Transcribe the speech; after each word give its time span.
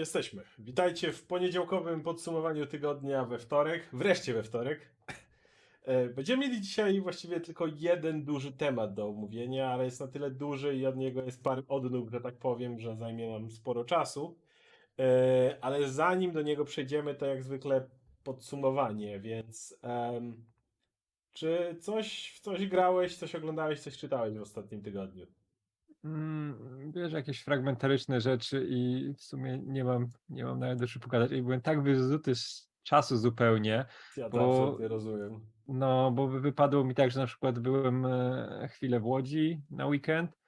Jesteśmy. 0.00 0.42
Witajcie 0.58 1.12
w 1.12 1.26
poniedziałkowym 1.26 2.02
podsumowaniu 2.02 2.66
tygodnia 2.66 3.24
we 3.24 3.38
wtorek. 3.38 3.88
Wreszcie 3.92 4.34
we 4.34 4.42
wtorek. 4.42 4.80
E, 5.84 6.08
Będziemy 6.08 6.48
mieli 6.48 6.60
dzisiaj 6.60 7.00
właściwie 7.00 7.40
tylko 7.40 7.66
jeden 7.66 8.24
duży 8.24 8.52
temat 8.52 8.94
do 8.94 9.08
omówienia, 9.08 9.70
ale 9.70 9.84
jest 9.84 10.00
na 10.00 10.08
tyle 10.08 10.30
duży 10.30 10.76
i 10.76 10.86
od 10.86 10.96
niego 10.96 11.22
jest 11.22 11.42
parę 11.42 11.62
odnóg, 11.68 12.10
że 12.10 12.20
tak 12.20 12.36
powiem, 12.38 12.80
że 12.80 12.96
zajmie 12.96 13.30
nam 13.30 13.50
sporo 13.50 13.84
czasu. 13.84 14.38
E, 14.98 15.56
Ale 15.60 15.88
zanim 15.88 16.32
do 16.32 16.42
niego 16.42 16.64
przejdziemy, 16.64 17.14
to 17.14 17.26
jak 17.26 17.42
zwykle 17.42 17.88
podsumowanie, 18.24 19.20
więc 19.20 19.78
em, 19.82 20.44
czy 21.32 21.76
coś, 21.80 22.32
w 22.36 22.40
coś 22.40 22.66
grałeś, 22.66 23.16
coś 23.16 23.34
oglądałeś, 23.34 23.80
coś 23.80 23.98
czytałeś 23.98 24.38
w 24.38 24.42
ostatnim 24.42 24.82
tygodniu? 24.82 25.39
Mm, 26.04 26.92
Wiesz, 26.92 27.12
jakieś 27.12 27.42
fragmentaryczne 27.42 28.20
rzeczy 28.20 28.66
i 28.68 29.12
w 29.18 29.22
sumie 29.22 29.58
nie 29.66 29.84
mam, 29.84 30.08
nie 30.28 30.44
mam 30.44 30.58
nawet 30.58 30.78
do 30.78 30.86
czego 30.86 31.02
pokazać. 31.04 31.32
I 31.32 31.42
byłem 31.42 31.60
tak 31.60 31.82
wyzuty 31.82 32.34
z 32.34 32.70
czasu 32.82 33.16
zupełnie, 33.16 33.84
Ja 34.16 34.30
to 34.30 34.38
Bo- 34.38 34.78
rozumiem. 34.88 35.40
no 35.68 36.10
bo 36.10 36.28
wy- 36.28 36.40
wypadło 36.40 36.84
mi 36.84 36.94
tak, 36.94 37.10
że 37.10 37.20
na 37.20 37.26
przykład 37.26 37.58
byłem 37.58 38.06
e, 38.06 38.68
chwilę 38.72 39.00
w 39.00 39.06
Łodzi 39.06 39.62
na 39.70 39.86
weekend, 39.86 40.38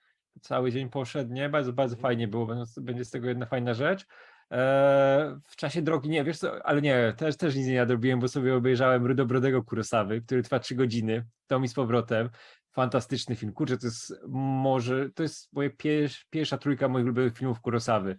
cały 0.40 0.72
dzień 0.72 0.88
poszedł, 0.90 1.32
nie? 1.32 1.48
Bardzo, 1.48 1.72
bardzo 1.72 1.96
Mhm. 1.96 2.02
fajnie 2.02 2.28
było, 2.28 2.48
będzie 2.80 3.04
z 3.04 3.10
tego 3.10 3.28
jedna 3.28 3.46
fajna 3.46 3.74
rzecz. 3.74 4.06
E, 4.52 5.40
w 5.44 5.56
czasie 5.56 5.82
drogi, 5.82 6.08
nie, 6.08 6.24
wiesz 6.24 6.38
co, 6.38 6.66
ale 6.66 6.82
nie, 6.82 7.12
też, 7.16 7.36
też 7.36 7.56
nic 7.56 7.66
nie 7.66 7.76
nadrobiłem, 7.78 8.20
bo 8.20 8.28
sobie 8.28 8.54
obejrzałem 8.54 9.06
Rudobrodego 9.06 9.62
Kurosawy, 9.62 10.20
który 10.22 10.42
trwa 10.42 10.58
trzy 10.58 10.74
godziny, 10.74 11.26
to 11.46 11.60
mi 11.60 11.68
z 11.68 11.74
powrotem. 11.74 12.28
Fantastyczny 12.72 13.36
film, 13.36 13.52
kurczę, 13.52 13.78
to 13.78 13.86
jest 13.86 14.14
może, 14.28 15.10
to 15.10 15.22
jest 15.22 15.52
moja 15.52 15.70
pier, 15.70 16.10
pierwsza 16.30 16.58
trójka 16.58 16.88
moich 16.88 17.04
ulubionych 17.04 17.38
filmów 17.38 17.60
Kurosawy. 17.60 18.16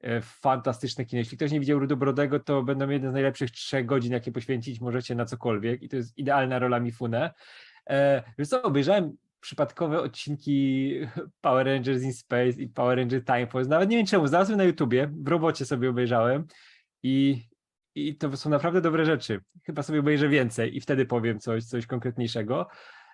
E, 0.00 0.20
Fantastyczne 0.20 1.04
kino. 1.04 1.18
Jeśli 1.18 1.36
ktoś 1.36 1.50
nie 1.50 1.60
widział 1.60 1.78
Rudobrodego, 1.78 2.40
to 2.40 2.62
będą 2.62 2.88
jeden 2.88 3.10
z 3.10 3.14
najlepszych 3.14 3.50
trzech 3.50 3.86
godzin, 3.86 4.12
jakie 4.12 4.32
poświęcić 4.32 4.80
możecie 4.80 5.14
na 5.14 5.24
cokolwiek 5.24 5.82
i 5.82 5.88
to 5.88 5.96
jest 5.96 6.18
idealna 6.18 6.58
rola 6.58 6.80
Mifune. 6.80 7.30
E, 7.90 8.22
wiesz 8.38 8.48
co, 8.48 8.62
obejrzałem 8.62 9.16
przypadkowe 9.40 10.00
odcinki 10.00 10.94
Power 11.40 11.66
Rangers 11.66 12.02
in 12.02 12.12
Space 12.12 12.50
i 12.50 12.68
Power 12.68 12.98
Rangers 12.98 13.24
Time 13.24 13.46
Force. 13.46 13.70
Nawet 13.70 13.90
nie 13.90 13.96
wiem 13.96 14.06
czemu, 14.06 14.26
znalazłem 14.26 14.58
na 14.58 14.64
YouTubie, 14.64 15.10
w 15.12 15.28
robocie 15.28 15.64
sobie 15.64 15.90
obejrzałem 15.90 16.46
i, 17.02 17.42
i 17.94 18.16
to 18.16 18.36
są 18.36 18.50
naprawdę 18.50 18.80
dobre 18.80 19.04
rzeczy. 19.04 19.40
Chyba 19.66 19.82
sobie 19.82 20.00
obejrzę 20.00 20.28
więcej 20.28 20.76
i 20.76 20.80
wtedy 20.80 21.06
powiem 21.06 21.40
coś, 21.40 21.64
coś 21.64 21.86
konkretniejszego. 21.86 22.68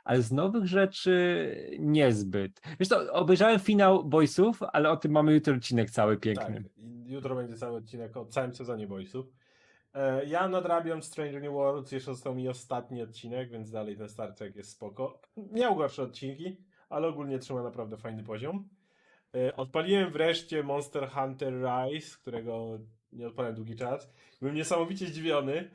Ale 0.09 0.23
z 0.23 0.33
nowych 0.33 0.67
rzeczy 0.67 1.77
niezbyt. 1.78 2.61
Wiesz 2.81 2.89
co, 2.89 3.12
obejrzałem 3.12 3.61
finał 3.61 4.05
Boysów, 4.05 4.61
ale 4.73 4.91
o 4.91 4.97
tym 4.97 5.12
mamy 5.12 5.34
jutro 5.34 5.55
odcinek 5.55 5.91
cały 5.91 6.17
piękny. 6.17 6.62
Tak, 6.62 6.73
jutro 7.06 7.34
będzie 7.37 7.56
cały 7.56 7.77
odcinek 7.77 8.17
o 8.17 8.27
całym 8.27 8.55
sezonie 8.55 8.86
Boysów. 8.86 9.27
E, 9.95 10.25
Ja 10.25 10.48
nadrabiam 10.48 11.03
Stranger 11.03 11.42
New 11.42 11.53
Worlds, 11.53 11.92
jeszcze 11.92 12.14
został 12.14 12.34
mi 12.34 12.48
ostatni 12.48 13.03
odcinek, 13.03 13.51
więc 13.51 13.70
dalej 13.70 13.97
ten 13.97 14.09
Star 14.09 14.34
jest 14.55 14.70
spoko. 14.70 15.20
Miał 15.53 15.77
gorsze 15.77 16.03
odcinki, 16.03 16.56
ale 16.89 17.09
ogólnie 17.09 17.39
trzyma 17.39 17.62
naprawdę 17.62 17.97
fajny 17.97 18.23
poziom. 18.25 18.69
E, 19.34 19.56
Odpaliłem 19.56 20.12
wreszcie 20.12 20.62
Monster 20.62 21.09
Hunter 21.11 21.55
Rise, 21.55 22.17
którego 22.23 22.79
nie 23.12 23.27
odpalałem 23.27 23.56
długi 23.56 23.77
czas. 23.77 24.11
Byłem 24.41 24.55
niesamowicie 24.55 25.06
zdziwiony, 25.06 25.70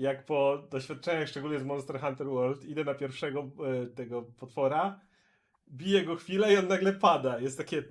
jak 0.00 0.24
po 0.24 0.62
doświadczeniach, 0.70 1.28
szczególnie 1.28 1.58
z 1.58 1.64
Monster 1.64 2.00
Hunter 2.00 2.26
World, 2.26 2.64
idę 2.64 2.84
na 2.84 2.94
pierwszego 2.94 3.40
e, 3.40 3.86
tego 3.86 4.22
potwora, 4.22 5.00
biję 5.68 6.04
go 6.04 6.16
chwilę 6.16 6.52
i 6.52 6.56
on 6.56 6.68
nagle 6.68 6.92
pada. 6.92 7.38
Jest 7.38 7.58
takie 7.58 7.82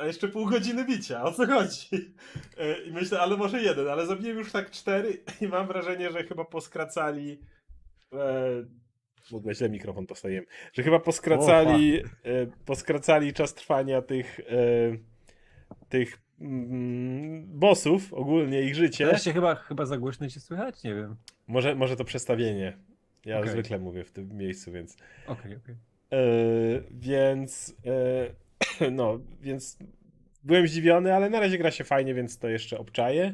a 0.00 0.06
jeszcze 0.06 0.28
pół 0.28 0.46
godziny 0.46 0.84
bicia, 0.84 1.22
o 1.22 1.32
co 1.32 1.46
chodzi? 1.46 2.14
E, 2.58 2.82
I 2.82 2.92
myślę, 2.92 3.20
ale 3.20 3.36
może 3.36 3.62
jeden, 3.62 3.88
ale 3.88 4.06
zabiłem 4.06 4.38
już 4.38 4.52
tak 4.52 4.70
cztery 4.70 5.24
i 5.40 5.48
mam 5.48 5.66
wrażenie, 5.66 6.10
że 6.10 6.24
chyba 6.24 6.44
poskracali. 6.44 7.40
E, 8.12 8.64
w 9.30 9.34
ogóle 9.34 9.54
źle 9.54 9.68
mikrofon 9.68 10.06
postawiłem. 10.06 10.44
Że 10.72 10.82
chyba 10.82 11.00
poskracali, 11.00 11.96
e, 11.98 12.02
poskracali 12.64 13.32
czas 13.32 13.54
trwania 13.54 14.02
tych, 14.02 14.40
e, 14.40 14.44
tych 15.88 16.27
bossów, 17.44 18.14
ogólnie 18.14 18.62
ich 18.62 18.74
życie. 18.74 19.06
Wreszcie 19.06 19.32
chyba, 19.32 19.54
chyba 19.54 19.86
za 19.86 19.98
głośno 19.98 20.28
cię 20.28 20.40
słychać? 20.40 20.82
Nie 20.82 20.94
wiem. 20.94 21.16
Może, 21.46 21.74
może 21.74 21.96
to 21.96 22.04
przestawienie. 22.04 22.76
Ja 23.24 23.38
Okej. 23.38 23.50
zwykle 23.50 23.78
mówię 23.78 24.04
w 24.04 24.12
tym 24.12 24.36
miejscu, 24.36 24.72
więc. 24.72 24.96
Okej, 25.26 25.56
okej. 25.56 25.74
E, 26.12 26.18
więc 26.90 27.76
e, 28.80 28.90
no, 28.90 29.20
więc 29.40 29.78
byłem 30.44 30.68
zdziwiony, 30.68 31.14
ale 31.14 31.30
na 31.30 31.40
razie 31.40 31.58
gra 31.58 31.70
się 31.70 31.84
fajnie, 31.84 32.14
więc 32.14 32.38
to 32.38 32.48
jeszcze 32.48 32.78
obczaję. 32.78 33.32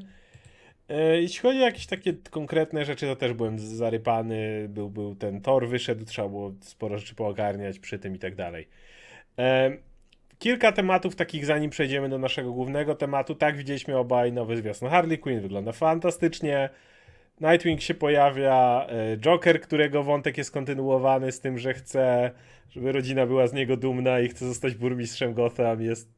E, 0.89 1.21
jeśli 1.21 1.41
chodzi 1.41 1.59
o 1.59 1.65
jakieś 1.65 1.87
takie 1.87 2.15
konkretne 2.31 2.85
rzeczy, 2.85 3.07
to 3.07 3.17
też 3.17 3.33
byłem 3.33 3.59
zarypany. 3.59 4.67
Był, 4.69 4.91
był 4.91 5.15
ten 5.15 5.41
tor, 5.41 5.69
wyszedł, 5.69 6.05
trzeba 6.05 6.29
było 6.29 6.55
sporo 6.61 6.99
rzeczy 6.99 7.15
poogarniać 7.15 7.79
przy 7.79 7.99
tym 7.99 8.15
i 8.15 8.19
tak 8.19 8.35
dalej. 8.35 8.69
Kilka 10.39 10.73
tematów 10.73 11.17
takich, 11.17 11.47
zanim 11.47 11.71
przejdziemy 11.71 12.09
do 12.09 12.19
naszego 12.19 12.53
głównego 12.53 12.95
tematu. 12.95 13.35
Tak, 13.35 13.57
widzieliśmy 13.57 13.97
obaj 13.97 14.33
nowy 14.33 14.57
zwiastun 14.57 14.89
Harley 14.89 15.19
Quinn, 15.19 15.41
wygląda 15.41 15.73
fantastycznie. 15.73 16.71
Nightwing 17.41 17.81
się 17.81 17.95
pojawia, 17.95 18.87
e, 18.89 19.17
Joker, 19.17 19.61
którego 19.61 20.03
wątek 20.03 20.39
jest 20.39 20.51
kontynuowany 20.51 21.33
z 21.33 21.41
tym, 21.41 21.59
że 21.59 21.75
chce, 21.75 22.31
żeby 22.71 22.93
rodzina 22.93 23.27
była 23.27 23.47
z 23.47 23.53
niego 23.53 23.77
dumna 23.77 24.21
i 24.21 24.29
chce 24.29 24.47
zostać 24.47 24.75
burmistrzem 24.75 25.35
Gotham. 25.35 25.83
Jest, 25.83 26.09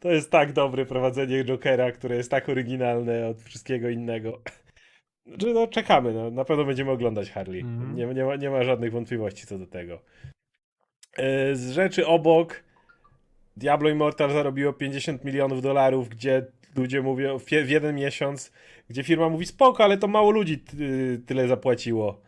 to 0.00 0.12
jest 0.12 0.30
tak 0.30 0.52
dobre 0.52 0.86
prowadzenie 0.86 1.44
Jokera, 1.44 1.92
które 1.92 2.16
jest 2.16 2.30
tak 2.30 2.48
oryginalne 2.48 3.28
od 3.28 3.42
wszystkiego 3.42 3.88
innego. 3.88 4.40
Znaczy, 5.26 5.54
no, 5.54 5.66
czekamy, 5.66 6.12
no, 6.12 6.30
na 6.30 6.44
pewno 6.44 6.64
będziemy 6.64 6.90
oglądać 6.90 7.30
Harley. 7.30 7.60
Mhm. 7.60 7.96
Nie, 7.96 8.06
nie, 8.06 8.24
ma, 8.24 8.36
nie 8.36 8.50
ma 8.50 8.62
żadnych 8.62 8.92
wątpliwości 8.92 9.46
co 9.46 9.58
do 9.58 9.66
tego. 9.66 10.02
E, 11.16 11.54
Z 11.54 11.70
rzeczy 11.70 12.06
obok 12.06 12.62
Diablo 13.56 13.88
Immortal 13.88 14.32
zarobiło 14.32 14.72
50 14.72 15.24
milionów 15.24 15.62
dolarów, 15.62 16.08
gdzie 16.08 16.46
ludzie 16.76 17.02
mówią 17.02 17.38
w, 17.38 17.50
jeden 17.68 17.96
miesiąc, 17.96 18.52
gdzie 18.90 19.02
firma 19.02 19.28
mówi 19.28 19.46
spoko, 19.46 19.84
ale 19.84 19.98
to 19.98 20.08
mało 20.08 20.30
ludzi 20.30 20.58
ty, 20.58 21.20
tyle 21.26 21.48
zapłaciło. 21.48 22.20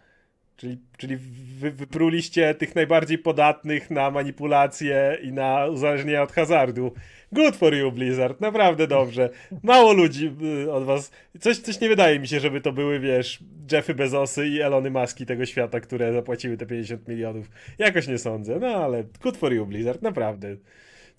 Czyli, 0.57 0.79
czyli 0.97 1.17
wy, 1.59 1.71
wypruliście 1.71 2.55
tych 2.55 2.75
najbardziej 2.75 3.19
podatnych 3.19 3.91
na 3.91 4.11
manipulacje 4.11 5.19
i 5.23 5.33
na 5.33 5.67
uzależnienie 5.67 6.23
od 6.23 6.33
hazardu. 6.33 6.93
Good 7.33 7.57
for 7.57 7.75
you, 7.75 7.93
Blizzard, 7.93 8.41
naprawdę 8.41 8.87
dobrze. 8.87 9.31
Mało 9.63 9.93
ludzi 9.93 10.33
y, 10.65 10.73
od 10.73 10.85
was. 10.85 11.11
Coś, 11.41 11.59
coś 11.59 11.81
nie 11.81 11.89
wydaje 11.89 12.21
mi 12.21 12.29
się, 12.29 12.41
żeby 12.41 12.61
to 12.61 12.73
były, 12.73 13.01
wiesz, 13.01 13.39
Jeffy 13.73 13.95
Bezosy 13.95 14.49
i 14.49 14.61
Elony 14.61 14.91
Muski 14.91 15.27
tego 15.27 15.47
świata, 15.47 15.81
które 15.81 16.13
zapłaciły 16.13 16.57
te 16.57 16.67
50 16.67 17.09
milionów. 17.09 17.51
Jakoś 17.79 18.09
nie 18.09 18.19
sądzę, 18.19 18.59
no 18.61 18.67
ale 18.67 19.05
good 19.23 19.37
for 19.37 19.53
you, 19.53 19.67
Blizzard, 19.67 20.03
naprawdę. 20.03 20.57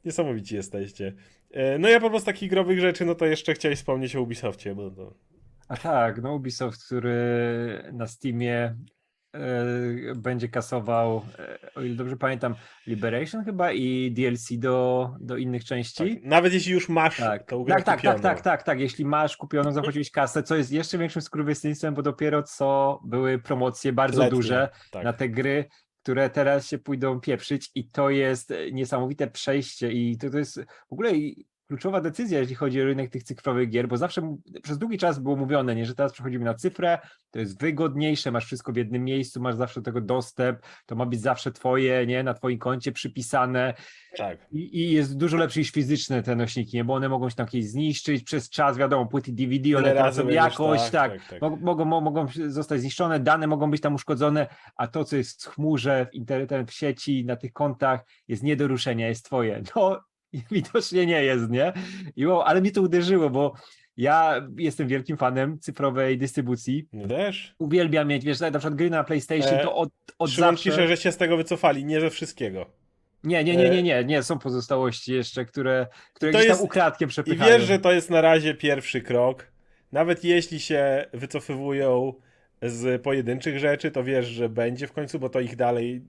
Niesamowici 0.06 0.56
jesteście. 0.56 1.14
E, 1.52 1.80
No 1.80 1.90
ja 1.90 2.00
po 2.00 2.10
prostu 2.10 2.26
takich 2.26 2.50
growych 2.50 2.80
rzeczy, 2.80 3.06
no 3.06 3.16
to 3.16 3.26
jeszcze 3.26 3.54
chciałeś 3.54 3.78
wspomnieć 3.80 4.16
o 4.16 4.22
Ubisoftie, 4.22 4.76
bo 4.76 4.92
to... 4.92 5.14
A 5.68 5.78
tak, 5.78 6.22
no 6.22 6.34
Ubisoft, 6.34 6.86
który 6.86 7.16
na 7.94 8.08
Steamie 8.08 8.76
e, 9.34 10.16
będzie 10.16 10.50
kasował, 10.50 11.22
e, 11.40 11.58
o 11.76 11.82
ile 11.82 11.96
dobrze 11.96 12.18
pamiętam, 12.18 12.56
Liberation 12.88 13.44
chyba 13.44 13.72
i 13.72 14.12
DLC 14.12 14.54
do, 14.58 15.10
do 15.20 15.38
innych 15.38 15.66
części. 15.66 16.16
Tak, 16.16 16.24
nawet 16.24 16.54
jeśli 16.54 16.74
już 16.74 16.90
masz 16.90 17.18
Tak, 17.18 17.44
tą 17.44 17.64
grę 17.64 17.76
tak, 17.76 17.86
tak, 17.86 18.02
tak, 18.02 18.20
tak, 18.20 18.42
tak, 18.42 18.64
tak. 18.64 18.80
Jeśli 18.80 19.06
masz 19.06 19.38
kupioną, 19.38 19.72
zapłaciłeś 19.72 20.12
kasę, 20.12 20.44
co 20.44 20.56
jest 20.56 20.72
jeszcze 20.72 20.98
większym 20.98 21.22
skurwysyństwem, 21.22 21.94
bo 21.94 22.02
dopiero 22.02 22.44
co 22.44 23.00
były 23.06 23.40
promocje 23.40 23.94
bardzo 23.94 24.22
Letnie, 24.22 24.36
duże 24.36 24.70
tak. 24.92 25.04
na 25.04 25.14
te 25.14 25.30
gry, 25.30 25.66
które 26.06 26.30
teraz 26.30 26.68
się 26.68 26.78
pójdą 26.78 27.20
pieprzyć 27.20 27.72
i 27.76 27.90
to 27.90 28.10
jest 28.10 28.52
e, 28.52 28.72
niesamowite 28.72 29.28
przejście 29.28 29.92
i 29.92 30.18
to, 30.18 30.30
to 30.30 30.38
jest 30.38 30.60
w 30.90 30.94
ogóle 30.94 31.12
kluczowa 31.68 32.02
decyzja, 32.02 32.40
jeśli 32.40 32.56
chodzi 32.56 32.82
o 32.82 32.86
rynek 32.86 33.12
tych 33.12 33.24
cyfrowych 33.24 33.70
gier, 33.70 33.88
bo 33.88 33.98
zawsze 33.98 34.36
przez 34.64 34.78
długi 34.78 34.98
czas 34.98 35.20
było 35.20 35.36
mówione, 35.36 35.76
nie, 35.76 35.86
że 35.86 35.96
teraz 35.96 36.14
przechodzimy 36.14 36.46
na 36.46 36.54
cyfrę, 36.54 37.00
to 37.32 37.40
jest 37.40 37.60
wygodniejsze, 37.60 38.32
masz 38.32 38.46
wszystko 38.46 38.74
w 38.74 38.76
jednym 38.76 39.04
miejscu, 39.04 39.42
masz 39.42 39.56
zawsze 39.56 39.82
do 39.82 39.86
tego 39.86 40.02
dostęp, 40.02 40.60
to 40.86 40.96
ma 40.96 41.06
być 41.06 41.22
zawsze 41.22 41.52
twoje, 41.52 42.08
nie, 42.08 42.24
na 42.24 42.34
twoim 42.34 42.60
koncie 42.60 42.92
przypisane, 42.92 43.74
tak. 44.18 44.48
i, 44.52 44.80
I 44.80 44.92
jest 44.92 45.18
dużo 45.18 45.38
lepsze 45.38 45.60
niż 45.60 45.72
fizyczne 45.72 46.24
te 46.24 46.36
nośniki, 46.36 46.78
nie? 46.78 46.84
bo 46.84 46.94
one 46.94 47.10
mogą 47.10 47.30
się 47.30 47.36
tam 47.36 47.48
zniszczyć 47.60 48.24
przez 48.24 48.50
czas, 48.50 48.78
wiadomo, 48.78 49.06
płyty 49.06 49.32
DVD, 49.32 49.78
one 49.78 49.92
tracą 49.92 50.30
jakość, 50.30 50.90
tak, 50.90 51.12
tak, 51.12 51.30
tak. 51.30 51.42
Mog, 51.42 51.62
mogą, 51.62 51.86
mo- 51.86 52.02
mogą 52.02 52.28
zostać 52.48 52.82
zniszczone, 52.82 53.20
dane 53.20 53.48
mogą 53.48 53.72
być 53.72 53.82
tam 53.82 53.96
uszkodzone, 53.96 54.48
a 54.76 54.88
to, 54.88 55.04
co 55.04 55.16
jest 55.16 55.46
w 55.46 55.50
chmurze, 55.50 56.08
w 56.12 56.16
internecie, 56.16 56.66
w 56.66 56.74
sieci, 56.74 57.26
na 57.26 57.36
tych 57.36 57.54
kontach, 57.54 58.06
jest 58.28 58.44
nie 58.44 58.56
do 58.56 58.68
ruszenia, 58.68 59.08
jest 59.08 59.26
twoje. 59.26 59.62
No, 59.76 60.00
widocznie 60.52 61.06
nie 61.06 61.24
jest, 61.24 61.50
nie? 61.50 61.74
I 62.16 62.28
wow, 62.28 62.42
ale 62.42 62.62
mnie 62.62 62.72
to 62.72 62.82
uderzyło, 62.82 63.30
bo 63.30 63.54
ja 63.98 64.48
jestem 64.58 64.88
wielkim 64.88 65.18
fanem 65.18 65.60
cyfrowej 65.60 66.18
dystrybucji. 66.18 66.88
Też? 67.08 67.56
Uwielbiam 67.60 68.08
mieć, 68.08 68.26
wiesz, 68.26 68.40
na 68.40 68.52
przykład 68.52 68.76
gry 68.76 68.90
na 68.90 69.04
PlayStation, 69.04 69.54
E, 69.54 69.64
to 69.64 69.76
od, 69.76 69.90
od 70.20 70.30
zawsze... 70.30 70.88
że 70.88 70.98
się 70.98 71.12
z 71.12 71.18
tego 71.18 71.38
wycofali, 71.38 71.86
nie 71.86 72.02
ze 72.02 72.10
wszystkiego. 72.10 72.66
Nie, 73.24 73.44
nie, 73.44 73.56
nie, 73.56 73.70
nie, 73.70 73.84
nie, 73.84 74.04
nie, 74.04 74.24
są 74.24 74.40
pozostałości 74.40 75.14
jeszcze, 75.14 75.46
które, 75.46 75.88
które 76.14 76.32
To 76.32 76.38
gdzieś 76.38 76.48
jest- 76.50 76.60
tam 76.60 76.66
ukradkiem 76.66 77.08
I 77.08 77.10
przepychają. 77.10 77.52
wiesz, 77.58 77.68
że 77.68 77.80
to 77.80 77.92
jest 77.92 78.10
na 78.10 78.22
razie 78.22 78.54
pierwszy 78.56 79.02
krok. 79.02 79.52
Nawet 79.92 80.24
jeśli 80.24 80.60
się 80.60 81.06
wycofywują 81.14 82.14
z 82.62 83.02
pojedynczych 83.02 83.60
rzeczy, 83.60 83.92
to 83.92 84.04
wiesz, 84.04 84.26
że 84.26 84.50
będzie 84.50 84.88
w 84.88 84.92
końcu, 84.94 85.20
bo 85.20 85.30
to 85.30 85.40
ich 85.40 85.56
dalej, 85.56 86.02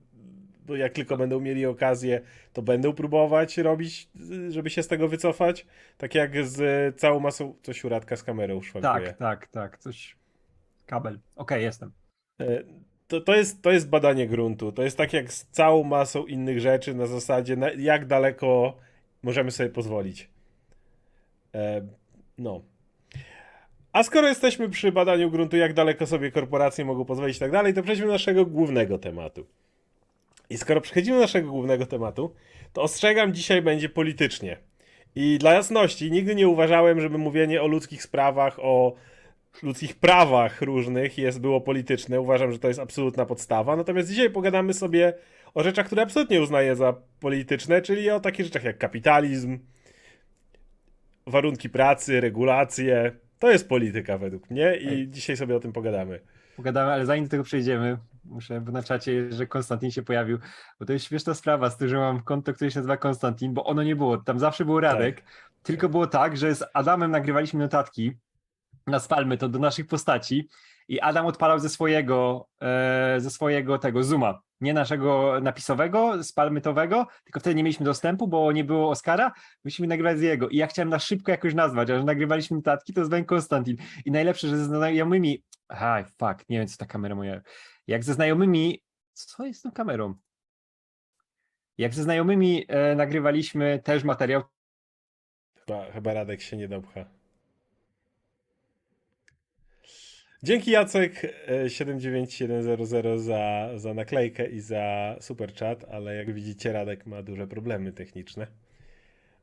jak 0.75 0.93
tylko 0.93 1.17
będą 1.17 1.39
mieli 1.39 1.65
okazję, 1.65 2.21
to 2.53 2.61
będą 2.61 2.93
próbować 2.93 3.57
robić, 3.57 4.09
żeby 4.49 4.69
się 4.69 4.83
z 4.83 4.87
tego 4.87 5.07
wycofać. 5.07 5.65
Tak 5.97 6.15
jak 6.15 6.45
z 6.45 6.95
całą 6.99 7.19
masą. 7.19 7.55
Coś 7.63 7.83
uradka 7.83 8.15
z 8.15 8.23
kamerą 8.23 8.61
szwankuje. 8.61 9.07
Tak, 9.07 9.17
tak, 9.17 9.47
tak, 9.47 9.77
coś... 9.77 10.17
Kabel. 10.85 11.19
Okej, 11.35 11.63
jestem. 11.63 11.91
E, 12.41 12.63
To, 13.07 13.21
to, 13.21 13.35
jest, 13.35 13.61
to 13.61 13.71
jest 13.71 13.89
badanie 13.89 14.27
gruntu. 14.27 14.71
To 14.71 14.83
jest 14.83 14.97
tak 14.97 15.13
jak 15.13 15.33
z 15.33 15.45
całą 15.45 15.83
masą 15.83 16.25
innych 16.25 16.59
rzeczy 16.59 16.93
na 16.93 17.05
zasadzie, 17.05 17.55
na, 17.55 17.71
jak 17.71 18.05
daleko 18.05 18.77
możemy 19.23 19.51
sobie 19.51 19.69
pozwolić. 19.69 20.29
E, 21.55 21.81
no. 22.37 22.61
A 23.93 24.03
skoro 24.03 24.27
jesteśmy 24.27 24.69
przy 24.69 24.91
badaniu 24.91 25.31
gruntu, 25.31 25.57
jak 25.57 25.73
daleko 25.73 26.07
sobie 26.07 26.31
korporacje 26.31 26.85
mogą 26.85 27.05
pozwolić 27.05 27.37
i 27.37 27.39
tak 27.39 27.51
dalej, 27.51 27.73
to 27.73 27.83
przejdźmy 27.83 28.05
do 28.05 28.11
naszego 28.13 28.45
głównego 28.45 28.97
tematu. 28.97 29.45
I 30.49 30.57
skoro 30.57 30.81
przechodzimy 30.81 31.17
do 31.17 31.21
naszego 31.21 31.51
głównego 31.51 31.85
tematu, 31.85 32.33
to 32.73 32.81
ostrzegam, 32.81 33.33
dzisiaj 33.33 33.61
będzie 33.61 33.89
politycznie. 33.89 34.57
I 35.15 35.37
dla 35.37 35.53
jasności, 35.53 36.11
nigdy 36.11 36.35
nie 36.35 36.47
uważałem, 36.47 37.01
żeby 37.01 37.17
mówienie 37.17 37.61
o 37.61 37.67
ludzkich 37.67 38.03
sprawach, 38.03 38.59
o 38.59 38.95
ludzkich 39.63 39.95
prawach 39.95 40.61
różnych 40.61 41.17
jest, 41.17 41.41
było 41.41 41.61
polityczne. 41.61 42.21
Uważam, 42.21 42.51
że 42.51 42.59
to 42.59 42.67
jest 42.67 42.79
absolutna 42.79 43.25
podstawa. 43.25 43.75
Natomiast 43.75 44.09
dzisiaj 44.09 44.29
pogadamy 44.29 44.73
sobie 44.73 45.13
o 45.53 45.63
rzeczach, 45.63 45.85
które 45.85 46.01
absolutnie 46.01 46.41
uznaję 46.41 46.75
za 46.75 46.95
polityczne, 47.19 47.81
czyli 47.81 48.09
o 48.09 48.19
takich 48.19 48.45
rzeczach 48.45 48.63
jak 48.63 48.77
kapitalizm, 48.77 49.59
warunki 51.27 51.69
pracy, 51.69 52.21
regulacje. 52.21 53.11
To 53.39 53.51
jest 53.51 53.69
polityka 53.69 54.17
według 54.17 54.49
mnie 54.49 54.77
i 54.77 55.07
dzisiaj 55.09 55.37
sobie 55.37 55.55
o 55.55 55.59
tym 55.59 55.73
pogadamy. 55.73 56.19
Pogadamy, 56.55 56.91
ale 56.91 57.05
zanim 57.05 57.23
do 57.23 57.29
tego 57.31 57.43
przejdziemy, 57.43 57.97
muszę, 58.27 58.61
bo 58.61 58.71
na 58.71 58.83
czacie, 58.83 59.31
że 59.31 59.47
Konstantin 59.47 59.91
się 59.91 60.03
pojawił, 60.03 60.39
bo 60.79 60.85
to 60.85 60.93
jest 60.93 61.05
śmieszna 61.05 61.33
sprawa 61.33 61.69
z 61.69 61.77
tym, 61.77 61.87
że 61.87 61.97
mam 61.97 62.23
konto, 62.23 62.53
które 62.53 62.71
się 62.71 62.79
nazywa 62.79 62.97
Konstantin, 62.97 63.53
bo 63.53 63.63
ono 63.65 63.83
nie 63.83 63.95
było, 63.95 64.17
tam 64.17 64.39
zawsze 64.39 64.65
był 64.65 64.79
Radek, 64.79 65.23
tylko 65.63 65.89
było 65.89 66.07
tak, 66.07 66.37
że 66.37 66.55
z 66.55 66.63
Adamem 66.73 67.11
nagrywaliśmy 67.11 67.59
notatki, 67.59 68.11
na 68.87 68.99
spalmy 68.99 69.37
to 69.37 69.49
do 69.49 69.59
naszych 69.59 69.87
postaci 69.87 70.49
i 70.87 70.99
Adam 70.99 71.25
odpalał 71.25 71.59
ze 71.59 71.69
swojego, 71.69 72.47
e, 72.61 73.15
ze 73.19 73.29
swojego 73.29 73.77
tego 73.77 74.03
Zooma, 74.03 74.41
nie 74.61 74.73
naszego 74.73 75.39
napisowego, 75.41 76.23
spalmytowego, 76.23 77.07
tylko 77.23 77.39
wtedy 77.39 77.55
nie 77.55 77.63
mieliśmy 77.63 77.85
dostępu, 77.85 78.27
bo 78.27 78.51
nie 78.51 78.63
było 78.63 78.89
Oscara, 78.89 79.31
musimy 79.63 79.87
nagrywać 79.87 80.17
z 80.17 80.21
jego 80.21 80.49
i 80.49 80.57
ja 80.57 80.67
chciałem 80.67 80.89
na 80.89 80.99
szybko 80.99 81.31
jakoś 81.31 81.53
nazwać, 81.53 81.89
a 81.89 81.97
że 81.97 82.03
nagrywaliśmy 82.03 82.57
notatki, 82.57 82.93
to 82.93 83.05
zwałem 83.05 83.25
Konstantin 83.25 83.77
i 84.05 84.11
najlepsze, 84.11 84.47
że 84.47 84.57
ze 84.57 84.65
znajomymi, 84.65 85.43
aha, 85.67 86.03
fuck, 86.03 86.49
nie 86.49 86.57
wiem 86.57 86.67
co 86.67 86.77
ta 86.77 86.85
kamera 86.85 87.15
moja, 87.15 87.41
jak 87.87 88.03
ze 88.03 88.13
znajomymi, 88.13 88.83
co 89.13 89.45
jest 89.45 89.59
z 89.59 89.63
tą 89.63 89.71
kamerą? 89.71 90.15
Jak 91.77 91.93
ze 91.93 92.03
znajomymi 92.03 92.65
e, 92.67 92.95
nagrywaliśmy 92.95 93.79
też 93.83 94.03
materiał, 94.03 94.43
Chyba, 95.67 95.91
chyba 95.91 96.13
Radek 96.13 96.41
się 96.41 96.57
nie 96.57 96.67
dopcha. 96.67 97.16
Dzięki 100.43 100.71
Jacek 100.71 101.25
e, 101.47 101.69
79100 101.69 103.19
za, 103.19 103.69
za 103.75 103.93
naklejkę 103.93 104.49
i 104.49 104.59
za 104.59 105.15
super 105.19 105.53
chat, 105.53 105.85
ale 105.91 106.15
jak 106.15 106.33
widzicie 106.33 106.73
Radek 106.73 107.05
ma 107.05 107.23
duże 107.23 107.47
problemy 107.47 107.91
techniczne. 107.91 108.47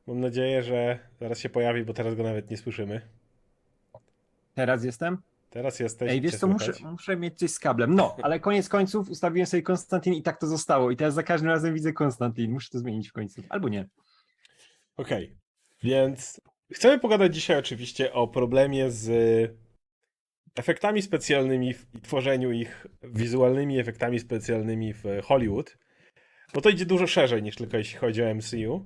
Mam 0.07 0.19
nadzieję, 0.19 0.63
że 0.63 0.99
zaraz 1.19 1.39
się 1.39 1.49
pojawi, 1.49 1.83
bo 1.83 1.93
teraz 1.93 2.15
go 2.15 2.23
nawet 2.23 2.51
nie 2.51 2.57
słyszymy. 2.57 3.01
teraz 4.55 4.83
jestem, 4.83 5.17
Teraz 5.55 5.79
jesteś. 5.79 6.11
Ej, 6.11 6.21
wiesz 6.21 6.35
co, 6.35 6.47
muszę, 6.47 6.71
muszę 6.91 7.17
mieć 7.17 7.39
coś 7.39 7.51
z 7.51 7.59
kablem. 7.59 7.95
No, 7.95 8.15
ale 8.21 8.39
koniec 8.39 8.69
końców 8.69 9.09
ustawiłem 9.09 9.47
sobie 9.47 9.63
Konstantin 9.63 10.13
i 10.13 10.21
tak 10.21 10.39
to 10.39 10.47
zostało. 10.47 10.91
I 10.91 10.95
teraz 10.95 11.13
za 11.13 11.23
każdym 11.23 11.49
razem 11.49 11.73
widzę 11.73 11.93
Konstantin. 11.93 12.51
Muszę 12.51 12.69
to 12.71 12.79
zmienić 12.79 13.09
w 13.09 13.13
końcu. 13.13 13.41
Albo 13.49 13.69
nie. 13.69 13.87
Okej, 14.97 15.35
więc 15.83 16.41
chcemy 16.71 16.99
pogadać 16.99 17.35
dzisiaj 17.35 17.59
oczywiście 17.59 18.13
o 18.13 18.27
problemie 18.27 18.91
z 18.91 19.64
efektami 20.55 21.01
specjalnymi 21.01 21.73
w- 21.73 21.85
i 21.95 22.01
tworzeniu 22.01 22.51
ich 22.51 22.87
wizualnymi 23.03 23.79
efektami 23.79 24.19
specjalnymi 24.19 24.93
w 24.93 25.03
Hollywood, 25.23 25.77
bo 26.53 26.61
to 26.61 26.69
idzie 26.69 26.85
dużo 26.85 27.07
szerzej 27.07 27.43
niż 27.43 27.55
tylko 27.55 27.77
jeśli 27.77 27.97
chodzi 27.97 28.23
o 28.23 28.29
MCU. 28.35 28.85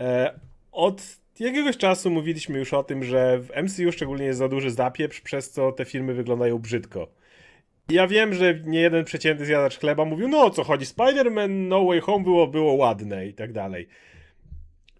E, 0.00 0.40
Od 0.72 1.02
jakiegoś 1.40 1.76
czasu 1.76 2.10
mówiliśmy 2.10 2.58
już 2.58 2.74
o 2.74 2.82
tym, 2.84 3.04
że 3.04 3.38
w 3.38 3.50
MCU 3.62 3.92
szczególnie 3.92 4.24
jest 4.24 4.38
za 4.38 4.48
duży 4.48 4.70
zapieprz, 4.70 5.20
przez 5.20 5.50
co 5.50 5.72
te 5.72 5.84
filmy 5.84 6.14
wyglądają 6.14 6.58
brzydko. 6.58 7.08
Ja 7.90 8.06
wiem, 8.06 8.34
że 8.34 8.60
nie 8.64 8.80
jeden 8.80 9.04
przeciętny 9.04 9.46
zjadacz 9.46 9.78
chleba 9.78 10.04
mówił, 10.04 10.28
no 10.28 10.44
o 10.44 10.50
co 10.50 10.64
chodzi, 10.64 10.86
Spider-Man 10.86 11.48
No 11.50 11.84
Way 11.86 12.00
Home 12.00 12.24
było, 12.24 12.46
było 12.46 12.72
ładne 12.72 13.26
i 13.26 13.34
tak 13.34 13.52
dalej. 13.52 13.88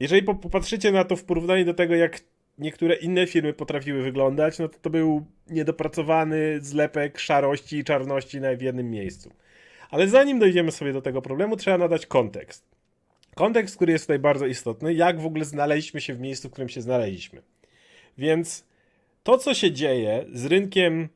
Jeżeli 0.01 0.23
po- 0.23 0.35
popatrzycie 0.35 0.93
na 0.93 1.05
to 1.05 1.17
w 1.17 1.25
porównaniu 1.25 1.65
do 1.65 1.75
tego, 1.75 1.95
jak 1.95 2.21
niektóre 2.59 2.95
inne 2.95 3.27
filmy 3.27 3.53
potrafiły 3.53 4.03
wyglądać, 4.03 4.59
no 4.59 4.69
to 4.69 4.79
to 4.79 4.91
był 4.91 5.27
niedopracowany 5.51 6.61
zlepek 6.61 7.19
szarości 7.19 7.77
i 7.77 7.85
czarności 7.85 8.41
w 8.57 8.63
jednym 8.63 8.91
miejscu. 8.91 9.33
Ale 9.91 10.09
zanim 10.09 10.39
dojdziemy 10.39 10.73
sobie 10.73 10.93
do 10.93 11.03
tego 11.03 11.23
problemu, 11.23 11.57
trzeba 11.57 11.79
nadać 11.79 12.07
kontekst. 12.07 12.65
Kontekst, 13.35 13.77
który 13.77 13.93
jest 13.93 14.05
tutaj 14.05 14.19
bardzo 14.19 14.47
istotny, 14.47 14.95
jak 14.95 15.21
w 15.21 15.27
ogóle 15.27 15.45
znaleźliśmy 15.45 16.01
się 16.01 16.15
w 16.15 16.21
miejscu, 16.21 16.49
w 16.49 16.53
którym 16.53 16.69
się 16.69 16.81
znaleźliśmy. 16.81 17.43
Więc 18.19 18.65
to, 19.23 19.39
co 19.39 19.55
się 19.55 19.73
dzieje 19.73 20.25
z 20.33 20.47
rynkiem 20.47 21.09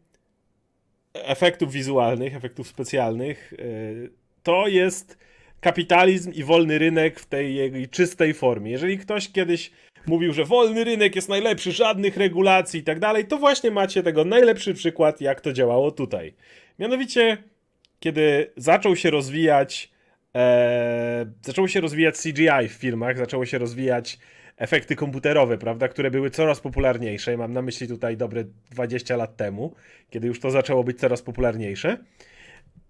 efektów 1.15 1.73
wizualnych, 1.73 2.35
efektów 2.35 2.69
specjalnych, 2.69 3.55
yy, 3.59 4.11
to 4.43 4.69
jest 4.69 5.19
kapitalizm 5.61 6.33
i 6.33 6.44
wolny 6.44 6.79
rynek 6.79 7.21
w 7.21 7.27
tej 7.27 7.55
jej 7.55 7.89
czystej 7.89 8.35
formie. 8.35 8.71
Jeżeli 8.71 8.99
ktoś 8.99 9.33
kiedyś 9.33 9.71
mówił, 10.06 10.32
że 10.32 10.44
wolny 10.44 10.84
rynek 10.84 11.16
jest 11.16 11.28
najlepszy, 11.28 11.72
żadnych 11.72 12.16
regulacji 12.16 12.81
i 12.81 12.82
tak 12.82 12.99
dalej, 12.99 13.26
to 13.26 13.38
właśnie 13.38 13.70
macie 13.70 14.02
tego 14.02 14.25
najlepszy 14.25 14.75
przykład, 14.75 15.20
jak 15.20 15.40
to 15.40 15.52
działało 15.52 15.90
tutaj. 15.90 16.34
Mianowicie, 16.78 17.38
kiedy 18.00 18.52
zaczął 18.56 18.96
się 18.96 19.10
rozwijać, 19.10 19.90
e, 20.34 21.26
zaczęło 21.43 21.69
się 21.69 21.81
rozwijać 21.81 22.19
CGI 22.19 22.69
w 22.69 22.72
filmach, 22.72 23.19
zaczęło 23.19 23.46
się 23.46 23.58
rozwijać 23.58 24.19
efekty 24.56 24.96
komputerowe, 24.96 25.58
prawda, 25.58 25.88
które 25.88 26.10
były 26.10 26.31
coraz 26.31 26.60
popularniejsze. 26.60 27.36
Mam 27.36 27.53
na 27.53 27.62
myśli 27.62 27.88
tutaj 27.88 28.17
dobre 28.17 28.44
20 28.70 29.17
lat 29.17 29.36
temu, 29.36 29.74
kiedy 30.10 30.27
już 30.27 30.41
to 30.41 30.50
zaczęło 30.50 30.84
być 30.84 30.98
coraz 30.98 31.22
popularniejsze. 31.22 31.98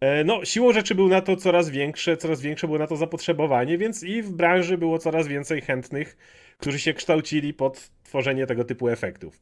E, 0.00 0.24
No, 0.24 0.44
siłą 0.44 0.72
rzeczy 0.72 0.94
był 0.94 1.08
na 1.08 1.20
to 1.20 1.36
coraz 1.36 1.70
większe, 1.70 2.16
coraz 2.16 2.40
większe 2.40 2.66
było 2.66 2.78
na 2.78 2.86
to 2.86 2.96
zapotrzebowanie, 2.96 3.78
więc 3.78 4.02
i 4.02 4.22
w 4.22 4.32
branży 4.32 4.78
było 4.78 4.98
coraz 4.98 5.28
więcej 5.28 5.60
chętnych, 5.60 6.16
którzy 6.62 6.78
się 6.78 6.94
kształcili 6.94 7.54
pod 7.54 7.90
tworzenie 8.04 8.46
tego 8.46 8.64
typu 8.64 8.88
efektów. 8.88 9.40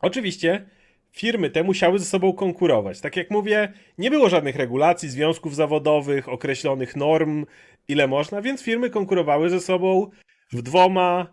Oczywiście 0.00 0.66
firmy 1.12 1.50
te 1.50 1.62
musiały 1.62 1.98
ze 1.98 2.04
sobą 2.04 2.32
konkurować. 2.32 3.00
Tak 3.00 3.16
jak 3.16 3.30
mówię, 3.30 3.72
nie 3.98 4.10
było 4.10 4.28
żadnych 4.28 4.56
regulacji, 4.56 5.08
związków 5.08 5.54
zawodowych, 5.54 6.28
określonych 6.28 6.96
norm, 6.96 7.46
ile 7.88 8.06
można, 8.06 8.42
więc 8.42 8.62
firmy 8.62 8.90
konkurowały 8.90 9.50
ze 9.50 9.60
sobą 9.60 10.10
w 10.52 10.62
dwoma, 10.62 11.26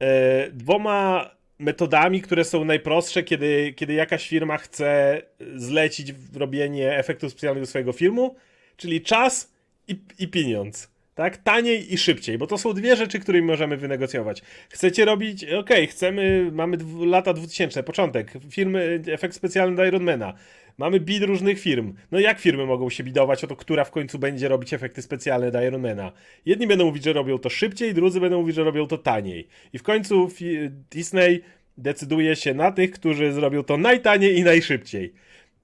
e, 0.00 0.50
dwoma 0.50 1.30
metodami, 1.58 2.22
które 2.22 2.44
są 2.44 2.64
najprostsze, 2.64 3.22
kiedy, 3.22 3.72
kiedy 3.76 3.92
jakaś 3.92 4.28
firma 4.28 4.58
chce 4.58 5.22
zlecić 5.54 6.14
robienie 6.34 6.98
efektów 6.98 7.32
specjalnych 7.32 7.62
do 7.62 7.66
swojego 7.66 7.92
filmu, 7.92 8.36
czyli 8.76 9.00
czas 9.00 9.52
i, 9.88 10.00
i 10.18 10.28
pieniądz. 10.28 10.95
Tak? 11.16 11.36
Taniej 11.36 11.94
i 11.94 11.98
szybciej, 11.98 12.38
bo 12.38 12.46
to 12.46 12.58
są 12.58 12.72
dwie 12.72 12.96
rzeczy, 12.96 13.18
którymi 13.18 13.46
możemy 13.46 13.76
wynegocjować. 13.76 14.42
Chcecie 14.68 15.04
robić, 15.04 15.44
okej, 15.44 15.86
chcemy, 15.86 16.50
mamy 16.52 16.78
lata 17.06 17.32
2000, 17.32 17.82
początek, 17.82 18.32
filmy, 18.50 19.02
efekt 19.12 19.34
specjalny 19.34 19.76
do 19.76 19.84
Ironmana. 19.84 20.34
Mamy 20.78 21.00
bid 21.00 21.22
różnych 21.22 21.60
firm. 21.60 21.94
No 22.10 22.20
jak 22.20 22.38
firmy 22.38 22.66
mogą 22.66 22.90
się 22.90 23.04
bidować 23.04 23.44
o 23.44 23.46
to, 23.46 23.56
która 23.56 23.84
w 23.84 23.90
końcu 23.90 24.18
będzie 24.18 24.48
robić 24.48 24.74
efekty 24.74 25.02
specjalne 25.02 25.50
do 25.50 25.62
Ironmana? 25.62 26.12
Jedni 26.46 26.66
będą 26.66 26.84
mówić, 26.84 27.04
że 27.04 27.12
robią 27.12 27.38
to 27.38 27.50
szybciej, 27.50 27.94
drudzy 27.94 28.20
będą 28.20 28.40
mówić, 28.40 28.56
że 28.56 28.64
robią 28.64 28.86
to 28.86 28.98
taniej. 28.98 29.48
I 29.72 29.78
w 29.78 29.82
końcu 29.82 30.28
Disney 30.90 31.40
decyduje 31.78 32.36
się 32.36 32.54
na 32.54 32.72
tych, 32.72 32.90
którzy 32.90 33.32
zrobią 33.32 33.62
to 33.62 33.76
najtaniej 33.76 34.38
i 34.38 34.42
najszybciej. 34.44 35.12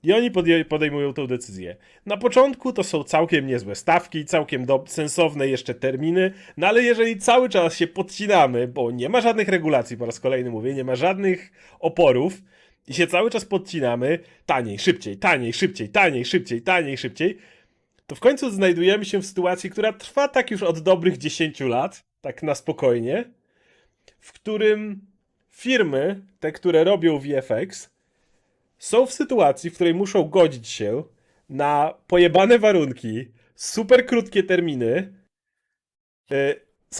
I 0.03 0.13
oni 0.13 0.31
podejmują 0.69 1.15
tę 1.15 1.27
decyzję. 1.27 1.77
Na 2.07 2.17
początku 2.17 2.73
to 2.73 2.85
są 2.85 3.05
całkiem 3.05 3.47
niezłe 3.47 3.75
stawki, 3.75 4.25
całkiem 4.25 4.67
sensowne 4.87 5.49
jeszcze 5.49 5.75
terminy, 5.75 6.33
no 6.57 6.67
ale 6.67 6.83
jeżeli 6.83 7.17
cały 7.17 7.49
czas 7.49 7.77
się 7.77 7.87
podcinamy, 7.87 8.69
bo 8.69 8.91
nie 8.91 9.09
ma 9.09 9.21
żadnych 9.21 9.49
regulacji, 9.49 9.97
po 9.97 10.07
raz 10.07 10.21
kolejny 10.21 10.51
mówię, 10.51 10.75
nie 10.75 10.85
ma 10.85 10.95
żadnych 10.95 11.53
oporów 11.81 12.43
i 12.87 12.95
się 12.95 13.07
cały 13.07 13.31
czas 13.31 13.45
podcinamy 13.45 14.19
taniej, 14.47 14.79
szybciej, 14.79 15.17
taniej, 15.17 15.53
szybciej, 15.53 15.89
taniej, 15.89 16.25
szybciej, 16.25 16.63
taniej, 16.63 16.99
szybciej, 16.99 17.39
to 18.07 18.15
w 18.17 18.21
końcu 18.21 18.51
znajdujemy 18.51 19.05
się 19.05 19.19
w 19.19 19.27
sytuacji, 19.27 19.71
która 19.71 19.93
trwa 19.93 20.29
tak 20.29 20.51
już 20.51 20.63
od 20.63 20.79
dobrych 20.79 21.19
10 21.19 21.61
lat, 21.61 22.05
tak 22.21 22.43
na 22.43 22.55
spokojnie, 22.55 23.25
w 24.21 24.33
którym 24.33 25.07
firmy, 25.51 26.23
te, 26.41 26.53
które 26.53 26.85
robią 26.85 27.19
VFX, 27.19 27.92
są 28.83 29.07
w 29.07 29.13
sytuacji, 29.13 29.71
w 29.71 29.75
której 29.75 29.95
muszą 29.95 30.29
godzić 30.29 30.69
się 30.69 31.03
na 31.49 31.95
pojebane 32.07 32.59
warunki, 32.59 33.29
super 33.55 34.07
krótkie 34.07 34.43
terminy. 34.43 35.13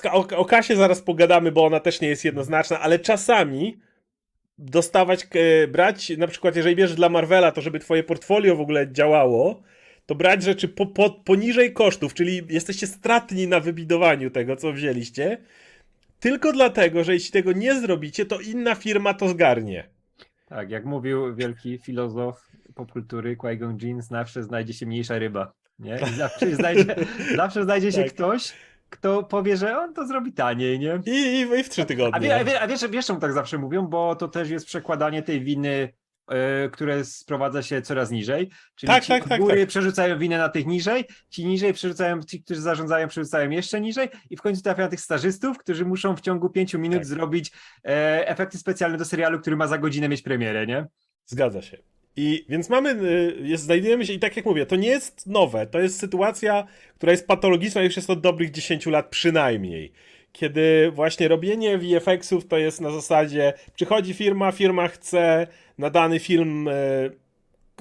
Ka- 0.03 0.13
O, 0.13 0.27
o 0.37 0.45
kasie 0.45 0.77
zaraz 0.77 1.03
pogadamy, 1.03 1.53
bo 1.53 1.65
ona 1.65 1.81
też 1.81 2.01
nie 2.01 2.09
jest 2.09 2.25
jednoznaczna, 2.25 2.81
ale 2.81 2.99
czasami 2.99 3.81
dostawać, 4.59 5.27
e, 5.35 5.67
brać, 5.69 6.11
na 6.19 6.27
przykład 6.27 6.57
jeżeli 6.57 6.77
bierzesz 6.77 6.97
dla 6.97 7.09
Marvela, 7.09 7.53
to 7.53 7.61
żeby 7.61 7.79
twoje 7.79 8.03
portfolio 8.03 8.57
w 8.57 8.61
ogóle 8.61 8.93
działało, 8.93 9.63
to 10.07 10.15
brać 10.15 10.43
rzeczy 10.43 10.69
po, 10.69 10.87
po, 10.87 11.11
poniżej 11.11 11.73
kosztów, 11.73 12.15
czyli 12.15 12.43
jesteście 12.49 12.87
stratni 12.87 13.47
na 13.49 13.61
wybidowaniu 13.61 14.31
tego, 14.31 14.57
co 14.57 14.73
wzięliście, 14.73 15.39
tylko 16.21 16.53
dlatego, 16.53 17.05
że 17.05 17.15
jeśli 17.15 17.33
tego 17.33 17.53
nie 17.53 17.81
zrobicie, 17.81 18.27
to 18.27 18.41
inna 18.41 18.75
firma 18.75 19.15
to 19.15 19.29
zgarnie. 19.29 19.92
Tak, 20.55 20.71
jak 20.71 20.85
mówił 20.85 21.35
wielki 21.35 21.79
filozof 21.79 22.49
popkultury 22.75 23.37
Qui-Gon 23.37 23.77
Jinn, 23.83 24.03
zawsze 24.03 24.43
znajdzie 24.43 24.75
się 24.75 24.87
mniejsza 24.87 25.19
ryba. 25.19 25.53
Nie? 25.79 25.99
I 26.13 26.15
zawsze 26.15 26.55
znajdzie, 26.57 26.95
zawsze 27.37 27.65
znajdzie 27.65 27.93
się 27.93 28.03
Tak. 28.03 28.13
ktoś, 28.13 28.53
kto 28.91 29.23
powie, 29.23 29.57
że 29.57 29.79
on 29.79 29.95
to 29.95 30.07
zrobi 30.07 30.33
taniej, 30.33 30.79
nie? 30.79 31.01
I, 31.07 31.11
i, 31.11 31.41
i 31.61 31.65
w 31.65 31.69
trzy 31.69 31.85
tygodnie. 31.85 32.17
A, 32.17 32.21
wie, 32.21 32.37
a, 32.41 32.45
wie, 32.45 32.61
a 32.61 32.67
wiesz, 32.67 32.89
wiesz, 32.91 33.07
czemu 33.07 33.21
tak 33.21 33.33
zawsze 33.33 33.59
mówią? 33.59 33.87
Bo 33.87 34.17
to 34.17 34.29
też 34.29 34.51
jest 34.51 34.67
przekładanie 34.67 35.23
tej 35.23 35.41
winy, 35.41 35.93
które 36.73 37.05
sprowadza 37.05 37.63
się 37.63 37.83
coraz 37.83 38.11
niżej. 38.11 38.51
Czyli 38.75 38.93
Tak, 38.93 39.03
ci 39.03 39.09
tak, 39.09 39.29
tak, 39.29 39.41
góry 39.41 39.61
tak. 39.61 39.69
przerzucają 39.69 40.19
winę 40.19 40.39
na 40.39 40.49
tych 40.49 40.67
niżej, 40.67 41.05
ci 41.31 41.47
niżej 41.47 41.73
przerzucają, 41.73 42.23
ci, 42.23 42.43
którzy 42.43 42.61
zarządzają, 42.61 43.09
przerzucają 43.09 43.51
jeszcze 43.51 43.81
niżej 43.81 44.09
i 44.31 44.37
w 44.37 44.43
końcu 44.43 44.63
trafiają 44.63 44.87
na 44.87 44.91
tych 44.91 45.01
stażystów, 45.01 45.59
którzy 45.59 45.85
muszą 45.85 46.17
w 46.17 46.21
ciągu 46.21 46.51
pięciu 46.51 46.79
minut 46.79 46.99
Tak. 46.99 47.07
zrobić 47.07 47.53
e, 47.85 48.29
efekty 48.29 48.59
specjalne 48.59 48.99
do 48.99 49.05
serialu, 49.05 49.41
który 49.41 49.57
ma 49.57 49.67
za 49.67 49.79
godzinę 49.79 50.09
mieć 50.09 50.23
premierę, 50.23 50.67
nie? 50.67 50.87
Zgadza 51.27 51.63
się. 51.63 51.79
I 52.17 52.47
więc 52.49 52.69
mamy, 52.71 52.91
y, 52.91 53.37
jest, 53.43 53.65
znajdujemy 53.65 54.07
się, 54.07 54.13
i 54.13 54.19
tak 54.19 54.37
jak 54.37 54.47
mówię, 54.47 54.67
to 54.67 54.77
nie 54.77 54.89
jest 54.89 55.27
nowe, 55.27 55.67
to 55.67 55.81
jest 55.81 55.99
sytuacja, 55.99 56.67
która 56.97 57.13
jest 57.13 57.27
patologiczna 57.27 57.83
już 57.83 57.97
jest 57.97 58.11
od 58.11 58.21
dobrych 58.21 58.51
10 58.51 58.87
lat 58.87 59.09
przynajmniej. 59.09 59.93
Kiedy 60.33 60.91
właśnie 60.91 61.29
robienie 61.29 61.79
VFX-ów 61.79 62.47
to 62.47 62.59
jest 62.59 62.81
na 62.81 62.91
zasadzie, 62.91 63.53
przychodzi 63.75 64.15
firma, 64.15 64.53
firma 64.53 64.89
chce 64.89 65.47
na 65.79 65.91
dany 65.91 66.19
film 66.19 66.69
y, 66.69 67.23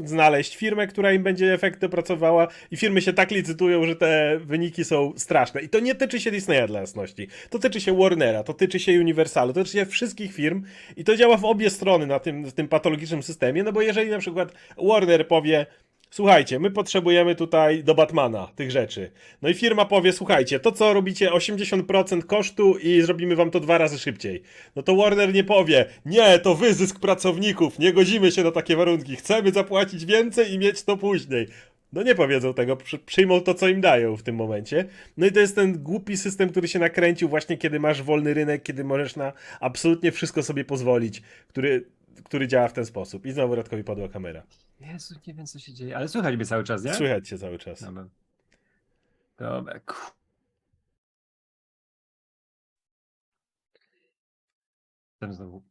znaleźć 0.06 0.56
firmę, 0.56 0.88
która 0.88 1.14
im 1.14 1.24
będzie 1.24 1.54
efekty 1.54 1.86
opracowała 1.86 2.48
i 2.72 2.78
firmy 2.78 3.02
się 3.02 3.14
tak 3.14 3.32
licytują, 3.32 3.86
że 3.86 3.96
te 3.96 4.40
wyniki 4.40 4.86
są 4.86 5.14
straszne. 5.18 5.62
I 5.62 5.70
to 5.70 5.80
nie 5.80 5.96
tyczy 5.96 6.20
się 6.20 6.32
Disneya 6.32 6.68
dla 6.68 6.80
jasności. 6.80 7.28
To 7.50 7.60
tyczy 7.60 7.82
się 7.82 7.98
Warnera, 7.98 8.44
to 8.44 8.54
tyczy 8.54 8.80
się 8.80 8.92
Universalu, 8.92 9.54
to 9.54 9.64
tyczy 9.64 9.78
się 9.78 9.86
wszystkich 9.86 10.34
firm 10.34 10.64
i 10.98 11.04
to 11.04 11.16
działa 11.18 11.38
w 11.38 11.46
obie 11.46 11.70
strony 11.70 12.08
na 12.08 12.20
tym, 12.20 12.46
w 12.46 12.54
tym 12.54 12.68
patologicznym 12.68 13.24
systemie, 13.24 13.64
no 13.64 13.72
bo 13.72 13.82
jeżeli 13.82 14.10
na 14.10 14.20
przykład 14.20 14.54
Warner 14.78 15.28
powie 15.28 15.66
Słuchajcie, 16.14 16.60
my 16.60 16.72
potrzebujemy 16.72 17.36
tutaj 17.36 17.84
do 17.84 17.96
Batmana 17.96 18.48
tych 18.56 18.72
rzeczy. 18.72 19.12
No 19.42 19.50
i 19.50 19.54
firma 19.54 19.86
powie, 19.86 20.14
słuchajcie, 20.14 20.60
to 20.60 20.72
co 20.72 20.94
robicie 20.94 21.30
80% 21.30 22.24
kosztu 22.24 22.78
i 22.78 23.02
zrobimy 23.02 23.36
wam 23.36 23.52
to 23.52 23.60
dwa 23.60 23.78
razy 23.78 24.00
szybciej. 24.00 24.42
No 24.76 24.84
to 24.84 24.96
Warner 24.96 25.34
nie 25.34 25.44
powie, 25.44 25.86
nie, 26.06 26.40
to 26.40 26.56
wyzysk 26.56 27.00
pracowników, 27.00 27.80
nie 27.80 27.94
godzimy 27.94 28.32
się 28.32 28.44
na 28.44 28.52
takie 28.52 28.76
warunki, 28.76 29.16
chcemy 29.16 29.52
zapłacić 29.52 30.06
więcej 30.06 30.54
i 30.54 30.60
mieć 30.60 30.84
to 30.84 30.98
później. 30.98 31.48
No 31.94 32.04
nie 32.04 32.16
powiedzą 32.16 32.54
tego, 32.54 32.78
przy- 32.78 33.00
przyjmą 33.00 33.42
to, 33.42 33.54
co 33.54 33.68
im 33.68 33.82
dają 33.82 34.18
w 34.18 34.24
tym 34.24 34.36
momencie. 34.36 34.86
No 35.18 35.26
i 35.26 35.32
to 35.32 35.40
jest 35.40 35.56
ten 35.56 35.84
głupi 35.84 36.18
system, 36.18 36.50
który 36.50 36.68
się 36.68 36.80
nakręcił 36.80 37.30
właśnie, 37.30 37.58
kiedy 37.58 37.80
masz 37.80 38.02
wolny 38.02 38.34
rynek, 38.34 38.64
kiedy 38.64 38.84
możesz 38.84 39.16
na 39.16 39.34
absolutnie 39.60 40.12
wszystko 40.12 40.44
sobie 40.44 40.66
pozwolić, 40.66 41.22
który, 41.48 41.86
który 42.24 42.48
działa 42.48 42.68
w 42.68 42.74
ten 42.74 42.86
sposób. 42.86 43.26
I 43.26 43.32
znowu 43.32 43.56
Radkowi 43.56 43.84
padła 43.84 44.08
kamera. 44.10 44.44
Jezu, 44.82 45.16
nie 45.28 45.34
wiem 45.34 45.46
co 45.46 45.60
się 45.60 45.74
dzieje, 45.74 45.98
ale 45.98 46.08
słychać 46.08 46.36
mnie 46.36 46.46
cały 46.46 46.64
czas, 46.64 46.84
nie? 46.84 46.94
Słychać 46.94 47.28
cię 47.28 47.38
cały 47.38 47.58
czas. 47.58 47.84
Dobra. 47.84 48.06
Dobra. 49.38 49.80
ku- 49.80 50.12
Tam 55.20 55.34
znowu. 55.34 55.62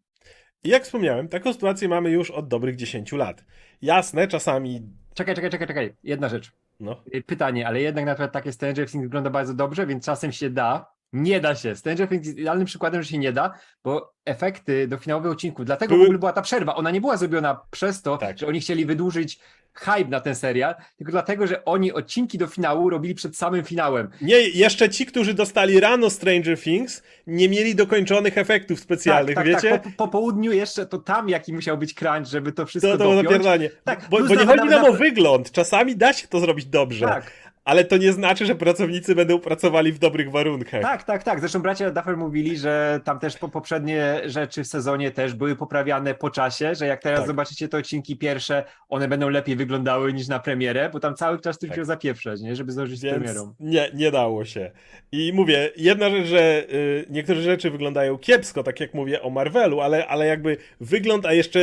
I 0.64 0.68
jak 0.68 0.84
wspomniałem, 0.84 1.28
taką 1.28 1.52
sytuację 1.52 1.88
mamy 1.88 2.10
już 2.10 2.30
od 2.30 2.48
dobrych 2.48 2.76
10 2.76 3.12
lat. 3.16 3.44
Jasne, 3.82 4.28
czasami. 4.28 4.82
Czekaj, 5.14 5.34
czekaj, 5.34 5.50
czekaj, 5.50 5.66
czekaj. 5.68 5.94
Jedna 6.02 6.28
rzecz. 6.28 6.52
No, 6.80 7.02
Y, 7.14 7.22
Pytanie, 7.22 7.66
ale 7.66 7.80
jednak 7.80 8.04
na 8.04 8.14
przykład 8.14 8.32
takie 8.32 8.52
Stranger 8.52 8.90
Things 8.90 9.04
wygląda 9.04 9.30
bardzo 9.30 9.54
dobrze, 9.54 9.86
więc 9.86 10.04
czasem 10.04 10.32
się 10.32 10.50
da. 10.50 10.92
Nie 11.12 11.40
da 11.40 11.54
się. 11.54 11.76
Stranger 11.76 12.08
Things 12.08 12.26
jest 12.26 12.38
idealnym 12.38 12.66
przykładem, 12.66 13.02
że 13.02 13.08
się 13.08 13.18
nie 13.18 13.32
da, 13.32 13.52
bo 13.84 14.12
efekty 14.24 14.88
do 14.88 14.98
finałowych 14.98 15.32
odcinków, 15.32 15.64
dlatego 15.66 15.88
Były- 15.94 16.00
w 16.04 16.06
ogóle 16.06 16.18
była 16.18 16.32
ta 16.32 16.42
przerwa. 16.42 16.74
Ona 16.74 16.90
nie 16.90 17.00
była 17.00 17.16
zrobiona 17.16 17.60
przez 17.70 18.02
to, 18.02 18.16
Tak. 18.16 18.38
że 18.38 18.46
oni 18.46 18.60
chcieli 18.60 18.86
wydłużyć 18.86 19.40
hype 19.74 20.04
na 20.08 20.20
ten 20.20 20.34
serial, 20.34 20.74
tylko 20.96 21.12
dlatego, 21.12 21.46
że 21.46 21.64
oni 21.64 21.92
odcinki 21.92 22.38
do 22.38 22.46
finału 22.46 22.90
robili 22.90 23.14
przed 23.14 23.36
samym 23.36 23.64
finałem. 23.64 24.08
Nie, 24.22 24.36
jeszcze 24.48 24.88
ci, 24.90 25.06
którzy 25.06 25.34
dostali 25.34 25.80
rano 25.80 26.10
Stranger 26.10 26.60
Things, 26.60 27.02
nie 27.26 27.48
mieli 27.48 27.74
dokończonych 27.74 28.38
efektów 28.38 28.80
specjalnych, 28.80 29.34
tak, 29.34 29.44
tak, 29.46 29.54
wiecie? 29.54 29.70
Tak, 29.70 29.82
po, 29.82 29.90
po 29.90 30.08
południu 30.08 30.52
jeszcze 30.52 30.86
to 30.86 30.98
tam 30.98 31.28
jaki 31.28 31.52
musiał 31.52 31.78
być 31.78 31.94
crunch, 31.94 32.26
żeby 32.30 32.52
to 32.52 32.66
wszystko 32.66 32.92
to 32.92 32.98
to 32.98 33.22
dopiąć. 33.22 33.44
Tak, 33.84 34.06
bo, 34.10 34.18
bo 34.18 34.28
nie 34.34 34.36
chodzi 34.46 34.46
nam 34.58 34.68
nawet- 34.68 34.88
o 34.90 34.92
wygląd. 34.92 35.50
Czasami 35.52 35.96
da 35.96 36.12
się 36.12 36.28
to 36.28 36.40
zrobić 36.40 36.66
dobrze, 36.66 37.06
Tak, 37.06 37.30
ale 37.70 37.84
to 37.84 37.96
nie 37.96 38.12
znaczy, 38.12 38.46
że 38.46 38.54
pracownicy 38.54 39.14
będą 39.14 39.38
pracowali 39.38 39.92
w 39.92 39.98
dobrych 39.98 40.30
warunkach. 40.30 40.82
tak, 40.82 41.02
tak, 41.04 41.22
tak. 41.22 41.40
Zresztą 41.40 41.62
bracia 41.62 41.90
Duffer 41.90 42.16
mówili, 42.16 42.56
że 42.58 43.00
tam 43.04 43.18
też 43.18 43.36
po, 43.36 43.48
poprzednie 43.48 44.20
rzeczy 44.26 44.64
w 44.64 44.66
sezonie 44.66 45.10
też 45.10 45.34
były 45.34 45.56
poprawiane 45.56 46.14
po 46.14 46.30
czasie, 46.30 46.74
że 46.74 46.86
jak 46.86 47.02
teraz 47.02 47.18
Tak. 47.20 47.26
zobaczycie 47.26 47.68
te 47.68 47.78
odcinki 47.78 48.16
pierwsze, 48.16 48.64
one 48.88 49.08
będą 49.08 49.28
lepiej 49.28 49.56
wyglądały 49.56 50.12
niż 50.12 50.28
na 50.28 50.38
premierę, 50.38 50.90
bo 50.92 51.00
tam 51.00 51.14
cały 51.14 51.40
czas 51.40 51.58
Tak. 51.58 51.74
się 51.74 51.84
zapieprzać, 51.84 52.40
nie? 52.40 52.56
Żeby 52.56 52.72
zdążyć 52.72 52.98
z 52.98 53.02
Więc 53.02 53.16
premierą. 53.16 53.54
nie, 53.60 53.90
nie 53.94 54.10
dało 54.10 54.44
się. 54.44 54.70
I 55.12 55.32
mówię, 55.34 55.70
jedna 55.76 56.10
rzecz, 56.10 56.26
że 56.26 56.64
y, 56.72 57.06
niektóre 57.10 57.40
rzeczy 57.40 57.70
wyglądają 57.70 58.18
kiepsko, 58.18 58.62
tak 58.62 58.80
jak 58.80 58.94
mówię 58.94 59.22
o 59.22 59.30
Marvelu, 59.30 59.80
ale, 59.80 60.06
ale 60.06 60.26
jakby 60.26 60.56
wygląd, 60.80 61.26
a 61.26 61.32
jeszcze 61.32 61.60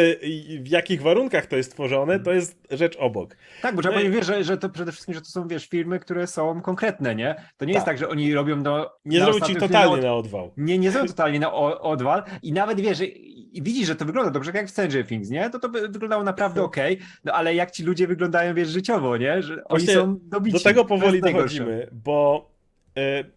w 0.62 0.68
jakich 0.68 1.02
warunkach 1.02 1.46
to 1.46 1.58
jest 1.58 1.72
tworzone, 1.74 2.20
to 2.20 2.32
jest 2.34 2.56
rzecz 2.72 2.96
obok. 3.00 3.36
Tak, 3.62 3.76
bo 3.76 3.82
trzeba 3.82 3.96
No 3.96 4.02
i- 4.02 4.04
powiedzieć, 4.06 4.26
że, 4.26 4.44
że 4.44 4.58
to 4.58 4.70
przede 4.70 4.92
wszystkim, 4.92 5.14
że 5.16 5.22
to 5.22 5.28
są, 5.28 5.48
wiesz, 5.48 5.68
firmy, 5.98 6.00
które 6.00 6.28
są 6.28 6.62
konkretne, 6.62 7.16
nie? 7.16 7.36
To 7.58 7.66
nie 7.66 7.74
jest 7.74 7.86
Tak. 7.86 7.94
tak, 7.94 7.98
że 7.98 8.10
oni 8.10 8.34
robią 8.34 8.64
do... 8.64 8.92
Nie 9.06 9.20
na 9.20 9.26
zrobił 9.26 9.46
ci 9.48 9.56
totalnie 9.56 9.96
filmie 9.96 10.08
na 10.10 10.14
odwał. 10.16 10.52
Nie, 10.58 10.78
nie 10.78 10.92
są 10.92 11.06
totalnie 11.16 11.40
na 11.40 11.54
o- 11.54 11.82
odwal 11.82 12.24
i 12.44 12.54
nawet 12.54 12.80
wiesz, 12.82 12.98
że- 12.98 13.06
i 13.06 13.62
widzisz, 13.62 13.88
że 13.88 13.96
to 13.96 14.06
wygląda 14.06 14.32
dobrze, 14.32 14.52
jak 14.54 14.68
w 14.68 14.70
Stranger 14.70 15.08
Things, 15.08 15.30
nie? 15.30 15.50
To 15.50 15.60
to 15.60 15.70
by 15.70 15.88
wyglądało 15.88 16.24
naprawdę 16.24 16.64
okej, 16.70 17.00
no 17.24 17.34
ale 17.34 17.56
jak 17.56 17.72
ci 17.72 17.84
ludzie 17.84 18.08
wyglądają, 18.08 18.54
wiesz, 18.54 18.70
życiowo, 18.70 19.18
nie? 19.18 19.42
Że 19.42 19.54
oni 19.54 19.64
Właśnie 19.70 19.94
są 19.94 20.20
dobici. 20.24 20.58
Do 20.58 20.64
tego 20.64 20.86
powoli 20.86 21.22
dochodzimy, 21.22 21.88
bo 21.92 22.50
y, 22.98 23.32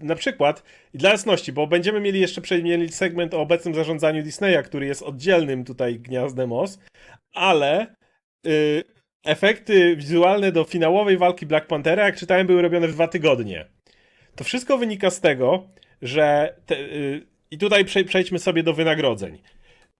na 0.00 0.14
przykład, 0.14 0.62
dla 0.94 1.10
jasności, 1.10 1.52
bo 1.52 1.66
będziemy 1.66 2.00
mieli 2.00 2.20
jeszcze 2.20 2.62
mieli 2.62 2.92
segment 2.92 3.34
o 3.34 3.40
obecnym 3.40 3.74
zarządzaniu 3.74 4.22
Disneya, 4.22 4.62
który 4.64 4.86
jest 4.86 5.02
oddzielnym 5.02 5.64
tutaj 5.64 6.00
gniazdem 6.00 6.52
os, 6.52 6.78
ale 7.34 7.86
y, 8.46 8.95
efekty 9.26 9.96
wizualne 9.96 10.52
do 10.52 10.64
finałowej 10.64 11.18
walki 11.18 11.46
Black 11.46 11.66
Panthera, 11.66 12.04
jak 12.04 12.16
czytałem, 12.16 12.46
były 12.46 12.62
robione 12.62 12.88
w 12.88 12.92
dwa 12.92 13.08
tygodnie. 13.08 13.66
To 14.34 14.44
wszystko 14.44 14.78
wynika 14.78 15.10
z 15.10 15.20
tego, 15.20 15.68
że 16.02 16.54
te, 16.66 16.78
y, 16.78 17.26
i 17.50 17.58
tutaj 17.58 17.84
prze, 17.84 18.04
przejdźmy 18.04 18.38
sobie 18.38 18.62
do 18.62 18.72
wynagrodzeń. 18.72 19.38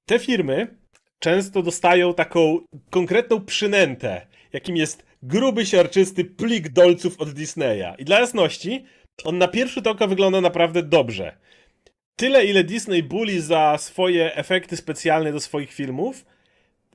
Te 0.07 0.19
firmy 0.19 0.67
często 1.19 1.63
dostają 1.63 2.15
taką 2.15 2.61
konkretną 2.91 3.45
przynętę, 3.45 4.27
jakim 4.53 4.77
jest 4.77 5.07
gruby, 5.23 5.67
siarczysty 5.67 6.25
plik 6.25 6.69
dolców 6.69 7.21
od 7.21 7.31
Disneya. 7.31 7.95
I 7.99 8.05
dla 8.05 8.21
jasności, 8.21 8.85
on 9.25 9.39
na 9.39 9.49
pierwszy 9.49 9.83
tok 9.83 9.97
oka 9.97 10.07
wygląda 10.07 10.41
naprawdę 10.41 10.83
dobrze. 10.83 11.37
Tyle, 12.17 12.45
ile 12.45 12.65
Disney 12.65 13.03
buli 13.03 13.41
za 13.41 13.79
swoje 13.79 14.35
efekty 14.35 14.77
specjalne 14.77 15.33
do 15.33 15.41
swoich 15.41 15.73
filmów, 15.73 16.25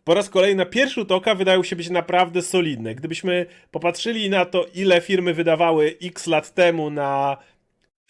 po 0.04 0.14
raz 0.14 0.30
kolejny 0.30 0.56
na 0.56 0.66
pierwszy 0.66 0.96
rzut 0.96 1.12
oka 1.12 1.36
wydają 1.36 1.64
się 1.64 1.76
być 1.76 1.90
naprawdę 1.90 2.42
solidne. 2.42 2.96
Gdybyśmy 2.96 3.46
popatrzyli 3.72 4.30
na 4.30 4.46
to, 4.46 4.66
ile 4.74 5.02
firmy 5.02 5.34
wydawały 5.34 5.98
x 6.02 6.28
lat 6.28 6.54
temu 6.54 6.90
na 6.90 7.38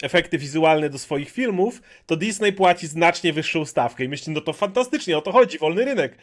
efekty 0.02 0.38
wizualne 0.38 0.90
do 0.90 1.00
swoich 1.00 1.30
filmów, 1.30 1.82
to 2.06 2.16
Disney 2.16 2.54
płaci 2.54 2.88
znacznie 2.88 3.34
wyższą 3.34 3.66
stawkę. 3.66 4.04
I 4.04 4.10
myśli, 4.10 4.34
no 4.34 4.42
to 4.42 4.54
fantastycznie, 4.54 5.18
o 5.18 5.22
to 5.22 5.32
chodzi, 5.32 5.58
wolny 5.58 5.86
rynek. 5.86 6.18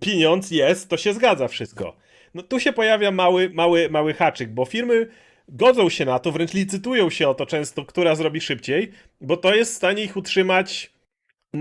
Pieniądz 0.00 0.50
jest, 0.50 0.88
to 0.88 0.96
się 0.96 1.12
zgadza 1.12 1.48
wszystko. 1.48 1.96
No 2.34 2.42
tu 2.42 2.60
się 2.60 2.72
pojawia 2.72 3.10
mały, 3.10 3.50
mały, 3.50 3.90
mały 3.90 4.14
haczyk, 4.14 4.50
bo 4.50 4.64
firmy 4.64 5.08
godzą 5.48 5.88
się 5.88 6.04
na 6.04 6.18
to, 6.18 6.32
wręcz 6.32 6.54
licytują 6.54 7.10
się 7.10 7.28
o 7.28 7.34
to 7.34 7.46
często, 7.46 7.84
która 7.84 8.14
zrobi 8.14 8.40
szybciej, 8.40 8.92
bo 9.20 9.36
to 9.36 9.54
jest 9.54 9.72
w 9.72 9.76
stanie 9.76 10.02
ich 10.02 10.16
utrzymać 10.16 10.95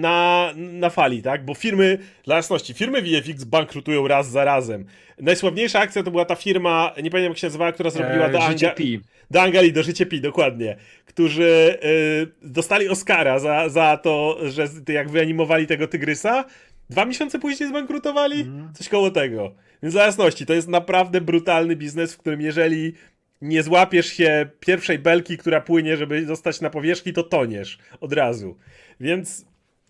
na, 0.02 0.50
na 0.56 0.90
fali, 0.90 1.22
tak? 1.22 1.46
Bo 1.46 1.54
firmy, 1.54 1.98
dla 2.24 2.36
jasności, 2.36 2.74
firmy 2.74 3.02
VFX 3.02 3.44
bankrutują 3.44 4.08
raz 4.08 4.30
za 4.30 4.46
razem. 4.46 4.86
Najsławniejsza 5.22 5.80
akcja 5.80 6.04
to 6.04 6.12
była 6.12 6.26
ta 6.26 6.36
firma, 6.36 6.92
nie 7.04 7.12
pamiętam 7.12 7.32
jak 7.32 7.38
się 7.38 7.48
nazywała, 7.48 7.72
która 7.72 7.90
zrobiła 7.90 8.30
do, 8.30 8.38
E, 8.38 8.52
życie 8.52 8.68
Anga- 8.68 8.76
Pi. 8.76 9.00
do 9.32 9.42
Angali, 9.42 9.74
do 9.74 9.84
Życie 9.84 10.06
Pi, 10.06 10.22
dokładnie, 10.22 10.76
którzy 11.06 11.80
y, 11.84 12.28
dostali 12.42 12.90
Oscara 12.90 13.40
za, 13.40 13.70
za 13.70 13.98
to, 13.98 14.38
że 14.50 14.68
jak 14.94 15.10
wyanimowali 15.10 15.68
tego 15.68 15.88
tygrysa. 15.88 16.46
Dwa 16.90 17.06
miesiące 17.06 17.40
później 17.40 17.70
zbankrutowali? 17.70 18.42
Mhm. 18.42 18.74
Coś 18.74 18.90
koło 18.90 19.12
tego. 19.12 19.56
Więc 19.84 19.94
dla 19.96 20.06
jasności, 20.06 20.46
to 20.46 20.54
jest 20.54 20.68
naprawdę 20.68 21.22
brutalny 21.22 21.76
biznes, 21.76 22.14
w 22.14 22.18
którym 22.18 22.42
jeżeli 22.42 22.94
nie 23.42 23.64
złapiesz 23.64 24.06
się 24.06 24.48
pierwszej 24.60 25.00
belki, 25.00 25.38
która 25.38 25.62
płynie, 25.62 25.98
żeby 25.98 26.26
zostać 26.26 26.62
na 26.62 26.70
powierzchni, 26.70 27.14
to 27.14 27.24
toniesz 27.24 27.78
od 28.02 28.14
razu. 28.14 28.58
Więc 29.00 29.46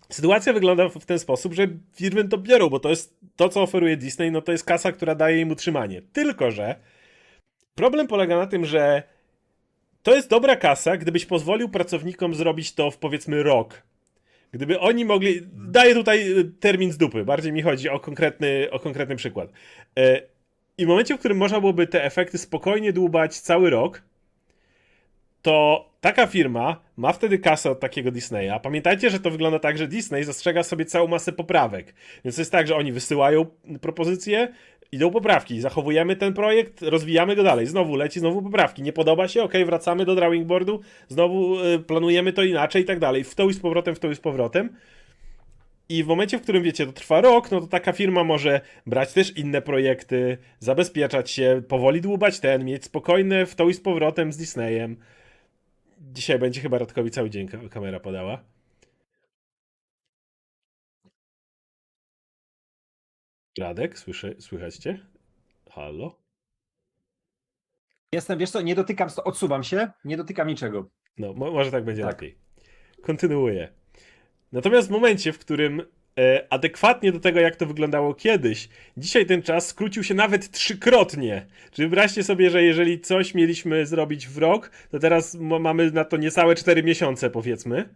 sytuacja 0.08 0.52
wygląda 0.52 0.88
w 0.88 1.04
ten 1.06 1.18
sposób, 1.18 1.54
że 1.54 1.68
firmy 1.94 2.28
to 2.28 2.38
biorą, 2.38 2.68
bo 2.68 2.80
to 2.80 2.90
jest 2.90 3.16
to, 3.36 3.48
co 3.48 3.62
oferuje 3.62 3.96
Disney, 3.96 4.30
no 4.30 4.42
to 4.42 4.52
jest 4.52 4.64
kasa, 4.64 4.92
która 4.92 5.14
daje 5.14 5.40
im 5.40 5.50
utrzymanie. 5.50 6.02
Tylko, 6.12 6.50
że 6.50 6.76
problem 7.74 8.06
polega 8.06 8.36
na 8.36 8.46
tym, 8.46 8.64
że 8.64 9.02
to 10.02 10.14
jest 10.14 10.30
dobra 10.30 10.56
kasa, 10.56 10.96
gdybyś 10.96 11.26
pozwolił 11.26 11.68
pracownikom 11.68 12.34
zrobić 12.34 12.74
to 12.74 12.90
w 12.90 12.98
powiedzmy 12.98 13.42
rok. 13.42 13.82
Gdyby 14.52 14.80
oni 14.80 15.04
mogli. 15.04 15.40
Daję 15.52 15.94
tutaj 15.94 16.38
y, 16.38 16.44
termin 16.44 16.92
z 16.92 16.96
dupy, 16.96 17.24
bardziej 17.24 17.52
mi 17.52 17.62
chodzi 17.62 17.88
o 17.88 18.00
konkretny, 18.00 18.68
o 18.70 18.78
konkretny 18.78 19.16
przykład. 19.16 19.50
E, 19.98 20.22
I 20.78 20.84
w 20.84 20.88
momencie, 20.88 21.14
w 21.14 21.18
którym 21.18 21.38
można 21.38 21.60
byłoby 21.60 21.86
te 21.86 22.04
efekty 22.04 22.38
spokojnie 22.38 22.92
dłubać 22.92 23.38
cały 23.38 23.70
rok, 23.70 24.02
to 25.42 25.88
taka 26.06 26.26
firma 26.26 26.76
ma 26.96 27.12
wtedy 27.12 27.38
kasę 27.38 27.70
od 27.70 27.80
takiego 27.80 28.10
Disneya. 28.10 28.60
Pamiętajcie, 28.62 29.10
że 29.10 29.20
to 29.20 29.30
wygląda 29.30 29.58
tak, 29.58 29.78
że 29.78 29.88
Disney 29.88 30.24
zastrzega 30.24 30.62
sobie 30.62 30.84
całą 30.84 31.08
masę 31.08 31.32
poprawek. 31.32 31.94
Więc 32.24 32.38
jest 32.38 32.52
tak, 32.52 32.66
że 32.66 32.76
oni 32.76 32.92
wysyłają 32.92 33.46
propozycje, 33.80 34.48
idą 34.92 35.10
poprawki, 35.10 35.60
zachowujemy 35.60 36.16
ten 36.16 36.34
projekt, 36.34 36.82
rozwijamy 36.82 37.36
go 37.36 37.42
dalej. 37.42 37.66
Znowu 37.66 37.96
leci, 37.96 38.20
znowu 38.20 38.42
poprawki. 38.42 38.82
Nie 38.82 38.92
podoba 38.92 39.28
się, 39.28 39.42
ok, 39.42 39.52
wracamy 39.66 40.04
do 40.04 40.14
drawing 40.14 40.46
boardu, 40.46 40.80
znowu 41.08 41.64
y, 41.64 41.78
planujemy 41.78 42.32
to 42.32 42.42
inaczej 42.42 42.82
i 42.82 42.84
tak 42.84 42.98
dalej. 42.98 43.24
W 43.24 43.34
to 43.34 43.48
i 43.48 43.54
z 43.54 43.60
powrotem, 43.60 43.94
w 43.94 43.98
to 43.98 44.10
i 44.10 44.14
z 44.14 44.20
powrotem. 44.20 44.76
I 45.88 46.04
w 46.04 46.06
momencie, 46.06 46.38
w 46.38 46.42
którym 46.42 46.62
wiecie, 46.62 46.86
to 46.86 46.92
trwa 46.92 47.20
rok, 47.20 47.50
no 47.50 47.60
to 47.60 47.66
taka 47.66 47.92
firma 47.92 48.24
może 48.24 48.60
brać 48.86 49.12
też 49.12 49.36
inne 49.36 49.62
projekty, 49.62 50.38
zabezpieczać 50.58 51.30
się, 51.30 51.62
powoli 51.68 52.00
dłubać 52.00 52.40
ten, 52.40 52.64
mieć 52.64 52.84
spokojne 52.84 53.46
w 53.46 53.54
to 53.54 53.68
i 53.68 53.74
z 53.74 53.80
powrotem 53.80 54.32
z 54.32 54.36
Disneyem. 54.36 54.96
Dzisiaj 55.98 56.38
będzie 56.38 56.60
chyba 56.60 56.78
Radkowi 56.78 57.10
cały 57.10 57.30
dzień 57.30 57.48
ka- 57.48 57.68
kamera 57.70 58.00
podała. 58.00 58.44
Radek, 63.58 63.98
słyszę, 63.98 64.34
słychać 64.40 64.76
cię? 64.76 65.06
Halo? 65.70 66.18
Jestem, 68.12 68.38
wiesz 68.38 68.50
co, 68.50 68.60
nie 68.60 68.74
dotykam, 68.74 69.08
odsuwam 69.24 69.62
się, 69.64 69.90
nie 70.04 70.16
dotykam 70.16 70.48
niczego. 70.48 70.88
No, 71.18 71.32
mo- 71.32 71.50
może 71.50 71.70
tak 71.70 71.84
będzie 71.84 72.02
Tak. 72.02 72.12
lepiej. 72.12 72.38
Kontynuuję. 73.02 73.72
Natomiast 74.52 74.88
w 74.88 74.90
momencie, 74.90 75.32
w 75.32 75.38
którym 75.38 75.82
adekwatnie 76.50 77.12
do 77.12 77.20
tego, 77.20 77.40
jak 77.40 77.56
to 77.56 77.66
wyglądało 77.66 78.14
kiedyś, 78.14 78.68
dzisiaj 78.96 79.26
ten 79.26 79.42
czas 79.42 79.66
skrócił 79.66 80.04
się 80.04 80.14
nawet 80.14 80.50
trzykrotnie. 80.50 81.46
Czyli 81.72 81.88
wyobraźcie 81.88 82.24
sobie, 82.24 82.50
że 82.50 82.62
jeżeli 82.62 83.00
coś 83.00 83.34
mieliśmy 83.34 83.86
zrobić 83.86 84.28
w 84.28 84.38
rok, 84.38 84.70
to 84.90 84.98
teraz 84.98 85.34
ma- 85.34 85.58
mamy 85.58 85.90
na 85.90 86.04
to 86.04 86.16
niecałe 86.16 86.54
4 86.54 86.82
miesiące, 86.82 87.30
powiedzmy. 87.30 87.88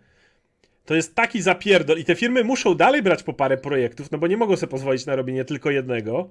To 0.85 0.95
jest 0.95 1.15
taki 1.15 1.43
zapierdol 1.43 1.99
i 1.99 2.05
te 2.05 2.15
firmy 2.15 2.45
muszą 2.45 2.75
dalej 2.75 3.03
brać 3.03 3.23
po 3.23 3.33
parę 3.33 3.57
projektów, 3.57 4.11
no 4.11 4.19
bo 4.19 4.27
nie 4.27 4.37
mogą 4.37 4.57
sobie 4.57 4.71
pozwolić 4.71 5.07
na 5.07 5.17
robienie 5.17 5.45
tylko 5.45 5.71
jednego. 5.71 6.31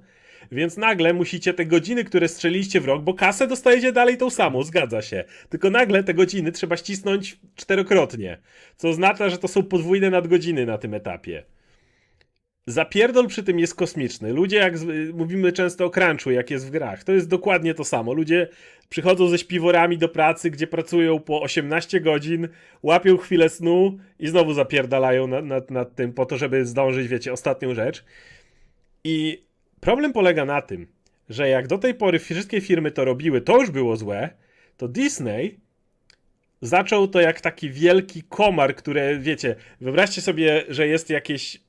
Więc 0.52 0.78
nagle 0.78 1.14
musicie 1.14 1.54
te 1.54 1.66
godziny, 1.66 2.04
które 2.04 2.28
strzeliliście 2.28 2.82
w 2.82 2.86
rok, 2.86 3.04
bo 3.04 3.14
kasę 3.14 3.48
dostajecie 3.48 3.92
dalej 3.92 4.18
tą 4.18 4.30
samą, 4.30 4.64
zgadza 4.64 5.02
się. 5.02 5.24
Tylko 5.50 5.70
nagle 5.70 6.04
te 6.04 6.14
godziny 6.14 6.52
trzeba 6.52 6.78
ścisnąć 6.78 7.40
czterokrotnie. 7.56 8.38
Co 8.76 8.90
oznacza, 8.90 9.30
że 9.30 9.38
to 9.38 9.48
są 9.48 9.64
podwójne 9.64 10.10
nadgodziny 10.10 10.66
na 10.66 10.78
tym 10.78 10.94
etapie. 10.94 11.44
Zapierdol 12.68 13.28
przy 13.28 13.44
tym 13.44 13.60
jest 13.60 13.76
kosmiczny. 13.76 14.34
Ludzie, 14.34 14.58
jak 14.58 14.74
mówimy 15.14 15.52
często 15.52 15.86
o 15.86 15.90
crunchu, 15.90 16.32
jak 16.32 16.52
jest 16.52 16.68
w 16.68 16.70
grach, 16.70 17.04
to 17.04 17.12
jest 17.12 17.30
dokładnie 17.30 17.74
to 17.74 17.84
samo. 17.84 18.14
Ludzie 18.14 18.48
przychodzą 18.90 19.28
ze 19.28 19.38
śpiworami 19.38 19.98
do 19.98 20.10
pracy, 20.10 20.50
gdzie 20.50 20.68
pracują 20.68 21.20
po 21.20 21.42
18 21.42 22.02
godzin, 22.02 22.48
łapią 22.84 23.18
chwilę 23.18 23.50
snu 23.50 23.98
i 24.20 24.28
znowu 24.28 24.54
zapierdalają 24.54 25.28
nad, 25.28 25.46
nad, 25.46 25.72
nad 25.72 25.96
tym 25.96 26.14
po 26.14 26.26
to, 26.26 26.38
żeby 26.38 26.66
zdążyć, 26.66 27.08
wiecie, 27.08 27.34
ostatnią 27.34 27.74
rzecz. 27.74 28.06
I 29.04 29.44
problem 29.80 30.14
polega 30.14 30.46
na 30.46 30.62
tym, 30.62 30.88
że 31.30 31.50
jak 31.50 31.68
do 31.68 31.78
tej 31.78 31.94
pory 31.94 32.20
wszystkie 32.20 32.62
firmy 32.62 32.92
to 32.92 33.06
robiły, 33.06 33.42
to 33.42 33.58
już 33.58 33.72
było 33.72 33.98
złe, 33.98 34.30
to 34.78 34.88
Disney 34.88 35.60
zaczął 36.62 37.08
to 37.08 37.22
jak 37.22 37.42
taki 37.42 37.70
wielki 37.70 38.24
komar, 38.24 38.76
które, 38.76 39.20
wiecie, 39.20 39.56
wyobraźcie 39.82 40.22
sobie, 40.22 40.64
że 40.70 40.88
jest 40.88 41.10
jakieś 41.10 41.69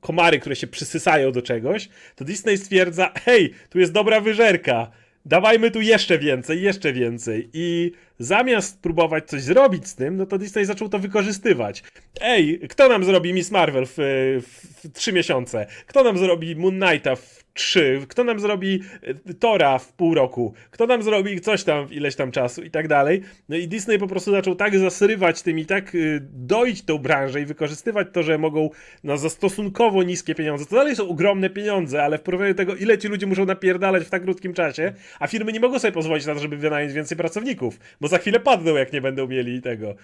komary, 0.00 0.38
które 0.38 0.56
się 0.56 0.66
przysysają 0.66 1.32
do 1.32 1.42
czegoś, 1.42 1.88
to 2.16 2.24
Disney 2.24 2.58
stwierdza, 2.58 3.12
hej, 3.24 3.54
tu 3.70 3.78
jest 3.78 3.92
dobra 3.92 4.20
wyżerka, 4.20 4.90
dawajmy 5.24 5.70
tu 5.70 5.80
jeszcze 5.80 6.18
więcej, 6.18 6.62
jeszcze 6.62 6.92
więcej. 6.92 7.48
I 7.52 7.92
zamiast 8.18 8.82
próbować 8.82 9.28
coś 9.28 9.42
zrobić 9.42 9.88
z 9.88 9.94
tym, 9.94 10.16
no 10.16 10.26
to 10.26 10.38
Disney 10.38 10.64
zaczął 10.64 10.88
to 10.88 10.98
wykorzystywać. 10.98 11.82
Ej, 12.20 12.60
kto 12.68 12.88
nam 12.88 13.04
zrobi 13.04 13.32
Miss 13.32 13.50
Marvel 13.50 13.86
w, 13.86 13.96
w, 13.96 14.88
w 14.88 14.92
3 14.92 15.12
miesiące? 15.12 15.66
Kto 15.86 16.04
nam 16.04 16.18
zrobi 16.18 16.56
Moon 16.56 16.80
Knighta 16.80 17.16
w 17.16 17.46
3? 17.56 18.02
Kto 18.08 18.24
nam 18.24 18.40
zrobi 18.40 18.82
e, 19.02 19.34
Tora 19.34 19.78
w 19.78 19.92
pół 19.92 20.14
roku? 20.14 20.54
Kto 20.70 20.86
nam 20.86 21.02
zrobi 21.02 21.40
coś 21.40 21.64
tam 21.64 21.86
w 21.86 21.92
ileś 21.92 22.16
tam 22.16 22.30
czasu 22.30 22.62
i 22.62 22.70
tak 22.70 22.88
dalej? 22.88 23.22
No 23.48 23.56
i 23.56 23.68
Disney 23.68 23.98
po 23.98 24.06
prostu 24.06 24.30
zaczął 24.30 24.54
tak 24.54 24.78
zasrywać 24.78 25.42
tym 25.42 25.58
i 25.58 25.66
tak 25.66 25.94
y, 25.94 26.20
doić 26.32 26.84
tą 26.84 26.98
branżę 26.98 27.40
i 27.40 27.46
wykorzystywać 27.46 28.08
to, 28.12 28.22
że 28.22 28.38
mogą 28.38 28.70
na 29.04 29.16
za 29.16 29.30
stosunkowo 29.30 30.02
niskie 30.02 30.34
pieniądze. 30.34 30.66
To 30.66 30.76
dalej 30.76 30.96
są 30.96 31.08
ogromne 31.08 31.50
pieniądze, 31.50 32.02
ale 32.02 32.18
w 32.18 32.22
porównaniu 32.22 32.54
do 32.54 32.58
tego, 32.58 32.74
ile 32.74 32.98
ci 32.98 33.08
ludzie 33.08 33.26
muszą 33.26 33.44
napierdalać 33.44 34.04
w 34.04 34.10
tak 34.10 34.22
krótkim 34.22 34.54
czasie, 34.54 34.92
a 35.20 35.26
firmy 35.26 35.52
nie 35.52 35.60
mogą 35.60 35.78
sobie 35.78 35.92
pozwolić 35.92 36.26
na 36.26 36.34
to, 36.34 36.40
żeby 36.40 36.56
wynająć 36.56 36.92
więcej 36.92 37.18
pracowników, 37.18 37.78
bo 38.00 38.05
za 38.08 38.18
chwilę 38.18 38.40
padną, 38.40 38.76
jak 38.76 38.92
nie 38.92 39.00
będą 39.00 39.26
mieli 39.26 39.62
tego. 39.62 39.94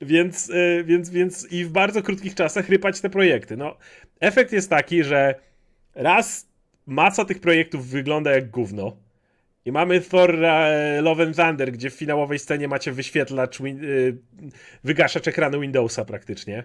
Więc, 0.00 0.50
y, 0.50 0.84
więc, 0.86 1.10
więc 1.10 1.52
i 1.52 1.64
w 1.64 1.70
bardzo 1.70 2.02
krótkich 2.02 2.34
czasach 2.34 2.68
rypać 2.68 3.00
te 3.00 3.10
projekty. 3.10 3.56
No, 3.56 3.76
efekt 4.20 4.52
jest 4.52 4.70
taki, 4.70 5.04
że 5.04 5.34
raz 5.94 6.48
masa 6.86 7.24
tych 7.24 7.40
projektów 7.40 7.88
wygląda 7.88 8.30
jak 8.30 8.50
gówno. 8.50 8.96
I 9.64 9.72
mamy 9.72 10.00
Thor 10.00 10.44
e, 10.44 11.00
Love 11.02 11.22
and 11.22 11.36
Thunder, 11.36 11.72
gdzie 11.72 11.90
w 11.90 11.94
finałowej 11.94 12.38
scenie 12.38 12.68
macie 12.68 12.92
wyświetlacz, 12.92 13.60
y, 13.60 14.18
wygaszacz 14.84 15.28
ekranu 15.28 15.60
Windowsa 15.60 16.04
praktycznie, 16.04 16.64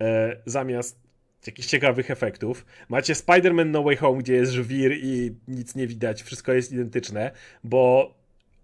e, 0.00 0.36
zamiast 0.46 1.06
jakichś 1.46 1.68
ciekawych 1.68 2.10
efektów. 2.10 2.66
Macie 2.88 3.14
Spider-Man 3.14 3.66
No 3.66 3.82
Way 3.82 3.96
Home, 3.96 4.18
gdzie 4.18 4.34
jest 4.34 4.52
żwir 4.52 4.92
i 5.02 5.34
nic 5.48 5.74
nie 5.74 5.86
widać, 5.86 6.22
wszystko 6.22 6.52
jest 6.52 6.72
identyczne, 6.72 7.30
bo 7.64 8.14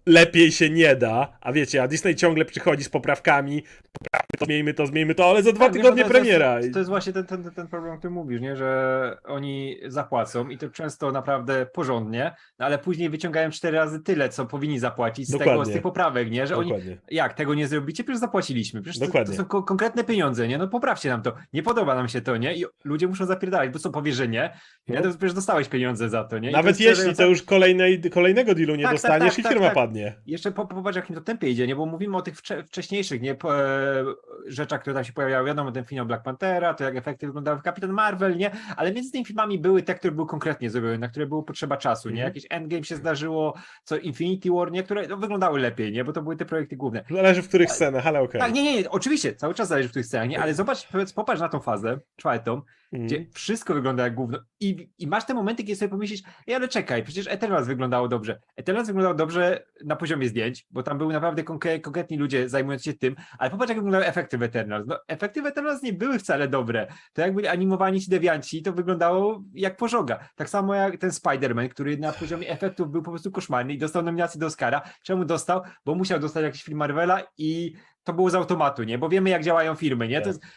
lepiej 0.05 0.51
się 0.51 0.69
nie 0.69 0.95
da, 0.95 1.37
a 1.41 1.51
wiecie, 1.53 1.83
a 1.83 1.87
Disney 1.87 2.15
ciągle 2.15 2.45
przychodzi 2.45 2.83
z 2.83 2.89
poprawkami, 2.89 3.63
poprawmy 3.93 4.27
to, 4.39 4.45
zmieńmy 4.45 4.73
to, 4.73 4.85
zmieńmy 4.87 5.15
to, 5.15 5.25
ale 5.29 5.43
za 5.43 5.51
dwa 5.51 5.65
Tak, 5.65 5.73
tygodnie 5.73 6.03
to 6.03 6.07
jest- 6.09 6.19
premiera. 6.21 6.59
To, 6.61 6.67
to 6.73 6.79
jest 6.79 6.89
właśnie 6.89 7.13
ten, 7.13 7.25
ten, 7.25 7.51
ten 7.51 7.67
problem, 7.67 7.93
o 7.93 7.97
którym 7.97 8.13
mówisz, 8.13 8.41
nie? 8.41 8.55
że 8.55 9.17
oni 9.23 9.77
zapłacą 9.87 10.49
i 10.49 10.57
to 10.57 10.69
często 10.69 11.11
naprawdę 11.11 11.65
porządnie, 11.65 12.35
no 12.59 12.65
ale 12.65 12.77
później 12.77 13.09
wyciągają 13.09 13.49
cztery 13.49 13.77
razy 13.77 13.99
tyle, 13.99 14.29
co 14.29 14.45
powinni 14.45 14.79
zapłacić 14.79 15.27
z, 15.27 15.31
tego, 15.31 15.45
Dokładnie. 15.45 15.65
z 15.65 15.73
tych 15.73 15.81
poprawek, 15.83 16.31
nie? 16.31 16.47
że 16.47 16.57
oni 16.57 16.69
Dokładnie. 16.69 16.97
jak 17.11 17.33
tego 17.33 17.53
nie 17.53 17.67
zrobicie, 17.67 18.03
przecież 18.03 18.19
zapłaciliśmy, 18.19 18.81
przecież 18.81 18.99
to, 18.99 19.05
to 19.05 19.07
Dokładnie. 19.07 19.35
są 19.35 19.45
ko- 19.45 19.63
konkretne 19.63 20.03
pieniądze, 20.03 20.47
nie? 20.47 20.57
No 20.57 20.67
poprawcie 20.67 21.09
nam 21.09 21.21
to, 21.21 21.33
nie 21.53 21.63
podoba 21.63 21.95
nam 21.95 22.07
się 22.07 22.21
to, 22.21 22.37
nie? 22.37 22.55
I 22.55 22.65
ludzie 22.83 23.07
muszą 23.07 23.25
zapierdalać, 23.25 23.69
bo 23.69 23.79
co 23.79 23.89
powiesz, 23.89 24.15
że 24.15 24.27
nie? 24.27 24.53
Nie, 24.87 24.95
No. 24.95 25.01
to 25.01 25.09
przecież 25.09 25.33
dostałeś 25.33 25.67
pieniądze 25.69 26.09
za 26.09 26.23
to, 26.23 26.39
nie? 26.39 26.49
I 26.49 26.51
to 26.51 26.57
Nawet 26.57 26.79
jest 26.79 26.99
jeśli 26.99 27.15
to 27.15 27.25
już 27.25 27.43
kolejnej, 27.43 28.01
kolejnego 28.01 28.55
dealu 28.55 28.75
nie 28.75 28.83
Tak, 28.83 28.91
tak, 28.91 29.01
dostaniesz 29.01 29.29
tak, 29.35 29.39
i 29.39 29.43
tak, 29.43 29.51
firma 29.51 29.65
tak. 29.67 29.75
Padnie. 29.93 30.15
Jeszcze 30.25 30.51
po, 30.51 30.65
popatrz, 30.65 30.95
jakim 30.95 31.15
to 31.15 31.21
tempie 31.21 31.49
idzie, 31.49 31.67
nie? 31.67 31.75
Bo 31.75 31.85
mówimy 31.85 32.17
o 32.17 32.21
tych 32.21 32.37
wcze, 32.37 32.63
wcześniejszych 32.63 33.21
nie? 33.21 33.35
Po, 33.35 33.63
e, 33.63 34.05
rzeczach, 34.47 34.81
które 34.81 34.93
tam 34.93 35.03
się 35.03 35.13
pojawiały. 35.13 35.47
Wiadomo, 35.47 35.71
ten 35.71 35.85
finał 35.85 36.05
Black 36.05 36.23
Panthera, 36.23 36.73
to 36.73 36.83
jak 36.83 36.95
efekty 36.95 37.25
wyglądały 37.27 37.59
w 37.59 37.61
Kapitan 37.61 37.91
Marvel, 37.91 38.37
nie? 38.37 38.51
Ale 38.77 38.93
między 38.93 39.11
tymi 39.11 39.25
filmami 39.25 39.59
były 39.59 39.83
te, 39.83 39.95
które 39.95 40.13
były 40.13 40.27
konkretnie 40.27 40.69
zrobione, 40.69 40.97
na 40.97 41.07
które 41.07 41.27
było 41.27 41.43
potrzeba 41.43 41.77
czasu, 41.77 42.09
nie? 42.09 42.13
Mhm. 42.13 42.29
Jakieś 42.29 42.45
Endgame 42.49 42.83
się 42.83 42.95
zdarzyło, 42.95 43.53
co 43.83 43.97
Infinity 43.97 44.49
War, 44.51 44.71
nie? 44.71 44.83
Które 44.83 45.07
no, 45.07 45.17
wyglądały 45.17 45.59
lepiej, 45.59 45.91
nie? 45.91 46.03
Bo 46.03 46.13
to 46.13 46.21
były 46.21 46.35
te 46.35 46.45
projekty 46.45 46.75
główne. 46.75 47.03
Zależy 47.09 47.41
w 47.41 47.47
których 47.47 47.71
scenach, 47.71 48.07
ale 48.07 48.21
okej. 48.21 48.41
Tak, 48.41 48.53
nie, 48.53 48.63
nie, 48.63 48.81
nie, 48.81 48.89
oczywiście, 48.89 49.35
cały 49.35 49.53
czas 49.53 49.67
zależy 49.67 49.89
w 49.89 49.93
tych 49.93 50.05
scenach, 50.05 50.29
nie? 50.29 50.39
Ale 50.39 50.53
zobacz, 50.53 50.87
popatrz 51.15 51.41
na 51.41 51.49
tą 51.49 51.59
fazę 51.59 51.99
czwartą 52.15 52.61
Mhm. 52.93 53.07
gdzie 53.07 53.25
wszystko 53.33 53.73
wygląda 53.73 54.03
jak 54.03 54.15
gówno 54.15 54.39
i, 54.59 54.89
i 54.97 55.07
masz 55.07 55.25
te 55.25 55.33
momenty, 55.33 55.63
kiedy 55.63 55.75
sobie 55.75 55.89
pomyślisz, 55.89 56.21
Ej, 56.47 56.55
ale 56.55 56.67
czekaj, 56.67 57.03
przecież 57.03 57.27
Eternals 57.27 57.67
wyglądało 57.67 58.07
dobrze. 58.07 58.39
Eternals 58.55 58.87
wyglądało 58.87 59.15
dobrze 59.15 59.63
na 59.85 59.95
poziomie 59.95 60.29
zdjęć, 60.29 60.67
bo 60.71 60.83
tam 60.83 60.97
były 60.97 61.13
naprawdę 61.13 61.43
konkre- 61.43 61.81
konkretni 61.81 62.17
ludzie 62.17 62.49
zajmujący 62.49 62.83
się 62.85 62.93
tym, 62.93 63.15
ale 63.37 63.49
popatrz 63.49 63.69
jak 63.69 63.77
wyglądały 63.77 64.05
efekty 64.05 64.37
w 64.37 64.43
Eternals. 64.43 64.87
No, 64.87 64.99
efekty 65.07 65.41
w 65.41 65.45
Eternals 65.45 65.81
nie 65.81 65.93
były 65.93 66.19
wcale 66.19 66.47
dobre. 66.47 66.87
To 67.13 67.21
jak 67.21 67.33
byli 67.35 67.47
animowani 67.47 68.01
ci 68.01 68.09
dewianci, 68.09 68.61
to 68.61 68.73
wyglądało 68.73 69.43
jak 69.53 69.77
pożoga. 69.77 70.29
Tak 70.35 70.49
samo 70.49 70.75
jak 70.75 70.97
ten 70.97 71.09
Spider-Man, 71.09 71.69
który 71.69 71.97
na 71.97 72.11
poziomie 72.11 72.49
efektów 72.49 72.91
był 72.91 73.01
po 73.01 73.11
prostu 73.11 73.31
koszmarny 73.31 73.73
i 73.73 73.77
dostał 73.77 74.03
nominację 74.03 74.39
do 74.39 74.45
Oscara. 74.45 74.81
Czemu 75.03 75.25
dostał? 75.25 75.61
Bo 75.85 75.95
musiał 75.95 76.19
dostać 76.19 76.43
jakiś 76.43 76.63
film 76.63 76.77
Marvela 76.77 77.21
i 77.37 77.73
to 78.03 78.13
było 78.13 78.29
z 78.29 78.35
automatu, 78.35 78.83
nie? 78.83 78.97
Bo 78.97 79.09
wiemy 79.09 79.29
jak 79.29 79.43
działają 79.43 79.75
firmy, 79.75 80.07
nie? 80.07 80.21
To 80.21 80.25
Tak. 80.25 80.27
jest, 80.27 80.53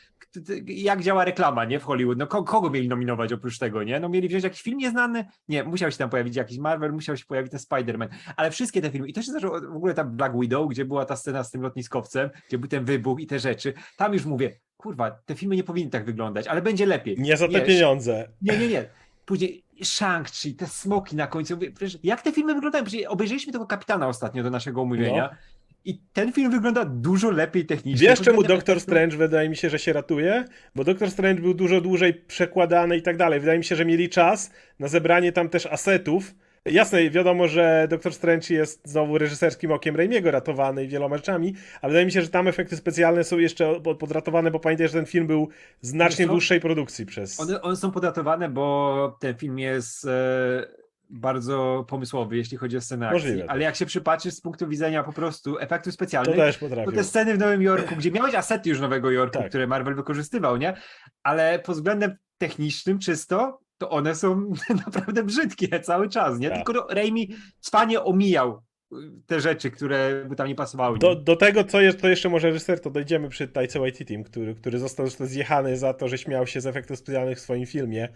jak 0.67 1.03
działa 1.03 1.25
reklama, 1.25 1.65
nie? 1.65 1.81
W 1.81 1.85
Hollywood. 1.85 2.19
No 2.19 2.27
ko- 2.27 2.45
kogo 2.45 2.71
mieli 2.71 2.89
nominować 2.89 3.33
oprócz 3.33 3.59
tego, 3.59 3.83
nie? 3.83 4.01
No 4.01 4.09
mieli 4.09 4.29
wziąć 4.29 4.45
jakiś 4.45 4.63
film 4.63 4.79
nieznany? 4.79 5.25
Nie, 5.49 5.65
musiał 5.65 5.91
się 5.91 5.99
tam 5.99 6.11
pojawić 6.11 6.37
jakiś 6.37 6.59
Marvel, 6.59 6.93
musiał 6.93 7.17
się 7.17 7.25
pojawić 7.25 7.51
ten 7.51 7.61
Spider-Man. 7.61 8.09
Ale 8.37 8.51
wszystkie 8.51 8.83
te 8.83 8.91
filmy, 8.91 9.09
i 9.09 9.13
to 9.13 9.23
się 9.23 9.33
zaczęło 9.33 9.61
w 9.61 9.77
ogóle 9.77 9.95
ta 9.95 10.05
Black 10.05 10.35
Widow, 10.41 10.69
gdzie 10.71 10.85
była 10.85 11.05
ta 11.05 11.17
scena 11.17 11.45
z 11.45 11.51
tym 11.51 11.63
lotniskowcem, 11.63 12.31
gdzie 12.49 12.59
był 12.59 12.69
ten 12.69 12.85
wybuch 12.85 13.21
i 13.21 13.27
te 13.27 13.39
rzeczy, 13.39 13.73
tam 13.97 14.13
już 14.13 14.25
mówię, 14.25 14.53
kurwa, 14.77 15.11
te 15.11 15.35
filmy 15.35 15.57
nie 15.57 15.65
powinny 15.65 15.91
tak 15.91 16.05
wyglądać, 16.05 16.47
ale 16.47 16.63
będzie 16.63 16.87
lepiej. 16.87 17.17
Nie 17.19 17.37
za 17.37 17.49
te 17.49 17.61
pieniądze. 17.61 18.29
nie, 18.43 18.59
nie, 18.59 18.69
nie. 18.69 18.85
Później 19.27 19.63
Shang-Chi, 19.83 20.55
te 20.57 20.67
smoki 20.67 21.17
na 21.17 21.27
końcu. 21.27 21.59
Jak 22.03 22.23
te 22.23 22.33
filmy 22.33 22.55
wyglądają? 22.55 22.85
Przecież 22.85 23.07
obejrzeliśmy 23.07 23.53
tego 23.53 23.67
kapitana 23.67 24.09
ostatnio 24.09 24.43
do 24.43 24.51
naszego 24.51 24.81
omówienia. 24.83 25.37
I 25.87 26.01
ten 26.13 26.33
film 26.33 26.51
wygląda 26.51 26.85
dużo 26.85 27.31
lepiej 27.31 27.67
technicznie. 27.67 28.09
Wiesz 28.09 28.21
czemu 28.21 28.43
Doctor. 28.43 28.81
Strange 28.81 29.17
wydaje 29.17 29.49
mi 29.49 29.57
się, 29.57 29.71
że 29.71 29.79
się 29.79 29.93
ratuje? 29.93 30.45
Bo 30.75 30.85
Doctor 30.85 31.11
Strange 31.11 31.43
był 31.43 31.55
dużo 31.55 31.81
dłużej 31.81 32.15
przekładany 32.15 32.97
i 32.97 33.03
tak 33.03 33.17
dalej. 33.17 33.41
Wydaje 33.41 33.59
mi 33.59 33.65
się, 33.65 33.77
że 33.77 33.85
mieli 33.85 34.09
czas 34.09 34.51
na 34.79 34.89
zebranie 34.89 35.33
tam 35.33 35.49
też 35.49 35.67
asetów. 35.67 36.35
Jasne, 36.65 37.11
wiadomo, 37.11 37.49
że 37.49 37.87
Doctor 37.91 38.15
Strange 38.15 38.55
jest 38.55 38.89
znowu 38.89 39.19
reżyserskim 39.19 39.73
okiem 39.73 39.97
Raimiego 39.97 40.31
ratowany 40.31 40.85
i 40.85 40.89
wieloma 40.89 41.17
rzeczami, 41.17 41.55
ale 41.83 41.91
wydaje 41.91 42.07
mi 42.07 42.13
się, 42.13 42.23
że 42.23 42.29
tam 42.29 42.49
efekty 42.49 42.77
specjalne 42.77 43.25
są 43.25 43.39
jeszcze 43.39 43.81
pod- 43.81 43.99
podratowane, 43.99 44.51
bo 44.51 44.61
pamiętaj, 44.61 44.87
że 44.89 44.93
ten 44.93 45.07
film 45.07 45.27
był 45.27 45.49
znacznie 45.81 46.27
dłuższej 46.27 46.61
produkcji 46.61 47.07
przez... 47.07 47.41
One, 47.41 47.63
one 47.63 47.77
są 47.77 47.91
podatowane, 47.91 48.49
bo 48.49 49.17
ten 49.21 49.35
film 49.35 49.59
jest 49.59 50.05
e, 50.05 50.67
bardzo 51.11 51.85
pomysłowy, 51.89 52.37
jeśli 52.37 52.57
chodzi 52.57 52.77
o 52.77 52.81
scenę 52.81 53.09
akcji. 53.09 53.29
Możliwe. 53.29 53.51
Ale 53.51 53.63
jak 53.65 53.77
się 53.77 53.87
przypatrzysz 53.87 54.35
z 54.35 54.41
punktu 54.41 54.69
widzenia 54.69 55.03
po 55.03 55.13
prostu 55.13 55.59
efektów 55.59 55.93
To 55.93 55.95
specjalnych, 55.95 56.37
też 56.37 56.59
to 56.59 56.69
potrafię. 56.69 56.93
te 56.93 57.05
sceny 57.05 57.35
w 57.35 57.39
Nowym 57.39 57.63
Jorku, 57.63 57.97
gdzie 57.97 58.11
miałeś 58.11 58.35
asety 58.35 58.69
już 58.71 58.81
Nowego 58.81 59.11
Jorku, 59.11 59.39
Tak. 59.39 59.49
które 59.49 59.67
Marvel 59.67 59.95
wykorzystywał, 59.95 60.57
nie? 60.57 60.75
Ale 61.23 61.59
pod 61.59 61.77
względem 61.77 62.17
technicznym 62.39 62.99
czysto, 62.99 63.61
to 63.79 63.91
one 63.91 64.15
są 64.15 64.53
naprawdę 64.87 65.23
brzydkie 65.23 65.81
cały 65.81 66.09
czas, 66.09 66.39
nie? 66.39 66.49
Tak. 66.51 66.57
Tylko 66.57 66.73
no, 66.73 66.95
Raimi 66.95 67.29
cwanie 67.61 68.03
omijał 68.03 68.63
y, 68.93 68.97
te 69.27 69.41
rzeczy, 69.41 69.71
które 69.71 70.25
by 70.29 70.37
tam 70.37 70.49
nie 70.49 70.55
pasowały. 70.55 70.99
Do, 70.99 71.15
nie? 71.15 71.21
do 71.21 71.37
tego, 71.37 71.65
co 71.65 71.81
jest, 71.81 72.01
to 72.01 72.09
jeszcze 72.09 72.29
może 72.29 72.49
reżyser, 72.49 72.81
to 72.81 72.91
dojdziemy 72.91 73.29
przy 73.29 73.49
Taika 73.49 73.79
Waititi, 73.81 74.25
który, 74.25 74.55
który 74.55 74.79
został 74.79 75.07
zjechany 75.09 75.77
za 75.77 75.95
to, 75.95 76.09
że 76.09 76.19
śmiał 76.19 76.47
się 76.47 76.61
z 76.61 76.67
efektów 76.67 76.99
specjalnych 76.99 77.39
w 77.39 77.41
swoim 77.41 77.67
filmie. 77.67 78.09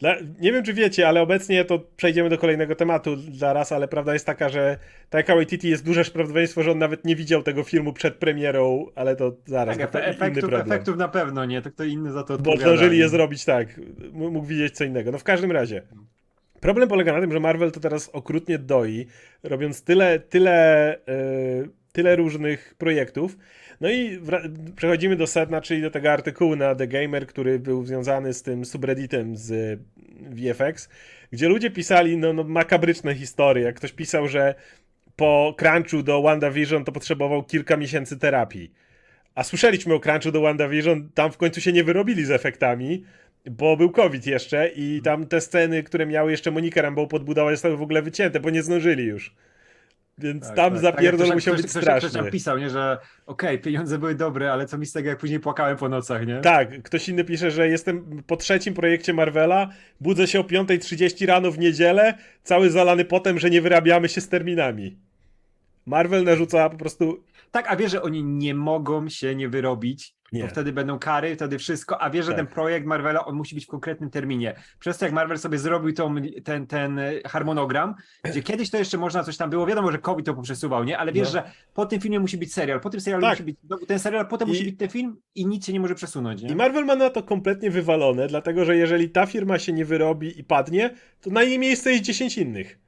Dla, 0.00 0.16
nie 0.40 0.52
wiem, 0.52 0.64
czy 0.64 0.74
wiecie, 0.74 1.08
ale 1.08 1.22
obecnie 1.22 1.64
to 1.64 1.78
przejdziemy 1.96 2.28
do 2.28 2.38
kolejnego 2.38 2.74
tematu 2.74 3.16
zaraz, 3.32 3.72
ale 3.72 3.88
prawda 3.88 4.12
jest 4.12 4.26
taka, 4.26 4.48
że 4.48 4.78
Taika 5.10 5.34
Waititi 5.34 5.68
jest 5.68 5.84
duże 5.84 6.04
prawdopodobieństwo, 6.04 6.62
że 6.62 6.70
on 6.72 6.78
nawet 6.78 7.04
nie 7.04 7.16
widział 7.16 7.42
tego 7.42 7.62
filmu 7.64 7.92
przed 7.92 8.14
premierą, 8.14 8.86
ale 8.94 9.16
to 9.16 9.36
zaraz, 9.46 9.78
tak, 9.78 9.90
to 9.90 10.00
efektów, 10.00 10.52
efektów 10.52 10.96
na 10.96 11.08
pewno 11.08 11.44
nie, 11.44 11.62
to 11.62 11.70
kto 11.70 11.84
inny 11.84 12.12
za 12.12 12.22
to 12.22 12.26
Bo 12.26 12.34
odpowiada. 12.34 12.62
zdążyli 12.62 12.98
je 12.98 13.08
zrobić 13.08 13.44
tak, 13.44 13.80
mógł 14.12 14.42
widzieć 14.42 14.76
co 14.76 14.84
innego. 14.84 15.12
No 15.12 15.18
w 15.18 15.24
każdym 15.24 15.52
razie. 15.52 15.82
Problem 16.60 16.88
polega 16.88 17.12
na 17.12 17.20
tym, 17.20 17.32
że 17.32 17.40
Marvel 17.40 17.72
to 17.72 17.80
teraz 17.80 18.08
okrutnie 18.08 18.58
doi, 18.58 19.06
robiąc 19.42 19.82
tyle, 19.82 20.18
tyle, 20.20 20.96
yy, 21.06 21.68
tyle 21.92 22.16
różnych 22.16 22.74
projektów. 22.78 23.36
No 23.80 23.90
i 23.90 24.20
przechodzimy 24.76 25.16
do 25.16 25.26
sedna, 25.26 25.60
czyli 25.60 25.82
do 25.82 25.90
tego 25.90 26.12
artykułu 26.12 26.56
na 26.56 26.74
The 26.74 26.86
Gamer, 26.86 27.26
który 27.26 27.58
był 27.58 27.86
związany 27.86 28.34
z 28.34 28.42
tym 28.42 28.64
subredditem 28.64 29.36
z 29.36 29.80
VFX, 30.20 30.88
gdzie 31.32 31.48
ludzie 31.48 31.70
pisali 31.70 32.16
no, 32.16 32.32
no, 32.32 32.44
makabryczne 32.44 33.14
historie. 33.14 33.64
Jak 33.64 33.76
ktoś 33.76 33.92
pisał, 33.92 34.28
że 34.28 34.54
po 35.16 35.54
crunchu 35.58 36.02
do 36.02 36.22
WandaVision 36.22 36.84
to 36.84 36.92
potrzebował 36.92 37.42
kilka 37.42 37.76
miesięcy 37.76 38.18
terapii. 38.18 38.72
A 39.34 39.44
słyszeliśmy 39.44 39.94
o 39.94 40.00
crunchu 40.00 40.32
do 40.32 40.40
WandaVision, 40.40 41.08
tam 41.14 41.32
w 41.32 41.36
końcu 41.36 41.60
się 41.60 41.72
nie 41.72 41.84
wyrobili 41.84 42.24
z 42.24 42.30
efektami, 42.30 43.04
bo 43.50 43.76
był 43.76 43.90
COVID 43.90 44.26
jeszcze 44.26 44.68
i 44.68 45.00
tam 45.04 45.26
te 45.26 45.40
sceny, 45.40 45.82
które 45.82 46.06
miały 46.06 46.30
jeszcze 46.30 46.50
Monikę 46.50 46.82
Rambeau 46.82 47.08
podbudować, 47.08 47.54
zostały 47.54 47.76
w 47.76 47.82
ogóle 47.82 48.02
wycięte, 48.02 48.40
bo 48.40 48.50
nie 48.50 48.62
zdążyli 48.62 49.04
już. 49.04 49.34
Więc 50.20 50.46
Tak, 50.46 50.56
tam 50.56 50.72
tak. 50.72 50.82
zapierdol 50.82 51.26
Tak, 51.26 51.34
musiał 51.36 51.54
ktoś- 51.54 51.62
być 51.62 51.70
ktoś, 51.70 51.82
ktoś, 51.82 51.94
Ktoś 51.94 52.02
straszny. 52.10 52.22
tam 52.22 52.32
pisał, 52.32 52.58
nie, 52.58 52.70
że 52.70 52.98
okej, 53.26 53.58
pieniądze 53.58 53.98
były 53.98 54.14
dobre, 54.14 54.52
ale 54.52 54.66
co 54.66 54.78
mi 54.78 54.86
z 54.86 54.92
tego, 54.92 55.08
jak 55.08 55.18
później 55.18 55.40
płakałem 55.40 55.76
po 55.76 55.88
nocach, 55.88 56.26
nie? 56.26 56.40
Tak, 56.40 56.82
ktoś 56.82 57.08
inny 57.08 57.24
pisze, 57.24 57.50
że 57.50 57.68
jestem 57.68 58.22
po 58.26 58.36
trzecim 58.36 58.74
projekcie 58.74 59.12
Marvela, 59.12 59.68
budzę 60.00 60.26
się 60.26 60.40
o 60.40 60.44
5.30 60.44 61.26
rano 61.26 61.50
w 61.50 61.58
niedzielę, 61.58 62.14
cały 62.42 62.70
zalany 62.70 63.04
potem, 63.04 63.38
że 63.38 63.50
nie 63.50 63.62
wyrabiamy 63.62 64.08
się 64.08 64.20
z 64.20 64.28
terminami. 64.28 64.96
Marvel 65.86 66.24
narzuca 66.24 66.70
po 66.70 66.76
prostu 66.76 67.22
Tak, 67.50 67.66
a 67.68 67.76
wiesz, 67.76 67.90
że 67.92 68.02
oni 68.02 68.24
nie 68.24 68.54
mogą 68.54 69.08
się 69.08 69.34
nie 69.34 69.48
wyrobić, 69.48 70.14
Nie. 70.32 70.42
bo 70.42 70.48
wtedy 70.48 70.72
będą 70.72 70.98
kary, 70.98 71.36
wtedy 71.36 71.58
wszystko, 71.58 72.02
a 72.02 72.10
wiesz, 72.10 72.24
że 72.26 72.32
Tak. 72.32 72.36
ten 72.38 72.46
projekt 72.46 72.86
Marvela, 72.86 73.24
on 73.24 73.34
musi 73.36 73.54
być 73.54 73.64
w 73.64 73.68
konkretnym 73.68 74.10
terminie. 74.10 74.54
Przez 74.78 74.98
to, 74.98 75.04
jak 75.04 75.14
Marvel 75.14 75.38
sobie 75.38 75.58
zrobił 75.58 75.92
tą, 75.92 76.14
ten, 76.44 76.66
ten 76.66 76.98
e, 76.98 77.12
harmonogram, 77.26 77.94
gdzie 78.30 78.42
kiedyś 78.42 78.70
to 78.70 78.76
jeszcze 78.78 78.98
można 78.98 79.24
coś 79.24 79.36
tam 79.36 79.50
było, 79.50 79.66
wiadomo, 79.66 79.92
że 79.92 79.98
COVID 79.98 80.26
to 80.26 80.34
poprzesuwał, 80.34 80.84
nie? 80.84 80.98
Ale 80.98 81.12
wiesz, 81.12 81.28
No. 81.28 81.32
że 81.32 81.50
po 81.74 81.86
tym 81.86 82.00
filmie 82.00 82.20
musi 82.20 82.38
być 82.38 82.54
serial, 82.54 82.80
po 82.80 82.90
tym 82.90 83.00
serialu 83.00 83.22
Tak. 83.22 83.30
musi 83.32 83.42
być 83.44 83.56
no, 83.68 83.78
ten 83.88 83.98
serial, 83.98 84.28
potem 84.28 84.48
I- 84.48 84.50
musi 84.50 84.64
być 84.64 84.78
ten 84.78 84.88
film 84.88 85.16
i 85.34 85.46
nic 85.46 85.66
się 85.66 85.72
nie 85.72 85.80
może 85.80 85.94
przesunąć, 85.94 86.42
nie? 86.42 86.48
I 86.48 86.54
Marvel 86.56 86.84
ma 86.84 86.96
na 86.96 87.10
to 87.10 87.22
kompletnie 87.22 87.70
wywalone, 87.70 88.26
dlatego 88.28 88.64
że 88.64 88.76
jeżeli 88.76 89.10
ta 89.10 89.26
firma 89.26 89.58
się 89.58 89.72
nie 89.72 89.84
wyrobi 89.84 90.40
i 90.40 90.44
padnie, 90.44 90.94
to 91.20 91.30
na 91.30 91.42
jej 91.42 91.58
miejsce 91.58 91.92
jest 91.92 92.04
10 92.04 92.38
innych. 92.38 92.78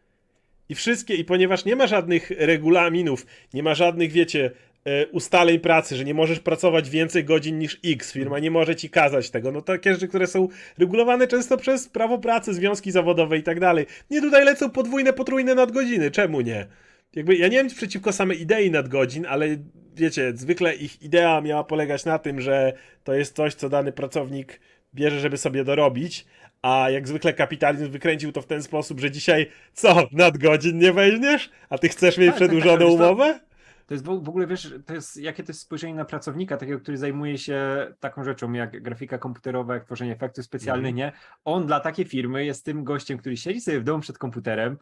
I 0.73 0.75
wszystkie, 0.75 1.15
i 1.15 1.25
ponieważ 1.25 1.65
nie 1.65 1.77
ma 1.77 1.87
żadnych 1.87 2.31
regulaminów, 2.31 3.27
nie 3.55 3.63
ma 3.63 3.75
żadnych, 3.75 4.13
wiecie, 4.13 4.51
e, 4.85 5.07
ustaleń 5.07 5.59
pracy, 5.59 5.97
że 5.97 6.05
nie 6.05 6.15
możesz 6.15 6.41
pracować 6.41 6.91
więcej 6.91 7.25
godzin 7.25 7.59
niż 7.59 7.81
X, 7.85 8.13
firma 8.13 8.39
nie 8.39 8.51
może 8.51 8.77
ci 8.77 8.91
kazać 8.91 9.31
tego, 9.31 9.53
no 9.53 9.63
takie 9.63 9.95
rzeczy, 9.95 10.09
które 10.09 10.27
są 10.27 10.49
regulowane 10.79 11.27
często 11.27 11.57
przez 11.57 11.89
prawo 11.89 12.19
pracy, 12.19 12.55
związki 12.55 12.91
zawodowe 12.91 13.39
i 13.39 13.43
tak 13.43 13.61
dalej. 13.61 13.87
Nie 14.11 14.21
tutaj 14.21 14.45
lecą 14.45 14.71
podwójne, 14.71 15.13
potrójne 15.13 15.55
nadgodziny, 15.55 16.11
czemu 16.11 16.41
nie? 16.41 16.67
Jakby 17.15 17.37
ja 17.37 17.49
nie 17.49 17.63
nic 17.63 17.75
przeciwko 17.75 18.13
samej 18.13 18.41
idei 18.41 18.71
nadgodzin, 18.71 19.27
ale 19.27 19.47
wiecie, 19.95 20.33
zwykle 20.35 20.75
ich 20.75 21.03
idea 21.03 21.41
miała 21.41 21.65
polegać 21.65 22.05
na 22.05 22.19
tym, 22.19 22.41
że 22.41 22.73
to 23.05 23.15
jest 23.15 23.37
coś, 23.37 23.55
co 23.55 23.69
dany 23.69 23.93
pracownik 23.93 24.61
bierze, 24.95 25.21
żeby 25.21 25.37
sobie 25.37 25.65
dorobić, 25.65 26.27
a 26.63 26.91
jak 26.91 27.09
zwykle 27.09 27.33
kapitalizm 27.33 27.91
wykręcił 27.91 28.33
to 28.33 28.43
w 28.43 28.47
ten 28.47 28.63
sposób, 28.63 29.01
że 29.01 29.11
dzisiaj 29.11 29.47
co, 29.73 30.09
nadgodzin 30.13 30.79
nie 30.79 30.93
weźmiesz? 30.93 31.51
A 31.71 31.79
ty 31.79 31.89
chcesz 31.89 32.19
mieć 32.19 32.27
Tak, 32.31 32.39
tak, 32.39 32.49
tak, 32.49 32.49
przedłużoną 32.59 32.87
co? 32.87 32.95
umowę? 32.95 33.41
To 33.87 33.95
jest 33.95 34.05
w 34.05 34.11
ogóle, 34.11 34.47
wiesz, 34.47 34.75
to 34.87 34.95
jest, 34.95 35.17
jakie 35.17 35.43
to 35.43 35.51
jest 35.51 35.61
spojrzenie 35.61 35.95
na 35.95 36.05
pracownika, 36.05 36.57
takiego, 36.57 36.81
który 36.81 36.99
zajmuje 36.99 37.39
się 37.39 37.87
taką 38.01 38.25
rzeczą 38.25 38.53
jak 38.53 38.83
grafika 38.83 39.19
komputerowa, 39.19 39.75
jak 39.75 39.85
tworzenie 39.85 40.13
efektów 40.13 40.45
specjalnych, 40.45 40.91
Mhm. 40.91 40.97
nie? 40.97 41.13
On 41.45 41.67
dla 41.67 41.81
takiej 41.81 42.05
firmy 42.05 42.45
jest 42.45 42.65
tym 42.65 42.85
gościem, 42.85 43.19
który 43.19 43.37
siedzi 43.37 43.61
sobie 43.61 43.81
w 43.81 43.85
domu 43.85 44.01
przed 44.03 44.19
komputerem, 44.19 44.79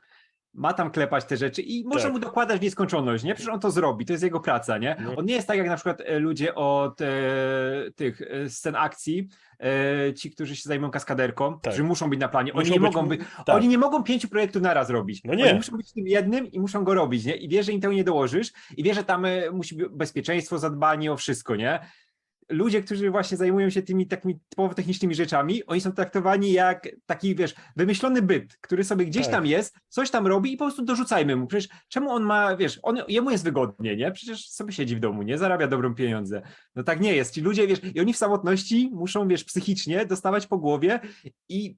ma 0.54 0.72
tam 0.72 0.90
klepać 0.90 1.24
te 1.24 1.36
rzeczy 1.36 1.62
i 1.62 1.84
może 1.84 2.02
Tak. 2.04 2.12
mu 2.12 2.18
dokładać 2.18 2.58
w 2.60 2.62
nieskończoność, 2.62 3.24
nie? 3.24 3.34
Przecież 3.34 3.52
on 3.54 3.60
to 3.60 3.70
zrobi, 3.70 4.06
to 4.06 4.12
jest 4.12 4.22
jego 4.24 4.40
praca, 4.40 4.78
nie? 4.78 4.96
No. 5.04 5.16
On 5.16 5.24
nie 5.26 5.34
jest 5.34 5.46
tak 5.48 5.58
jak 5.58 5.66
na 5.66 5.74
przykład 5.74 6.00
e, 6.00 6.18
ludzie 6.18 6.54
od 6.54 7.00
e, 7.00 7.06
tych 7.96 8.22
e, 8.22 8.50
scen 8.50 8.76
akcji, 8.76 9.28
e, 9.60 10.14
ci, 10.14 10.30
którzy 10.30 10.56
się 10.56 10.62
zajmują 10.68 10.90
kaskaderką, 10.90 11.52
Tak. 11.52 11.60
którzy 11.60 11.84
muszą 11.84 12.10
być 12.10 12.20
na 12.20 12.28
planie, 12.28 12.52
oni 12.52 12.70
nie 12.70 12.80
być- 12.80 12.94
mogą 12.94 13.08
być, 13.08 13.20
tak. 13.46 13.56
oni 13.56 13.68
nie 13.68 13.78
mogą 13.78 14.02
pięciu 14.02 14.28
projektów 14.28 14.62
naraz 14.62 14.90
robić. 14.90 15.20
No 15.24 15.34
nie. 15.34 15.44
Oni 15.44 15.54
muszą 15.54 15.76
być 15.76 15.92
tym 15.92 16.06
jednym 16.06 16.46
i 16.52 16.60
muszą 16.60 16.84
go 16.84 16.94
robić, 16.94 17.24
nie? 17.24 17.36
I 17.36 17.48
wie, 17.48 17.62
że 17.62 17.72
im 17.72 17.80
tego 17.80 17.92
nie 17.94 18.04
dołożysz 18.04 18.52
i 18.76 18.82
wie, 18.82 18.94
że 18.94 19.04
tam 19.04 19.24
e, 19.24 19.50
musi 19.50 19.74
być 19.74 19.88
bezpieczeństwo, 19.88 20.58
zadbanie 20.58 21.12
o 21.12 21.16
wszystko, 21.16 21.56
nie? 21.56 21.80
Ludzie, 22.50 22.82
którzy 22.82 23.10
właśnie 23.10 23.36
zajmują 23.36 23.70
się 23.70 23.82
tymi 23.82 24.06
takimi 24.06 24.40
typowo 24.48 24.74
technicznymi 24.74 25.14
rzeczami, 25.14 25.64
oni 25.66 25.80
są 25.80 25.92
traktowani 25.92 26.52
jak 26.52 26.88
taki, 27.06 27.34
wiesz, 27.34 27.54
wymyślony 27.76 28.22
byt, 28.22 28.56
który 28.60 28.84
sobie 28.84 29.04
gdzieś 29.06 29.22
Tak. 29.24 29.32
tam 29.34 29.46
jest, 29.46 29.76
coś 29.88 30.10
tam 30.10 30.26
robi 30.26 30.52
i 30.52 30.56
po 30.56 30.64
prostu 30.64 30.84
dorzucajmy 30.84 31.36
mu. 31.36 31.46
Przecież 31.46 31.68
czemu 31.88 32.10
on 32.10 32.22
ma, 32.22 32.56
wiesz, 32.56 32.80
on, 32.82 32.98
jemu 33.08 33.30
jest 33.30 33.44
wygodnie, 33.44 33.96
nie? 33.96 34.12
Przecież 34.12 34.48
sobie 34.48 34.72
siedzi 34.72 34.96
w 34.96 35.00
domu, 35.00 35.22
nie? 35.22 35.38
Zarabia 35.38 35.66
dobrą 35.66 35.94
pieniądze. 35.94 36.42
No 36.74 36.82
tak 36.82 37.00
nie 37.00 37.14
jest. 37.16 37.34
Ci 37.34 37.40
ludzie, 37.40 37.66
wiesz, 37.66 37.80
i 37.94 38.00
oni 38.00 38.12
w 38.12 38.16
samotności 38.16 38.90
muszą, 38.92 39.28
wiesz, 39.28 39.44
psychicznie 39.44 40.06
dostawać 40.06 40.46
po 40.46 40.58
głowie 40.58 41.00
i 41.48 41.76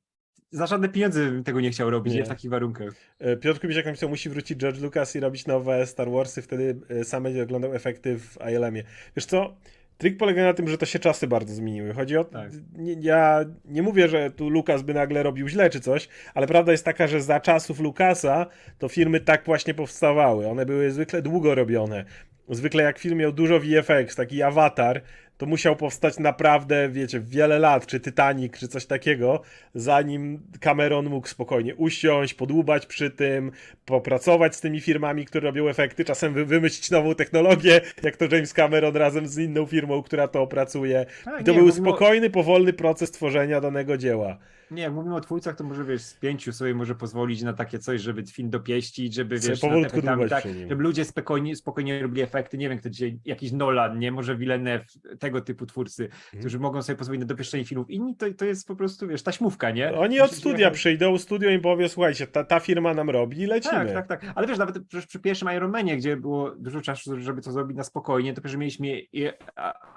za 0.50 0.66
żadne 0.66 0.88
pieniądze 0.88 1.20
bym 1.30 1.44
tego 1.44 1.60
nie 1.60 1.70
chciał 1.70 1.90
robić, 1.90 2.12
nie, 2.12 2.18
Nie. 2.20 2.24
w 2.24 2.28
takich 2.28 2.50
warunkach. 2.50 2.94
E, 3.18 3.36
Piotr 3.36 3.60
Kubisiak 3.60 3.86
napisał, 3.86 4.08
musi 4.08 4.28
wrócić 4.30 4.58
George 4.58 4.80
Lucas 4.80 5.16
i 5.16 5.20
robić 5.20 5.46
nowe 5.46 5.86
Star 5.86 6.10
Warsy, 6.10 6.42
wtedy 6.42 6.80
e, 6.88 7.04
sam 7.04 7.22
będzie 7.22 7.42
oglądał 7.42 7.74
efekty 7.74 8.18
w 8.18 8.38
ILM-ie. 8.52 8.84
Wiesz 9.16 9.26
co, 9.26 9.56
Trik 9.98 10.16
polega 10.18 10.42
na 10.42 10.54
tym, 10.54 10.68
że 10.68 10.78
to 10.78 10.86
się 10.86 10.98
czasy 10.98 11.26
bardzo 11.26 11.54
zmieniły. 11.54 11.94
Chodzi 11.94 12.16
o. 12.16 12.24
Tak. 12.24 12.50
Nie, 12.72 12.92
ja 12.92 13.44
nie 13.64 13.82
mówię, 13.82 14.08
że 14.08 14.30
tu 14.30 14.48
Lukas 14.48 14.82
by 14.82 14.94
nagle 14.94 15.22
robił 15.22 15.48
źle 15.48 15.70
czy 15.70 15.80
coś, 15.80 16.08
ale 16.34 16.46
prawda 16.46 16.72
jest 16.72 16.84
taka, 16.84 17.06
że 17.06 17.22
za 17.22 17.40
czasów 17.40 17.80
Lukasa 17.80 18.46
to 18.78 18.88
firmy 18.88 19.20
tak 19.20 19.44
właśnie 19.44 19.74
powstawały. 19.74 20.46
One 20.46 20.66
były 20.66 20.90
zwykle 20.90 21.22
długo 21.22 21.54
robione. 21.54 22.04
Zwykle 22.48 22.82
jak 22.82 22.98
film 22.98 23.18
miał 23.18 23.32
dużo 23.32 23.60
VFX, 23.60 24.16
taki 24.16 24.42
awatar, 24.42 25.02
to 25.42 25.46
musiał 25.46 25.76
powstać 25.76 26.18
naprawdę, 26.18 26.88
wiecie, 26.88 27.20
wiele 27.20 27.58
lat, 27.58 27.86
czy 27.86 28.00
Titanic, 28.00 28.52
czy 28.58 28.68
coś 28.68 28.86
takiego, 28.86 29.42
zanim 29.74 30.42
Cameron 30.60 31.06
mógł 31.06 31.28
spokojnie 31.28 31.74
usiąść, 31.74 32.34
podłubać 32.34 32.86
przy 32.86 33.10
tym, 33.10 33.52
popracować 33.84 34.56
z 34.56 34.60
tymi 34.60 34.80
firmami, 34.80 35.24
które 35.24 35.44
robią 35.48 35.68
efekty, 35.68 36.04
czasem 36.04 36.34
wy- 36.34 36.44
wymyślić 36.44 36.90
nową 36.90 37.14
technologię, 37.14 37.80
jak 38.02 38.16
to 38.16 38.24
James 38.24 38.52
Cameron 38.52 38.96
razem 38.96 39.26
z 39.26 39.38
inną 39.38 39.66
firmą, 39.66 40.02
która 40.02 40.28
to 40.28 40.42
opracuje. 40.42 41.06
Tak, 41.24 41.40
I 41.40 41.44
to 41.44 41.52
nie, 41.52 41.58
był 41.58 41.66
mówimy 41.66 41.88
spokojny, 41.88 42.30
powolny 42.30 42.72
proces 42.72 43.10
tworzenia 43.10 43.60
danego 43.60 43.96
dzieła. 43.96 44.38
Nie, 44.70 44.82
jak 44.82 44.92
mówimy 44.92 45.14
o 45.16 45.20
twórcach, 45.20 45.56
to 45.56 45.64
może 45.64 45.84
wiesz, 45.84 46.02
z 46.02 46.14
pięciu 46.14 46.52
sobie 46.52 46.74
może 46.74 46.94
pozwolić 46.94 47.42
na 47.42 47.52
takie 47.52 47.78
coś, 47.78 48.00
żeby 48.00 48.26
film 48.26 48.50
dopieścić, 48.50 49.14
żeby 49.14 49.38
wiesz, 49.38 49.64
efektami, 49.64 50.28
tak, 50.28 50.44
żeby 50.68 50.82
ludzie 50.82 51.04
spokojnie, 51.04 51.56
spokojnie 51.56 52.02
robili 52.02 52.22
efekty. 52.22 52.58
Nie 52.58 52.68
wiem, 52.68 52.78
kto 52.78 52.90
dzisiaj, 52.90 53.18
jakiś 53.24 53.52
Nolan, 53.52 53.98
nie, 53.98 54.12
może 54.12 54.36
Villeneuve, 54.36 54.84
tego 55.18 55.31
typu 55.40 55.66
twórcy, 55.66 56.04
Mhm. 56.04 56.40
którzy 56.40 56.58
mogą 56.58 56.82
sobie 56.82 56.96
pozwolić 56.96 57.20
na 57.20 57.26
dopieszczenie 57.26 57.64
filmów. 57.64 57.90
Inni 57.90 58.16
to, 58.16 58.26
to 58.38 58.44
jest 58.44 58.66
po 58.68 58.76
prostu, 58.76 59.08
wiesz, 59.08 59.22
taśmówka, 59.22 59.70
nie? 59.70 59.94
Oni 59.94 60.20
od 60.20 60.32
studia 60.32 60.70
przyjdą, 60.70 61.18
studio 61.18 61.50
im 61.50 61.60
powie, 61.60 61.88
słuchajcie, 61.88 62.26
ta, 62.26 62.44
ta 62.44 62.60
firma 62.60 62.94
nam 62.94 63.10
robi 63.10 63.40
i 63.40 63.46
lecimy. 63.46 63.92
Tak, 63.92 64.06
tak, 64.08 64.20
tak. 64.20 64.32
Ale 64.34 64.46
wiesz, 64.46 64.58
nawet 64.58 64.76
przy 65.08 65.20
pierwszym 65.20 65.48
Iron 65.56 65.70
Manie, 65.70 65.96
gdzie 65.96 66.16
było 66.16 66.50
dużo 66.50 66.80
czasu, 66.80 67.20
żeby 67.20 67.42
to 67.42 67.52
zrobić 67.52 67.76
na 67.76 67.84
spokojnie, 67.84 68.34
to 68.34 68.40
przecież 68.40 68.58
mieliśmy 68.58 69.00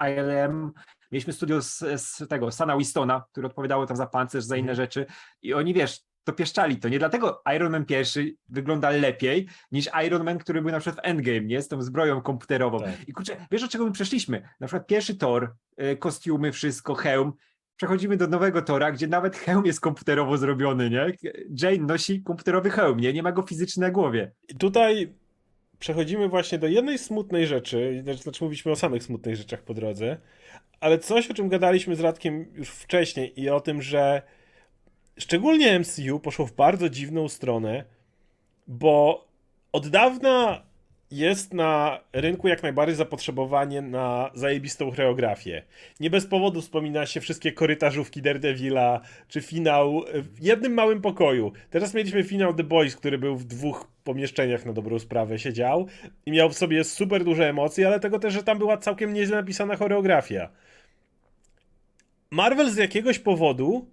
ILM, 0.00 0.72
mieliśmy 1.12 1.32
studio 1.32 1.62
z, 1.62 1.78
z 1.96 2.28
tego, 2.28 2.50
Sana 2.50 2.76
Wistona, 2.76 3.24
które 3.32 3.46
odpowiadało 3.46 3.86
tam 3.86 3.96
za 3.96 4.06
pancerz, 4.06 4.44
za 4.44 4.56
inne 4.56 4.70
Mhm. 4.72 4.76
rzeczy 4.76 5.06
i 5.42 5.54
oni, 5.54 5.74
wiesz, 5.74 6.00
dopieszczali 6.26 6.76
to. 6.76 6.88
Nie 6.88 6.98
dlatego 6.98 7.42
Iron 7.56 7.72
Man 7.72 7.84
pierwszy 7.84 8.34
wygląda 8.48 8.90
lepiej 8.90 9.46
niż 9.72 9.88
Iron 10.06 10.24
Man, 10.24 10.38
który 10.38 10.62
był 10.62 10.70
na 10.70 10.80
przykład 10.80 11.04
w 11.04 11.08
Endgame, 11.08 11.40
nie? 11.40 11.62
Z 11.62 11.68
tą 11.68 11.82
zbroją 11.82 12.22
komputerową. 12.22 12.78
Tak. 12.80 13.08
I 13.08 13.12
kurczę, 13.12 13.36
wiesz, 13.50 13.62
od 13.62 13.70
czego 13.70 13.84
my 13.84 13.92
przeszliśmy? 13.92 14.48
Na 14.60 14.66
przykład 14.66 14.86
pierwszy 14.86 15.14
Thor, 15.14 15.54
y, 15.82 15.96
kostiumy, 15.96 16.52
wszystko, 16.52 16.94
hełm, 16.94 17.32
Przechodzimy 17.76 18.16
do 18.16 18.26
nowego 18.26 18.62
Tora, 18.62 18.92
gdzie 18.92 19.06
nawet 19.06 19.36
hełm 19.36 19.66
jest 19.66 19.80
komputerowo 19.80 20.36
zrobiony, 20.36 20.90
nie? 20.90 21.12
Jane 21.62 21.86
nosi 21.86 22.22
komputerowy 22.22 22.70
hełm, 22.70 23.00
nie? 23.00 23.12
Nie 23.12 23.22
ma 23.22 23.32
go 23.32 23.42
fizycznie 23.42 23.80
na 23.80 23.90
głowie. 23.90 24.32
I 24.48 24.54
tutaj 24.54 25.12
przechodzimy 25.78 26.28
właśnie 26.28 26.58
do 26.58 26.66
jednej 26.66 26.98
smutnej 26.98 27.46
rzeczy, 27.46 28.00
znaczy 28.02 28.22
znaczy 28.22 28.44
mówiliśmy 28.44 28.72
o 28.72 28.76
samych 28.76 29.02
smutnych 29.02 29.36
rzeczach 29.36 29.62
po 29.62 29.74
drodze, 29.74 30.16
ale 30.80 30.98
coś, 30.98 31.30
o 31.30 31.34
czym 31.34 31.48
gadaliśmy 31.48 31.96
z 31.96 32.00
Radkiem 32.00 32.46
już 32.54 32.68
wcześniej 32.68 33.40
i 33.40 33.50
o 33.50 33.60
tym, 33.60 33.82
że 33.82 34.22
szczególnie 35.18 35.78
MCU 35.78 36.20
poszło 36.20 36.46
w 36.46 36.52
bardzo 36.52 36.88
dziwną 36.88 37.28
stronę, 37.28 37.84
bo 38.66 39.26
od 39.72 39.88
dawna 39.88 40.62
jest 41.10 41.54
na 41.54 42.00
rynku 42.12 42.48
jak 42.48 42.62
najbardziej 42.62 42.96
zapotrzebowanie 42.96 43.82
na 43.82 44.30
zajebistą 44.34 44.90
choreografię. 44.90 45.62
Nie 46.00 46.10
bez 46.10 46.26
powodu 46.26 46.62
wspomina 46.62 47.06
się 47.06 47.20
wszystkie 47.20 47.52
korytarzówki 47.52 48.22
Daredevila, 48.22 49.00
czy 49.28 49.40
finał 49.40 50.04
w 50.14 50.42
jednym 50.44 50.74
małym 50.74 51.00
pokoju. 51.00 51.52
Teraz 51.70 51.94
mieliśmy 51.94 52.24
finał 52.24 52.54
The 52.54 52.64
Boys, 52.64 52.96
który 52.96 53.18
był 53.18 53.36
w 53.36 53.44
dwóch 53.44 53.88
pomieszczeniach 54.04 54.66
na 54.66 54.72
dobrą 54.72 54.98
sprawę 54.98 55.38
siedział 55.38 55.86
i 56.26 56.30
miał 56.30 56.50
w 56.50 56.58
sobie 56.58 56.84
super 56.84 57.24
duże 57.24 57.48
emocje, 57.48 57.86
ale 57.86 58.00
tego 58.00 58.18
też, 58.18 58.34
że 58.34 58.42
tam 58.42 58.58
była 58.58 58.76
całkiem 58.76 59.12
nieźle 59.12 59.36
napisana 59.36 59.76
choreografia. 59.76 60.48
Marvel 62.30 62.70
z 62.70 62.76
jakiegoś 62.76 63.18
powodu 63.18 63.86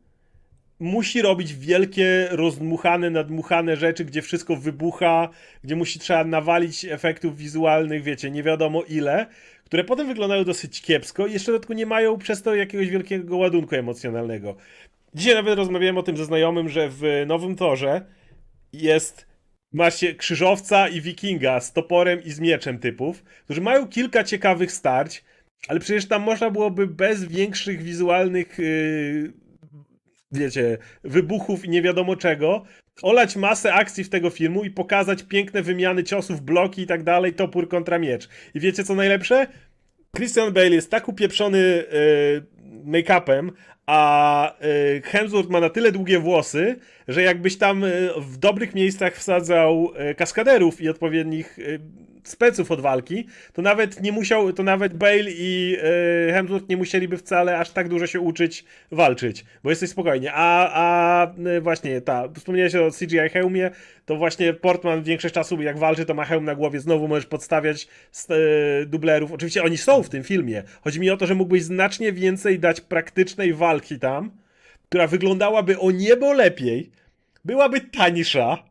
musi 0.79 1.21
robić 1.21 1.53
wielkie, 1.53 2.27
rozdmuchane, 2.31 3.09
nadmuchane 3.09 3.75
rzeczy, 3.75 4.05
gdzie 4.05 4.21
wszystko 4.21 4.55
wybucha, 4.55 5.29
gdzie 5.63 5.75
musi 5.75 5.99
trzeba 5.99 6.23
nawalić 6.23 6.86
efektów 6.86 7.38
wizualnych, 7.38 8.03
wiecie, 8.03 8.31
nie 8.31 8.43
wiadomo 8.43 8.83
ile, 8.83 9.25
które 9.65 9.83
potem 9.83 10.07
wyglądają 10.07 10.43
dosyć 10.43 10.81
kiepsko 10.81 11.27
i 11.27 11.33
jeszcze 11.33 11.51
w 11.51 11.55
dodatku 11.55 11.73
nie 11.73 11.86
mają 11.86 12.17
przez 12.17 12.41
to 12.41 12.55
jakiegoś 12.55 12.89
wielkiego 12.89 13.38
ładunku 13.38 13.75
emocjonalnego. 13.75 14.55
Dzisiaj 15.15 15.36
nawet 15.36 15.57
rozmawiałem 15.57 15.97
o 15.97 16.03
tym 16.03 16.17
ze 16.17 16.25
znajomym, 16.25 16.69
że 16.69 16.89
w 16.89 17.03
Nowym 17.27 17.55
Torze 17.55 18.05
jest 18.73 19.27
macie 19.73 20.15
krzyżowca 20.15 20.88
i 20.88 21.01
wikinga 21.01 21.59
z 21.59 21.73
toporem 21.73 22.23
i 22.23 22.31
z 22.31 22.39
mieczem 22.39 22.79
typów, 22.79 23.23
którzy 23.43 23.62
mają 23.62 23.88
kilka 23.88 24.23
ciekawych 24.23 24.71
starć, 24.71 25.23
ale 25.67 25.79
przecież 25.79 26.07
tam 26.07 26.21
można 26.21 26.49
byłoby 26.49 26.88
bez 26.88 27.25
większych 27.25 27.83
wizualnych 27.83 28.59
yy, 28.59 29.42
wiecie, 30.33 30.77
wybuchów 31.03 31.65
i 31.65 31.69
nie 31.69 31.81
wiadomo 31.81 32.15
czego, 32.15 32.63
olać 33.01 33.35
masę 33.35 33.73
akcji 33.73 34.03
w 34.03 34.09
tego 34.09 34.29
filmu 34.29 34.63
i 34.63 34.71
pokazać 34.71 35.23
piękne 35.23 35.61
wymiany 35.61 36.03
ciosów, 36.03 36.41
bloki 36.41 36.81
i 36.81 36.87
tak 36.87 37.03
dalej, 37.03 37.33
topór 37.33 37.69
kontra 37.69 37.99
miecz. 37.99 38.29
I 38.53 38.59
wiecie 38.59 38.83
co 38.83 38.95
najlepsze? 38.95 39.47
Christian 40.15 40.53
Bale 40.53 40.69
jest 40.69 40.91
tak 40.91 41.09
upieprzony 41.09 41.59
yy, 41.59 42.45
make-upem, 42.85 43.51
a 43.85 44.53
yy, 44.61 45.01
Hemsworth 45.01 45.49
ma 45.49 45.59
na 45.59 45.69
tyle 45.69 45.91
długie 45.91 46.19
włosy, 46.19 46.75
że 47.07 47.21
jakbyś 47.21 47.57
tam 47.57 47.81
yy, 47.81 48.09
w 48.21 48.37
dobrych 48.37 48.75
miejscach 48.75 49.15
wsadzał 49.15 49.93
yy, 49.99 50.15
kaskaderów 50.15 50.81
i 50.81 50.89
odpowiednich 50.89 51.59
speców 52.23 52.71
od 52.71 52.81
walki, 52.81 53.27
to 53.53 53.61
nawet 53.61 54.01
nie 54.01 54.11
musiał, 54.11 54.53
to 54.53 54.63
nawet 54.63 54.93
Bale 54.93 55.25
i 55.27 55.77
Hemsworth 56.33 56.69
nie 56.69 56.77
musieliby 56.77 57.17
wcale 57.17 57.57
aż 57.57 57.69
tak 57.69 57.89
dużo 57.89 58.07
się 58.07 58.19
uczyć 58.19 58.65
walczyć, 58.91 59.45
bo 59.63 59.69
jesteś 59.69 59.89
spokojnie. 59.89 60.31
A, 60.33 60.69
a 60.73 61.27
właśnie 61.61 62.01
ta, 62.01 62.29
wspomniałeś 62.35 62.75
o 62.75 62.89
CGI 62.91 63.29
hełmie, 63.33 63.71
to 64.05 64.15
właśnie 64.15 64.53
Portman 64.53 65.03
większość 65.03 65.33
czasu 65.33 65.61
jak 65.61 65.77
walczy, 65.77 66.05
to 66.05 66.13
ma 66.13 66.25
hełm 66.25 66.45
na 66.45 66.55
głowie, 66.55 66.79
znowu 66.79 67.07
możesz 67.07 67.25
podstawiać 67.25 67.87
st- 68.11 68.33
dublerów. 68.85 69.31
Oczywiście 69.31 69.63
oni 69.63 69.77
są 69.77 70.03
w 70.03 70.09
tym 70.09 70.23
filmie. 70.23 70.63
Chodzi 70.81 70.99
mi 70.99 71.09
o 71.09 71.17
to, 71.17 71.25
że 71.25 71.35
mógłbyś 71.35 71.63
znacznie 71.63 72.13
więcej 72.13 72.59
dać 72.59 72.81
praktycznej 72.81 73.53
walki 73.53 73.72
tam, 73.81 74.31
która 74.89 75.07
wyglądałaby 75.07 75.79
o 75.79 75.91
niebo 75.91 76.33
lepiej, 76.33 76.91
byłaby 77.45 77.81
tańsza, 77.81 78.63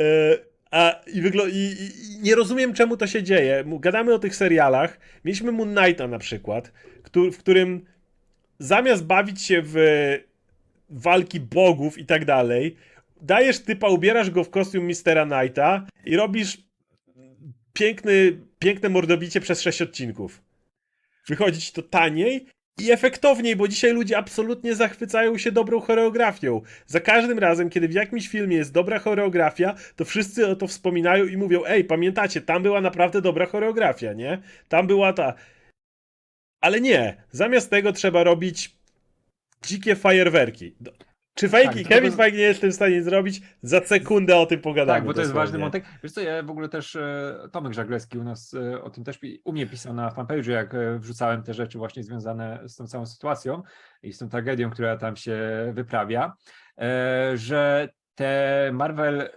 E, 0.00 0.38
a, 0.70 1.00
i, 1.06 1.18
i, 1.18 1.56
i, 1.56 2.18
nie 2.22 2.34
rozumiem, 2.34 2.74
czemu 2.74 2.96
to 2.96 3.06
się 3.06 3.22
dzieje. 3.22 3.64
Gadamy 3.66 4.14
o 4.14 4.18
tych 4.18 4.36
serialach. 4.36 4.98
Mieliśmy 5.24 5.52
Moon 5.52 5.74
Knighta 5.74 6.08
na 6.08 6.18
przykład, 6.18 6.72
któ- 7.02 7.32
w 7.32 7.38
którym 7.38 7.84
zamiast 8.58 9.04
bawić 9.04 9.42
się 9.42 9.62
w 9.64 9.74
walki 10.90 11.40
bogów 11.40 11.98
i 11.98 12.06
tak 12.06 12.24
dalej, 12.24 12.76
dajesz 13.20 13.58
typa, 13.58 13.88
ubierasz 13.88 14.30
go 14.30 14.44
w 14.44 14.50
kostium 14.50 14.84
Mistera 14.86 15.26
Knighta 15.26 15.86
i 16.04 16.16
robisz 16.16 16.58
piękny, 17.72 18.38
piękne 18.58 18.88
mordobicie 18.88 19.40
przez 19.40 19.60
sześć 19.60 19.82
odcinków. 19.82 20.42
Wychodzi 21.28 21.60
ci 21.60 21.72
to 21.72 21.82
taniej 21.82 22.46
i 22.80 22.90
efektowniej, 22.92 23.56
bo 23.56 23.68
dzisiaj 23.68 23.92
ludzie 23.92 24.18
absolutnie 24.18 24.74
zachwycają 24.74 25.38
się 25.38 25.52
dobrą 25.52 25.80
choreografią. 25.80 26.60
Za 26.86 27.00
każdym 27.00 27.38
razem, 27.38 27.70
kiedy 27.70 27.88
w 27.88 27.92
jakimś 27.92 28.28
filmie 28.28 28.56
jest 28.56 28.72
dobra 28.72 28.98
choreografia, 28.98 29.74
to 29.96 30.04
wszyscy 30.04 30.46
o 30.46 30.56
to 30.56 30.66
wspominają 30.66 31.24
i 31.24 31.36
mówią: 31.36 31.62
Ej, 31.66 31.84
pamiętacie, 31.84 32.40
tam 32.40 32.62
była 32.62 32.80
naprawdę 32.80 33.22
dobra 33.22 33.46
choreografia, 33.46 34.12
nie? 34.12 34.42
Tam 34.68 34.86
była 34.86 35.12
ta. 35.12 35.34
Ale 36.60 36.80
nie. 36.80 37.22
Zamiast 37.30 37.70
tego 37.70 37.92
trzeba 37.92 38.24
robić 38.24 38.76
dzikie 39.66 39.96
fajerwerki. 39.96 40.74
Czy 41.34 41.48
Feige, 41.48 41.74
Tak, 41.74 41.88
Kevin 41.88 42.10
tego- 42.10 42.16
Feige 42.22 42.38
nie 42.38 42.44
jest 42.44 42.58
w 42.58 42.60
tym 42.60 42.72
stanie 42.72 43.02
zrobić? 43.02 43.40
Za 43.62 43.80
sekundę 43.80 44.36
o 44.36 44.46
tym 44.46 44.60
pogadamy. 44.60 44.98
Tak, 44.98 45.06
bo 45.06 45.14
to 45.14 45.20
jest 45.20 45.32
ważny 45.32 45.58
wątek. 45.58 45.84
Wiesz 46.02 46.12
co, 46.12 46.20
ja 46.20 46.42
w 46.42 46.50
ogóle 46.50 46.68
też 46.68 46.96
e, 46.96 47.48
Tomek 47.52 47.72
Żaglewski 47.74 48.18
u 48.18 48.24
nas 48.24 48.54
e, 48.54 48.82
o 48.82 48.90
tym 48.90 49.04
też 49.04 49.18
u 49.44 49.52
mnie 49.52 49.66
pisał 49.66 49.94
na 49.94 50.10
fanpage'u, 50.10 50.50
jak 50.50 50.74
e, 50.74 50.98
wrzucałem 50.98 51.42
te 51.42 51.54
rzeczy 51.54 51.78
właśnie 51.78 52.02
związane 52.02 52.60
z 52.66 52.76
tą 52.76 52.86
całą 52.86 53.06
sytuacją 53.06 53.62
i 54.02 54.12
z 54.12 54.18
tą 54.18 54.28
tragedią, 54.28 54.70
która 54.70 54.96
tam 54.96 55.16
się 55.16 55.38
wyprawia, 55.74 56.32
że 57.34 57.88
te 58.14 58.70
Marvel 58.72 59.30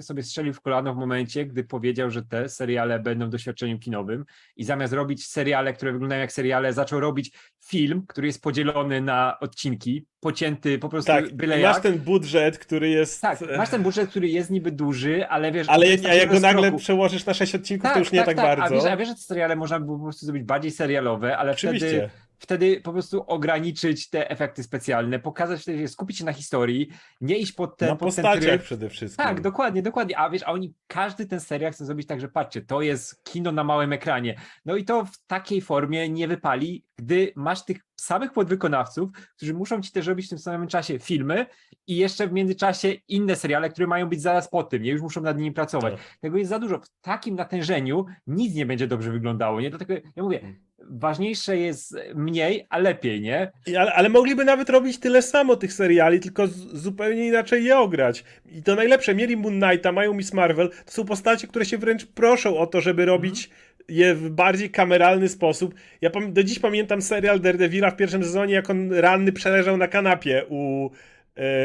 sobie 0.00 0.22
strzelił 0.22 0.52
w 0.54 0.60
kolano 0.60 0.94
w 0.94 0.96
momencie, 0.96 1.46
gdy 1.46 1.64
powiedział, 1.64 2.10
że 2.10 2.22
te 2.22 2.48
seriale 2.48 2.98
będą 2.98 3.30
doświadczeniem 3.30 3.78
kinowym 3.78 4.24
i 4.56 4.64
zamiast 4.64 4.92
robić 4.92 5.26
seriale, 5.26 5.72
które 5.72 5.92
wyglądają 5.92 6.20
jak 6.20 6.32
seriale, 6.32 6.72
zaczął 6.72 7.00
robić 7.00 7.32
film, 7.66 8.04
który 8.08 8.26
jest 8.26 8.42
podzielony 8.42 9.00
na 9.00 9.38
odcinki, 9.40 10.06
pocięty 10.20 10.78
po 10.78 10.88
prostu 10.88 11.12
Tak, 11.12 11.34
byle 11.34 11.56
masz 11.58 11.74
jak. 11.74 11.82
ten 11.82 11.98
budżet, 11.98 12.58
który 12.58 12.88
jest. 12.88 13.20
Tak, 13.20 13.38
masz 13.56 13.70
ten 13.70 13.82
budżet, 13.82 14.10
który 14.10 14.28
jest 14.28 14.50
niby 14.50 14.72
duży, 14.72 15.26
ale 15.28 15.52
wiesz... 15.52 15.68
Ale 15.68 15.86
a 16.08 16.14
jak 16.14 16.30
go 16.30 16.40
nagle 16.40 16.72
przełożysz 16.76 17.26
na 17.26 17.34
6 17.34 17.54
odcinków, 17.54 17.92
to 17.92 17.98
już 17.98 18.12
nie 18.12 18.24
tak, 18.24 18.38
A 18.38 18.42
bardzo. 18.42 18.74
wiesz, 18.74 18.84
a 18.84 18.96
wiesz, 18.96 19.08
że 19.08 19.14
te 19.14 19.20
seriale 19.20 19.56
można 19.56 19.80
by 19.80 19.84
było 19.86 19.98
po 19.98 20.04
prostu 20.04 20.26
zrobić 20.26 20.44
bardziej 20.44 20.70
serialowe, 20.70 21.38
ale 21.38 21.52
Oczywiście. 21.52 21.86
wtedy 21.86 22.10
wtedy 22.40 22.80
po 22.80 22.92
prostu 22.92 23.22
ograniczyć 23.26 24.10
te 24.10 24.30
efekty 24.30 24.62
specjalne, 24.62 25.18
pokazać 25.18 25.62
wtedy, 25.62 25.88
skupić 25.88 26.18
się 26.18 26.24
na 26.24 26.32
historii, 26.32 26.88
nie 27.20 27.38
iść 27.38 27.52
pod 27.52 27.76
ten, 27.76 27.88
Na 27.88 27.96
pod 27.96 28.14
ten 28.14 28.24
postaciach 28.24 28.42
tryb. 28.50 28.62
przede 28.62 28.88
wszystkim. 28.90 29.24
Tak, 29.24 29.40
dokładnie, 29.40 29.82
dokładnie. 29.82 30.18
A 30.18 30.30
wiesz, 30.30 30.42
a 30.42 30.46
oni 30.52 30.74
każdy 30.86 31.26
ten 31.26 31.40
serial 31.40 31.72
chce 31.72 31.84
zrobić 31.86 32.06
tak, 32.06 32.20
że 32.20 32.28
patrzcie, 32.28 32.62
to 32.62 32.82
jest 32.82 33.24
kino 33.24 33.52
na 33.52 33.64
małym 33.64 33.92
ekranie. 33.92 34.34
No 34.64 34.76
i 34.76 34.84
to 34.84 35.04
w 35.04 35.26
takiej 35.26 35.60
formie 35.60 36.08
nie 36.08 36.28
wypali, 36.28 36.84
gdy 36.98 37.32
masz 37.36 37.64
tych 37.64 37.76
samych 38.00 38.32
podwykonawców, 38.32 39.10
którzy 39.36 39.54
muszą 39.54 39.82
ci 39.82 39.92
też 39.92 40.06
robić 40.06 40.26
w 40.26 40.28
tym 40.28 40.38
samym 40.38 40.68
czasie 40.68 40.98
filmy 40.98 41.46
i 41.86 41.96
jeszcze 41.96 42.28
w 42.28 42.32
międzyczasie 42.32 42.92
inne 43.08 43.36
seriale, 43.36 43.68
które 43.70 43.86
mają 43.86 44.08
być 44.08 44.22
zaraz 44.22 44.48
po 44.50 44.62
tym, 44.62 44.82
nie 44.82 44.90
już 44.90 45.02
muszą 45.02 45.20
nad 45.20 45.38
nimi 45.38 45.52
pracować. 45.52 45.94
Tak. 45.94 46.02
Tego 46.20 46.38
jest 46.38 46.50
za 46.50 46.58
dużo. 46.58 46.78
W 46.78 46.88
takim 47.00 47.34
natężeniu 47.34 48.06
nic 48.26 48.54
nie 48.54 48.66
będzie 48.66 48.86
dobrze 48.86 49.10
wyglądało, 49.12 49.60
nie? 49.60 49.70
Dlatego 49.70 49.94
ja 50.16 50.22
mówię, 50.22 50.40
Mm. 50.40 50.69
Ważniejsze 50.82 51.56
jest 51.56 51.96
mniej, 52.14 52.66
a 52.70 52.78
lepiej, 52.78 53.20
nie? 53.20 53.52
I- 53.66 53.76
Ale, 53.76 53.92
ale 53.92 54.08
mogliby 54.08 54.44
nawet 54.44 54.70
robić 54.70 54.98
tyle 54.98 55.22
samo 55.22 55.56
tych 55.56 55.72
seriali, 55.72 56.20
tylko 56.20 56.46
z, 56.46 56.56
zupełnie 56.56 57.26
inaczej 57.26 57.64
je 57.64 57.78
ograć. 57.78 58.24
I 58.52 58.62
to 58.62 58.74
najlepsze, 58.74 59.14
mieli 59.14 59.36
Moon 59.36 59.60
Knighta, 59.60 59.92
mają 59.92 60.14
Miss 60.14 60.32
Marvel, 60.32 60.70
to 60.84 60.92
są 60.92 61.04
postacie, 61.04 61.46
które 61.46 61.64
się 61.64 61.78
wręcz 61.78 62.06
proszą 62.06 62.58
o 62.58 62.66
to, 62.66 62.80
żeby 62.80 63.04
robić 63.04 63.50
je 63.88 64.14
w 64.14 64.30
bardziej 64.30 64.70
kameralny 64.70 65.28
sposób. 65.28 65.74
Ja 66.00 66.10
do 66.28 66.44
dziś 66.44 66.58
pamiętam 66.58 67.02
serial 67.02 67.40
Daredevila 67.40 67.90
w 67.90 67.96
pierwszym 67.96 68.24
sezonie, 68.24 68.54
jak 68.54 68.70
on 68.70 68.92
ranny 68.92 69.32
przeleżał 69.32 69.76
na 69.76 69.88
kanapie 69.88 70.44
u, 70.48 70.90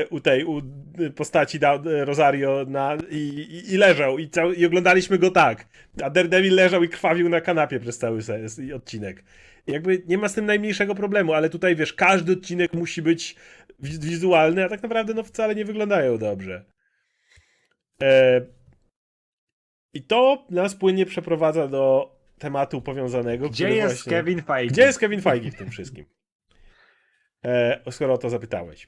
u 0.10 0.20
tej, 0.20 0.46
u 0.46 0.58
e, 0.58 1.10
postaci 1.10 1.60
da, 1.60 1.76
e, 1.76 2.06
Rosario 2.06 2.66
na, 2.68 2.98
i, 3.10 3.16
i, 3.18 3.74
i 3.74 3.78
leżał 3.78 4.20
i, 4.20 4.30
cały, 4.30 4.56
i 4.56 4.66
oglądaliśmy 4.66 5.18
go 5.18 5.32
tak. 5.32 5.68
A 6.04 6.10
Daredevil 6.10 6.56
leżał 6.56 6.84
i 6.84 6.90
krwawił 6.90 7.30
na 7.30 7.42
kanapie 7.42 7.80
przez 7.80 7.98
cały 7.98 8.22
se- 8.22 8.64
i 8.64 8.74
odcinek. 8.74 9.24
Jakby 9.68 10.04
nie 10.08 10.18
ma 10.18 10.30
z 10.30 10.34
tym 10.34 10.46
najmniejszego 10.46 10.96
problemu, 10.96 11.34
ale 11.34 11.50
tutaj 11.50 11.76
wiesz, 11.76 11.94
każdy 11.94 12.32
odcinek 12.34 12.74
musi 12.74 13.02
być 13.02 13.36
wi- 13.80 14.00
wizualny, 14.00 14.64
a 14.64 14.70
tak 14.70 14.84
naprawdę 14.84 15.14
no 15.14 15.24
wcale 15.24 15.56
nie 15.56 15.66
wyglądają 15.66 16.18
dobrze. 16.18 16.66
E, 18.02 18.42
I 19.94 20.04
to 20.04 20.46
nas 20.50 20.76
płynnie 20.76 21.06
przeprowadza 21.06 21.68
do 21.68 22.16
tematu 22.40 22.82
powiązanego. 22.82 23.50
Gdzie 23.50 23.70
jest 23.70 23.96
właśnie... 23.96 24.10
Kevin 24.12 24.42
Feige? 24.42 24.72
Gdzie 24.74 24.82
jest 24.82 25.00
Kevin 25.00 25.22
Feige 25.22 25.52
w 25.52 25.56
tym 25.56 25.70
wszystkim? 25.70 26.06
E, 27.46 27.92
skoro 27.92 28.14
o 28.14 28.18
to 28.18 28.30
zapytałeś. 28.30 28.88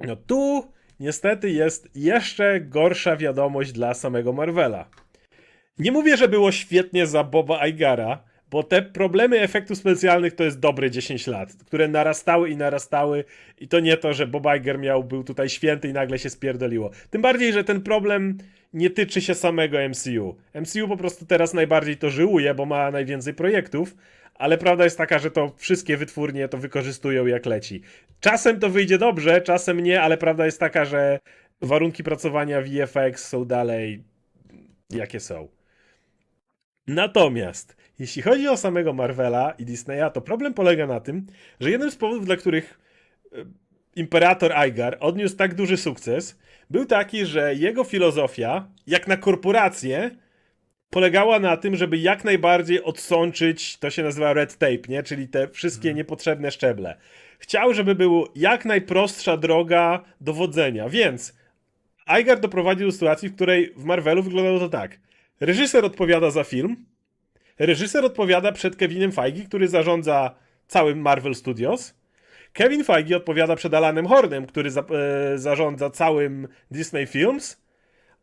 No 0.00 0.16
tu 0.16 0.72
niestety 1.00 1.50
jest 1.50 1.88
jeszcze 1.94 2.60
gorsza 2.60 3.16
wiadomość 3.16 3.72
dla 3.72 3.94
samego 3.94 4.32
Marvela. 4.32 4.88
Nie 5.78 5.92
mówię, 5.92 6.16
że 6.16 6.28
było 6.28 6.52
świetnie 6.52 7.06
za 7.06 7.24
Boba 7.24 7.66
Igara, 7.66 8.24
bo 8.54 8.62
te 8.62 8.82
problemy 8.82 9.40
efektów 9.40 9.78
specjalnych 9.78 10.34
to 10.34 10.44
jest 10.44 10.60
dobre 10.60 10.90
10 10.90 11.26
lat, 11.26 11.54
które 11.66 11.88
narastały 11.88 12.50
i 12.50 12.56
narastały 12.56 13.24
i 13.58 13.68
to 13.68 13.80
nie 13.80 13.96
to, 13.96 14.12
że 14.12 14.26
Bob 14.26 14.44
Iger 14.56 14.78
miał, 14.78 15.04
był 15.04 15.24
tutaj 15.24 15.48
święty 15.48 15.88
i 15.88 15.92
nagle 15.92 16.18
się 16.18 16.30
spierdoliło. 16.30 16.90
Tym 17.10 17.22
bardziej, 17.22 17.52
że 17.52 17.64
ten 17.64 17.80
problem 17.80 18.38
nie 18.72 18.90
tyczy 18.90 19.20
się 19.20 19.34
samego 19.34 19.78
MCU. 19.88 20.36
MCU 20.54 20.88
po 20.88 20.96
prostu 20.96 21.26
teraz 21.26 21.54
najbardziej 21.54 21.96
to 21.96 22.10
żyłuje, 22.10 22.54
bo 22.54 22.66
ma 22.66 22.90
najwięcej 22.90 23.34
projektów, 23.34 23.96
ale 24.34 24.58
prawda 24.58 24.84
jest 24.84 24.98
taka, 24.98 25.18
że 25.18 25.30
to 25.30 25.52
wszystkie 25.56 25.96
wytwórnie 25.96 26.48
to 26.48 26.58
wykorzystują 26.58 27.26
jak 27.26 27.46
leci. 27.46 27.82
Czasem 28.20 28.60
to 28.60 28.70
wyjdzie 28.70 28.98
dobrze, 28.98 29.40
czasem 29.40 29.80
nie, 29.80 30.02
ale 30.02 30.16
prawda 30.16 30.46
jest 30.46 30.60
taka, 30.60 30.84
że 30.84 31.18
warunki 31.60 32.04
pracowania 32.04 32.62
VFX 32.62 33.28
są 33.28 33.44
dalej 33.44 34.04
jakie 34.90 35.20
są. 35.20 35.48
Natomiast, 36.86 37.76
jeśli 37.98 38.22
chodzi 38.22 38.48
o 38.48 38.56
samego 38.56 38.92
Marvela 38.92 39.54
i 39.58 39.64
Disneya, 39.64 40.10
to 40.14 40.20
problem 40.20 40.54
polega 40.54 40.86
na 40.86 41.00
tym, 41.00 41.26
że 41.60 41.70
jednym 41.70 41.90
z 41.90 41.96
powodów, 41.96 42.26
dla 42.26 42.36
których 42.36 42.80
e, 43.32 43.44
Imperator 43.96 44.52
Igar 44.68 44.96
odniósł 45.00 45.36
tak 45.36 45.54
duży 45.54 45.76
sukces, 45.76 46.38
był 46.70 46.84
taki, 46.84 47.26
że 47.26 47.54
jego 47.54 47.84
filozofia, 47.84 48.68
jak 48.86 49.08
na 49.08 49.16
korporację, 49.16 50.10
polegała 50.90 51.38
na 51.38 51.56
tym, 51.56 51.76
żeby 51.76 51.98
jak 51.98 52.24
najbardziej 52.24 52.82
odsączyć, 52.82 53.78
to 53.78 53.90
się 53.90 54.02
nazywa 54.02 54.32
red 54.32 54.58
tape, 54.58 54.88
nie? 54.88 55.02
czyli 55.02 55.28
te 55.28 55.48
wszystkie 55.48 55.94
niepotrzebne 55.94 56.50
szczeble. 56.50 56.96
Chciał, 57.38 57.74
żeby 57.74 57.94
było 57.94 58.28
jak 58.34 58.64
najprostsza 58.64 59.36
droga 59.36 60.04
dowodzenia, 60.20 60.88
więc 60.88 61.34
Igar 62.20 62.40
doprowadził 62.40 62.86
do 62.86 62.92
sytuacji, 62.92 63.28
w 63.28 63.34
której 63.34 63.72
w 63.76 63.84
Marvelu 63.84 64.22
wyglądało 64.22 64.58
to 64.58 64.68
tak. 64.68 64.98
Reżyser 65.40 65.84
odpowiada 65.84 66.30
za 66.30 66.44
film, 66.44 66.76
reżyser 67.58 68.04
odpowiada 68.04 68.52
przed 68.52 68.76
Kevinem 68.76 69.12
Feige, 69.12 69.44
który 69.44 69.68
zarządza 69.68 70.34
całym 70.66 70.98
Marvel 70.98 71.34
Studios, 71.34 71.94
Kevin 72.54 72.84
Feige 72.84 73.16
odpowiada 73.16 73.56
przed 73.56 73.74
Alanem 73.74 74.06
Hornem, 74.06 74.46
który 74.46 74.70
za, 74.70 74.80
e, 74.80 75.38
zarządza 75.38 75.90
całym 75.90 76.48
Disney 76.70 77.06
Films. 77.06 77.63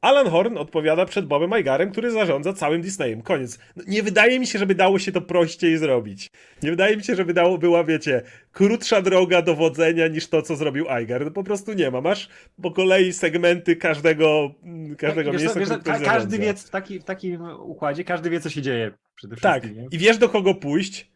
Alan 0.01 0.27
Horn 0.27 0.57
odpowiada 0.57 1.05
przed 1.05 1.25
Bobem 1.25 1.59
Igarem, 1.59 1.91
który 1.91 2.11
zarządza 2.11 2.53
całym 2.53 2.81
Disneyem. 2.81 3.21
Koniec. 3.21 3.59
No, 3.75 3.83
nie 3.87 4.03
wydaje 4.03 4.39
mi 4.39 4.47
się, 4.47 4.59
żeby 4.59 4.75
dało 4.75 4.99
się 4.99 5.11
to 5.11 5.21
prościej 5.21 5.77
zrobić. 5.77 6.29
Nie 6.63 6.69
wydaje 6.69 6.97
mi 6.97 7.03
się, 7.03 7.15
żeby 7.15 7.33
dało, 7.33 7.57
była, 7.57 7.83
wiecie, 7.83 8.21
krótsza 8.51 9.01
droga 9.01 9.41
dowodzenia 9.41 10.07
niż 10.07 10.27
to, 10.27 10.41
co 10.41 10.55
zrobił 10.55 10.85
Igar. 11.01 11.25
No 11.25 11.31
po 11.31 11.43
prostu 11.43 11.73
nie 11.73 11.91
ma. 11.91 12.01
Masz 12.01 12.29
po 12.61 12.71
kolei 12.71 13.13
segmenty 13.13 13.75
każdego, 13.75 14.51
mm, 14.63 14.95
każdego 14.95 15.31
wiesz, 15.31 15.41
miejsca, 15.41 15.59
wiesz, 15.59 15.69
ka- 15.69 15.77
każdy 15.77 16.05
zarządza. 16.05 16.37
wie 16.37 16.53
w, 16.53 16.69
taki, 16.69 16.99
w 16.99 17.03
takim 17.03 17.41
układzie, 17.59 18.03
każdy 18.03 18.29
wie, 18.29 18.39
co 18.39 18.49
się 18.49 18.61
dzieje 18.61 18.91
przede 19.15 19.35
Tak, 19.35 19.61
wszystkim. 19.63 19.83
nie? 19.83 19.87
i 19.91 19.97
wiesz 19.97 20.17
do 20.17 20.29
kogo 20.29 20.55
pójść. 20.55 21.11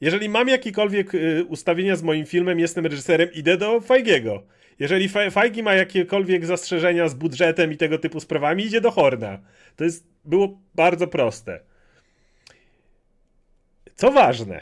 Jeżeli 0.00 0.28
mam 0.28 0.48
jakiekolwiek 0.48 1.14
y, 1.14 1.44
ustawienia 1.48 1.96
z 1.96 2.02
moim 2.02 2.26
filmem, 2.26 2.58
jestem 2.58 2.86
reżyserem, 2.86 3.28
idę 3.34 3.56
do 3.56 3.80
Feigiego. 3.80 4.42
Jeżeli 4.78 5.08
Feigi 5.08 5.62
ma 5.62 5.74
jakiekolwiek 5.74 6.46
zastrzeżenia 6.46 7.08
z 7.08 7.14
budżetem 7.14 7.72
i 7.72 7.76
tego 7.76 7.98
typu 7.98 8.20
sprawami, 8.20 8.64
idzie 8.64 8.80
do 8.80 8.90
Horna. 8.90 9.38
To 9.76 9.84
jest, 9.84 10.06
było 10.24 10.58
bardzo 10.74 11.06
proste. 11.06 11.60
Co 13.94 14.12
ważne, 14.12 14.60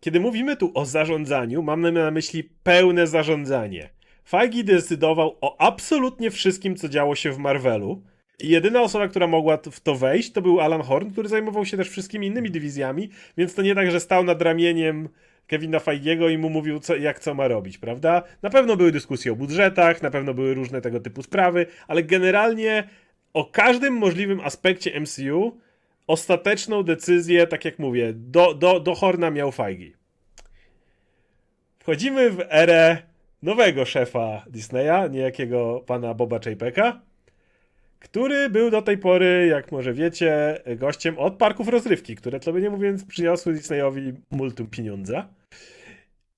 kiedy 0.00 0.20
mówimy 0.20 0.56
tu 0.56 0.70
o 0.74 0.84
zarządzaniu, 0.84 1.62
mamy 1.62 1.92
na 1.92 2.10
myśli 2.10 2.44
pełne 2.62 3.06
zarządzanie. 3.06 3.90
Feige 4.28 4.64
decydował 4.64 5.36
o 5.40 5.60
absolutnie 5.60 6.30
wszystkim, 6.30 6.76
co 6.76 6.88
działo 6.88 7.14
się 7.14 7.32
w 7.32 7.38
Marvelu. 7.38 8.02
I 8.38 8.48
jedyna 8.48 8.82
osoba, 8.82 9.08
która 9.08 9.26
mogła 9.26 9.58
w 9.70 9.80
to 9.80 9.94
wejść, 9.94 10.32
to 10.32 10.42
był 10.42 10.60
Alan 10.60 10.82
Horn, 10.82 11.10
który 11.10 11.28
zajmował 11.28 11.66
się 11.66 11.76
też 11.76 11.90
wszystkimi 11.90 12.26
innymi 12.26 12.50
dywizjami, 12.50 13.10
więc 13.36 13.54
to 13.54 13.62
nie 13.62 13.74
tak, 13.74 13.90
że 13.90 14.00
stał 14.00 14.24
nad 14.24 14.42
ramieniem 14.42 15.08
Kevina 15.50 15.80
Feigiego 15.80 16.28
i 16.28 16.38
mu 16.38 16.50
mówił, 16.50 16.80
co, 16.80 16.96
jak 16.96 17.20
co 17.20 17.34
ma 17.34 17.48
robić, 17.48 17.78
prawda? 17.78 18.22
Na 18.42 18.50
pewno 18.50 18.76
były 18.76 18.92
dyskusje 18.92 19.32
o 19.32 19.36
budżetach, 19.36 20.02
na 20.02 20.10
pewno 20.10 20.34
były 20.34 20.54
różne 20.54 20.80
tego 20.80 21.00
typu 21.00 21.22
sprawy, 21.22 21.66
ale 21.88 22.02
generalnie 22.02 22.88
o 23.32 23.44
każdym 23.44 23.94
możliwym 23.94 24.40
aspekcie 24.40 25.00
MCU 25.00 25.58
ostateczną 26.06 26.82
decyzję, 26.82 27.46
tak 27.46 27.64
jak 27.64 27.78
mówię, 27.78 28.12
do, 28.14 28.54
do, 28.54 28.80
do 28.80 28.94
Horna 28.94 29.30
miał 29.30 29.52
Feige. 29.52 29.90
Wchodzimy 31.78 32.30
w 32.30 32.40
erę 32.50 32.98
nowego 33.42 33.84
szefa 33.84 34.44
Disneya, 34.46 35.10
niejakiego 35.10 35.84
pana 35.86 36.14
Boba 36.14 36.38
Chapeka, 36.38 37.00
który 37.98 38.50
był 38.50 38.70
do 38.70 38.82
tej 38.82 38.98
pory, 38.98 39.46
jak 39.50 39.72
może 39.72 39.92
wiecie, 39.92 40.60
gościem 40.76 41.18
od 41.18 41.36
parków 41.36 41.68
rozrywki, 41.68 42.16
które, 42.16 42.40
to 42.40 42.52
by 42.52 42.62
nie 42.62 42.70
mówiąc, 42.70 43.04
przyniosły 43.04 43.52
Disneyowi 43.52 44.12
multum 44.30 44.66
pieniądza. 44.66 45.39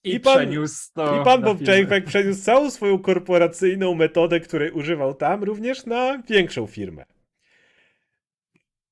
I, 0.04 0.14
i 0.14 0.20
pan- 0.20 0.36
przeniósł 0.36 0.92
to 0.94 1.20
I 1.20 1.24
pan 1.24 1.42
Bob. 1.42 1.58
Chapek 1.66 2.04
przeniósł 2.04 2.42
całą 2.42 2.70
swoją 2.70 2.98
korporacyjną 2.98 3.94
metodę, 3.94 4.40
której 4.40 4.70
używał 4.70 5.14
tam, 5.14 5.44
również 5.44 5.86
na 5.86 6.22
większą 6.28 6.66
firmę. 6.66 7.04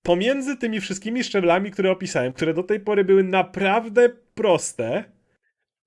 Pomiędzy 0.02 0.56
tymi 0.56 0.80
wszystkimi 0.80 1.24
szczeblami, 1.24 1.70
które 1.70 1.90
opisałem, 1.90 2.32
które 2.32 2.54
do 2.54 2.62
tej 2.62 2.80
pory 2.80 3.04
były 3.04 3.24
naprawdę 3.24 4.08
proste, 4.34 5.04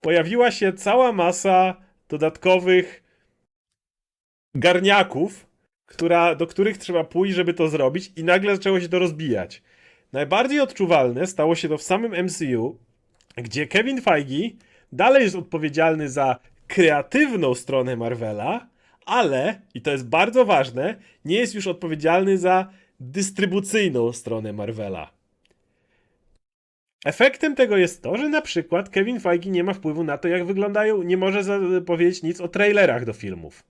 pojawiła 0.01 0.51
się 0.51 0.73
cała 0.73 1.11
masa 1.11 1.75
dodatkowych 2.09 3.03
garniaków, 4.55 5.47
która, 5.85 6.35
do 6.35 6.47
których 6.47 6.77
trzeba 6.77 7.03
pójść, 7.03 7.35
żeby 7.35 7.53
to 7.53 7.67
zrobić, 7.67 8.11
i 8.15 8.23
nagle 8.23 8.55
zaczęło 8.55 8.79
się 8.79 8.89
to 8.89 8.99
rozbijać. 8.99 9.63
Najbardziej 10.13 10.59
odczuwalne 10.59 11.27
stało 11.27 11.55
się 11.55 11.69
to 11.69 11.77
w 11.77 11.83
samym 11.83 12.25
MCU, 12.25 12.79
gdzie 13.37 13.67
Kevin 13.67 14.01
Feige 14.01 14.49
dalej 14.95 15.23
jest 15.23 15.35
odpowiedzialny 15.35 16.09
za 16.09 16.39
kreatywną 16.67 17.53
stronę 17.53 17.95
Marvela, 17.95 18.67
ale, 19.05 19.61
i 19.73 19.81
to 19.81 19.91
jest 19.91 20.09
bardzo 20.09 20.45
ważne, 20.45 20.95
nie 21.25 21.35
jest 21.35 21.55
już 21.55 21.67
odpowiedzialny 21.67 22.37
za 22.37 22.69
dystrybucyjną 22.99 24.11
stronę 24.11 24.53
Marvela. 24.53 25.11
Efektem 27.05 27.55
tego 27.55 27.77
jest 27.77 28.03
to, 28.03 28.17
że 28.17 28.29
na 28.29 28.41
przykład 28.41 28.89
Kevin 28.89 29.19
Feige 29.19 29.49
nie 29.49 29.63
ma 29.63 29.73
wpływu 29.73 30.03
na 30.03 30.17
to, 30.17 30.27
jak 30.27 30.45
wyglądają, 30.45 31.03
nie 31.03 31.17
może 31.17 31.41
powiedzieć 31.85 32.23
nic 32.23 32.41
o 32.41 32.47
trailerach 32.47 33.05
do 33.05 33.13
filmów. 33.13 33.63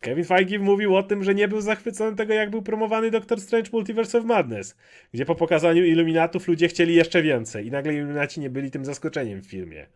Kevin 0.00 0.24
Feige 0.24 0.58
mówił 0.58 0.96
o 0.96 1.02
tym, 1.02 1.24
że 1.24 1.34
nie 1.34 1.48
był 1.48 1.60
zachwycony 1.60 2.16
tego, 2.16 2.34
jak 2.34 2.50
był 2.50 2.62
promowany 2.62 3.10
Doctor 3.10 3.40
Strange 3.40 3.70
Multiverse 3.72 4.18
of 4.18 4.24
Madness, 4.24 4.76
gdzie 5.12 5.24
po 5.24 5.34
pokazaniu 5.34 5.84
Illuminatów 5.84 6.48
ludzie 6.48 6.68
chcieli 6.68 6.94
jeszcze 6.94 7.22
więcej 7.22 7.66
i 7.66 7.70
nagle 7.70 7.94
Illuminaci 7.94 8.40
nie 8.40 8.50
byli 8.50 8.70
tym 8.70 8.84
zaskoczeniem 8.84 9.42
w 9.42 9.46
filmie. 9.46 9.86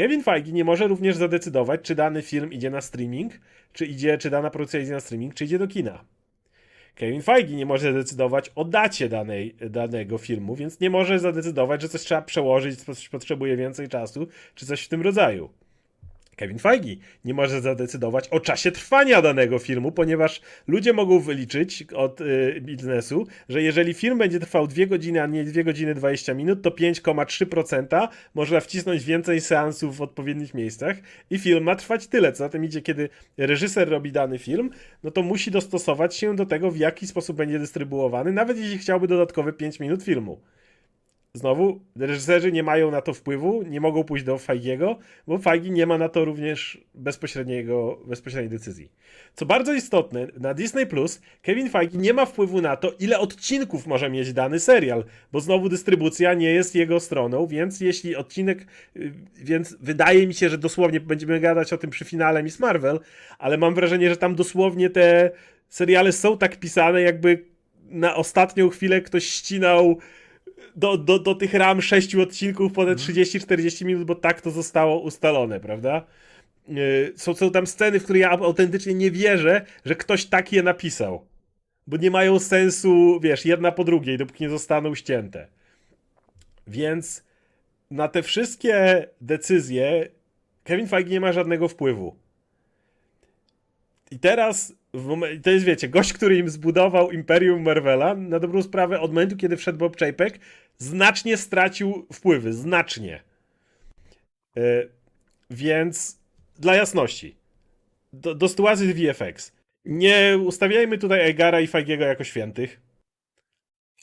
Kevin 0.00 0.22
Feige 0.22 0.52
nie 0.52 0.64
może 0.64 0.88
również 0.88 1.16
zadecydować, 1.16 1.80
czy 1.82 1.94
dany 1.94 2.22
film 2.22 2.52
idzie 2.52 2.70
na 2.70 2.80
streaming, 2.80 3.32
czy 3.72 3.86
idzie, 3.86 4.18
czy 4.18 4.30
dana 4.30 4.50
produkcja 4.50 4.80
idzie 4.80 4.92
na 4.92 5.00
streaming, 5.00 5.34
czy 5.34 5.44
idzie 5.44 5.58
do 5.58 5.68
kina. 5.68 6.04
Kevin 6.94 7.22
Feige 7.22 7.56
nie 7.56 7.66
może 7.66 7.92
zadecydować 7.92 8.52
o 8.54 8.64
dacie 8.64 9.08
danej, 9.08 9.56
danego 9.70 10.18
filmu, 10.18 10.54
więc 10.56 10.80
nie 10.80 10.90
może 10.90 11.18
zadecydować, 11.18 11.82
że 11.82 11.88
coś 11.88 12.00
trzeba 12.00 12.22
przełożyć, 12.22 12.84
coś 12.84 13.08
potrzebuje 13.08 13.56
więcej 13.56 13.88
czasu, 13.88 14.26
czy 14.54 14.66
coś 14.66 14.84
w 14.84 14.88
tym 14.88 15.02
rodzaju. 15.02 15.50
Kevin 16.40 16.58
Feige 16.58 16.96
nie 17.24 17.34
może 17.34 17.60
zadecydować 17.60 18.28
o 18.28 18.40
czasie 18.40 18.72
trwania 18.72 19.22
danego 19.22 19.58
filmu, 19.58 19.92
ponieważ 19.92 20.40
ludzie 20.66 20.92
mogą 20.92 21.20
wyliczyć 21.20 21.82
od 21.82 22.20
y, 22.20 22.60
biznesu, 22.60 23.26
że 23.48 23.62
jeżeli 23.62 23.94
film 23.94 24.18
będzie 24.18 24.40
trwał 24.40 24.66
2 24.66 24.86
godziny, 24.86 25.22
a 25.22 25.26
nie 25.26 25.44
2 25.44 25.62
godziny 25.62 25.94
20 25.94 26.34
minut, 26.34 26.62
to 26.62 26.70
5,3% 26.70 28.08
można 28.34 28.60
wcisnąć 28.60 29.04
więcej 29.04 29.40
seansów 29.40 29.96
w 29.96 30.02
odpowiednich 30.02 30.54
miejscach 30.54 30.96
i 31.30 31.38
film 31.38 31.64
ma 31.64 31.76
trwać 31.76 32.06
tyle. 32.06 32.32
Co 32.32 32.38
za 32.38 32.48
tym 32.48 32.64
idzie, 32.64 32.82
kiedy 32.82 33.08
reżyser 33.36 33.88
robi 33.88 34.12
dany 34.12 34.38
film, 34.38 34.70
no 35.04 35.10
to 35.10 35.22
musi 35.22 35.50
dostosować 35.50 36.16
się 36.16 36.36
do 36.36 36.46
tego, 36.46 36.70
w 36.70 36.76
jaki 36.76 37.06
sposób 37.06 37.36
będzie 37.36 37.58
dystrybuowany, 37.58 38.32
nawet 38.32 38.58
jeśli 38.58 38.78
chciałby 38.78 39.08
dodatkowe 39.08 39.52
5 39.52 39.80
minut 39.80 40.02
filmu. 40.02 40.40
Znowu, 41.34 41.80
reżyserzy 41.96 42.52
nie 42.52 42.62
mają 42.62 42.90
na 42.90 43.00
to 43.00 43.14
wpływu, 43.14 43.62
nie 43.62 43.80
mogą 43.80 44.04
pójść 44.04 44.24
do 44.24 44.38
Feigiego, 44.38 44.98
bo 45.26 45.38
Feigi 45.38 45.70
nie 45.70 45.86
ma 45.86 45.98
na 45.98 46.08
to 46.08 46.24
również 46.24 46.84
bezpośredniego, 46.94 47.98
bezpośredniej 48.06 48.50
decyzji. 48.50 48.92
Co 49.34 49.46
bardzo 49.46 49.72
istotne, 49.72 50.26
na 50.40 50.54
Disney 50.54 50.86
Plus 50.86 51.20
Kevin 51.42 51.70
Feige 51.70 51.98
nie 51.98 52.12
ma 52.12 52.26
wpływu 52.26 52.60
na 52.60 52.76
to, 52.76 52.92
ile 52.98 53.18
odcinków 53.18 53.86
może 53.86 54.10
mieć 54.10 54.32
dany 54.32 54.60
serial, 54.60 55.04
bo 55.32 55.40
znowu 55.40 55.68
dystrybucja 55.68 56.34
nie 56.34 56.50
jest 56.50 56.74
jego 56.74 57.00
stroną, 57.00 57.46
więc 57.46 57.80
jeśli 57.80 58.16
odcinek, 58.16 58.66
y, 58.96 59.12
więc 59.36 59.76
wydaje 59.80 60.26
mi 60.26 60.34
się, 60.34 60.48
że 60.48 60.58
dosłownie 60.58 61.00
będziemy 61.00 61.40
gadać 61.40 61.72
o 61.72 61.78
tym 61.78 61.90
przy 61.90 62.04
finale 62.04 62.42
Miss 62.42 62.60
Marvel, 62.60 63.00
ale 63.38 63.58
mam 63.58 63.74
wrażenie, 63.74 64.08
że 64.10 64.16
tam 64.16 64.34
dosłownie 64.34 64.90
te 64.90 65.30
seriale 65.68 66.12
są 66.12 66.38
tak 66.38 66.56
pisane, 66.56 67.02
jakby 67.02 67.44
na 67.90 68.14
ostatnią 68.14 68.68
chwilę 68.68 69.00
ktoś 69.00 69.24
ścinał 69.24 69.98
do, 70.76 70.98
do, 70.98 71.18
do 71.18 71.34
tych 71.34 71.54
ram 71.54 71.82
sześciu 71.82 72.22
odcinków 72.22 72.72
ponad 72.72 72.98
30-40 72.98 73.84
minut, 73.84 74.04
bo 74.04 74.14
tak 74.14 74.40
to 74.40 74.50
zostało 74.50 75.00
ustalone, 75.00 75.60
prawda? 75.60 76.06
Yy, 76.68 77.12
Są, 77.16 77.34
są 77.34 77.50
tam 77.50 77.66
sceny, 77.66 78.00
w 78.00 78.04
które 78.04 78.18
ja 78.18 78.30
autentycznie 78.30 78.94
nie 78.94 79.10
wierzę, 79.10 79.66
że 79.84 79.96
ktoś 79.96 80.24
tak 80.26 80.52
je 80.52 80.62
napisał. 80.62 81.26
Bo 81.86 81.96
nie 81.96 82.10
mają 82.10 82.38
sensu, 82.38 83.20
wiesz, 83.22 83.44
jedna 83.44 83.72
po 83.72 83.84
drugiej, 83.84 84.18
dopóki 84.18 84.44
nie 84.44 84.50
zostaną 84.50 84.94
ścięte. 84.94 85.46
Więc 86.66 87.24
na 87.90 88.08
te 88.08 88.22
wszystkie 88.22 89.06
decyzje 89.20 90.08
Kevin 90.64 90.86
Feige 90.86 91.10
nie 91.10 91.20
ma 91.20 91.32
żadnego 91.32 91.68
wpływu. 91.68 92.16
I 94.10 94.18
teraz, 94.18 94.72
to 95.42 95.50
jest, 95.50 95.64
wiecie, 95.64 95.88
gość, 95.88 96.12
który 96.12 96.36
im 96.38 96.48
zbudował 96.48 97.10
Imperium 97.10 97.62
Marvela, 97.62 98.14
na 98.14 98.38
dobrą 98.38 98.62
sprawę, 98.62 99.00
od 99.00 99.10
momentu, 99.10 99.36
kiedy 99.36 99.56
wszedł 99.56 99.78
Bob 99.78 99.96
Chapek, 99.96 100.38
znacznie 100.78 101.36
stracił 101.36 102.06
wpływy, 102.12 102.52
znacznie. 102.52 103.22
E, 104.56 104.62
więc, 105.50 106.20
dla 106.58 106.74
jasności, 106.74 107.36
do, 108.12 108.34
do 108.34 108.48
sytuacji 108.48 108.94
VFX, 108.94 109.52
nie 109.84 110.38
ustawiajmy 110.44 110.98
tutaj 110.98 111.30
Egara 111.30 111.60
i 111.60 111.66
Feigiego 111.66 112.04
jako 112.04 112.24
świętych. 112.24 112.80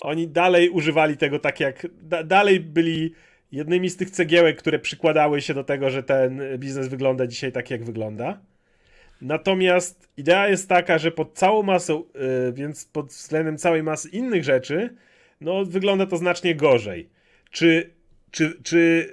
Oni 0.01 0.27
dalej 0.27 0.69
używali 0.69 1.17
tego 1.17 1.39
tak 1.39 1.59
jak, 1.59 1.87
da, 2.01 2.23
dalej 2.23 2.59
byli 2.59 3.13
jednymi 3.51 3.89
z 3.89 3.97
tych 3.97 4.09
cegiełek, 4.09 4.57
które 4.57 4.79
przykładały 4.79 5.41
się 5.41 5.53
do 5.53 5.63
tego, 5.63 5.89
że 5.89 6.03
ten 6.03 6.41
biznes 6.57 6.87
wygląda 6.87 7.27
dzisiaj 7.27 7.51
tak, 7.51 7.71
jak 7.71 7.83
wygląda. 7.83 8.39
Natomiast 9.21 10.09
idea 10.17 10.47
jest 10.47 10.69
taka, 10.69 10.97
że 10.97 11.11
pod 11.11 11.33
całą 11.33 11.63
masą, 11.63 12.03
yy, 12.45 12.53
więc 12.53 12.85
pod 12.85 13.07
względem 13.07 13.57
całej 13.57 13.83
masy 13.83 14.09
innych 14.09 14.43
rzeczy, 14.43 14.95
no 15.41 15.65
wygląda 15.65 16.05
to 16.05 16.17
znacznie 16.17 16.55
gorzej. 16.55 17.09
Czy, 17.51 17.93
czy, 18.31 18.61
czy 18.63 19.09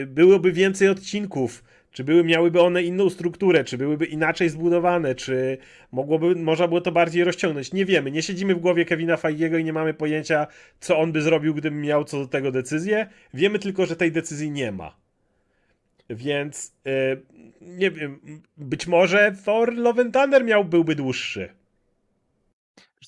yy, 0.00 0.06
byłoby 0.06 0.52
więcej 0.52 0.88
odcinków? 0.88 1.64
Czy 1.92 2.04
były, 2.04 2.24
miałyby 2.24 2.60
one 2.60 2.82
inną 2.82 3.10
strukturę? 3.10 3.64
Czy 3.64 3.78
byłyby 3.78 4.06
inaczej 4.06 4.48
zbudowane? 4.48 5.14
Czy 5.14 5.58
mogłoby, 5.92 6.34
można 6.34 6.68
było 6.68 6.80
to 6.80 6.92
bardziej 6.92 7.24
rozciągnąć? 7.24 7.72
Nie 7.72 7.84
wiemy. 7.84 8.10
Nie 8.10 8.22
siedzimy 8.22 8.54
w 8.54 8.58
głowie 8.58 8.84
Kevina 8.84 9.16
Feigiego 9.16 9.58
i 9.58 9.64
nie 9.64 9.72
mamy 9.72 9.94
pojęcia, 9.94 10.46
co 10.80 10.98
on 10.98 11.12
by 11.12 11.22
zrobił, 11.22 11.54
gdyby 11.54 11.76
miał 11.76 12.04
co 12.04 12.18
do 12.18 12.26
tego 12.26 12.52
decyzję. 12.52 13.06
Wiemy 13.34 13.58
tylko, 13.58 13.86
że 13.86 13.96
tej 13.96 14.12
decyzji 14.12 14.50
nie 14.50 14.72
ma. 14.72 15.07
Więc 16.10 16.76
y, 16.86 17.22
nie 17.60 17.90
wiem, 17.90 18.20
być 18.56 18.86
może 18.86 19.32
Thor 19.44 19.74
Love 19.74 20.02
and 20.02 20.14
Thunder 20.14 20.44
miał, 20.44 20.64
byłby 20.64 20.94
dłuższy. 20.94 21.58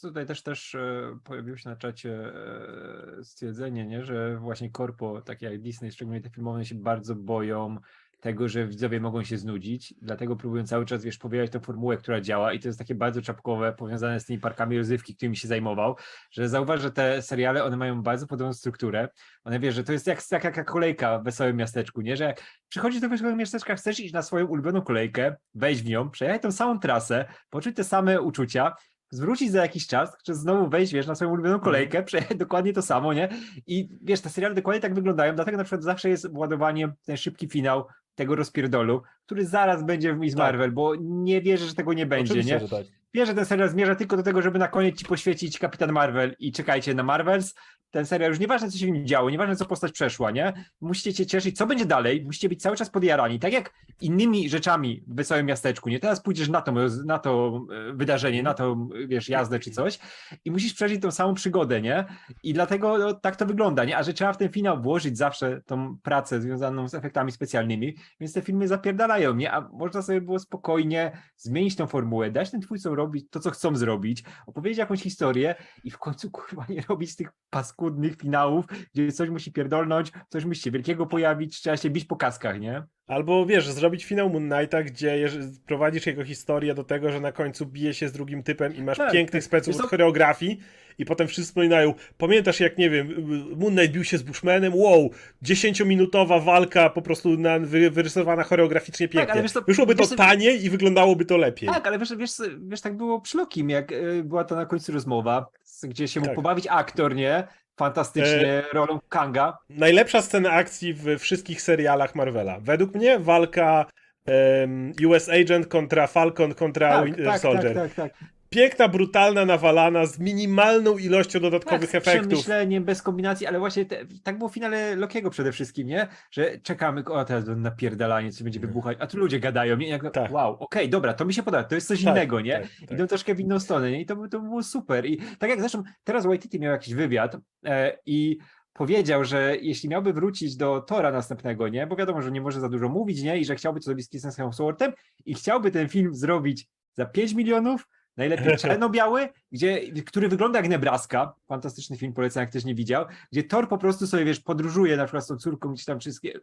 Tutaj 0.01 0.27
też, 0.27 0.43
też 0.43 0.75
e, 0.75 1.19
pojawiło 1.25 1.57
się 1.57 1.69
na 1.69 1.77
czacie 1.77 2.11
e, 2.11 3.25
stwierdzenie, 3.25 3.87
nie, 3.87 4.05
że 4.05 4.37
właśnie 4.37 4.71
korpo, 4.71 5.23
takie 5.23 5.47
jak 5.47 5.61
Disney, 5.61 5.93
szczególnie 5.93 6.21
te 6.21 6.31
filmowe, 6.31 6.65
się 6.65 6.75
bardzo 6.75 7.15
boją 7.15 7.79
tego, 8.21 8.49
że 8.49 8.67
widzowie 8.67 9.01
mogą 9.01 9.25
się 9.25 9.39
znudzić, 9.39 9.95
dlatego 10.03 10.37
próbują 10.37 10.67
cały 10.67 10.87
czas, 10.87 11.05
wiesz, 11.05 11.19
powielać 11.19 11.51
tę 11.51 11.61
formułę, 11.61 11.97
która 11.97 12.21
działa 12.21 12.53
i 12.53 12.61
to 12.61 12.69
jest 12.69 12.79
takie 12.79 12.95
bardzo 12.95 13.23
czapkowe, 13.23 13.73
powiązane 13.73 14.21
z 14.21 14.25
tymi 14.25 14.39
parkami 14.39 14.79
rozrywki, 14.79 15.17
którymi 15.17 15.37
się 15.37 15.49
zajmował, 15.49 15.97
że 16.31 16.49
zauważ, 16.49 16.81
że 16.81 16.91
te 16.91 17.23
seriale, 17.23 17.65
one 17.65 17.77
mają 17.77 18.03
bardzo 18.03 18.27
podobną 18.27 18.53
strukturę, 18.53 19.09
one, 19.45 19.61
wiesz, 19.61 19.75
że 19.75 19.85
to 19.85 19.93
jest 19.93 20.07
jak, 20.07 20.31
jaka 20.33 20.65
kolejka 20.65 21.19
w 21.19 21.25
Wesołym 21.25 21.57
Miasteczku, 21.57 22.01
nie, 22.01 22.17
że 22.17 22.25
jak 22.25 22.43
przychodzisz 22.69 23.01
do 23.01 23.09
Wesołego 23.09 23.37
Miasteczka, 23.37 23.75
chcesz 23.75 24.01
iść 24.01 24.13
na 24.13 24.23
swoją 24.23 24.47
ulubioną 24.47 24.83
kolejkę, 24.83 25.37
wejść 25.55 25.83
w 25.83 25.87
nią, 25.87 26.11
przejechać 26.11 26.43
tą 26.43 26.53
samą 26.53 26.79
trasę, 26.79 27.25
poczuć 27.51 27.77
te 27.77 27.85
same 27.85 28.21
uczucia, 28.21 28.75
zwrócić 29.11 29.53
za 29.53 29.63
jakiś 29.63 29.87
czas, 29.87 30.17
czy 30.25 30.35
znowu 30.35 30.69
wejść, 30.69 30.93
wiesz, 30.93 31.07
na 31.07 31.15
swoją 31.15 31.31
ulubioną 31.31 31.61
kolejkę, 31.61 32.03
przejechać 32.11 32.37
dokładnie 32.37 32.73
to 32.73 32.83
samo, 32.83 33.13
nie? 33.13 33.29
I 33.67 33.89
wiesz, 34.03 34.21
te 34.21 34.31
seriale 34.31 34.55
dokładnie 34.55 34.81
tak 34.81 34.95
wyglądają, 34.95 35.35
dlatego 35.35 35.57
na 35.57 35.65
przykład 35.65 35.83
zawsze 35.83 36.09
jest 36.09 36.29
ładowanie, 36.33 36.93
ten 37.05 37.17
szybki 37.17 37.49
finał 37.49 37.87
tego 38.21 38.35
rozpierdolu, 38.37 39.03
który 39.27 39.47
zaraz 39.47 39.85
będzie 39.87 40.15
w 40.15 40.19
Miss 40.19 40.35
Tak. 40.35 40.39
Marvel, 40.39 40.73
bo 40.73 40.95
nie 41.01 41.41
wierzę, 41.41 41.67
że 41.67 41.75
tego 41.75 41.93
nie 41.93 42.07
będzie, 42.07 42.33
Oczywiście, 42.33 42.55
nie? 42.55 42.61
że 42.61 42.69
tak. 42.69 42.87
Wiesz, 43.15 43.29
że 43.29 43.35
ten 43.35 43.45
serial 43.45 43.69
zmierza 43.69 43.95
tylko 43.95 44.17
do 44.17 44.23
tego, 44.23 44.43
żeby 44.43 44.59
na 44.59 44.69
koniec 44.69 44.99
ci 44.99 45.05
poświecić 45.05 45.59
Kapitan 45.59 45.93
Marvel 45.93 46.37
i 46.39 46.53
czekajcie 46.53 46.95
na 46.95 47.03
Marvels. 47.03 47.55
Ten 47.91 48.07
serial 48.07 48.31
już 48.31 48.41
nieważne, 48.41 48.71
co 48.71 48.79
się 48.79 48.87
w 48.87 48.91
nim 48.91 49.07
działo, 49.07 49.31
nieważne, 49.31 49.57
co 49.57 49.67
postać 49.67 49.93
przeszła, 49.93 50.31
nie? 50.31 50.53
Musicie 50.81 51.13
się 51.13 51.27
cieszyć, 51.27 51.57
co 51.57 51.67
będzie 51.67 51.87
dalej, 51.87 52.25
musicie 52.25 52.49
być 52.49 52.63
cały 52.63 52.77
czas 52.77 52.91
podjarani. 52.91 53.39
Tak 53.39 53.53
jak 53.53 53.73
innymi 54.01 54.49
rzeczami 54.49 55.05
w 55.07 55.15
Wesołym 55.15 55.47
Miasteczku, 55.47 55.89
nie? 55.89 56.01
Teraz 56.01 56.23
pójdziesz 56.23 56.49
na 56.49 56.63
to, 56.63 56.73
na 57.05 57.19
to 57.19 57.61
e, 57.91 57.93
wydarzenie, 57.93 58.43
na 58.43 58.55
to, 58.55 58.89
wiesz, 59.07 59.29
jazdę 59.29 59.59
czy 59.59 59.71
coś 59.71 59.99
i 60.45 60.51
musisz 60.51 60.75
przeżyć 60.75 61.03
tą 61.03 61.11
samą 61.11 61.35
przygodę, 61.35 61.81
nie? 61.81 62.05
I 62.43 62.53
dlatego 62.53 62.99
no, 62.99 63.15
tak 63.15 63.37
to 63.37 63.47
wygląda, 63.47 63.85
nie? 63.85 63.97
A 63.97 64.03
że 64.03 64.13
trzeba 64.13 64.33
w 64.33 64.37
ten 64.37 64.49
finał 64.49 64.83
włożyć 64.83 65.19
zawsze 65.19 65.63
tą 65.67 65.99
pracę 66.03 66.41
związaną 66.41 66.89
z 66.89 66.95
efektami 66.95 67.33
specjalnymi, 67.33 67.97
więc 68.21 68.33
te 68.33 68.43
filmy 68.43 68.69
zapierdalają, 68.69 69.35
nie? 69.35 69.53
A 69.53 69.61
można 69.61 70.03
sobie 70.03 70.21
było 70.21 70.39
spokojnie 70.39 71.13
zmienić 71.37 71.77
tą 71.77 71.87
formułę, 71.87 72.31
dać 72.31 72.51
tym 72.51 72.61
twórcom 72.61 72.95
robić 73.01 73.27
to, 73.31 73.41
co 73.41 73.51
chcą 73.51 73.77
zrobić, 73.77 74.25
opowiedzieć 74.47 74.79
jakąś 74.79 75.03
historię 75.03 75.55
i 75.85 75.91
w 75.91 75.99
końcu, 75.99 76.31
kurwa, 76.31 76.67
nie 76.69 76.83
robić 76.89 77.17
tych 77.17 77.29
paskudnych 77.51 78.17
finałów, 78.17 78.65
gdzie 78.95 79.13
coś 79.13 79.31
musi 79.31 79.53
pierdolnąć, 79.53 80.13
coś 80.29 80.45
musi 80.45 80.63
się 80.63 80.71
wielkiego 80.71 81.07
pojawić, 81.07 81.61
trzeba 81.61 81.77
się 81.77 81.91
bić 81.91 82.05
po 82.05 82.17
kaskach, 82.17 82.61
nie? 82.61 82.85
Albo 83.11 83.47
wiesz, 83.47 83.69
zrobić 83.71 84.05
finał 84.05 84.31
Moon 84.31 84.51
Knighta, 84.51 84.83
gdzie 84.83 85.29
prowadzisz 85.67 86.07
jego 86.07 86.25
historię 86.25 86.75
do 86.75 86.85
tego, 86.85 87.13
że 87.13 87.21
na 87.21 87.33
końcu 87.33 87.67
bije 87.67 87.95
się 87.95 88.09
z 88.09 88.13
drugim 88.13 88.43
typem 88.43 88.77
i 88.77 88.83
masz 88.83 88.99
Tak, 88.99 89.13
pięknych 89.13 89.43
tak. 89.43 89.47
speców 89.49 89.81
od 89.81 89.91
choreografii 89.91 90.61
i 90.99 91.05
potem 91.05 91.29
wszyscy 91.29 91.49
wspominają, 91.49 91.95
pamiętasz 92.19 92.61
jak, 92.61 92.79
nie 92.79 92.91
wiem, 92.91 93.15
Moon 93.57 93.73
Knight 93.75 93.93
bił 93.93 94.05
się 94.05 94.19
z 94.19 94.23
Bushmanem, 94.23 94.75
wow, 94.75 95.11
dziesięciominutowa 95.43 96.39
walka 96.41 96.91
po 96.91 97.03
prostu 97.03 97.37
na, 97.37 97.59
wy, 97.59 97.91
wyrysowana 97.91 98.43
choreograficznie 98.43 99.09
pięknie. 99.09 99.21
Tak, 99.27 99.31
ale 99.31 99.43
wiesz 99.43 99.53
Wyszłoby 99.67 99.95
to 99.95 99.99
wiesz 100.03 100.09
co- 100.09 100.17
taniej 100.17 100.65
i 100.65 100.71
wyglądałoby 100.71 101.25
to 101.25 101.37
lepiej. 101.37 101.69
Tak, 101.69 101.87
ale 101.87 101.99
wiesz, 101.99 102.17
wiesz, 102.17 102.31
wiesz 102.61 102.81
tak 102.81 102.97
było 102.97 103.21
przy 103.21 103.39
Lokim, 103.39 103.71
jak 103.71 103.93
y, 103.93 104.23
była 104.25 104.45
to 104.45 104.57
na 104.57 104.67
końcu 104.67 104.93
rozmowa, 104.93 105.47
gdzie 105.83 106.09
się 106.09 106.21
mógł 106.21 106.29
Tak. 106.31 106.37
pobawić 106.37 106.67
aktor, 106.71 107.15
nie? 107.15 107.45
Fantastycznie 107.81 108.63
rolą 108.73 109.01
Kanga. 109.09 109.59
Najlepsza 109.71 110.23
scena 110.23 110.51
akcji 110.51 110.95
w 110.95 111.19
wszystkich 111.19 111.63
serialach 111.63 112.15
Marvela. 112.15 112.59
Według 112.61 112.95
mnie 112.95 113.19
walka 113.19 113.87
em, 114.27 114.93
US 115.07 115.29
Agent 115.29 115.67
kontra 115.67 116.07
Falcon 116.07 116.55
kontra 116.55 116.91
Tak, 116.91 117.07
Winter 117.07 117.25
tak, 117.25 117.41
Soldier. 117.41 117.75
tak, 117.75 117.95
tak, 117.95 118.11
tak. 118.11 118.31
Piękna, 118.51 118.89
brutalna, 118.89 119.45
nawalana, 119.45 120.07
z 120.07 120.19
minimalną 120.19 120.99
ilością 120.99 121.41
dodatkowych 121.41 121.91
tak, 121.91 122.03
z 122.03 122.09
efektów. 122.09 122.29
przemyśleniem, 122.29 122.85
bez 122.85 123.03
kombinacji, 123.03 123.47
ale 123.47 123.59
właśnie 123.59 123.85
te, 123.85 124.07
tak 124.23 124.39
było 124.39 124.51
w 124.51 124.55
finale 124.55 124.97
Lokiego 124.97 125.31
przede 125.31 125.53
wszystkim, 125.53 125.87
nie? 125.87 126.09
Że 126.31 126.59
czekamy, 126.59 127.05
o 127.05 127.25
teraz 127.25 127.45
będą 127.45 127.61
napierdalanie, 127.61 128.33
co 128.33 128.45
będzie 128.45 128.61
wybuchać, 128.61 128.99
a 129.01 129.07
tu 129.07 129.19
ludzie 129.19 129.41
gadają, 129.41 129.77
nie? 129.77 129.89
Jak, 129.89 130.13
Tak. 130.13 130.33
Wow, 130.33 130.57
okej, 130.61 130.89
dobra, 130.89 131.15
to 131.15 131.25
mi 131.25 131.35
się 131.35 131.43
podoba, 131.43 131.65
to 131.65 131.75
jest 131.75 131.89
coś 131.89 132.05
Tak, 132.05 132.15
innego, 132.15 132.41
nie? 132.41 132.53
tak, 132.53 132.69
tak. 132.81 132.91
Idą 132.91 133.07
troszkę 133.07 133.35
w 133.35 133.41
inną 133.41 133.61
stronę, 133.61 133.91
nie? 133.91 134.01
I 134.01 134.07
to, 134.07 134.29
to 134.29 134.41
było 134.41 134.63
super. 134.63 135.07
I 135.07 135.21
tak 135.39 135.51
jak 135.51 135.61
zresztą 135.61 135.83
teraz 136.05 136.27
Waititi 136.27 136.61
miał 136.61 136.73
jakiś 136.73 136.95
wywiad 136.95 137.37
e, 137.65 137.99
i 138.07 138.39
powiedział, 138.73 139.25
że 139.25 139.57
jeśli 139.61 139.89
miałby 139.89 140.13
wrócić 140.13 140.57
do 140.57 140.81
Tora 140.81 141.11
następnego, 141.11 141.69
nie, 141.69 141.87
bo 141.87 141.97
wiadomo, 141.97 142.23
że 142.23 142.31
nie 142.31 142.41
może 142.41 142.61
za 142.61 142.69
dużo 142.69 142.89
mówić, 142.89 143.23
nie, 143.23 143.39
i 143.39 143.45
że 143.45 143.55
chciałby 143.57 143.81
to 143.81 143.85
zrobić 143.85 144.07
z 144.07 144.09
Chrisem 144.09 144.31
Hemsworthem 144.33 144.93
i 145.25 145.35
chciałby 145.35 145.71
ten 145.71 145.89
film 145.89 146.15
zrobić 146.15 146.69
za 146.97 147.07
5 147.07 147.33
milionów, 147.35 147.87
najlepiej 148.17 148.57
czarno-biały, 148.63 149.29
gdzie, 149.53 149.93
który 150.03 150.29
wygląda 150.29 150.59
jak 150.59 150.69
Nebraska, 150.69 151.35
fantastyczny 151.49 151.97
film, 151.97 152.13
polecam, 152.13 152.41
jak 152.41 152.51
ktoś 152.51 152.65
nie 152.65 152.75
widział, 152.75 153.05
gdzie 153.33 153.43
Thor 153.43 153.69
po 153.69 153.79
prostu 153.79 154.07
sobie, 154.07 154.25
wiesz, 154.25 154.41
podróżuje 154.41 154.97
na 154.97 155.05
przykład 155.05 155.25
z 155.25 155.27
tą 155.27 155.37
córką 155.37 155.73
gdzieś 155.73 155.85
tam 155.85 156.01
wszystkie 156.01 156.41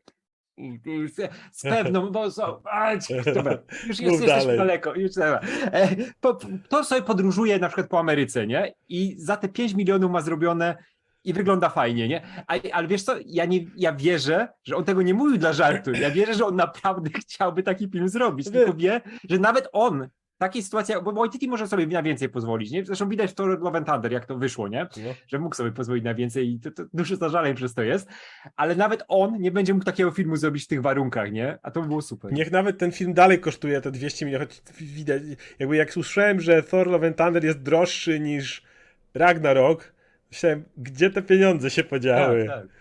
z 1.52 1.62
pewną, 1.64 2.12
a, 2.72 2.92
dobra, 3.34 3.58
już 3.88 4.00
jest, 4.00 4.22
jesteśmy 4.22 4.58
daleko, 4.58 4.96
już. 4.96 5.12
E, 5.18 5.96
po, 6.22 6.38
to 6.70 6.84
sobie 6.84 7.02
podróżuje 7.02 7.60
na 7.60 7.68
przykład 7.68 7.88
po 7.88 8.00
Ameryce, 8.00 8.48
nie? 8.48 8.74
I 8.90 9.16
za 9.18 9.38
te 9.38 9.50
5 9.50 9.74
milionów 9.74 10.12
ma 10.12 10.22
zrobione 10.22 10.78
i 11.24 11.34
wygląda 11.34 11.70
fajnie, 11.70 12.08
nie? 12.08 12.22
Ale 12.74 12.88
wiesz 12.88 13.04
co, 13.04 13.16
ja, 13.26 13.46
nie, 13.46 13.60
ja 13.76 13.94
wierzę, 13.94 14.48
że 14.64 14.76
on 14.76 14.84
tego 14.84 15.02
nie 15.02 15.14
mówił 15.14 15.38
dla 15.38 15.54
żartu. 15.54 15.92
Ja 15.92 16.12
wierzę, 16.12 16.34
że 16.34 16.46
on 16.46 16.56
naprawdę 16.56 17.10
chciałby 17.22 17.64
taki 17.64 17.90
film 17.90 18.10
zrobić, 18.10 18.52
tylko 18.52 18.74
wie, 18.74 19.02
że 19.30 19.40
nawet 19.40 19.70
on 19.72 20.08
takiej 20.38 20.64
sytuacji, 20.64 20.96
bo 21.04 21.12
Waititi 21.12 21.48
może 21.48 21.68
sobie 21.68 21.88
na 21.88 22.04
więcej 22.04 22.30
pozwolić, 22.30 22.72
nie? 22.72 22.86
Zresztą 22.86 23.10
widać 23.10 23.34
Thor 23.34 23.60
Love 23.62 23.78
and 23.78 23.88
Thunder, 23.88 24.12
jak 24.12 24.26
to 24.26 24.38
wyszło, 24.38 24.68
nie? 24.68 24.88
No. 24.98 25.14
Że 25.28 25.40
mógł 25.40 25.56
sobie 25.56 25.72
pozwolić 25.72 26.04
na 26.04 26.14
więcej 26.14 26.54
i 26.54 26.60
to, 26.60 26.72
to 26.72 26.84
duży 26.94 27.16
zażaleń 27.16 27.56
przez 27.56 27.74
to 27.74 27.84
jest, 27.84 28.10
ale 28.56 28.76
nawet 28.76 29.04
on 29.08 29.42
nie 29.42 29.52
będzie 29.52 29.74
mógł 29.74 29.86
takiego 29.86 30.12
filmu 30.12 30.36
zrobić 30.36 30.64
w 30.64 30.68
tych 30.68 30.82
warunkach, 30.82 31.32
nie? 31.32 31.60
A 31.64 31.72
to 31.72 31.82
by 31.82 31.88
było 31.88 32.02
super. 32.02 32.34
Niech 32.34 32.52
nawet 32.52 32.78
ten 32.78 32.92
film 32.92 33.14
dalej 33.14 33.40
kosztuje 33.40 33.82
te 33.82 33.92
200 33.92 34.26
milionów, 34.26 34.48
choć 34.48 34.62
widać, 34.82 35.22
jakby 35.60 35.76
jak 35.76 35.90
usłyszałem, 35.90 36.42
że 36.42 36.64
Thor 36.64 36.88
Love 36.88 37.08
and 37.08 37.18
Thunder 37.18 37.44
jest 37.44 37.62
droższy 37.62 38.20
niż 38.20 38.64
Ragnarok, 39.14 39.94
myślałem, 40.32 40.64
gdzie 40.78 41.10
te 41.10 41.22
pieniądze 41.22 41.70
się 41.70 41.84
podziały. 41.84 42.46
tak, 42.46 42.62
tak. 42.62 42.77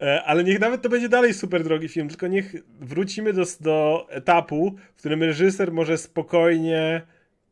E, 0.00 0.22
Ale 0.22 0.44
niech 0.44 0.60
nawet 0.60 0.82
to 0.82 0.88
będzie 0.88 1.08
dalej 1.08 1.34
super 1.34 1.64
drogi 1.64 1.88
film, 1.88 2.08
tylko 2.08 2.26
niech 2.26 2.54
wrócimy 2.80 3.32
do, 3.32 3.44
do 3.60 4.06
etapu, 4.10 4.76
w 4.94 4.98
którym 4.98 5.22
reżyser 5.22 5.72
może 5.72 5.98
spokojnie 5.98 7.02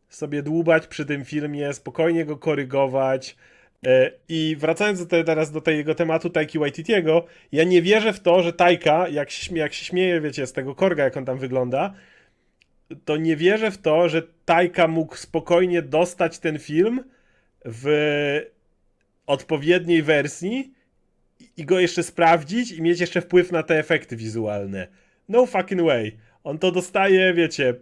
sobie 0.09 0.43
dłubać 0.43 0.87
przy 0.87 1.07
tym 1.07 1.25
filmie, 1.25 1.73
spokojnie 1.73 2.25
go 2.25 2.37
korygować. 2.37 3.37
E, 3.87 4.11
I 4.29 4.57
wracając 4.59 5.01
do 5.01 5.07
te, 5.07 5.25
teraz 5.25 5.51
do 5.51 5.61
tego 5.61 5.95
tematu 5.95 6.31
Taiki 6.31 6.59
Waititiego, 6.59 7.27
ja 7.53 7.65
nie 7.65 7.83
wierzę 7.83 8.13
w 8.13 8.21
to, 8.21 8.43
że 8.43 8.53
Tajka, 8.53 9.09
jak 9.09 9.51
jak 9.53 9.73
się 9.73 9.85
śmieje, 9.85 10.21
wiecie, 10.21 10.47
z 10.47 10.53
tego 10.53 10.75
korga, 10.75 11.05
jak 11.05 11.17
on 11.17 11.25
tam 11.25 11.39
wygląda, 11.39 11.95
to 13.05 13.17
nie 13.17 13.37
wierzę 13.37 13.71
w 13.71 13.79
to, 13.79 14.09
że 14.09 14.23
Tajka 14.45 14.89
mógł 14.89 15.17
spokojnie 15.17 15.83
dostać 15.83 16.39
ten 16.39 16.59
film 16.59 17.05
w 17.65 17.89
odpowiedniej 19.27 20.03
wersji 20.03 20.78
i 21.57 21.65
go 21.65 21.81
jeszcze 21.81 22.03
sprawdzić 22.03 22.73
i 22.73 22.83
mieć 22.83 23.01
jeszcze 23.01 23.21
wpływ 23.21 23.53
na 23.53 23.63
te 23.63 23.79
efekty 23.79 24.17
wizualne. 24.17 24.89
No 25.29 25.47
fucking 25.47 25.83
way. 25.83 26.17
On 26.45 26.59
to 26.59 26.73
dostaje, 26.73 27.35
wiecie, 27.35 27.75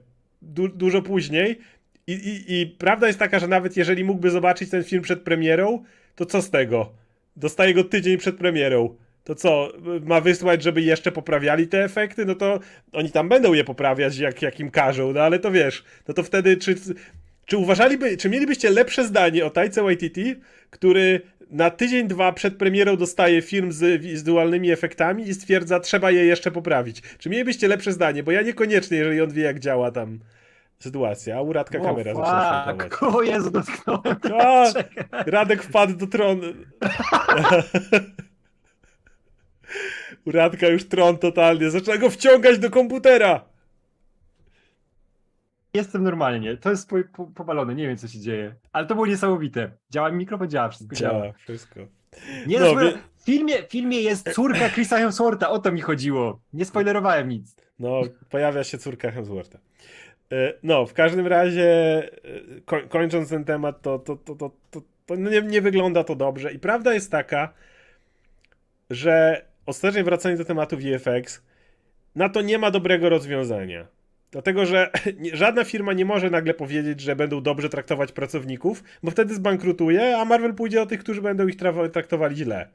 du 0.43 0.69
dużo 0.69 1.03
później. 1.03 1.59
I, 2.07 2.13
i, 2.13 2.61
I 2.61 2.67
prawda 2.67 3.07
jest 3.07 3.19
taka, 3.19 3.39
że 3.39 3.49
nawet 3.49 3.77
jeżeli 3.77 4.05
mógłby 4.05 4.31
zobaczyć 4.31 4.71
ten 4.71 4.85
film 4.85 5.03
przed 5.03 5.23
premierą, 5.23 5.85
to 6.15 6.27
co 6.27 6.43
z 6.43 6.51
tego? 6.51 6.93
Dostaje 7.37 7.75
go 7.75 7.85
tydzień 7.85 8.19
przed 8.19 8.37
premierą. 8.37 8.97
To 9.25 9.35
co, 9.35 9.73
ma 10.05 10.21
wysłać, 10.21 10.63
żeby 10.63 10.83
jeszcze 10.83 11.13
poprawiali 11.13 11.69
te 11.69 11.85
efekty? 11.85 12.25
No 12.25 12.35
to 12.35 12.61
oni 12.93 13.11
tam 13.11 13.29
będą 13.29 13.53
je 13.53 13.65
poprawiać, 13.65 14.19
jak, 14.19 14.43
jak 14.43 14.61
im 14.61 14.71
każą, 14.71 15.13
no 15.13 15.21
ale 15.21 15.39
to 15.39 15.51
wiesz, 15.51 15.85
no 16.09 16.15
to 16.15 16.23
wtedy 16.23 16.57
czy, 16.57 16.75
czy 17.47 17.57
uważaliby, 17.57 18.17
czy 18.17 18.29
mielibyście 18.29 18.71
lepsze 18.71 19.05
zdanie 19.05 19.47
o 19.47 19.51
Tajce 19.51 19.83
Waititi, 19.83 20.35
który 20.71 21.21
na 21.51 21.71
tydzień, 21.71 22.09
dwa 22.09 22.33
przed 22.33 22.57
premierą 22.57 22.97
dostaje 22.97 23.43
film 23.43 23.73
z 23.73 24.03
wizualnymi 24.03 24.71
efektami 24.71 25.29
i 25.29 25.35
stwierdza, 25.35 25.81
trzeba 25.81 26.11
je 26.11 26.25
jeszcze 26.27 26.51
poprawić. 26.51 27.03
Czy 27.19 27.31
mielibyście 27.31 27.69
lepsze 27.69 27.93
zdanie? 27.93 28.23
Bo 28.23 28.33
ja 28.33 28.43
niekoniecznie, 28.43 28.99
jeżeli 28.99 29.21
on 29.21 29.31
wie, 29.31 29.43
jak 29.43 29.61
działa 29.61 29.91
tam 29.91 30.19
sytuacja. 30.79 31.37
A 31.37 31.41
u 31.41 31.53
Radka 31.53 31.81
kamera 31.81 32.15
zaczyna 32.15 32.65
fuck. 32.67 32.83
szwankować. 32.83 33.15
O 33.15 33.23
Jezu, 33.23 33.51
dotknąłem. 33.61 34.17
A, 34.41 34.73
Czekaj. 34.73 35.05
Radek 35.27 35.63
wpadł 35.63 35.97
do 35.97 36.07
tronu. 36.07 36.43
U 40.25 40.31
Radka 40.31 40.67
już 40.67 40.89
tron 40.89 41.19
totalnie. 41.19 41.71
Zaczyna 41.71 41.97
go 41.97 42.11
wciągać 42.11 42.59
do 42.59 42.71
komputera. 42.71 43.45
Jestem 45.77 46.03
normalnie. 46.05 46.57
To 46.57 46.71
jest 46.71 46.89
po, 46.89 46.97
po, 47.17 47.27
powalone, 47.27 47.75
nie 47.75 47.87
wiem 47.89 47.97
co 47.97 48.09
się 48.09 48.21
dzieje. 48.21 48.55
Ale 48.73 48.87
to 48.87 48.95
było 48.95 49.07
niesamowite. 49.07 49.71
Działa 49.91 50.11
mi 50.11 50.17
mikrofon, 50.19 50.49
działa, 50.51 50.69
wszystko 50.69 50.97
działa. 50.97 51.21
Działa 51.21 51.33
wszystko. 51.33 51.81
Nie, 52.47 52.61
No, 52.61 52.75
no, 52.75 52.81
wie- 52.81 52.93
w, 53.17 53.25
filmie, 53.25 53.63
w 53.63 53.67
filmie 53.71 54.01
jest 54.01 54.33
córka 54.33 54.69
Chrisa 54.69 54.97
Hemswortha, 54.99 55.51
o 55.51 55.59
to 55.59 55.73
mi 55.73 55.81
chodziło. 55.81 56.41
Nie 56.53 56.65
spoilerowałem 56.65 57.29
nic. 57.29 57.57
No, 57.79 58.01
pojawia 58.31 58.65
się 58.65 58.79
córka 58.79 59.11
Hemswortha. 59.11 59.59
E, 60.33 60.53
No, 60.63 60.87
w 60.87 60.93
każdym 60.95 61.27
razie, 61.27 61.69
e, 61.69 62.61
koń- 62.67 62.89
kończąc 62.89 63.29
ten 63.31 63.45
temat, 63.45 63.83
to, 63.83 63.99
to, 63.99 64.17
to, 64.17 64.35
to, 64.35 64.51
to, 64.71 64.81
to 65.07 65.17
nie, 65.17 65.43
nie 65.43 65.61
wygląda 65.61 66.05
to 66.05 66.15
dobrze. 66.15 66.53
I 66.53 66.59
prawda 66.59 66.95
jest 66.95 67.11
taka, 67.11 67.53
że 68.91 69.45
ostatecznie 69.67 70.05
wracając 70.05 70.41
do 70.41 70.45
tematu 70.45 70.77
VFX, 70.77 71.43
na 72.15 72.29
to 72.29 72.43
nie 72.43 72.59
ma 72.59 72.71
dobrego 72.71 73.09
rozwiązania. 73.09 73.87
Dlatego, 74.37 74.67
że 74.67 74.91
żadna 75.33 75.65
firma 75.65 75.93
nie 75.93 76.05
może 76.05 76.31
nagle 76.31 76.55
powiedzieć, 76.55 77.01
że 77.01 77.17
będą 77.17 77.43
dobrze 77.43 77.69
traktować 77.69 78.13
pracowników, 78.13 78.85
bo 79.03 79.11
wtedy 79.11 79.35
zbankrutuje, 79.35 80.17
a 80.17 80.25
Marvel 80.25 80.55
pójdzie 80.55 80.83
o 80.83 80.87
tych, 80.87 81.01
którzy 81.01 81.23
będą 81.23 81.47
ich 81.47 81.57
tra- 81.57 81.91
traktowali 81.91 82.37
źle. 82.37 82.69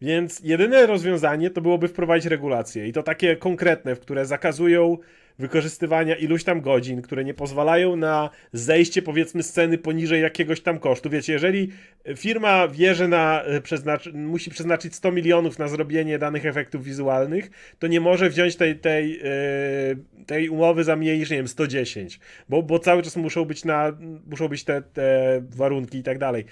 Więc 0.00 0.40
jedyne 0.40 0.86
rozwiązanie 0.86 1.50
to 1.50 1.60
byłoby 1.60 1.88
wprowadzić 1.88 2.26
regulacje 2.26 2.88
i 2.88 2.92
to 2.92 3.02
takie 3.02 3.36
konkretne, 3.36 3.94
w 3.94 4.00
które 4.00 4.26
zakazują 4.26 4.98
wykorzystywania 5.38 6.16
iluś 6.16 6.44
tam 6.44 6.60
godzin, 6.60 7.02
które 7.02 7.24
nie 7.24 7.34
pozwalają 7.34 7.96
na 7.96 8.30
zejście 8.52 9.02
powiedzmy 9.02 9.42
sceny 9.42 9.78
poniżej 9.78 10.22
jakiegoś 10.22 10.60
tam 10.60 10.78
kosztu. 10.78 11.10
Wiecie, 11.10 11.32
jeżeli 11.32 11.68
firma 12.16 12.68
wie, 12.68 12.94
że 12.94 13.08
na, 13.08 13.42
e, 13.42 13.60
przeznacz, 13.60 14.12
musi 14.12 14.50
przeznaczyć 14.50 14.94
100 14.94 15.12
milionów 15.12 15.58
na 15.58 15.68
zrobienie 15.68 16.18
danych 16.18 16.46
efektów 16.46 16.84
wizualnych, 16.84 17.50
to 17.78 17.86
nie 17.86 18.00
może 18.00 18.30
wziąć 18.30 18.56
tej, 18.56 18.78
tej, 18.78 19.20
e, 19.20 20.24
tej 20.26 20.48
umowy 20.48 20.84
za 20.84 20.96
mniej 20.96 21.18
niż, 21.18 21.30
nie 21.30 21.36
wiem, 21.36 21.48
110, 21.48 22.20
bo, 22.48 22.62
bo 22.62 22.78
cały 22.78 23.02
czas 23.02 23.16
muszą 23.16 23.44
być, 23.44 23.64
na, 23.64 23.92
muszą 24.26 24.48
być 24.48 24.64
te, 24.64 24.82
te 24.82 25.42
warunki 25.50 25.98
i 25.98 26.02
tak 26.02 26.18
dalej. 26.18 26.44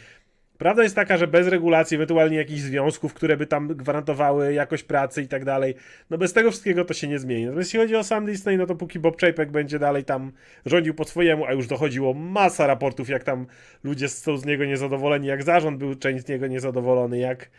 Prawda 0.58 0.82
jest 0.82 0.94
taka, 0.94 1.16
że 1.16 1.26
bez 1.26 1.48
regulacji, 1.48 1.94
ewentualnie 1.94 2.36
jakichś 2.36 2.60
związków, 2.60 3.14
które 3.14 3.36
by 3.36 3.46
tam 3.46 3.68
gwarantowały 3.68 4.52
jakość 4.52 4.82
pracy 4.82 5.22
i 5.22 5.28
tak 5.28 5.44
dalej, 5.44 5.74
no 6.10 6.18
bez 6.18 6.32
tego 6.32 6.50
wszystkiego 6.50 6.84
to 6.84 6.94
się 6.94 7.08
nie 7.08 7.18
zmieni. 7.18 7.44
Natomiast 7.44 7.68
jeśli 7.68 7.80
chodzi 7.80 7.96
o 7.96 8.04
sam 8.04 8.26
Disney, 8.26 8.56
no 8.56 8.66
to 8.66 8.74
póki 8.74 8.98
Bob 8.98 9.20
Chapek 9.20 9.50
będzie 9.50 9.78
dalej 9.78 10.04
tam 10.04 10.32
rządził 10.66 10.94
po 10.94 11.04
swojemu, 11.04 11.46
a 11.46 11.52
już 11.52 11.66
dochodziło 11.66 12.14
masa 12.14 12.66
raportów, 12.66 13.08
jak 13.08 13.24
tam 13.24 13.46
ludzie 13.84 14.08
są 14.08 14.36
z 14.36 14.44
niego 14.44 14.64
niezadowoleni, 14.64 15.26
jak 15.26 15.42
zarząd 15.42 15.78
był 15.78 15.94
część 15.94 16.24
z 16.24 16.28
niego 16.28 16.46
niezadowolony, 16.46 17.18
jak 17.18 17.50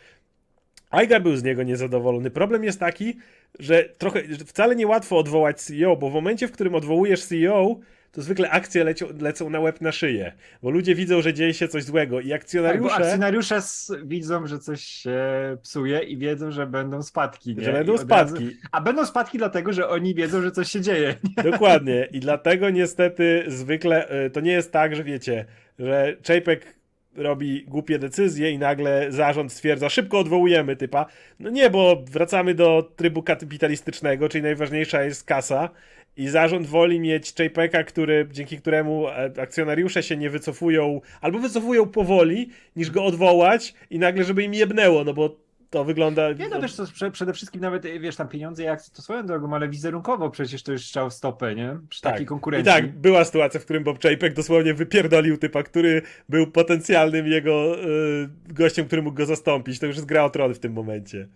Iger 1.02 1.22
był 1.22 1.36
z 1.36 1.42
niego 1.42 1.62
niezadowolony. 1.62 2.30
Problem 2.30 2.64
jest 2.64 2.80
taki, 2.80 3.16
że 3.58 3.84
trochę, 3.84 4.20
że 4.28 4.44
wcale 4.44 4.76
niełatwo 4.76 5.18
odwołać 5.18 5.60
CEO, 5.60 5.96
bo 5.96 6.10
w 6.10 6.14
momencie, 6.14 6.48
w 6.48 6.52
którym 6.52 6.74
odwołujesz 6.74 7.24
CEO, 7.24 7.76
to 8.14 8.22
zwykle 8.22 8.50
akcje 8.50 8.84
lecią, 8.84 9.06
lecą 9.20 9.50
na 9.50 9.60
łeb 9.60 9.80
na 9.80 9.92
szyję, 9.92 10.32
bo 10.62 10.70
ludzie 10.70 10.94
widzą, 10.94 11.22
że 11.22 11.34
dzieje 11.34 11.54
się 11.54 11.68
coś 11.68 11.84
złego 11.84 12.20
i 12.20 12.28
Tak, 12.28 12.40
akcjonariusze, 12.40 12.94
akcjonariusze 12.94 13.56
s- 13.56 13.92
widzą, 14.04 14.46
że 14.46 14.58
coś 14.58 14.80
się 14.84 15.18
psuje 15.62 15.98
i 16.00 16.16
wiedzą, 16.18 16.50
że 16.50 16.66
będą 16.66 17.02
spadki. 17.02 17.56
Nie? 17.56 17.64
że 17.64 17.72
będą 17.72 17.92
I 17.92 17.94
od 17.96 18.10
razu- 18.10 18.36
spadki. 18.36 18.56
A 18.72 18.80
będą 18.80 19.06
spadki 19.06 19.38
dlatego, 19.38 19.72
że 19.72 19.88
oni 19.88 20.14
wiedzą, 20.14 20.42
że 20.42 20.50
coś 20.50 20.68
się 20.68 20.80
dzieje. 20.80 21.14
Dokładnie. 21.44 22.08
I 22.12 22.20
dlatego 22.20 22.70
niestety 22.70 23.44
zwykle 23.46 24.24
y, 24.26 24.30
to 24.30 24.40
nie 24.40 24.52
jest 24.52 24.72
tak, 24.72 24.96
że 24.96 25.04
wiecie, 25.04 25.44
że 25.78 26.16
Czajpek 26.22 26.74
robi 27.16 27.64
głupie 27.68 27.98
decyzje 27.98 28.50
i 28.50 28.58
nagle 28.58 29.06
zarząd 29.12 29.52
stwierdza, 29.52 29.88
szybko 29.88 30.18
odwołujemy 30.18 30.76
typa. 30.76 31.06
No 31.40 31.50
nie, 31.50 31.70
bo 31.70 32.04
wracamy 32.10 32.54
do 32.54 32.90
trybu 32.96 33.22
kapitalistycznego, 33.22 34.28
czyli 34.28 34.42
najważniejsza 34.42 35.02
jest 35.02 35.24
kasa 35.24 35.70
i 36.16 36.28
zarząd 36.28 36.66
woli 36.66 37.00
mieć 37.00 37.34
Czajpeka, 37.34 37.84
który, 37.84 38.28
dzięki 38.32 38.58
któremu 38.58 39.08
e, 39.08 39.30
akcjonariusze 39.42 40.02
się 40.02 40.16
nie 40.16 40.30
wycofują, 40.30 41.00
albo 41.20 41.38
wycofują 41.38 41.86
powoli, 41.86 42.50
niż 42.76 42.90
go 42.90 43.04
odwołać 43.04 43.74
i 43.90 43.98
nagle, 43.98 44.24
żeby 44.24 44.42
im 44.42 44.54
jebnęło, 44.54 45.04
no 45.04 45.14
bo 45.14 45.44
to 45.70 45.84
wygląda... 45.84 46.32
Nie 46.32 46.48
no 46.48 46.60
wiesz, 46.60 46.76
to 46.76 46.86
prze, 46.86 47.10
przede 47.10 47.32
wszystkim 47.32 47.60
nawet, 47.60 47.86
wiesz, 48.00 48.16
tam 48.16 48.28
pieniądze 48.28 48.62
i 48.62 48.66
akcje 48.66 48.94
to 48.94 49.02
swoją 49.02 49.26
drogą, 49.26 49.54
ale 49.54 49.68
wizerunkowo 49.68 50.30
przecież 50.30 50.62
to 50.62 50.72
już 50.72 50.86
strzał 50.86 51.10
w 51.10 51.14
stopę, 51.14 51.54
nie? 51.54 51.78
Przy 51.88 52.00
takiej 52.00 52.22
I 52.22 52.26
konkurencji. 52.26 52.72
tak, 52.72 52.92
była 52.92 53.24
sytuacja, 53.24 53.60
w 53.60 53.64
którym 53.64 53.84
Bob 53.84 54.02
Chapek 54.02 54.34
dosłownie 54.34 54.74
wypierdolił 54.74 55.36
typa, 55.36 55.62
który 55.62 56.02
był 56.28 56.46
potencjalnym 56.46 57.26
jego 57.26 57.84
y, 57.84 58.28
gościem, 58.48 58.86
który 58.86 59.02
mógł 59.02 59.16
go 59.16 59.26
zastąpić. 59.26 59.78
To 59.78 59.86
już 59.86 59.96
jest 59.96 60.08
gra 60.08 60.24
o 60.24 60.30
tron 60.30 60.54
w 60.54 60.58
tym 60.58 60.72
momencie. 60.72 61.28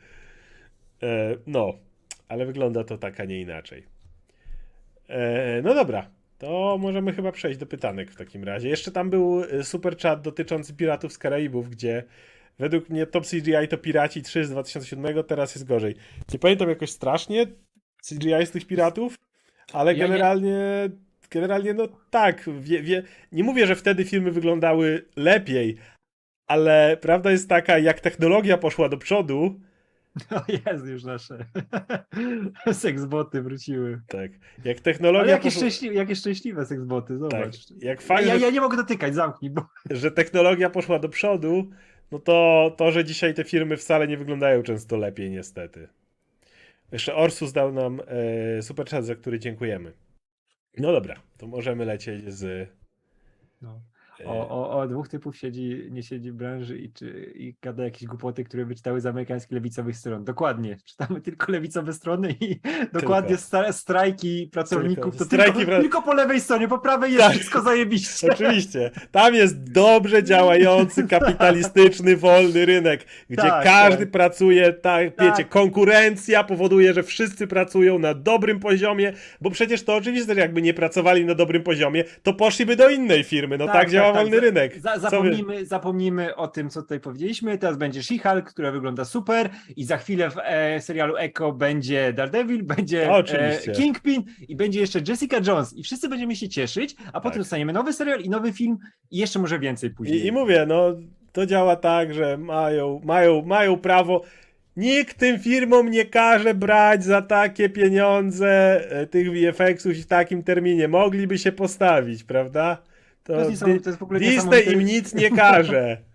E, 1.03 1.37
no, 1.47 1.72
ale 2.29 2.47
wygląda 2.47 2.85
to 2.85 2.99
tak, 2.99 3.20
a 3.20 3.24
nie 3.24 3.41
inaczej. 3.41 3.98
E, 5.09 5.63
no 5.63 5.75
dobra, 5.75 6.11
to 6.39 6.79
możemy 6.81 7.13
chyba 7.13 7.33
przejść 7.33 7.59
do 7.59 7.67
pytanek 7.67 8.11
w 8.11 8.17
takim 8.17 8.45
razie. 8.45 8.69
Jeszcze 8.69 8.91
tam 8.93 9.11
był 9.11 9.45
y, 9.45 9.65
super 9.65 9.99
chat 9.99 10.23
dotyczący 10.23 10.75
Piratów 10.75 11.13
z 11.13 11.19
Karaibów, 11.19 11.71
gdzie 11.71 12.05
według 12.59 12.89
mnie 12.89 13.07
top 13.07 13.27
CGI 13.27 13.69
to 13.71 13.79
Piraci 13.79 14.23
3 14.23 14.45
z 14.45 14.51
2007, 14.51 15.25
teraz 15.25 15.55
jest 15.55 15.69
gorzej. 15.69 15.95
Nie 16.33 16.39
pamiętam 16.39 16.69
jakoś 16.69 16.91
strasznie 16.91 17.47
CGI 18.09 18.47
z 18.47 18.51
tych 18.51 18.67
piratów, 18.67 19.15
ale 19.73 19.95
Ja 19.95 19.99
nie- 19.99 20.09
generalnie, 20.09 20.59
generalnie 21.31 21.75
no 21.75 21.89
tak, 22.11 22.45
wie, 22.61 22.83
wie, 22.83 23.03
nie 23.33 23.45
mówię, 23.45 23.67
że 23.67 23.77
wtedy 23.77 24.05
filmy 24.05 24.31
wyglądały 24.31 25.05
lepiej, 25.17 25.77
ale 26.47 26.97
prawda 27.01 27.31
jest 27.31 27.49
taka, 27.49 27.79
jak 27.79 28.01
technologia 28.01 28.59
poszła 28.59 28.89
do 28.89 28.97
przodu, 28.97 29.61
No 30.31 30.43
jest 30.49 30.87
już 30.87 31.05
nasze. 31.05 31.45
Seksboty 32.73 33.43
wróciły. 33.43 34.01
tak, 34.07 34.31
jak 34.64 34.81
technologia 34.81 35.23
Ale 35.23 35.31
jakie, 35.31 35.45
poszła, 35.45 35.61
szczęśliwe, 35.61 35.95
jakie 35.95 36.16
szczęśliwe 36.16 36.66
seksboty, 36.66 37.09
tak, 37.09 37.19
zobacz. 37.19 37.71
jak 37.71 38.01
Ja, 38.01 38.07
fajnie, 38.07 38.29
ja, 38.29 38.37
ja 38.37 38.51
nie 38.51 38.61
mogę 38.61 38.77
dotykać, 38.77 39.14
zamknij, 39.14 39.51
bo 39.51 39.66
że 39.91 40.11
technologia 40.11 40.71
poszła 40.71 40.99
do 40.99 41.09
przodu, 41.09 41.71
no 42.12 42.19
to 42.19 42.75
to, 42.77 42.91
że 42.91 43.05
dzisiaj 43.05 43.35
te 43.35 43.45
firmy 43.45 43.77
wcale 43.77 44.09
nie 44.09 44.16
wyglądają 44.16 44.62
często 44.62 44.97
lepiej, 44.97 45.31
niestety. 45.31 45.89
Jeszcze 46.93 47.14
Orsus 47.14 47.53
dał 47.53 47.73
nam 47.73 48.01
e, 48.07 48.62
super 48.62 48.87
chat, 48.87 49.05
za 49.05 49.14
który 49.14 49.39
dziękujemy. 49.39 49.93
No 50.79 50.93
dobra, 50.93 51.16
to 51.39 51.47
możemy 51.47 51.85
lecieć 51.85 52.33
z. 52.35 52.69
no. 53.62 53.81
O, 54.25 54.49
o, 54.49 54.79
o 54.81 54.89
dwóch 54.89 55.09
typów 55.09 55.37
siedzi, 55.37 55.89
nie 55.91 56.03
siedzi 56.03 56.33
w 56.33 56.35
branży 56.35 56.79
i, 56.79 56.93
czy, 56.93 57.33
i 57.35 57.55
gada 57.62 57.85
jakieś 57.85 58.05
głupoty, 58.09 58.45
które 58.45 58.64
wyczytały 58.64 59.01
z 59.01 59.07
amerykańskich 59.07 59.53
lewicowych 59.53 59.97
stron. 59.97 60.25
Dokładnie. 60.25 60.77
Czytamy 60.85 61.21
tylko 61.21 61.53
lewicowe 61.53 61.93
strony 61.93 62.35
i 62.41 62.61
dokładnie 63.01 63.37
sta, 63.37 63.73
strajki 63.73 64.49
pracowników. 64.53 65.16
To 65.16 65.25
Strajki 65.25 65.57
tylko, 65.59 65.73
pra- 65.73 65.81
tylko 65.81 66.03
po 66.03 66.14
lewej 66.14 66.41
stronie, 66.41 66.69
po 66.69 66.79
prawej 66.79 67.12
jest 67.12 67.25
Tak. 67.25 67.33
wszystko 67.33 67.61
zajebiście. 67.62 68.29
Oczywiście, 68.33 68.91
tam 69.11 69.35
jest 69.35 69.73
dobrze 69.73 70.23
działający, 70.23 71.07
kapitalistyczny, 71.19 72.16
wolny 72.16 72.66
rynek, 72.66 73.05
gdzie 73.31 73.43
Tak, 73.43 73.64
każdy 73.64 74.05
tak. 74.05 74.11
pracuje, 74.12 74.73
tak, 74.73 75.14
Tak. 75.14 75.27
wiecie, 75.31 75.45
konkurencja 75.45 76.45
powoduje, 76.45 76.95
że 76.95 77.03
wszyscy 77.03 77.47
pracują 77.47 77.99
na 77.99 78.14
dobrym 78.14 78.61
poziomie, 78.61 79.12
bo 79.41 79.51
przecież 79.51 79.83
to 79.85 79.97
oczywiste, 79.97 80.35
że 80.35 80.41
jakby 80.41 80.62
nie 80.62 80.75
pracowali 80.75 81.25
na 81.25 81.35
dobrym 81.35 81.62
poziomie, 81.62 82.05
to 82.23 82.35
poszliby 82.35 82.77
do 82.77 82.89
innej 82.89 83.25
firmy, 83.25 83.59
no 83.59 83.66
tak, 83.66 83.91
działa 83.91 84.08
wolny 84.13 84.37
Za- 84.37 84.43
rynek. 84.43 84.81
Za, 84.81 84.99
zapomnijmy, 84.99 85.67
zapomnijmy 85.67 86.37
o 86.37 86.49
tym, 86.49 86.71
co 86.71 86.83
tutaj 86.83 87.01
powiedzieliśmy. 87.01 87.59
Teraz 87.59 87.77
będzie 87.77 88.01
She-Hulk, 88.01 88.43
która 88.43 88.73
wygląda 88.73 89.05
super 89.05 89.51
i 89.77 89.85
za 89.85 89.97
chwilę 89.97 90.31
w 90.31 90.37
e, 90.45 90.81
serialu 90.81 91.17
Echo 91.17 91.53
będzie 91.53 92.13
Daredevil, 92.13 92.63
będzie 92.65 93.11
e, 93.11 93.59
Kingpin 93.77 94.25
i 94.49 94.57
będzie 94.57 94.81
jeszcze 94.81 95.01
Jessica 95.09 95.37
Jones 95.47 95.77
i 95.77 95.83
wszyscy 95.83 96.09
będziemy 96.09 96.37
się 96.37 96.49
cieszyć, 96.49 96.97
a 97.13 97.21
potem 97.21 97.33
Tak. 97.33 97.39
dostaniemy 97.39 97.73
nowy 97.73 97.93
serial 97.93 98.21
i 98.21 98.31
nowy 98.31 98.53
film 98.53 98.79
i 99.11 99.19
jeszcze 99.19 99.39
może 99.39 99.59
więcej 99.59 99.91
później. 99.91 100.21
I, 100.21 100.27
I 100.27 100.33
mówię, 100.33 100.65
no 100.69 100.95
to 101.33 101.47
działa 101.47 101.77
tak, 101.77 102.15
że 102.15 102.37
mają, 102.39 103.01
mają, 103.05 103.43
mają 103.43 103.77
prawo. 103.79 104.23
Nikt 104.77 105.19
tym 105.19 105.39
firmom 105.39 105.91
nie 105.91 106.05
każe 106.05 106.55
brać 106.55 107.05
za 107.05 107.23
takie 107.23 107.69
pieniądze 107.69 108.81
e, 108.91 109.07
tych 109.07 109.33
VFX-ów 109.33 109.93
w 109.93 110.07
takim 110.07 110.43
terminie. 110.43 110.89
Mogliby 110.89 111.39
się 111.39 111.53
postawić, 111.53 112.25
prawda? 112.25 112.79
To 113.29 113.33
jest 113.35 113.49
Di- 113.49 113.53
niesamowite, 113.53 113.85
to 113.85 113.91
jest 113.91 113.99
w 113.99 114.03
ogóle 114.03 114.20
Disney 114.20 114.72
im 114.72 114.81
nic 114.81 115.14
nie 115.14 115.31
każe. 115.31 115.97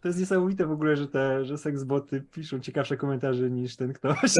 To 0.00 0.08
jest 0.08 0.20
niesamowite 0.20 0.66
w 0.66 0.70
ogóle, 0.72 0.96
że 0.96 1.08
te, 1.08 1.44
że 1.44 1.58
seksboty 1.58 2.20
piszą 2.20 2.60
ciekawsze 2.60 2.96
komentarze 2.96 3.50
niż 3.50 3.76
ten 3.76 3.92
ktoś. 3.92 4.34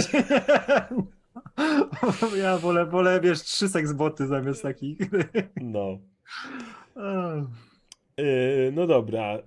ja 2.43 2.59
wolę, 2.59 2.87
wolę, 2.87 3.21
wiesz, 3.21 3.43
trzy 3.43 3.69
seksboty 3.69 4.27
zamiast 4.27 4.63
takich. 4.63 4.99
No. 5.61 5.99
Yy, 8.17 8.73
no 8.73 8.87
dobra. 8.87 9.39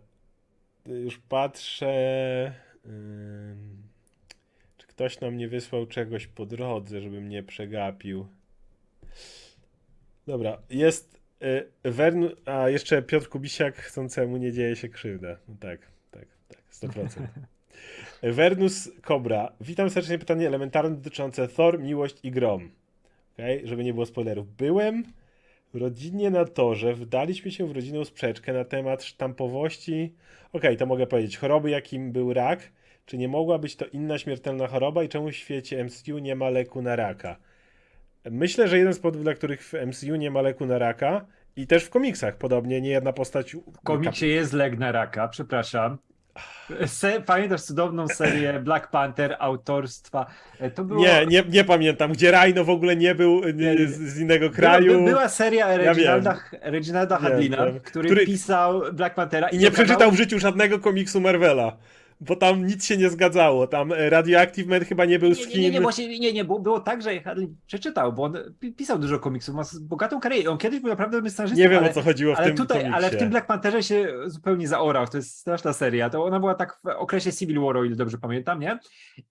Już 0.85 1.17
patrzę. 1.17 2.53
Czy 4.77 4.87
ktoś 4.87 5.19
nam 5.19 5.37
nie 5.37 5.47
wysłał 5.47 5.85
czegoś 5.85 6.27
po 6.27 6.45
drodze, 6.45 7.01
żebym 7.01 7.29
nie 7.29 7.43
przegapił? 7.43 8.27
Dobra, 10.27 10.57
jest 10.69 11.16
Wern... 11.83 12.29
A, 12.45 12.69
jeszcze 12.69 13.01
Piotr 13.01 13.29
Kubisiak 13.29 13.75
chcącemu 13.75 14.37
nie 14.37 14.51
dzieje 14.51 14.75
się 14.75 14.89
krzywda. 14.89 15.37
No 15.47 15.55
tak, 15.59 15.79
tak, 16.11 16.27
tak, 16.47 16.59
100%. 16.71 17.27
Wernus 18.37 18.91
Kobra. 19.01 19.51
Witam 19.61 19.89
serdecznie 19.89 20.17
pytanie 20.17 20.47
elementarne 20.47 20.95
dotyczące 20.95 21.47
Thor, 21.47 21.79
Miłość 21.79 22.15
i 22.23 22.31
Grom. 22.31 22.71
Okay? 23.33 23.61
Żeby 23.63 23.83
nie 23.83 23.93
było 23.93 24.05
spoilerów. 24.05 24.55
Byłem 24.55 25.03
w 25.73 25.77
rodzinie 25.77 26.29
na 26.29 26.45
torze, 26.45 26.93
wdaliśmy 26.93 27.51
się 27.51 27.67
w 27.67 27.71
rodzinną 27.71 28.05
sprzeczkę 28.05 28.53
na 28.53 28.65
temat 28.65 29.03
sztampowości. 29.03 30.13
Okej, 30.53 30.77
to 30.77 30.85
mogę 30.85 31.07
powiedzieć. 31.07 31.37
Choroby, 31.37 31.69
jakim 31.69 32.11
był 32.11 32.33
rak. 32.33 32.59
Czy 33.05 33.17
nie 33.17 33.27
mogła 33.27 33.59
być 33.59 33.75
to 33.75 33.85
inna 33.85 34.17
śmiertelna 34.17 34.67
choroba 34.67 35.03
i 35.03 35.09
czemu 35.09 35.29
w 35.29 35.35
świecie 35.35 35.83
MCU 35.83 36.19
nie 36.19 36.35
ma 36.35 36.49
leku 36.49 36.81
na 36.81 36.95
raka? 36.95 37.37
Myślę, 38.25 38.67
że 38.67 38.77
jeden 38.77 38.93
z 38.93 38.99
powodów, 38.99 39.23
dla 39.23 39.33
których 39.33 39.63
w 39.63 39.73
MCU 39.73 40.15
nie 40.15 40.31
ma 40.31 40.41
leku 40.41 40.65
na 40.65 40.77
raka 40.77 41.25
i 41.55 41.67
też 41.67 41.83
w 41.83 41.89
komiksach 41.89 42.35
podobnie, 42.37 42.81
nie 42.81 42.89
jedna 42.89 43.13
postać... 43.13 43.53
W 43.55 43.79
komiksie 43.83 44.27
jest 44.27 44.53
leg 44.53 44.77
na 44.79 44.91
raka, 44.91 45.27
przepraszam. 45.27 45.97
Se, 46.85 47.21
pamiętasz 47.21 47.61
cudowną 47.61 48.07
serię 48.07 48.59
Black 48.59 48.87
Panther 48.87 49.35
autorstwa? 49.39 50.25
E, 50.59 50.71
To 50.71 50.83
było, 50.83 50.99
Nie, 51.05 51.25
nie, 51.25 51.43
nie 51.49 51.63
pamiętam, 51.63 52.11
gdzie 52.11 52.31
Rhino 52.31 52.63
w 52.63 52.69
ogóle 52.69 52.95
nie 52.95 53.15
był 53.15 53.41
nie, 53.43 53.53
Nie, 53.75 53.87
z, 53.87 53.97
z 53.97 54.19
innego 54.19 54.45
była, 54.49 54.55
kraju. 54.55 54.99
By- 54.99 55.11
była 55.11 55.29
seria 55.29 55.71
Ja 55.71 55.77
Reginalda, 55.77 56.39
Reginalda 56.61 57.17
Wiem, 57.19 57.31
Hadlina, 57.31 57.57
który, 57.83 58.09
Który- 58.09 58.25
pisał 58.25 58.81
Black 58.93 59.15
Panthera 59.15 59.49
i 59.49 59.57
nie 59.57 59.67
okazało- 59.67 59.85
przeczytał 59.85 60.11
w 60.11 60.15
życiu 60.17 60.39
żadnego 60.39 60.79
komiksu 60.79 61.21
Marvela, 61.21 61.77
bo 62.21 62.35
tam 62.35 62.65
nic 62.65 62.85
się 62.85 62.97
nie 62.97 63.09
zgadzało. 63.09 63.67
Tam 63.67 63.91
e, 63.91 64.09
Radioactive 64.09 64.67
Man 64.67 64.85
chyba 64.85 65.05
nie 65.05 65.19
był 65.19 65.33
z 65.33 65.37
Nie, 65.37 65.45
nie, 65.45 65.51
Chin. 65.51 65.61
nie, 65.61 65.69
nie, 65.71 65.81
właśnie 65.81 66.19
nie, 66.19 66.33
nie, 66.33 66.45
było, 66.45 66.59
było 66.59 66.79
tak, 66.79 67.01
że 67.01 67.21
Hadlin 67.21 67.55
przeczytał, 67.67 68.13
bo 68.13 68.23
on 68.23 68.37
pi- 68.59 68.73
pisał 68.73 68.99
dużo 68.99 69.19
komiksów, 69.19 69.55
ma 69.55 69.63
bogatą 69.81 70.19
karierę. 70.19 70.49
On 70.51 70.57
kiedyś 70.57 70.79
był 70.79 70.89
naprawdę 70.89 71.29
scenarzystą, 71.29 71.63
Nie 71.63 71.69
wiem 71.69 71.79
ale, 71.79 71.89
o 71.91 71.93
co 71.93 72.01
chodziło 72.01 72.35
w 72.35 72.37
ale 72.37 72.47
tym 72.47 72.57
tutaj, 72.57 72.77
komiksie. 72.77 72.95
ale 72.97 73.09
w 73.09 73.17
tym 73.17 73.29
Black 73.29 73.47
Pantherze 73.47 73.83
się 73.83 74.07
zupełnie 74.25 74.67
zaorał. 74.67 75.07
To 75.07 75.17
jest 75.17 75.37
straszna 75.37 75.73
seria. 75.73 76.09
To 76.09 76.23
ona 76.25 76.39
była 76.39 76.55
tak 76.55 76.79
w 76.83 76.87
okresie 76.87 77.33
Civil 77.33 77.59
War, 77.61 77.77
o 77.77 77.83
ile 77.83 77.95
dobrze 77.95 78.17
pamiętam, 78.17 78.59
nie? 78.59 78.79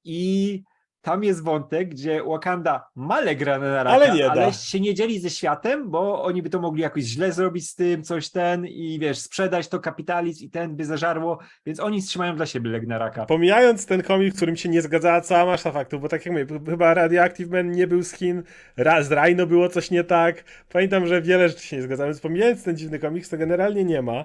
I 0.04 0.62
tam 1.06 1.24
jest 1.24 1.42
wątek, 1.42 1.88
gdzie 1.88 2.22
Wakanda 2.24 2.88
ma 2.96 3.34
gra 3.34 3.58
na 3.58 3.82
raka, 3.82 3.96
Ale 3.96 4.14
nie 4.14 4.22
da. 4.22 4.30
ale 4.30 4.52
się 4.52 4.80
nie 4.80 4.94
dzieli 4.94 5.20
ze 5.20 5.30
światem, 5.30 5.90
bo 5.90 6.22
oni 6.22 6.42
by 6.42 6.50
to 6.50 6.60
mogli 6.60 6.82
jakoś 6.82 7.02
źle 7.04 7.32
zrobić 7.32 7.70
z 7.70 7.74
tym, 7.74 8.02
coś 8.02 8.30
ten 8.30 8.66
i 8.66 8.98
wiesz, 9.00 9.18
sprzedać 9.18 9.68
to 9.68 9.80
kapitalizm 9.80 10.44
i 10.44 10.50
ten 10.50 10.76
by 10.76 10.84
zażarło, 10.84 11.38
więc 11.66 11.80
oni 11.80 12.02
trzymają 12.02 12.36
dla 12.36 12.46
siebie 12.46 12.70
leg 12.70 12.86
na 12.86 12.98
raka. 12.98 13.26
Pomijając 13.26 13.86
ten 13.86 14.02
komik, 14.02 14.32
w 14.32 14.36
którym 14.36 14.56
się 14.56 14.68
nie 14.68 14.82
zgadzała 14.82 15.20
cała 15.20 15.46
masza 15.46 15.72
faktów, 15.72 16.00
bo 16.02 16.08
tak 16.08 16.26
jak 16.26 16.32
mówię, 16.32 16.46
chyba 16.70 16.94
Radioactive 16.94 17.50
Man 17.50 17.70
nie 17.70 17.86
był 17.86 18.02
z 18.02 18.12
Chin, 18.12 18.42
Ra- 18.76 19.02
z 19.02 19.12
Rhino 19.12 19.46
było 19.46 19.68
coś 19.68 19.90
nie 19.90 20.04
tak. 20.04 20.44
Pamiętam, 20.72 21.06
że 21.06 21.22
wiele 21.22 21.48
rzeczy 21.48 21.66
się 21.66 21.76
nie 21.76 21.82
zgadzały, 21.82 22.08
więc 22.10 22.20
pomijając 22.20 22.64
ten 22.64 22.76
dziwny 22.76 22.98
komiks, 22.98 23.28
to 23.28 23.36
generalnie 23.36 23.84
nie 23.84 24.02
ma. 24.02 24.24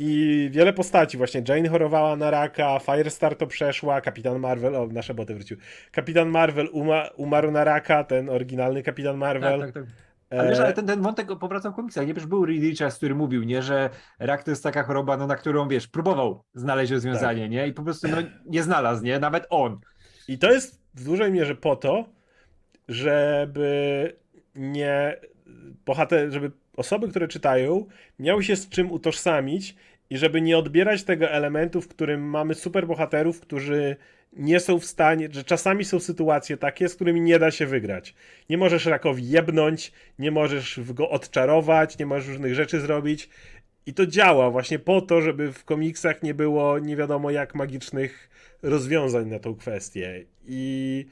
I 0.00 0.48
wiele 0.52 0.72
postaci, 0.72 1.16
właśnie 1.16 1.42
Jane 1.48 1.68
chorowała 1.68 2.16
na 2.16 2.30
raka, 2.30 2.78
Firestar 2.78 3.36
to 3.36 3.46
przeszła, 3.46 4.00
Kapitan 4.00 4.38
Marvel, 4.38 4.76
o, 4.76 4.86
nasze 4.86 5.14
boty 5.14 5.34
wrócił. 5.34 5.56
Kapitan 5.92 6.28
Marvel 6.28 6.68
uma, 6.72 7.08
umarł 7.16 7.50
na 7.50 7.64
raka, 7.64 8.04
ten 8.04 8.30
oryginalny 8.30 8.82
Kapitan 8.82 9.16
Marvel. 9.16 9.60
Tak, 9.60 9.72
tak, 9.72 9.84
tak. 9.84 9.92
Ale 10.30 10.48
wiesz, 10.48 10.58
ale 10.58 10.72
ten, 10.72 10.86
ten 10.86 11.02
wątek 11.02 11.38
powracał 11.40 11.72
w 11.72 11.74
komiksach. 11.74 12.06
Nie 12.06 12.14
wiesz, 12.14 12.26
był 12.26 12.46
Reed 12.46 12.62
Richards, 12.62 12.96
który 12.96 13.14
mówił, 13.14 13.42
nie, 13.42 13.62
że 13.62 13.90
rak 14.18 14.42
to 14.42 14.50
jest 14.50 14.62
taka 14.62 14.82
choroba, 14.82 15.16
no, 15.16 15.26
na 15.26 15.36
którą, 15.36 15.68
wiesz, 15.68 15.88
próbował 15.88 16.44
znaleźć 16.54 16.92
rozwiązanie, 16.92 17.42
Tak. 17.42 17.50
nie? 17.50 17.66
I 17.66 17.72
po 17.72 17.82
prostu 17.82 18.08
no, 18.08 18.16
nie 18.46 18.62
znalazł, 18.62 19.04
nie? 19.04 19.18
Nawet 19.18 19.46
on. 19.50 19.80
I 20.28 20.38
to 20.38 20.52
jest 20.52 20.82
w 20.94 21.04
dużej 21.04 21.32
mierze 21.32 21.54
po 21.54 21.76
to, 21.76 22.04
żeby 22.88 24.16
nie 24.54 25.16
bohater, 25.86 26.30
żeby 26.32 26.52
osoby, 26.78 27.08
które 27.08 27.28
czytają, 27.28 27.86
miały 28.18 28.44
się 28.44 28.56
z 28.56 28.68
czym 28.68 28.92
utożsamić 28.92 29.74
i 30.10 30.18
żeby 30.18 30.40
nie 30.40 30.58
odbierać 30.58 31.02
tego 31.02 31.30
elementu, 31.30 31.80
w 31.80 31.88
którym 31.88 32.30
mamy 32.30 32.54
superbohaterów, 32.54 33.40
którzy 33.40 33.96
nie 34.32 34.60
są 34.60 34.78
w 34.78 34.84
stanie, 34.84 35.28
że 35.32 35.44
czasami 35.44 35.84
są 35.84 36.00
sytuacje 36.00 36.56
takie, 36.56 36.88
z 36.88 36.94
którymi 36.94 37.20
nie 37.20 37.38
da 37.38 37.50
się 37.50 37.66
wygrać. 37.66 38.14
Nie 38.50 38.58
możesz 38.58 38.86
rakowi 38.86 39.28
jebnąć, 39.28 39.92
nie 40.18 40.30
możesz 40.30 40.80
go 40.94 41.10
odczarować, 41.10 41.98
nie 41.98 42.06
możesz 42.06 42.28
różnych 42.28 42.54
rzeczy 42.54 42.80
zrobić. 42.80 43.28
I 43.86 43.94
to 43.94 44.06
działa 44.06 44.50
właśnie 44.50 44.78
po 44.78 45.00
to, 45.00 45.20
żeby 45.20 45.52
w 45.52 45.64
komiksach 45.64 46.22
nie 46.22 46.34
było 46.34 46.78
nie 46.78 46.96
wiadomo 46.96 47.30
jak 47.30 47.54
magicznych 47.54 48.30
rozwiązań 48.62 49.28
na 49.28 49.38
tą 49.38 49.54
kwestię. 49.54 50.24
I, 50.46 51.06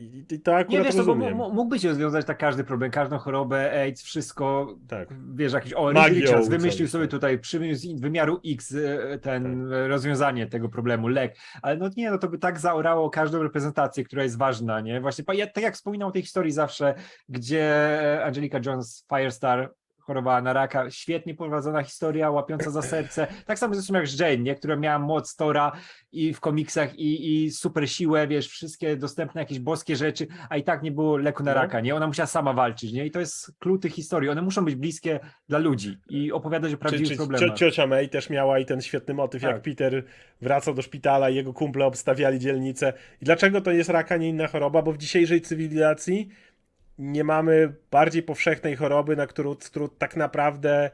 i, 0.00 0.24
i 0.34 0.40
to 0.40 0.50
Nie 0.50 0.56
akurat 0.56 0.84
wiesz, 0.84 0.96
to 0.96 1.04
bo 1.04 1.14
rozumiem. 1.14 1.36
mógłby 1.36 1.78
się 1.78 1.88
rozwiązać 1.88 2.26
tak 2.26 2.38
każdy 2.38 2.64
problem, 2.64 2.90
każdą 2.90 3.18
chorobę, 3.18 3.72
AIDS, 3.72 4.02
wszystko. 4.02 4.76
Tak. 4.88 5.08
Wiesz, 5.34 5.52
jakiś. 5.52 5.72
O, 5.72 5.92
Richards 5.92 6.48
wymyślił 6.48 6.88
sobie 6.88 7.04
tak. 7.04 7.10
tutaj 7.10 7.38
przyniósł 7.38 7.82
z 7.96 8.00
wymiaru 8.00 8.40
X 8.46 8.74
e, 8.74 9.18
ten 9.18 9.72
e, 9.72 9.88
rozwiązanie 9.88 10.46
tego 10.46 10.68
problemu, 10.68 11.08
lek. 11.08 11.36
Ale 11.62 11.76
no 11.76 11.90
nie, 11.96 12.10
no 12.10 12.18
to 12.18 12.28
by 12.28 12.38
tak 12.38 12.58
zaorało 12.58 13.10
każdą 13.10 13.42
reprezentację, 13.42 14.04
która 14.04 14.22
jest 14.22 14.38
ważna, 14.38 14.80
nie? 14.80 15.00
Właśnie, 15.00 15.24
ja, 15.32 15.46
tak 15.46 15.64
jak 15.64 15.74
wspominam 15.74 16.08
o 16.08 16.12
tej 16.12 16.22
historii 16.22 16.52
zawsze, 16.52 16.94
gdzie 17.28 18.20
Angelica 18.24 18.60
Jones, 18.66 19.06
Firestar 19.08 19.74
chorowała 20.10 20.42
na 20.42 20.52
raka. 20.52 20.90
Świetnie 20.90 21.34
prowadzona 21.34 21.82
historia, 21.82 22.30
łapiąca 22.30 22.70
za 22.70 22.82
serce. 22.82 23.26
Tak 23.46 23.58
samo 23.58 23.74
zresztą 23.74 23.94
jak 23.94 24.20
Jane, 24.20 24.36
nie? 24.36 24.54
która 24.54 24.76
miała 24.76 24.98
moc 24.98 25.36
Tora 25.36 25.72
i 26.12 26.34
w 26.34 26.40
komiksach 26.40 26.98
i, 26.98 27.44
i 27.44 27.50
super 27.50 27.90
siłę, 27.90 28.26
wiesz, 28.28 28.48
wszystkie 28.48 28.96
dostępne 28.96 29.40
jakieś 29.40 29.58
boskie 29.58 29.96
rzeczy, 29.96 30.26
a 30.48 30.56
i 30.56 30.62
tak 30.62 30.82
nie 30.82 30.90
było 30.92 31.16
leku 31.16 31.42
na 31.42 31.54
No. 31.54 31.60
raka, 31.60 31.80
nie? 31.80 31.94
Ona 31.94 32.06
musiała 32.06 32.26
sama 32.26 32.52
walczyć, 32.52 32.92
nie? 32.92 33.06
I 33.06 33.10
to 33.10 33.20
jest 33.20 33.52
klucz 33.58 33.82
tych 33.82 33.92
historii. 33.92 34.28
One 34.28 34.42
muszą 34.42 34.64
być 34.64 34.74
bliskie 34.74 35.20
dla 35.48 35.58
ludzi 35.58 35.98
i 36.08 36.32
opowiadać 36.32 36.72
o 36.74 36.76
prawdziwych 36.76 37.08
czy 37.08 37.16
problemach. 37.16 37.48
cio, 37.48 37.54
ciocia 37.54 37.86
May 37.86 38.08
też 38.08 38.30
miała 38.30 38.58
i 38.58 38.66
ten 38.66 38.80
świetny 38.80 39.14
motyw, 39.14 39.42
jak 39.42 39.54
Tak. 39.54 39.62
Peter 39.62 40.04
wracał 40.42 40.74
do 40.74 40.82
szpitala 40.82 41.30
i 41.30 41.34
jego 41.34 41.52
kumple 41.52 41.86
obstawiali 41.86 42.38
dzielnicę. 42.38 42.92
I 43.22 43.24
dlaczego 43.24 43.60
to 43.60 43.70
jest 43.70 43.90
raka, 43.90 44.16
nie 44.16 44.28
inna 44.28 44.46
choroba? 44.46 44.82
Bo 44.82 44.92
w 44.92 44.98
dzisiejszej 44.98 45.40
cywilizacji 45.40 46.28
nie 47.00 47.24
mamy 47.24 47.74
bardziej 47.90 48.22
powszechnej 48.22 48.76
choroby, 48.76 49.16
na 49.16 49.26
którą, 49.26 49.54
z 49.60 49.70
którą 49.70 49.88
tak 49.88 50.16
naprawdę 50.16 50.90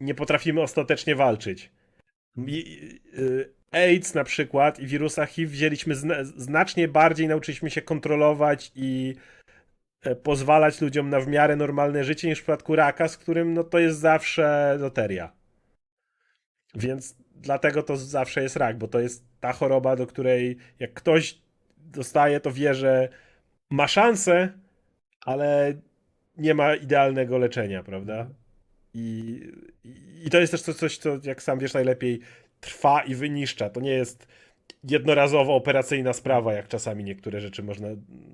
nie 0.00 0.14
potrafimy 0.14 0.60
ostatecznie 0.60 1.16
walczyć. 1.16 1.70
Y, 2.38 3.52
AIDS 3.70 4.14
na 4.14 4.24
przykład 4.24 4.78
i 4.78 4.86
wirusa 4.86 5.26
HIV 5.26 5.52
wzięliśmy 5.52 5.94
zna, 5.94 6.24
znacznie 6.24 6.88
bardziej, 6.88 7.28
nauczyliśmy 7.28 7.70
się 7.70 7.82
kontrolować 7.82 8.72
i 8.74 9.14
e, 10.02 10.16
pozwalać 10.16 10.80
ludziom 10.80 11.10
na 11.10 11.20
w 11.20 11.28
miarę 11.28 11.56
normalne 11.56 12.04
życie 12.04 12.28
niż 12.28 12.38
w 12.38 12.42
przypadku 12.42 12.76
raka, 12.76 13.08
z 13.08 13.16
którym 13.16 13.54
no 13.54 13.64
to 13.64 13.78
jest 13.78 13.98
zawsze 13.98 14.76
loteria. 14.80 15.32
Więc 16.74 17.16
dlatego 17.34 17.82
to 17.82 17.96
zawsze 17.96 18.42
jest 18.42 18.56
rak, 18.56 18.78
bo 18.78 18.88
to 18.88 19.00
jest 19.00 19.24
ta 19.40 19.52
choroba, 19.52 19.96
do 19.96 20.06
której 20.06 20.56
jak 20.78 20.94
ktoś 20.94 21.38
dostaje, 21.76 22.40
to 22.40 22.52
wie, 22.52 22.74
że 22.74 23.08
ma 23.70 23.88
szansę, 23.88 24.59
ale 25.26 25.74
nie 26.36 26.54
ma 26.54 26.74
idealnego 26.74 27.38
leczenia, 27.38 27.82
prawda? 27.82 28.30
I, 28.94 29.40
i, 30.24 30.30
to 30.30 30.40
jest 30.40 30.52
też 30.52 30.62
coś, 30.62 30.98
co 30.98 31.18
jak 31.22 31.42
sam 31.42 31.58
wiesz 31.58 31.74
najlepiej 31.74 32.20
trwa 32.60 33.02
i 33.02 33.14
wyniszcza. 33.14 33.70
To 33.70 33.80
nie 33.80 33.90
jest 33.90 34.26
jednorazowo 34.84 35.54
operacyjna 35.54 36.12
sprawa, 36.12 36.52
jak 36.52 36.68
czasami 36.68 37.04
niektóre 37.04 37.40
rzeczy 37.40 37.62
można 37.62 37.88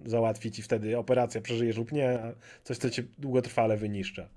załatwić 0.04 0.58
i 0.58 0.62
wtedy 0.62 0.98
operacja 0.98 1.40
przeżyjesz 1.40 1.76
lub 1.76 1.92
nie, 1.92 2.10
a 2.10 2.32
coś, 2.62 2.76
co 2.76 2.90
cię 2.90 3.02
długotrwale 3.18 3.76
wyniszcza. 3.76 4.28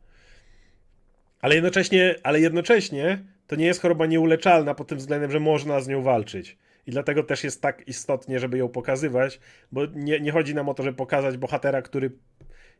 Ale 1.41 1.55
jednocześnie, 1.55 2.15
ale 2.23 2.39
jednocześnie 2.39 3.23
to 3.47 3.55
nie 3.55 3.65
jest 3.65 3.81
choroba 3.81 4.05
nieuleczalna 4.05 4.75
pod 4.75 4.87
tym 4.87 4.97
względem, 4.97 5.31
że 5.31 5.39
można 5.39 5.81
z 5.81 5.87
nią 5.87 6.01
walczyć. 6.01 6.57
I 6.87 6.91
dlatego 6.91 7.23
też 7.23 7.43
jest 7.43 7.61
tak 7.61 7.87
istotnie, 7.87 8.39
żeby 8.39 8.57
ją 8.57 8.69
pokazywać, 8.69 9.39
bo 9.71 9.85
nie, 9.85 10.19
nie 10.19 10.31
chodzi 10.31 10.55
nam 10.55 10.69
o 10.69 10.73
to, 10.73 10.83
żeby 10.83 10.97
pokazać 10.97 11.37
bohatera, 11.37 11.81
który 11.81 12.11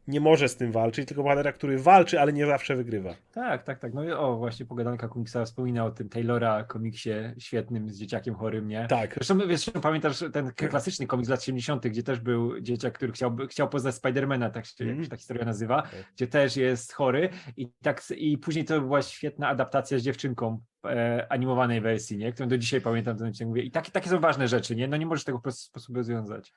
nie 0.09 0.19
może 0.21 0.49
z 0.49 0.57
tym 0.57 0.71
walczyć, 0.71 1.07
tylko 1.07 1.23
bohatera, 1.23 1.51
który 1.51 1.77
walczy, 1.79 2.19
ale 2.21 2.33
nie 2.33 2.45
zawsze 2.45 2.75
wygrywa. 2.75 3.15
Tak, 3.31 3.63
tak, 3.63 3.79
tak. 3.79 3.93
No 3.93 4.03
i 4.03 4.11
o, 4.11 4.37
właśnie 4.37 4.65
pogadanka 4.65 5.07
komiksa 5.07 5.45
wspomina 5.45 5.85
o 5.85 5.91
tym 5.91 6.09
Taylora 6.09 6.63
komiksie 6.63 7.09
świetnym 7.37 7.89
z 7.89 7.97
dzieciakiem 7.99 8.35
chorym, 8.35 8.67
nie? 8.67 8.87
Tak. 8.87 9.13
Zresztą 9.13 9.47
wiesz, 9.47 9.71
pamiętasz 9.81 10.23
ten 10.33 10.51
klasyczny 10.53 11.07
komiks 11.07 11.27
z 11.27 11.29
lat 11.29 11.43
70., 11.43 11.87
gdzie 11.87 12.03
też 12.03 12.19
był 12.19 12.61
dzieciak, 12.61 12.93
który 12.93 13.11
chciał, 13.11 13.37
chciał 13.49 13.69
poznać 13.69 13.95
Spidermana, 13.95 14.49
tak 14.49 14.65
się 14.65 14.85
jak 14.85 15.03
się 15.03 15.09
ta 15.09 15.17
historia 15.17 15.45
nazywa, 15.45 15.81
Tak. 15.81 15.91
gdzie 16.15 16.27
też 16.27 16.57
jest 16.57 16.93
chory 16.93 17.29
i 17.57 17.71
tak 17.83 18.03
i 18.17 18.37
później 18.37 18.65
to 18.65 18.81
była 18.81 19.01
świetna 19.01 19.47
adaptacja 19.47 19.99
z 19.99 20.01
dziewczynką 20.01 20.59
e, 20.85 21.27
animowanej 21.29 21.81
wersji, 21.81 22.17
nie? 22.17 22.31
Którą 22.33 22.49
do 22.49 22.57
dzisiaj 22.57 22.81
pamiętam, 22.81 23.17
to 23.17 23.31
ci 23.31 23.45
mówię. 23.45 23.61
I 23.61 23.71
takie, 23.71 23.91
takie 23.91 24.09
są 24.09 24.19
ważne 24.19 24.47
rzeczy, 24.47 24.75
nie? 24.75 24.87
No 24.87 24.97
nie 24.97 25.05
możesz 25.05 25.23
tego 25.23 25.37
w 25.37 25.41
prosty 25.41 25.63
sposób 25.63 25.95
rozwiązać. 25.95 26.53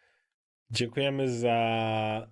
Dziękujemy 0.73 1.29
za 1.31 2.27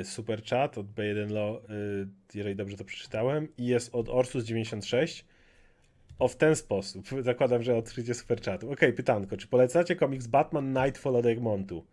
y, 0.00 0.04
super 0.04 0.44
chat 0.44 0.78
od 0.78 0.86
B1Lo, 0.86 1.70
y, 1.70 2.08
jeżeli 2.34 2.56
dobrze 2.56 2.76
to 2.76 2.84
przeczytałem. 2.84 3.48
I 3.58 3.66
jest 3.66 3.94
od 3.94 4.08
Orsus96. 4.08 5.24
O 6.18 6.28
w 6.28 6.36
ten 6.36 6.56
sposób. 6.56 7.06
Zakładam, 7.20 7.62
że 7.62 7.76
odkrycie 7.76 8.14
super 8.14 8.40
chatu. 8.42 8.72
Okej, 8.72 8.92
pytanko. 8.92 9.36
Czy 9.36 9.48
polecacie 9.48 9.96
komiks 9.96 10.26
Batman 10.26 10.72
Nightfall 10.72 11.16
od 11.16 11.26
Egmontu? 11.26 11.84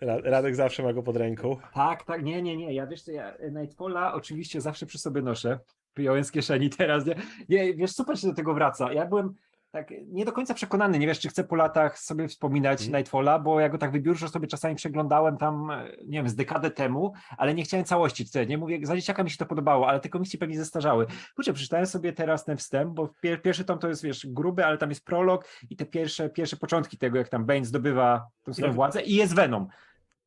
Ra- 0.00 0.20
Radek 0.24 0.56
zawsze 0.56 0.82
ma 0.82 0.92
go 0.92 1.02
pod 1.02 1.16
ręką. 1.16 1.56
Tak, 1.74 2.04
tak, 2.04 2.22
nie, 2.22 2.42
nie, 2.42 2.56
nie. 2.56 2.74
Ja 2.74 2.86
wiesz 2.86 3.02
co, 3.02 3.12
ja 3.12 3.34
Nightfalla 3.52 4.14
oczywiście 4.14 4.60
zawsze 4.60 4.86
przy 4.86 4.98
sobie 4.98 5.22
noszę. 5.22 5.58
Wyjąłem 5.96 6.24
z 6.24 6.32
kieszeni 6.32 6.70
teraz, 6.70 7.06
nie? 7.06 7.14
nie? 7.48 7.74
Wiesz, 7.74 7.90
super 7.90 8.18
się 8.20 8.26
do 8.26 8.34
tego 8.34 8.54
wraca. 8.54 8.92
Ja 8.92 9.06
byłem 9.06 9.34
tak 9.70 9.90
nie 10.06 10.24
do 10.24 10.32
końca 10.32 10.54
przekonany, 10.54 10.98
nie 10.98 11.06
wiesz, 11.06 11.20
czy 11.20 11.28
chcę 11.28 11.44
po 11.44 11.56
latach 11.56 11.98
sobie 11.98 12.28
wspominać 12.28 12.80
Mhm. 12.82 12.96
Nightfalla, 12.98 13.38
bo 13.38 13.60
ja 13.60 13.68
go 13.68 13.78
tak 13.78 13.92
wybiórczo 13.92 14.28
sobie 14.28 14.46
czasami 14.46 14.74
przeglądałem 14.74 15.36
tam, 15.36 15.72
nie 16.06 16.18
wiem, 16.18 16.28
z 16.28 16.34
dekadę 16.34 16.70
temu, 16.70 17.12
ale 17.38 17.54
nie 17.54 17.62
chciałem 17.62 17.84
całości 17.86 18.26
czytać, 18.26 18.48
nie? 18.48 18.58
Mówię, 18.58 18.78
za 18.82 18.96
dzieciaka 18.96 19.24
mi 19.24 19.30
się 19.30 19.36
to 19.36 19.46
podobało, 19.46 19.88
ale 19.88 20.00
te 20.00 20.08
komisje 20.08 20.38
pewnie 20.38 20.58
zestarzały. 20.58 21.06
Kurczę, 21.36 21.52
przeczytałem 21.52 21.86
sobie 21.86 22.12
teraz 22.12 22.44
ten 22.44 22.56
wstęp, 22.56 22.94
bo 22.94 23.08
pier 23.20 23.42
pierwszy 23.42 23.64
tom 23.64 23.78
to 23.78 23.88
jest, 23.88 24.02
wiesz, 24.02 24.26
gruby, 24.26 24.64
ale 24.64 24.78
tam 24.78 24.88
jest 24.88 25.04
prolog 25.04 25.48
i 25.70 25.76
te 25.76 25.86
pierwsze, 25.86 26.30
pierwsze 26.30 26.56
początki 26.56 26.98
tego, 26.98 27.18
jak 27.18 27.28
tam 27.28 27.44
Bane 27.44 27.64
zdobywa 27.64 28.26
tą 28.42 28.52
swoją 28.52 28.68
No. 28.68 28.74
władzę 28.74 29.02
i 29.02 29.14
jest 29.14 29.34
Venom 29.34 29.68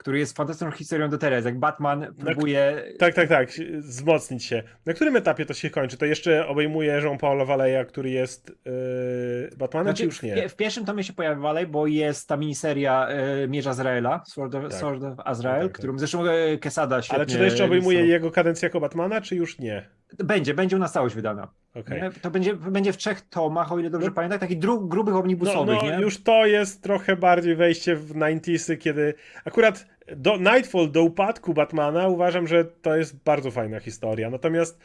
który 0.01 0.19
jest 0.19 0.37
fantastyczną 0.37 0.71
historią 0.71 1.09
do 1.09 1.17
teraz, 1.17 1.45
jak 1.45 1.59
Batman 1.59 2.13
próbuje... 2.19 2.83
Tak, 2.99 3.13
tak, 3.13 3.29
tak. 3.29 3.49
Wzmocnić 3.79 4.43
się. 4.45 4.63
Na 4.85 4.93
którym 4.93 5.15
etapie 5.15 5.45
to 5.45 5.53
się 5.53 5.69
kończy? 5.69 5.97
To 5.97 6.05
jeszcze 6.05 6.47
obejmuje 6.47 7.01
Jean-Paul 7.03 7.45
Valeja, 7.45 7.85
który 7.85 8.09
jest 8.09 8.51
yy, 8.65 9.57
Batmanem, 9.57 9.87
Znaczy, 9.87 9.97
czy 9.97 10.05
już 10.05 10.19
w, 10.19 10.23
nie? 10.23 10.35
pie- 10.35 10.49
w 10.49 10.55
pierwszym 10.55 10.85
tomie 10.85 11.03
się 11.03 11.13
pojawia 11.13 11.41
dalej, 11.41 11.67
bo 11.67 11.87
jest 11.87 12.27
ta 12.27 12.37
miniseria 12.37 13.07
e, 13.07 13.47
Mierz 13.47 13.67
Azraela, 13.67 14.23
Sword 14.25 14.55
of, 14.55 14.63
Tak. 14.63 14.73
Sword 14.73 15.03
of 15.03 15.13
Azrael, 15.25 15.61
Tak, 15.61 15.71
tak. 15.71 15.77
którym 15.77 15.99
zresztą 15.99 16.25
e, 16.25 16.57
Quesada 16.57 17.01
świetnie... 17.01 17.17
Ale 17.17 17.25
czy 17.25 17.37
to 17.37 17.43
jeszcze 17.43 17.65
obejmuje 17.65 18.05
jego 18.05 18.31
kadencję 18.31 18.65
jako 18.65 18.79
Batmana, 18.79 19.21
czy 19.21 19.35
już 19.35 19.59
nie? 19.59 19.85
Będzie, 20.17 20.53
będzie 20.53 20.77
na 20.77 20.87
całość 20.87 21.15
wydana. 21.15 21.47
Nie? 21.75 22.09
To 22.21 22.31
będzie, 22.31 22.55
będzie 22.55 22.93
w 22.93 22.97
trzech 22.97 23.21
tomach, 23.21 23.71
o 23.71 23.79
ile 23.79 23.89
dobrze 23.89 24.07
No. 24.07 24.13
pamiętam, 24.13 24.39
takich 24.39 24.59
dru, 24.59 24.87
grubych 24.87 25.13
No, 25.13 25.19
omnibusowych, 25.19 25.77
no 25.83 25.89
nie? 25.97 26.01
już 26.01 26.23
to 26.23 26.45
jest 26.45 26.81
trochę 26.81 27.15
bardziej 27.15 27.55
wejście 27.55 27.95
w 27.95 28.13
90sy, 28.13 28.77
kiedy 28.77 29.13
akurat 29.45 29.85
do 30.15 30.37
Nightfall, 30.37 30.91
do 30.91 31.03
upadku 31.03 31.53
Batmana 31.53 32.07
uważam, 32.07 32.47
że 32.47 32.65
to 32.65 32.95
jest 32.95 33.23
bardzo 33.23 33.51
fajna 33.51 33.79
historia. 33.79 34.29
Natomiast 34.29 34.79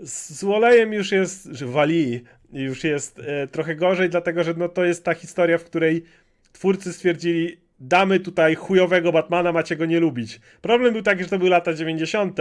z 0.00 0.44
Wolejem 0.44 0.92
już 0.92 1.12
jest, 1.12 1.44
że 1.44 1.66
wali, 1.66 2.24
już 2.52 2.84
jest 2.84 3.18
e, 3.18 3.46
trochę 3.46 3.76
gorzej, 3.76 4.10
dlatego 4.10 4.44
że 4.44 4.54
no, 4.56 4.68
to 4.68 4.84
jest 4.84 5.04
ta 5.04 5.14
historia, 5.14 5.58
w 5.58 5.64
której 5.64 6.04
twórcy 6.52 6.92
stwierdzili, 6.92 7.56
damy 7.82 8.20
tutaj 8.20 8.54
chujowego 8.54 9.12
Batmana, 9.12 9.52
macie 9.52 9.76
go 9.76 9.86
nie 9.86 10.00
lubić. 10.00 10.40
Problem 10.60 10.92
był 10.92 11.02
taki, 11.02 11.22
że 11.22 11.28
to 11.28 11.38
były 11.38 11.50
lata 11.50 11.74
90. 11.74 12.38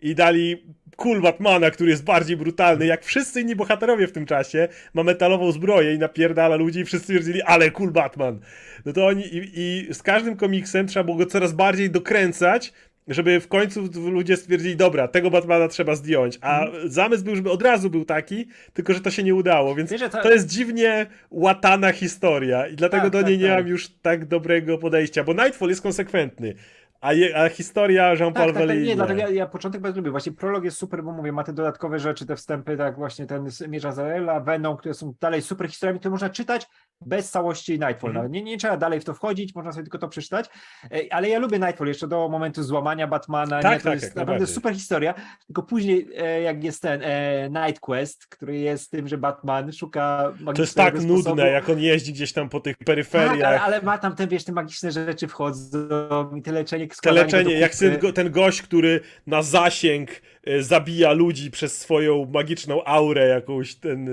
i 0.00 0.14
dali 0.14 0.62
cool 0.96 1.20
Batmana, 1.20 1.70
który 1.70 1.90
jest 1.90 2.04
bardziej 2.04 2.36
brutalny, 2.36 2.86
jak 2.86 3.04
wszyscy 3.04 3.40
inni 3.40 3.56
bohaterowie 3.56 4.06
w 4.06 4.12
tym 4.12 4.26
czasie, 4.26 4.68
ma 4.94 5.02
metalową 5.02 5.52
zbroję 5.52 5.94
i 5.94 5.98
napierdala 5.98 6.56
ludzi 6.56 6.80
i 6.80 6.84
wszyscy 6.84 7.04
stwierdzili, 7.04 7.42
ale 7.42 7.70
cool 7.70 7.90
Batman. 7.90 8.40
No 8.84 8.92
to 8.92 9.06
oni 9.06 9.22
i, 9.36 9.50
i 9.54 9.94
z 9.94 10.02
każdym 10.02 10.36
komiksem 10.36 10.86
trzeba 10.86 11.04
było 11.04 11.16
go 11.16 11.26
coraz 11.26 11.52
bardziej 11.52 11.90
dokręcać, 11.90 12.72
żeby 13.08 13.40
w 13.40 13.48
końcu 13.48 13.88
ludzie 14.10 14.36
stwierdzili, 14.36 14.76
dobra, 14.76 15.08
tego 15.08 15.30
Batmana 15.30 15.68
trzeba 15.68 15.94
zdjąć. 15.94 16.38
A 16.40 16.66
zamysł 16.84 17.24
był, 17.24 17.36
żeby 17.36 17.50
od 17.50 17.62
razu 17.62 17.90
był 17.90 18.04
taki, 18.04 18.46
tylko 18.74 18.92
że 18.94 19.00
to 19.00 19.10
się 19.10 19.22
nie 19.22 19.34
udało, 19.34 19.74
więc 19.74 19.90
Wiesz, 19.90 20.00
to- 20.00 20.22
to 20.22 20.30
jest 20.32 20.46
dziwnie 20.46 21.06
łatana 21.30 21.92
historia 21.92 22.66
i 22.66 22.76
dlatego 22.76 23.02
Tak, 23.02 23.12
do 23.12 23.18
tak, 23.18 23.28
niej 23.28 23.38
nie 23.38 23.46
tak. 23.48 23.56
mam 23.58 23.68
już 23.68 23.88
tak 24.02 24.24
dobrego 24.26 24.78
podejścia, 24.78 25.24
bo 25.24 25.32
Nightfall 25.32 25.68
jest 25.68 25.82
konsekwentny, 25.82 26.54
a, 27.00 27.12
je, 27.12 27.36
a 27.36 27.48
historia 27.48 28.14
Jean-Paul 28.14 28.46
Tak, 28.46 28.56
tak, 28.56 28.68
tak, 28.68 28.78
nie, 28.78 28.96
dlatego 28.96 29.20
ja, 29.20 29.28
ja 29.30 29.46
początek 29.46 29.80
bardzo 29.80 30.00
lubię. 30.00 30.10
Właśnie 30.10 30.32
prolog 30.32 30.64
jest 30.64 30.76
super, 30.76 31.02
bo 31.04 31.12
mówię, 31.12 31.32
ma 31.32 31.44
te 31.44 31.52
dodatkowe 31.52 31.98
rzeczy, 31.98 32.26
te 32.26 32.36
wstępy, 32.36 32.76
tak 32.76 32.96
właśnie 32.96 33.26
ten 33.26 33.50
z 33.50 33.60
Mierza 33.68 33.88
Azraela, 33.88 34.40
Venom, 34.40 34.76
które 34.76 34.94
są 34.94 35.14
dalej 35.20 35.42
super 35.42 35.68
historiami, 35.68 35.98
które 35.98 36.10
można 36.10 36.30
czytać 36.30 36.66
bez 37.00 37.30
całości 37.30 37.72
Nightfall. 37.72 38.12
Nawet 38.12 38.32
nie, 38.32 38.42
nie 38.42 38.58
trzeba 38.58 38.76
dalej 38.76 39.00
w 39.00 39.04
to 39.04 39.14
wchodzić, 39.14 39.54
można 39.54 39.72
sobie 39.72 39.82
tylko 39.84 39.98
to 39.98 40.08
przeczytać. 40.08 40.46
E, 40.92 41.00
Ale 41.10 41.28
ja 41.28 41.38
lubię 41.38 41.58
Nightfall 41.58 41.88
jeszcze 41.88 42.08
do 42.08 42.28
momentu 42.28 42.62
złamania 42.62 43.06
Batmana. 43.06 43.60
Tak, 43.62 43.72
nie? 43.72 43.78
To 43.78 43.84
tak, 43.84 43.92
jest 43.94 44.04
jak 44.04 44.14
naprawdę 44.14 44.30
najbardziej. 44.32 44.54
super 44.54 44.74
historia. 44.74 45.14
Tylko 45.46 45.62
później, 45.62 46.08
e, 46.16 46.42
jak 46.42 46.64
jest 46.64 46.82
ten 46.82 47.00
e, 47.04 47.50
Night 47.50 47.80
Quest, 47.80 48.26
który 48.26 48.56
jest 48.58 48.90
tym, 48.90 49.08
że 49.08 49.18
Batman 49.18 49.72
szuka 49.72 50.32
To 50.54 50.62
jest 50.62 50.74
tak 50.76 50.98
sposobu. 50.98 51.14
nudne, 51.28 51.50
jak 51.50 51.68
on 51.68 51.78
jeździ 51.78 52.12
gdzieś 52.12 52.32
tam 52.32 52.48
po 52.48 52.60
tych 52.60 52.76
Tak, 52.76 52.86
peryferiach. 52.86 53.48
ale, 53.48 53.60
ale 53.60 53.82
ma 53.82 53.98
tam 53.98 54.14
te, 54.16 54.26
wiesz, 54.26 54.44
te 54.44 54.52
magiczne 54.52 54.92
rzeczy 54.92 55.28
wchodzą 55.28 56.34
i 56.36 56.42
te 56.42 56.52
leczenie, 56.52 56.87
Te 57.02 57.12
leczenie, 57.12 57.54
jak 57.58 57.74
ten, 57.74 57.98
go- 57.98 58.12
ten 58.12 58.30
gość, 58.30 58.62
który 58.62 59.00
na 59.26 59.42
zasięg 59.42 60.10
e, 60.44 60.62
zabija 60.62 61.12
ludzi 61.12 61.50
przez 61.50 61.78
swoją 61.78 62.24
magiczną 62.32 62.84
aurę 62.84 63.28
jakąś, 63.28 63.74
ten... 63.74 64.08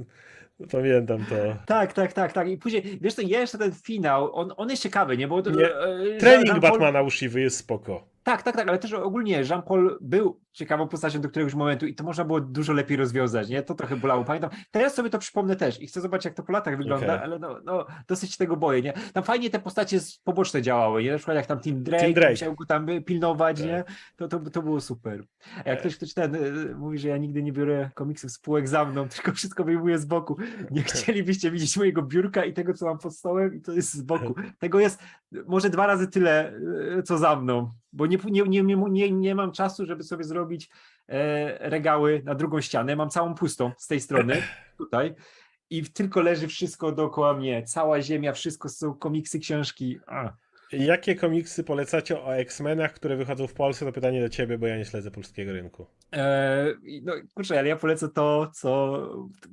e, 0.00 0.04
Pamiętam 0.72 1.24
to. 1.28 1.34
Tak, 1.66 1.92
tak, 1.92 2.12
tak, 2.12 2.32
tak. 2.32 2.48
I 2.48 2.56
później, 2.58 2.98
wiesz 3.00 3.14
co, 3.14 3.22
jeszcze 3.22 3.58
ten 3.58 3.72
finał, 3.72 4.34
on, 4.34 4.52
on 4.56 4.70
jest 4.70 4.82
ciekawy, 4.82 5.16
nie? 5.16 5.28
Bo 5.28 5.42
to, 5.42 5.50
Nie. 5.50 5.74
e, 5.74 6.16
Trening 6.18 6.58
Batmana 6.58 7.10
Shivy 7.10 7.40
jest 7.40 7.56
spoko. 7.56 8.08
Tak, 8.22 8.42
tak, 8.42 8.56
tak, 8.56 8.68
ale 8.68 8.78
też 8.78 8.92
ogólnie 8.92 9.42
Jean-Paul 9.48 9.96
był 10.00 10.40
ciekawą 10.52 10.88
postacią 10.88 11.20
do 11.20 11.28
któregoś 11.28 11.54
momentu 11.54 11.86
i 11.86 11.94
to 11.94 12.04
można 12.04 12.24
było 12.24 12.40
dużo 12.40 12.72
lepiej 12.72 12.96
rozwiązać, 12.96 13.48
nie? 13.48 13.62
To 13.62 13.74
trochę 13.74 13.96
bolało, 13.96 14.24
pamiętam. 14.24 14.50
Teraz 14.70 14.94
sobie 14.94 15.10
to 15.10 15.18
przypomnę 15.18 15.56
też 15.56 15.80
i 15.82 15.86
chcę 15.86 16.00
zobaczyć, 16.00 16.24
jak 16.24 16.34
to 16.34 16.42
po 16.42 16.52
latach 16.52 16.76
wygląda, 16.76 17.06
Okej. 17.06 17.18
ale 17.24 17.38
no, 17.38 17.60
no, 17.64 17.86
dosyć 18.08 18.36
tego 18.36 18.56
boję, 18.56 18.82
nie? 18.82 18.92
Tam 19.12 19.22
fajnie 19.24 19.50
te 19.50 19.58
postacie 19.58 19.98
poboczne 20.24 20.62
działały, 20.62 21.02
nie? 21.02 21.10
Na 21.10 21.16
przykład 21.16 21.36
jak 21.36 21.46
tam 21.46 21.60
Tim 21.60 21.82
Drake, 21.82 22.04
Tim 22.04 22.14
Drake. 22.14 22.30
musiał 22.30 22.54
go 22.54 22.66
tam 22.66 22.88
y, 22.88 23.02
pilnować, 23.02 23.58
Tak. 23.58 23.66
nie? 23.66 23.84
To, 24.16 24.28
to, 24.28 24.40
to 24.40 24.62
było 24.62 24.80
super. 24.80 25.24
A 25.64 25.68
jak 25.68 25.78
E. 25.78 25.80
ktoś, 25.80 25.96
ktoś 25.96 26.14
ten 26.14 26.34
y, 26.34 26.74
mówi, 26.74 26.98
że 26.98 27.08
ja 27.08 27.16
nigdy 27.16 27.42
nie 27.42 27.52
biorę 27.52 27.90
komiksów 27.94 28.30
spółek 28.30 28.68
za 28.68 28.84
mną, 28.84 29.08
tylko 29.16 29.32
wszystko 29.32 29.64
wyjmuję 29.64 29.98
z 29.98 30.04
boku. 30.04 30.36
Nie 30.70 30.82
chcielibyście 30.82 31.50
widzieć 31.50 31.76
mojego 31.76 32.02
biurka 32.02 32.44
i 32.44 32.52
tego, 32.52 32.74
co 32.74 32.86
mam 32.86 32.98
pod 32.98 33.16
stołem 33.16 33.54
i 33.54 33.60
to 33.60 33.72
jest 33.72 33.94
z 33.94 34.02
boku. 34.02 34.34
Tego 34.58 34.80
jest 34.80 34.98
może 35.46 35.70
dwa 35.70 35.86
razy 35.86 36.08
tyle, 36.08 36.52
y, 36.98 37.02
co 37.02 37.18
za 37.18 37.36
mną, 37.36 37.70
bo 37.92 38.06
nie, 38.06 38.18
nie, 38.30 38.42
nie, 38.42 38.76
nie, 38.90 39.10
nie 39.10 39.34
mam 39.34 39.52
czasu, 39.52 39.86
żeby 39.86 40.02
sobie 40.02 40.24
zrobić 40.24 40.39
e, 41.08 41.70
regały 41.70 42.22
na 42.24 42.34
drugą 42.34 42.60
ścianę. 42.60 42.96
Mam 42.96 43.10
całą 43.10 43.34
pustą 43.34 43.72
z 43.78 43.86
tej 43.86 44.00
strony, 44.00 44.42
tutaj. 44.78 45.14
I 45.70 45.84
tylko 45.84 46.20
leży 46.20 46.48
wszystko 46.48 46.92
dookoła 46.92 47.34
mnie. 47.34 47.62
Cała 47.62 48.02
ziemia, 48.02 48.32
wszystko 48.32 48.68
są 48.68 48.94
komiksy, 48.94 49.38
książki. 49.38 49.98
A. 50.06 50.32
Jakie 50.72 51.14
komiksy 51.14 51.64
polecacie 51.64 52.20
o 52.22 52.36
X-Menach, 52.36 52.92
które 52.92 53.16
wychodzą 53.16 53.46
w 53.46 53.54
Polsce? 53.54 53.86
To 53.86 53.92
pytanie 53.92 54.20
do 54.20 54.28
ciebie, 54.28 54.58
bo 54.58 54.66
ja 54.66 54.76
nie 54.76 54.84
śledzę 54.84 55.10
polskiego 55.10 55.52
rynku. 55.52 55.86
E, 56.12 56.66
no 57.02 57.12
kurczę, 57.34 57.58
ale 57.58 57.68
ja 57.68 57.76
polecę 57.76 58.08
to, 58.08 58.50
co 58.54 59.02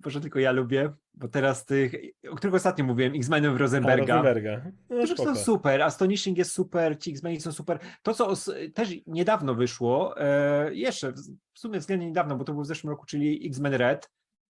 może 0.06 0.22
tylko 0.22 0.40
ja 0.40 0.52
lubię, 0.52 0.94
bo 1.14 1.28
teraz 1.28 1.66
tych, 1.66 1.94
o 2.30 2.36
których 2.36 2.54
ostatnio 2.56 2.86
mówiłem, 2.86 3.14
X-Menów 3.16 3.56
A, 3.56 3.58
Rosenberga. 3.58 4.16
Rosenberga. 4.16 4.62
No, 4.90 5.08
są 5.08 5.36
super, 5.36 5.82
Astonishing 5.82 6.38
jest 6.38 6.52
super, 6.52 7.00
ci 7.00 7.12
X-Meni 7.12 7.42
są 7.42 7.52
super. 7.52 7.80
To, 8.04 8.14
co 8.14 8.28
os- 8.28 8.52
też 8.74 8.90
niedawno 9.08 9.56
wyszło, 9.56 10.22
e, 10.22 10.74
jeszcze 10.76 11.12
w 11.12 11.18
w 11.58 11.60
sumie 11.60 11.80
względnie 11.80 12.08
niedawno, 12.08 12.36
bo 12.36 12.44
to 12.44 12.52
było 12.52 12.64
w 12.64 12.68
zeszłym 12.68 12.92
roku, 12.92 13.06
czyli 13.06 13.48
X-Men 13.48 13.74
Red, 13.74 14.10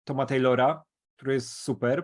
Toma 0.04 0.26
Taylora, 0.26 0.84
który 1.16 1.34
jest 1.34 1.50
super. 1.52 2.04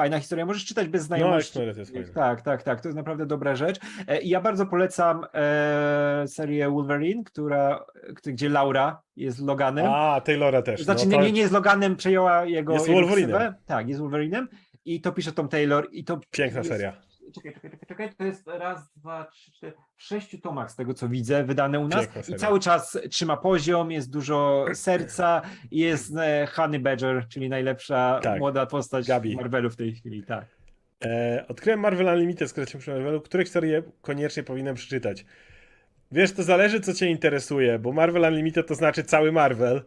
Fajna 0.00 0.18
historia, 0.18 0.46
możesz 0.46 0.64
czytać 0.64 0.88
bez 0.88 1.02
No, 1.02 1.06
znajomości. 1.06 1.58
X-Men 1.62 2.00
jest 2.02 2.14
tak, 2.14 2.42
tak, 2.42 2.62
tak, 2.62 2.80
to 2.80 2.88
jest 2.88 2.96
naprawdę 2.96 3.26
dobra 3.26 3.56
rzecz. 3.56 3.80
E, 4.08 4.20
I 4.20 4.28
ja 4.28 4.40
bardzo 4.40 4.66
polecam 4.66 5.24
e, 5.34 6.24
serię 6.28 6.70
Wolverine, 6.70 7.24
która, 7.24 7.84
k- 8.14 8.32
gdzie 8.32 8.48
Laura 8.48 9.02
jest 9.16 9.40
Loganem. 9.40 9.86
A, 9.88 10.20
Taylora 10.20 10.62
też. 10.62 10.82
Znaczy, 10.82 11.06
no, 11.08 11.16
to... 11.16 11.22
nie, 11.22 11.32
nie 11.32 11.40
jest 11.40 11.52
Loganem, 11.52 11.96
przejęła 11.96 12.44
jego. 12.44 12.72
Jest 12.72 12.88
jego 12.88 13.00
Wolverinem. 13.00 13.30
ksywę. 13.30 13.54
Tak, 13.66 13.88
jest 13.88 14.00
Wolverinem. 14.00 14.48
I 14.84 15.00
to 15.00 15.12
pisze 15.12 15.32
Tom 15.32 15.48
Taylor. 15.48 15.88
I 15.92 16.04
to 16.04 16.20
Piękna 16.30 16.58
jest, 16.60 16.70
seria. 16.70 16.92
Czekaj, 17.34 17.54
czekaj, 17.54 17.70
czekaj, 17.70 17.86
czekaj. 17.88 18.14
To 18.14 18.24
jest 18.24 18.46
raz, 18.46 18.92
dwa, 18.96 19.24
trzy, 19.24 19.52
cztery, 19.52 19.72
w 19.96 20.02
sześciu 20.02 20.38
tomach 20.38 20.70
z 20.70 20.76
tego 20.76 20.94
co 20.94 21.08
widzę, 21.08 21.44
wydane 21.44 21.80
u 21.80 21.88
nas. 21.88 22.00
Piękna 22.04 22.20
I 22.20 22.24
seria. 22.24 22.38
cały 22.38 22.60
czas 22.60 22.98
trzyma 23.10 23.36
poziom, 23.36 23.90
jest 23.92 24.10
dużo 24.10 24.64
serca, 24.74 25.42
i 25.70 25.78
jest 25.78 26.16
e, 26.16 26.46
Honey 26.46 26.78
Badger, 26.80 27.26
czyli 27.28 27.48
najlepsza 27.48 28.20
Tak. 28.22 28.38
młoda 28.38 28.66
postać 28.66 29.08
Gabi. 29.08 29.36
Marvelu 29.36 29.70
w 29.70 29.76
tej 29.76 29.94
chwili. 29.94 30.22
Tak. 30.22 30.44
E, 31.04 31.44
odkryłem 31.48 31.80
Marvel 31.80 32.06
Unlimited, 32.06 32.50
skoro 32.50 32.66
przy 32.78 32.90
Marvelu, 32.90 33.20
które 33.20 33.44
historie 33.44 33.82
koniecznie 34.00 34.42
powinienem 34.42 34.74
przeczytać. 34.74 35.24
Wiesz, 36.12 36.32
to 36.32 36.42
zależy, 36.42 36.80
co 36.80 36.94
cię 36.94 37.06
interesuje, 37.10 37.78
bo 37.78 37.92
Marvel 37.92 38.22
Unlimited 38.22 38.66
to 38.66 38.74
znaczy 38.74 39.04
cały 39.04 39.32
Marvel. 39.32 39.82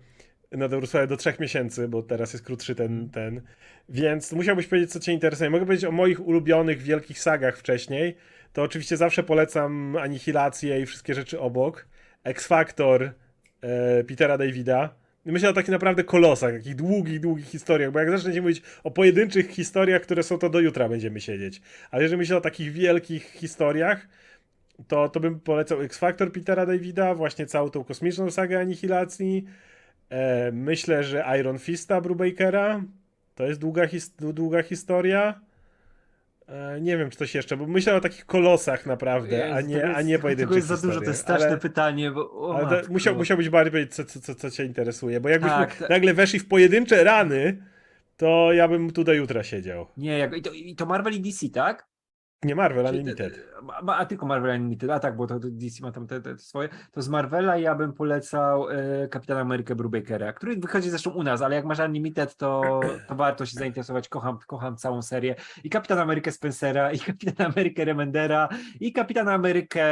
Na 0.57 0.67
dobrą 0.67 0.87
do 1.07 1.17
trzech 1.17 1.39
miesięcy, 1.39 1.87
bo 1.87 2.03
teraz 2.03 2.33
jest 2.33 2.45
krótszy 2.45 2.75
ten, 2.75 3.09
ten. 3.09 3.41
Więc 3.89 4.31
musiałbyś 4.31 4.67
powiedzieć, 4.67 4.91
co 4.91 4.99
cię 4.99 5.11
interesuje. 5.11 5.49
Mogę 5.49 5.65
powiedzieć 5.65 5.85
o 5.85 5.91
moich 5.91 6.27
ulubionych 6.27 6.81
wielkich 6.81 7.19
sagach 7.19 7.57
wcześniej. 7.57 8.15
To 8.53 8.61
oczywiście 8.63 8.97
zawsze 8.97 9.23
polecam 9.23 9.95
Anihilację 9.95 10.81
i 10.81 10.85
wszystkie 10.85 11.13
rzeczy 11.13 11.39
obok. 11.39 11.87
X-Factor 12.23 13.11
e, 13.61 14.03
Petera 14.03 14.37
Davida. 14.37 14.95
Myślę 15.25 15.49
o 15.49 15.53
takich 15.53 15.71
naprawdę 15.71 16.03
kolosach, 16.03 16.53
takich 16.53 16.75
długich, 16.75 17.19
długich 17.19 17.45
historiach, 17.45 17.91
bo 17.91 17.99
jak 17.99 18.11
zacznę 18.11 18.33
ci 18.33 18.41
mówić 18.41 18.61
o 18.83 18.91
pojedynczych 18.91 19.49
historiach, 19.49 20.01
które 20.01 20.23
są, 20.23 20.37
to 20.37 20.49
do 20.49 20.59
jutra 20.59 20.89
będziemy 20.89 21.21
siedzieć. 21.21 21.61
Ale 21.91 22.03
jeżeli 22.03 22.17
myślę 22.17 22.37
o 22.37 22.41
takich 22.41 22.71
wielkich 22.71 23.23
historiach, 23.23 24.07
to, 24.87 25.09
to 25.09 25.19
bym 25.19 25.39
polecał 25.39 25.81
X-Factor 25.81 26.31
Petera 26.31 26.65
Davida, 26.65 27.15
właśnie 27.15 27.45
całą 27.45 27.69
tą 27.69 27.83
kosmiczną 27.83 28.31
sagę 28.31 28.59
Anihilacji. 28.59 29.45
E, 30.13 30.51
myślę, 30.51 31.03
że 31.03 31.25
Iron 31.39 31.59
Fista 31.59 32.01
Brubakera. 32.01 32.81
To 33.35 33.43
jest 33.43 33.59
długa, 33.59 33.87
his 33.87 34.09
długa 34.19 34.63
historia. 34.63 35.39
E, 36.47 36.81
nie 36.81 36.97
wiem, 36.97 37.09
czy 37.09 37.17
coś 37.17 37.35
jeszcze, 37.35 37.57
bo 37.57 37.67
myślę 37.67 37.95
o 37.95 38.01
takich 38.01 38.25
kolosach 38.25 38.85
naprawdę, 38.85 39.53
a 39.53 39.61
nie, 39.61 39.75
tego 39.75 39.87
a 39.87 39.97
jest- 39.97 40.07
nie 40.07 40.19
pojedynczych 40.19 40.47
Tego 40.49 40.55
jest 40.55 40.67
za 40.67 40.87
dużo, 40.87 40.99
to 41.01 41.05
jest 41.05 41.21
straszne 41.21 41.47
Ale- 41.47 41.57
pytanie. 41.57 42.11
Bo, 42.11 42.55
ale 42.57 42.81
to 42.83 42.91
musiał, 42.91 43.15
musiałbyś 43.15 43.49
bardziej 43.49 43.71
powiedzieć, 43.71 43.95
co, 43.95 44.05
co, 44.05 44.19
co, 44.19 44.35
co 44.35 44.51
cię 44.51 44.65
interesuje, 44.65 45.19
bo 45.19 45.29
jakbyśmy 45.29 45.57
Tak, 45.57 45.75
tak. 45.75 45.89
nagle 45.89 46.13
weszli 46.13 46.39
w 46.39 46.47
pojedyncze 46.47 47.03
rany, 47.03 47.57
to 48.17 48.53
ja 48.53 48.67
bym 48.67 48.91
tu 48.91 49.03
do 49.03 49.13
jutra 49.13 49.43
siedział. 49.43 49.87
Nie, 49.97 50.17
jak, 50.17 50.37
i, 50.37 50.41
to, 50.41 50.51
i 50.51 50.75
to 50.75 50.85
Marvel 50.85 51.13
i 51.13 51.19
DC, 51.21 51.49
tak? 51.49 51.87
Nie 52.43 52.55
Marvel 52.55 52.85
Czy- 52.85 52.91
Unlimited. 52.91 53.39
A, 53.69 53.91
a, 53.91 53.97
a 53.97 54.05
tylko 54.05 54.25
Marvel 54.25 54.55
Unlimited, 54.55 54.89
a 54.89 54.99
tak, 54.99 55.15
bo 55.15 55.27
to, 55.27 55.39
to 55.39 55.47
DC 55.51 55.81
ma 55.81 55.91
tam 55.91 56.07
te, 56.07 56.21
te 56.21 56.37
swoje. 56.37 56.69
To 56.91 57.01
z 57.01 57.09
Marvela 57.09 57.57
ja 57.57 57.75
bym 57.75 57.93
polecał 57.93 58.69
e, 58.69 59.07
Kapitana 59.07 59.41
Amerykę 59.41 59.75
Brubakera, 59.75 60.33
który 60.33 60.55
wychodzi 60.55 60.89
zresztą 60.89 61.11
u 61.11 61.23
nas, 61.23 61.41
ale 61.41 61.55
jak 61.55 61.65
masz 61.65 61.79
Unlimited, 61.79 62.37
to, 62.37 62.79
to 63.07 63.15
warto 63.15 63.45
się 63.45 63.57
zainteresować. 63.57 64.09
Kocham, 64.09 64.39
kocham 64.47 64.77
całą 64.77 65.01
serię. 65.01 65.35
I 65.63 65.69
Kapitan 65.69 65.99
Amerykę 65.99 66.31
Spencera, 66.31 66.91
i 66.91 66.99
Kapitan 66.99 67.51
Amerykę 67.51 67.85
Remendera, 67.85 68.49
i 68.79 68.93
Kapitan 68.93 69.29
Amerykę 69.29 69.85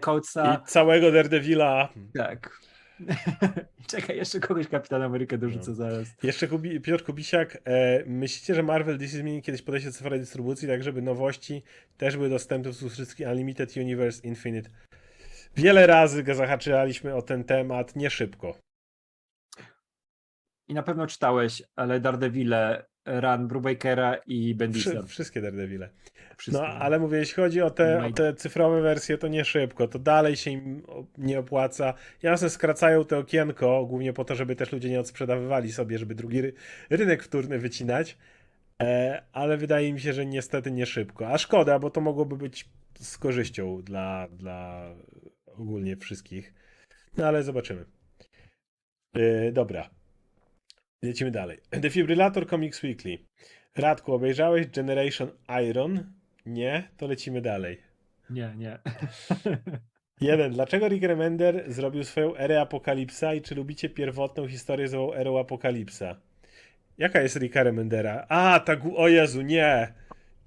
Coatesa. 0.00 0.54
I 0.54 0.66
całego 0.66 1.12
Daredevila. 1.12 1.88
Tak. 2.14 2.67
Czekaj, 3.86 4.16
jeszcze 4.16 4.40
kogoś 4.40 4.68
Kapitan 4.68 5.02
Amerykę 5.02 5.38
dorzucę 5.38 5.70
No. 5.70 5.74
zaraz. 5.74 6.08
Jeszcze 6.22 6.48
Kubi, 6.48 6.80
Piotr 6.80 7.04
Kubisiak, 7.04 7.58
e, 7.64 8.04
myślicie, 8.06 8.54
że 8.54 8.62
Marvel 8.62 8.98
DC 8.98 9.16
zmieni 9.18 9.42
kiedyś 9.42 9.62
podejście 9.62 9.92
cyfrowej 9.92 10.20
dystrybucji, 10.20 10.68
tak 10.68 10.82
żeby 10.82 11.02
nowości 11.02 11.62
też 11.96 12.16
były 12.16 12.28
dostępne 12.28 12.72
w 12.72 12.90
wszystkich 12.90 13.26
Unlimited 13.28 13.76
Universe 13.76 14.28
Infinite? 14.28 14.70
Wiele 15.56 15.86
razy 15.86 16.22
go 16.22 16.34
zahaczaliśmy 16.34 17.14
o 17.14 17.22
ten 17.22 17.44
temat, 17.44 17.96
nie 17.96 18.10
szybko. 18.10 18.58
I 20.68 20.74
na 20.74 20.82
pewno 20.82 21.06
czytałeś, 21.06 21.62
ale 21.76 22.00
Daredevile, 22.00 22.84
Run 23.20 23.48
Brubakera 23.48 24.16
i 24.26 24.54
Bendisa. 24.54 24.90
Wszy, 24.90 25.02
wszystkie 25.08 25.40
Daredevile. 25.40 25.88
No, 26.52 26.66
ale 26.66 26.98
mówię, 26.98 27.18
jeśli 27.18 27.34
chodzi 27.34 27.60
o 27.62 27.70
te, 27.70 27.98
o 27.98 28.00
Maj- 28.02 28.12
te 28.14 28.34
cyfrowe 28.34 28.82
wersje, 28.82 29.18
to 29.18 29.28
nie 29.28 29.44
szybko, 29.44 29.88
to 29.88 29.98
dalej 29.98 30.36
się 30.36 30.50
im 30.50 30.82
o- 30.86 31.04
nie 31.18 31.38
opłaca. 31.38 31.94
Jasne, 32.22 32.50
skracają 32.50 33.04
to 33.04 33.18
okienko, 33.18 33.86
głównie 33.86 34.12
po 34.12 34.24
to, 34.24 34.34
żeby 34.34 34.56
też 34.56 34.72
ludzie 34.72 34.90
nie 34.90 35.00
odsprzedawywali 35.00 35.72
sobie, 35.72 35.98
żeby 35.98 36.14
drugi 36.14 36.40
ry 36.40 36.52
rynek 36.90 37.22
wtórny 37.22 37.58
wycinać, 37.58 38.18
e, 38.82 39.22
ale 39.32 39.56
wydaje 39.56 39.92
mi 39.92 40.00
się, 40.00 40.12
że 40.12 40.26
niestety 40.26 40.70
nie 40.70 40.86
szybko. 40.86 41.28
A 41.28 41.38
szkoda, 41.38 41.78
bo 41.78 41.90
to 41.90 42.00
mogłoby 42.00 42.36
być 42.36 42.68
z 42.98 43.18
korzyścią 43.18 43.82
dla, 43.82 44.28
dla 44.32 44.90
ogólnie 45.46 45.96
wszystkich. 45.96 46.54
No 47.16 47.26
ale 47.26 47.42
zobaczymy. 47.42 47.84
E, 49.14 49.52
dobra. 49.52 49.90
Lecimy 51.02 51.30
dalej. 51.30 51.58
Defibrylator 51.82 52.48
Comics 52.50 52.82
Weekly. 52.82 53.18
Radku, 53.76 54.12
obejrzałeś 54.12 54.66
Generation 54.66 55.28
Iron? 55.70 56.12
Nie? 56.46 56.88
To 56.96 57.06
lecimy 57.06 57.40
dalej. 57.40 57.80
Nie, 58.30 58.52
nie. 58.56 58.78
Jeden. 60.20 60.52
Dlaczego 60.52 60.88
Rick 60.88 61.04
Remender 61.04 61.64
zrobił 61.72 62.04
swoją 62.04 62.36
erę 62.36 62.60
Apokalipsa 62.60 63.34
i 63.34 63.42
czy 63.42 63.54
lubicie 63.54 63.88
pierwotną 63.88 64.48
historię 64.48 64.88
złą 64.88 65.14
erą 65.14 65.38
Apokalipsa? 65.38 66.16
Jaka 66.98 67.20
jest 67.20 67.36
Ricka 67.36 67.62
Remendera? 67.62 68.26
A, 68.28 68.60
tak, 68.60 68.80
o 68.96 69.08
Jezu, 69.08 69.42
nie. 69.42 69.92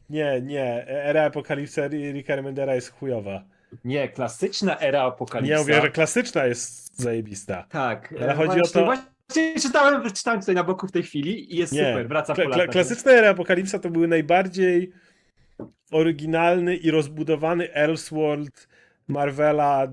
Nie, 0.10 0.42
nie. 0.42 0.88
Era 0.88 1.24
Apokalipsa 1.26 1.82
Ri- 1.88 2.14
Ricka 2.14 2.36
Remendera 2.36 2.76
jest 2.76 2.90
chujowa. 2.92 3.44
Nie, 3.86 4.10
klasyczna 4.10 4.80
era 4.80 5.02
apokalipsa. 5.04 5.54
Nie 5.56 5.60
mówię, 5.62 5.82
że 5.82 5.92
klasyczna 5.92 6.46
jest 6.46 6.96
zajebista. 7.02 7.66
Tak. 7.70 8.14
Ale 8.22 8.32
e, 8.32 8.36
chodzi 8.36 8.60
o 8.62 8.68
to- 8.68 8.86
Właśnie 8.86 9.11
czytałem, 9.62 10.12
czytałem 10.12 10.40
tutaj 10.40 10.56
na 10.56 10.64
boku 10.64 10.88
w 10.88 10.92
tej 10.92 11.04
chwili 11.04 11.54
i 11.54 11.58
jest 11.58 11.74
Nie. 11.74 11.90
super, 11.90 12.08
wraca 12.08 12.34
Kla- 12.34 12.44
po 12.44 12.50
kla- 12.50 12.58
latach. 12.58 12.70
klasyczna 12.70 13.12
era 13.12 13.30
Apokalipsa 13.30 13.80
to 13.80 13.90
były 13.90 14.08
najbardziej 14.08 14.92
oryginalny 15.92 16.76
i 16.76 16.92
rozbudowany 16.92 17.74
Elseworld 17.74 18.68
Marvela 19.08 19.88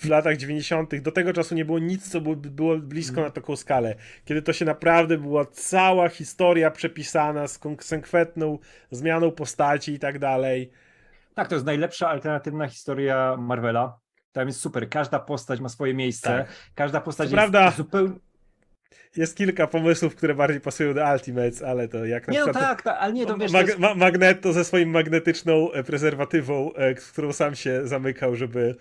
w 0.00 0.04
latach 0.08 0.36
90. 0.36 1.00
Do 1.02 1.12
tego 1.12 1.32
czasu 1.32 1.54
nie 1.54 1.64
było 1.64 1.78
nic, 1.78 2.08
co 2.10 2.20
było, 2.20 2.36
było 2.36 2.78
blisko 2.78 3.20
na 3.20 3.30
taką 3.30 3.56
skalę. 3.56 3.94
Kiedy 4.24 4.42
to 4.42 4.52
się 4.52 4.64
naprawdę 4.64 5.18
była 5.18 5.44
cała 5.46 6.08
historia 6.08 6.70
przepisana 6.70 7.48
z 7.48 7.58
konsekwentną 7.58 8.58
zmianą 8.90 9.30
postaci 9.30 9.92
i 9.92 9.98
tak 9.98 10.18
dalej. 10.18 10.70
Tak, 11.34 11.48
to 11.48 11.54
jest 11.54 11.66
najlepsza 11.66 12.08
alternatywna 12.08 12.68
historia 12.68 13.36
Marvela. 13.38 13.98
Tam 14.32 14.46
jest 14.48 14.60
super, 14.60 14.88
każda 14.88 15.18
postać 15.18 15.60
ma 15.60 15.68
swoje 15.68 15.94
miejsce, 15.94 16.28
Tak. 16.28 16.48
każda 16.74 17.00
postać 17.00 17.30
Co 17.30 17.36
jest 17.36 17.50
prawda- 17.52 17.70
zupełnie... 17.76 18.14
Jest 19.16 19.36
kilka 19.36 19.66
pomysłów, 19.66 20.14
które 20.14 20.34
bardziej 20.34 20.60
pasują 20.60 20.94
do 20.94 21.12
Ultimates, 21.12 21.62
ale 21.62 21.88
to 21.88 22.04
jak 22.04 22.26
na 22.28 22.32
Nie 22.32 22.38
no 22.40 22.44
przykład 22.44 22.64
tak, 22.64 22.82
tak, 22.82 22.96
ale 23.00 23.12
nie, 23.12 23.26
to 23.26 23.36
wiesz, 23.36 23.52
to 23.52 23.58
Mag- 23.58 23.66
jest... 23.66 23.78
ma- 23.78 23.94
Magneto 23.94 24.52
ze 24.52 24.64
swoim 24.64 24.90
magnetyczną 24.90 25.72
e, 25.72 25.84
prezerwatywą, 25.84 26.72
e, 26.74 27.00
z 27.00 27.12
którą 27.12 27.32
sam 27.32 27.54
się 27.54 27.86
zamykał, 27.88 28.36
żeby 28.36 28.76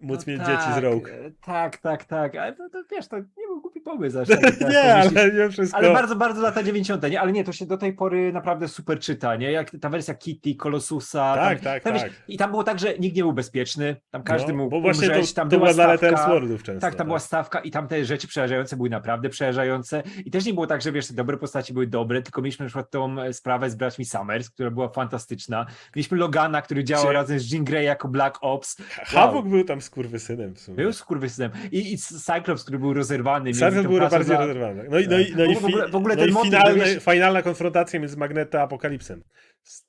móc 0.00 0.26
No 0.26 0.32
mieć 0.32 0.42
tak, 0.42 0.60
dzieci 0.60 0.74
z 0.74 0.78
Rogue. 0.78 1.08
e, 1.08 1.30
Tak, 1.46 1.76
tak, 1.76 2.04
tak. 2.04 2.34
Ale 2.36 2.52
to, 2.52 2.68
to 2.70 2.78
wiesz, 2.90 3.08
to 3.08 3.16
nie 3.18 3.46
był 3.48 3.60
głupi 3.60 3.80
pomysł. 3.80 4.18
aż 4.18 4.28
tak, 4.28 4.60
nie, 4.60 4.94
ale 4.94 5.32
nie 5.32 5.50
wszystko. 5.50 5.78
Ale 5.78 5.92
bardzo, 5.92 6.16
bardzo 6.16 6.42
lata 6.42 6.62
90. 6.62 7.10
Nie, 7.10 7.20
ale 7.20 7.32
nie, 7.32 7.44
to 7.44 7.52
się 7.52 7.66
do 7.66 7.76
tej 7.76 7.92
pory 7.92 8.32
naprawdę 8.32 8.68
super 8.68 8.98
czyta, 8.98 9.36
nie? 9.36 9.52
Jak 9.52 9.70
ta 9.80 9.88
wersja 9.88 10.14
Kitty, 10.14 10.54
Colossusa. 10.54 11.34
Tak, 11.34 11.58
tam, 11.58 11.64
tak, 11.64 11.82
tam, 11.82 11.92
wiesz, 11.92 12.02
tak. 12.02 12.12
I 12.28 12.36
tam 12.38 12.50
było 12.50 12.64
tak, 12.64 12.78
że 12.78 12.98
nikt 12.98 13.16
nie 13.16 13.22
był 13.22 13.32
bezpieczny, 13.32 13.96
tam 14.10 14.22
każdy 14.22 14.52
no, 14.52 14.58
mógł 14.58 14.70
Bo 14.70 14.80
właśnie 14.80 15.08
umrzeć, 15.08 15.32
to, 15.32 15.36
tam 15.36 15.48
to 15.50 15.58
była 15.58 15.72
zaleta. 15.72 16.06
Elseworldów 16.06 16.62
często. 16.62 16.80
Tak, 16.80 16.94
tam 16.94 17.06
była 17.06 17.18
stawka 17.18 17.60
i 17.60 17.70
tam 17.70 17.88
te 17.88 18.04
rzeczy 18.04 18.28
przerażające 18.28 18.76
były 18.76 18.90
naprawdę 18.90 19.28
przerażające. 19.28 20.02
I 20.24 20.30
też 20.30 20.46
nie 20.46 20.54
było 20.54 20.66
tak, 20.66 20.82
że 20.82 20.92
wiesz, 20.92 21.08
te 21.08 21.14
dobre 21.14 21.36
postaci 21.36 21.72
były 21.72 21.86
dobre, 21.86 22.22
tylko 22.22 22.42
mieliśmy 22.42 22.64
na 22.64 22.68
przykład 22.68 22.90
tą 22.90 23.20
e, 23.20 23.32
sprawę 23.32 23.70
z 23.70 23.74
braćmi 23.74 24.04
Summers, 24.04 24.50
która 24.50 24.70
była 24.70 24.88
fantastyczna. 24.88 25.66
Mieliśmy 25.96 26.18
Logana, 26.18 26.62
który 26.62 26.84
działał 26.84 27.12
razem 27.12 27.38
z 27.38 27.52
Jean 27.52 27.64
Grey 27.64 27.84
jako 27.84 28.08
Black 28.08 28.38
Ops. 28.40 28.76
Havok 28.90 29.48
był 29.48 29.64
tam 29.64 29.80
skurwysynem 29.90 30.54
w 30.54 30.60
sumie. 30.60 30.76
Był 30.76 30.92
skurwysynem. 30.92 31.50
I, 31.72 31.92
I 31.92 31.98
Cyclops, 31.98 32.62
który 32.62 32.78
był 32.78 32.94
rozerwany. 32.94 33.52
tą 33.52 33.82
był 33.82 33.98
bardziej 33.98 34.24
za- 34.24 34.38
rozerwany. 34.40 34.86
No 34.90 34.98
i, 34.98 35.08
no 35.08 35.18
i, 35.18 35.32
no 35.36 35.44
i, 35.44 35.54
W 35.54 35.64
ogóle- 35.64 35.88
w 35.88 35.96
ogóle 35.96 36.14
no 36.14 36.20
ten 36.20 36.30
i 36.30 36.32
motyw, 36.32 36.50
finalne, 36.50 36.84
wiesz- 36.84 37.04
finalna 37.12 37.42
konfrontacja 37.42 38.00
między 38.00 38.16
Magneto 38.16 38.60
a 38.60 38.62
Apokalipsem. 38.62 39.22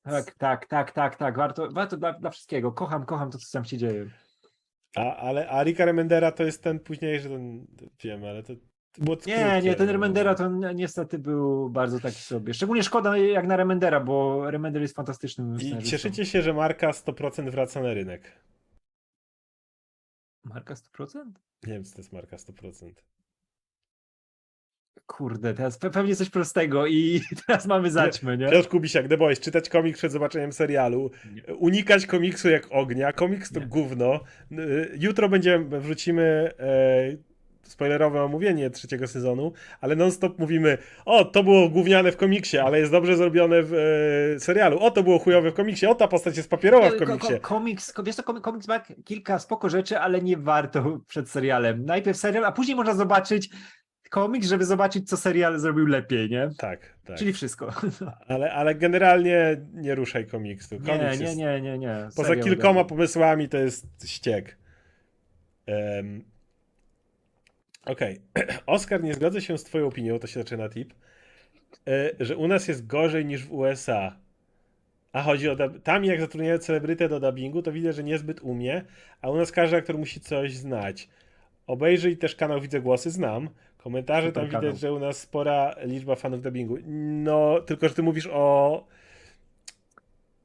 Tak, 0.03 0.33
tak, 0.37 0.65
tak, 0.67 0.91
tak, 0.91 1.15
tak. 1.15 1.37
Warto, 1.37 1.69
warto 1.71 1.97
dla, 1.97 2.13
dla 2.13 2.29
wszystkiego. 2.29 2.71
Kocham, 2.71 3.05
kocham 3.05 3.31
to, 3.31 3.37
co 3.37 3.45
tam 3.53 3.65
się 3.65 3.77
dzieje. 3.77 4.05
A, 4.95 5.15
ale 5.15 5.49
a 5.49 5.63
Rika 5.63 5.85
Remendera 5.85 6.31
to 6.31 6.43
jest 6.43 6.63
ten 6.63 6.79
późniejszy, 6.79 7.29
ten, 7.29 7.65
wiem, 8.03 8.23
ale 8.23 8.43
to, 8.43 8.53
było 8.97 9.17
Nie, 9.27 9.61
nie, 9.63 9.75
ten 9.75 9.85
no. 9.87 9.91
Remendera 9.93 10.35
to 10.35 10.47
ni- 10.49 10.75
niestety 10.75 11.19
był 11.19 11.69
bardzo 11.69 11.99
taki 11.99 12.15
sobie. 12.21 12.53
Szczególnie 12.53 12.83
szkoda 12.83 13.17
jak 13.17 13.47
na 13.47 13.55
Remendera, 13.57 13.99
bo 13.99 14.51
Remender 14.51 14.81
jest 14.81 14.95
fantastycznym 14.95 15.57
I 15.61 15.83
cieszycie 15.83 16.25
się, 16.25 16.41
że 16.41 16.53
marka 16.53 16.91
100% 16.91 17.49
wraca 17.51 17.81
na 17.81 17.93
rynek. 17.93 18.31
Marka 20.43 20.73
100%? 20.73 21.31
Nie 21.67 21.73
wiem, 21.73 21.83
co 21.83 21.91
to 21.95 21.97
jest 22.01 22.13
marka 22.13 22.35
100%. 22.37 22.91
Kurde, 25.05 25.53
teraz 25.53 25.79
pe- 25.79 25.89
pewnie 25.89 26.15
coś 26.15 26.29
prostego 26.29 26.87
i 26.87 27.21
teraz 27.47 27.65
mamy 27.65 27.91
zaćmę, 27.91 28.37
nie? 28.37 28.49
Piotr 28.49 28.69
Kubisiak, 28.69 29.07
The 29.07 29.17
Boys, 29.17 29.39
czytać 29.39 29.69
komiks 29.69 29.99
przed 29.99 30.11
zobaczeniem 30.11 30.53
serialu, 30.53 31.11
Nie. 31.31 31.55
unikać 31.55 32.05
komiksu 32.05 32.49
jak 32.49 32.67
ognia, 32.69 33.13
komiks 33.13 33.51
to 33.51 33.59
Nie. 33.59 33.65
gówno. 33.65 34.19
Jutro 34.99 35.29
będziemy, 35.29 35.79
wrzucimy 35.79 36.51
e, 36.59 37.30
spoilerowe 37.63 38.23
omówienie 38.23 38.69
trzeciego 38.69 39.07
sezonu, 39.07 39.53
ale 39.81 39.95
non-stop 39.95 40.39
mówimy, 40.39 40.77
o, 41.05 41.25
to 41.25 41.43
było 41.43 41.69
gówniane 41.69 42.11
w 42.11 42.17
komiksie, 42.17 42.57
ale 42.57 42.79
jest 42.79 42.91
dobrze 42.91 43.17
zrobione 43.17 43.63
w 43.63 43.73
e, 44.35 44.39
serialu, 44.39 44.79
o, 44.79 44.91
to 44.91 45.03
było 45.03 45.19
chujowe 45.19 45.51
w 45.51 45.53
komiksie, 45.53 45.85
o, 45.87 45.95
ta 45.95 46.07
postać 46.07 46.37
jest 46.37 46.49
papierowa 46.49 46.89
w 46.89 46.91
Ko- 46.91 46.99
ko- 46.99 47.05
komiksie. 47.05 47.39
Komiks, 47.41 47.93
ko- 47.93 48.03
wiesz 48.03 48.15
co, 48.15 48.23
komi- 48.23 48.41
komiks 48.41 48.67
ma 48.67 48.79
kilka 49.05 49.39
spoko 49.39 49.69
rzeczy, 49.69 49.99
ale 49.99 50.21
nie 50.21 50.37
warto 50.37 50.99
przed 51.07 51.29
serialem. 51.29 51.85
Najpierw 51.85 52.17
serial, 52.17 52.45
a 52.45 52.51
później 52.51 52.75
można 52.75 52.95
zobaczyć 52.95 53.49
komiks, 54.09 54.47
żeby 54.47 54.65
zobaczyć, 54.65 55.09
co 55.09 55.17
serial 55.17 55.59
zrobił 55.59 55.85
lepiej, 55.85 56.29
nie? 56.29 56.49
Tak, 56.57 56.79
tak. 57.05 57.17
Czyli 57.17 57.33
wszystko. 57.33 57.73
Ale, 58.27 58.53
ale 58.53 58.75
generalnie 58.75 59.61
nie 59.73 59.95
ruszaj 59.95 60.27
komiksu. 60.27 60.75
Nie, 60.75 60.81
Komiks 60.81 61.19
nie, 61.19 61.25
jest, 61.25 61.37
nie, 61.37 61.61
nie, 61.61 61.77
nie. 61.77 62.09
Poza 62.15 62.35
kilkoma 62.35 62.83
pomysłami 62.85 63.49
to 63.49 63.57
jest 63.57 63.85
ściek. 64.05 64.57
Okej. 67.85 68.21
Oskar, 68.65 69.03
nie 69.03 69.13
zgodzę 69.13 69.41
się 69.41 69.57
z 69.57 69.63
twoją 69.63 69.87
opinią, 69.87 70.19
to 70.19 70.27
się 70.27 70.39
zaczyna 70.39 70.69
tip, 70.69 70.93
e, 71.87 72.11
że 72.19 72.37
u 72.37 72.47
nas 72.47 72.67
jest 72.67 72.87
gorzej 72.87 73.25
niż 73.25 73.45
w 73.45 73.53
USA. 73.53 74.15
A 75.13 75.21
chodzi 75.21 75.49
o... 75.49 75.55
Tam 75.83 76.05
jak 76.05 76.19
zatrudniają 76.19 76.57
celebrytę 76.57 77.09
do 77.09 77.19
dubbingu, 77.19 77.61
to 77.61 77.71
widzę, 77.71 77.93
że 77.93 78.03
niezbyt 78.03 78.41
umie, 78.41 78.81
a 79.21 79.29
u 79.29 79.37
nas 79.37 79.51
każdy 79.51 79.77
aktor 79.77 79.97
musi 79.97 80.19
coś 80.19 80.53
znać. 80.53 81.09
Obejrzyj 81.67 82.17
też 82.17 82.35
kanał 82.35 82.61
Widzę 82.61 82.81
Głosy, 82.81 83.11
znam. 83.11 83.49
Komentarze 83.77 84.27
Super 84.27 84.43
tam 84.43 84.51
kanał. 84.51 84.61
widać, 84.61 84.79
że 84.81 84.93
u 84.93 84.99
nas 84.99 85.17
spora 85.17 85.75
liczba 85.83 86.15
fanów 86.15 86.41
dubbingu. 86.41 86.77
No, 87.23 87.59
tylko 87.61 87.87
że 87.87 87.93
ty 87.93 88.03
mówisz 88.03 88.27
o... 88.31 88.87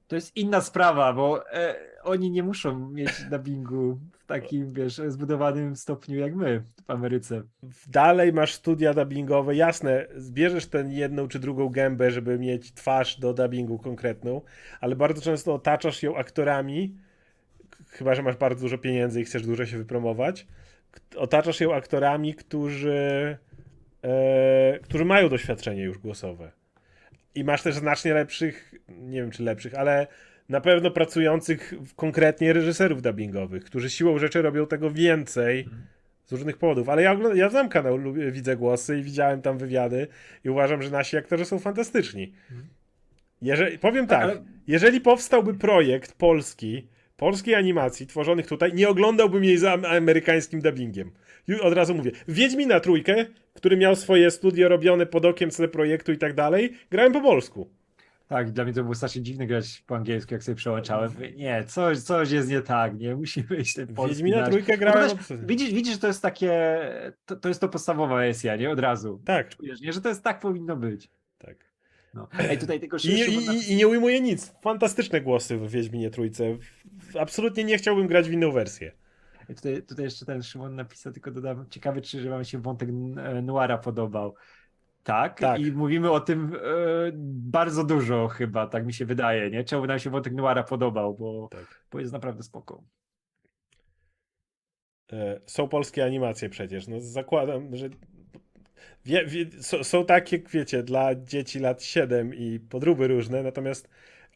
To 0.09 0.16
jest 0.16 0.36
inna 0.36 0.61
sprawa, 0.61 1.12
bo 1.12 1.50
e, 1.52 1.74
oni 2.02 2.30
nie 2.30 2.42
muszą 2.42 2.90
mieć 2.90 3.24
dubbingu 3.30 3.98
w 4.18 4.26
takim, 4.26 4.72
wiesz, 4.72 5.00
zbudowanym 5.09 5.76
stopniu 5.76 6.18
jak 6.18 6.34
my 6.34 6.62
w 6.86 6.90
Ameryce. 6.90 7.42
dalej 7.88 8.32
masz 8.32 8.54
studia 8.54 8.94
dubbingowe, 8.94 9.57
jasne, 9.57 10.07
zbierzesz 10.16 10.66
tę 10.66 10.84
jedną 10.88 11.28
czy 11.28 11.38
drugą 11.38 11.68
gębę, 11.68 12.11
żeby 12.11 12.38
mieć 12.38 12.72
twarz 12.72 13.20
do 13.20 13.34
dubbingu 13.34 13.78
konkretną, 13.78 14.40
ale 14.80 14.96
bardzo 14.96 15.22
często 15.22 15.54
otaczasz 15.54 16.02
ją 16.02 16.16
aktorami, 16.16 16.96
chyba, 17.88 18.14
że 18.14 18.22
masz 18.22 18.36
bardzo 18.36 18.61
dużo 18.61 18.78
pieniędzy 18.78 19.20
i 19.20 19.24
chcesz 19.24 19.46
dużo 19.46 19.66
się 19.66 19.78
wypromować, 19.78 20.46
otaczasz 21.16 21.61
ją 21.61 21.74
aktorami, 21.74 22.34
którzy, 22.34 23.38
e, 24.02 24.78
którzy 24.82 25.04
mają 25.04 25.28
doświadczenie 25.28 25.82
już 25.82 25.98
głosowe. 25.98 26.52
I 27.37 27.45
masz 27.45 27.62
też 27.62 27.74
znacznie 27.74 28.14
lepszych, 28.14 28.74
nie 28.89 29.20
wiem 29.20 29.30
czy 29.30 29.43
lepszych, 29.43 29.74
ale 29.74 30.07
na 30.49 30.61
pewno 30.61 30.91
pracujących 30.91 31.74
konkretnie 31.97 32.53
reżyserów 32.53 33.03
dubbingowych, 33.03 33.64
którzy 33.64 33.91
siłą 33.91 34.18
rzeczy 34.18 34.43
robią 34.43 34.66
tego 34.66 34.91
więcej 34.91 35.68
z 36.24 36.32
różnych 36.32 36.57
powodów. 36.57 36.89
Ale 36.89 37.03
ja, 37.03 37.16
ogl- 37.16 37.37
ja 37.37 37.51
znam 37.51 37.68
kanał, 37.68 37.97
lubię, 37.97 38.32
widzę 38.32 38.57
głosy 38.57 38.99
i 38.99 39.03
widziałem 39.03 39.43
tam 39.43 39.59
wywiady 39.59 40.07
i 40.45 40.51
uważam, 40.51 40.82
że 40.82 40.91
nasi 40.91 41.16
aktorzy 41.16 41.45
są 41.45 41.59
fantastyczni. 41.59 42.32
Jeżeli, 43.43 43.78
powiem 43.78 44.07
tak, 44.07 44.22
Ale- 44.22 44.43
jeżeli 44.66 45.01
powstałby 45.01 45.55
projekt 45.55 46.12
polski, 46.12 46.87
polskiej 47.16 47.54
animacji 47.54 48.06
tworzonych 48.06 48.46
tutaj, 48.46 48.74
nie 48.74 48.88
oglądałbym 48.88 49.44
jej 49.44 49.58
za 49.58 49.72
am- 49.72 49.84
amerykańskim 49.84 50.60
dubbingiem. 50.60 51.10
Ju- 51.48 51.60
Od 51.62 51.74
razu 51.74 51.94
mówię. 51.94 52.10
Wiedźmina 52.28 52.80
trójkę, 52.80 53.26
który 53.54 53.76
miał 53.76 53.96
swoje 53.96 54.30
studio 54.30 54.68
robione 54.68 55.06
pod 55.06 55.24
okiem 55.24 55.50
CD 55.50 55.68
Projektu 55.68 56.12
i 56.12 56.18
tak 56.18 56.34
dalej, 56.34 56.72
grałem 56.90 57.12
po 57.12 57.20
polsku. 57.20 57.70
Tak, 58.28 58.50
dla 58.50 58.64
mnie 58.64 58.72
to 58.72 58.82
było 58.82 58.94
strasznie 58.94 59.22
dziwne 59.22 59.46
grać 59.46 59.84
po 59.86 59.96
angielsku, 59.96 60.34
jak 60.34 60.42
sobie 60.42 60.56
przełączałem. 60.56 61.12
Nie, 61.36 61.64
coś, 61.66 61.98
coś 61.98 62.30
jest 62.30 62.48
nie 62.50 62.60
tak, 62.60 62.98
nie, 62.98 63.16
musi 63.16 63.42
być 63.42 63.74
ten 63.74 63.86
polski 63.94 64.14
Wiedźmina 64.16 64.46
trójkę 64.46 64.72
No 64.72 64.78
grałem... 64.78 65.10
też, 65.18 65.38
widzisz, 65.46 65.72
widzisz, 65.72 65.92
że 65.94 65.98
to 66.00 66.06
jest 66.06 66.22
takie, 66.22 66.78
to, 67.26 67.36
to 67.36 67.48
jest 67.48 67.60
to 67.60 67.68
podstawowa 67.68 68.16
wersja, 68.16 68.56
nie? 68.56 68.70
Od 68.70 68.80
razu. 68.80 69.20
Tak, 69.24 69.48
Czujesz, 69.56 69.80
nie? 69.80 69.92
Że 69.92 70.00
to 70.00 70.08
jest 70.08 70.22
tak 70.24 70.40
powinno 70.40 70.76
być. 70.76 71.08
tak. 71.38 71.56
No. 72.16 72.28
Ej, 72.38 72.58
tutaj 72.58 72.80
I, 73.04 73.10
i, 73.10 73.72
i, 73.72 73.76
nie 73.76 73.88
ujmuję 73.88 74.20
nic. 74.20 74.54
Fantastyczne 74.62 75.20
głosy 75.20 75.56
w 75.56 75.70
Wiedźminie 75.70 76.10
trójce. 76.10 76.44
Absolutnie 77.20 77.64
nie 77.64 77.78
chciałbym 77.78 78.06
grać 78.06 78.28
w 78.28 78.32
inną 78.32 78.52
wersję. 78.52 78.92
Tutaj, 79.56 79.82
tutaj 79.82 80.04
jeszcze 80.04 80.26
ten 80.26 80.42
Szymon 80.42 80.74
napisał, 80.74 81.12
tylko 81.12 81.30
dodam, 81.30 81.66
ciekawy, 81.70 82.02
czy 82.02 82.20
że 82.20 82.30
wam 82.30 82.44
się 82.44 82.58
wątek 82.58 82.88
e, 82.88 83.42
Noira 83.42 83.78
podobał. 83.78 84.34
Tak, 85.02 85.40
Tak. 85.40 85.60
i 85.60 85.72
mówimy 85.72 86.10
o 86.10 86.20
tym 86.20 86.54
e, 86.54 86.58
bardzo 87.24 87.84
dużo 87.84 88.28
chyba, 88.28 88.66
tak 88.66 88.86
mi 88.86 88.92
się 88.92 89.06
wydaje, 89.06 89.50
nie? 89.50 89.64
Czemu 89.64 89.86
nam 89.86 89.98
się 89.98 90.10
wątek 90.10 90.34
Noira 90.34 90.62
podobał, 90.62 91.14
bo, 91.14 91.48
Tak. 91.50 91.84
bo 91.92 92.00
jest 92.00 92.12
naprawdę 92.12 92.42
spoko. 92.42 92.82
E, 95.12 95.40
Są 95.46 95.68
polskie 95.68 96.04
animacje 96.04 96.48
przecież. 96.48 96.88
No 96.88 97.00
zakładam, 97.00 97.76
że 97.76 97.88
wie, 99.05 99.27
wie, 99.27 99.47
są, 99.62 99.85
są 99.85 100.05
takie, 100.05 100.39
wiecie, 100.39 100.83
dla 100.83 101.14
dzieci 101.14 101.59
lat 101.59 101.83
7 101.83 102.35
i 102.35 102.61
podróby 102.70 103.09
różne, 103.09 103.43
natomiast 103.43 103.89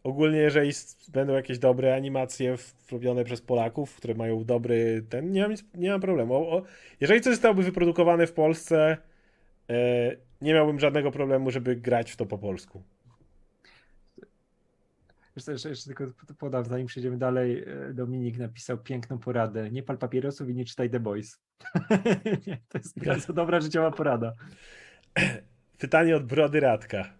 ogólnie 0.04 0.38
jeżeli 0.38 0.72
będą 1.08 1.34
jakieś 1.34 1.58
dobre 1.58 1.94
animacje 1.94 2.56
robione 2.92 3.24
przez 3.24 3.40
Polaków, 3.40 3.96
które 3.96 4.14
mają 4.14 4.44
dobry 4.44 5.02
ten, 5.08 5.32
nie 5.32 5.42
mam, 5.42 5.54
nie 5.74 5.90
mam 5.90 6.00
problemu. 6.00 6.34
O, 6.34 6.62
jeżeli 7.00 7.20
coś 7.20 7.32
zostałoby 7.32 7.62
wyprodukowane 7.62 8.26
w 8.26 8.32
Polsce, 8.32 8.96
e, 9.70 10.16
nie 10.40 10.54
miałbym 10.54 10.80
żadnego 10.80 11.10
problemu, 11.10 11.50
żeby 11.50 11.76
grać 11.76 12.12
w 12.12 12.16
to 12.16 12.26
po 12.26 12.38
polsku. 12.38 12.82
Jeszcze, 15.48 15.68
jeszcze 15.68 15.94
tylko 15.94 16.04
podam, 16.38 16.64
zanim 16.64 16.86
przejdziemy 16.86 17.18
dalej, 17.18 17.64
e, 17.66 17.94
Dominik 17.94 18.38
napisał 18.38 18.78
piękną 18.78 19.18
poradę. 19.18 19.70
Nie 19.70 19.82
pal 19.82 19.98
papierosów 19.98 20.48
i 20.48 20.54
nie 20.54 20.64
czytaj 20.64 20.90
The 20.90 21.00
Boys. 21.00 21.38
Nie, 22.46 22.58
to 22.68 22.78
jest 22.78 23.04
bardzo 23.04 23.32
dobra 23.32 23.60
życiowa 23.60 23.90
porada. 23.90 24.34
Pytanie 25.78 26.16
od 26.16 26.26
Brody 26.26 26.60
Radka. 26.60 27.14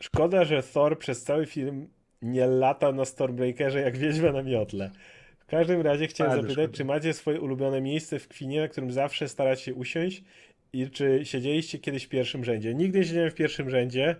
Szkoda, 0.00 0.44
że 0.44 0.62
Thor 0.62 0.98
przez 0.98 1.22
cały 1.22 1.46
film 1.46 1.88
nie 2.22 2.46
lata 2.46 2.92
na 2.92 3.04
Stormbreakerze 3.04 3.80
jak 3.80 3.96
wiedźma 3.96 4.32
na 4.32 4.42
miotle. 4.42 4.90
W 5.38 5.46
każdym 5.46 5.80
razie 5.80 6.06
chciałem 6.06 6.30
Bardzo 6.32 6.42
zapytać, 6.48 6.64
szkoda. 6.64 6.76
czy 6.76 6.84
macie 6.84 7.14
swoje 7.14 7.40
ulubione 7.40 7.80
miejsce 7.80 8.18
w 8.18 8.28
kwinie, 8.28 8.60
na 8.60 8.68
którym 8.68 8.92
zawsze 8.92 9.28
starać 9.28 9.60
się 9.60 9.74
usiąść 9.74 10.24
i 10.72 10.90
czy 10.90 11.20
siedzieliście 11.24 11.78
kiedyś 11.78 12.04
w 12.04 12.08
pierwszym 12.08 12.44
rzędzie? 12.44 12.74
Nigdy 12.74 12.98
nie 12.98 13.04
siedziałem 13.04 13.30
w 13.30 13.34
pierwszym 13.34 13.70
rzędzie. 13.70 14.16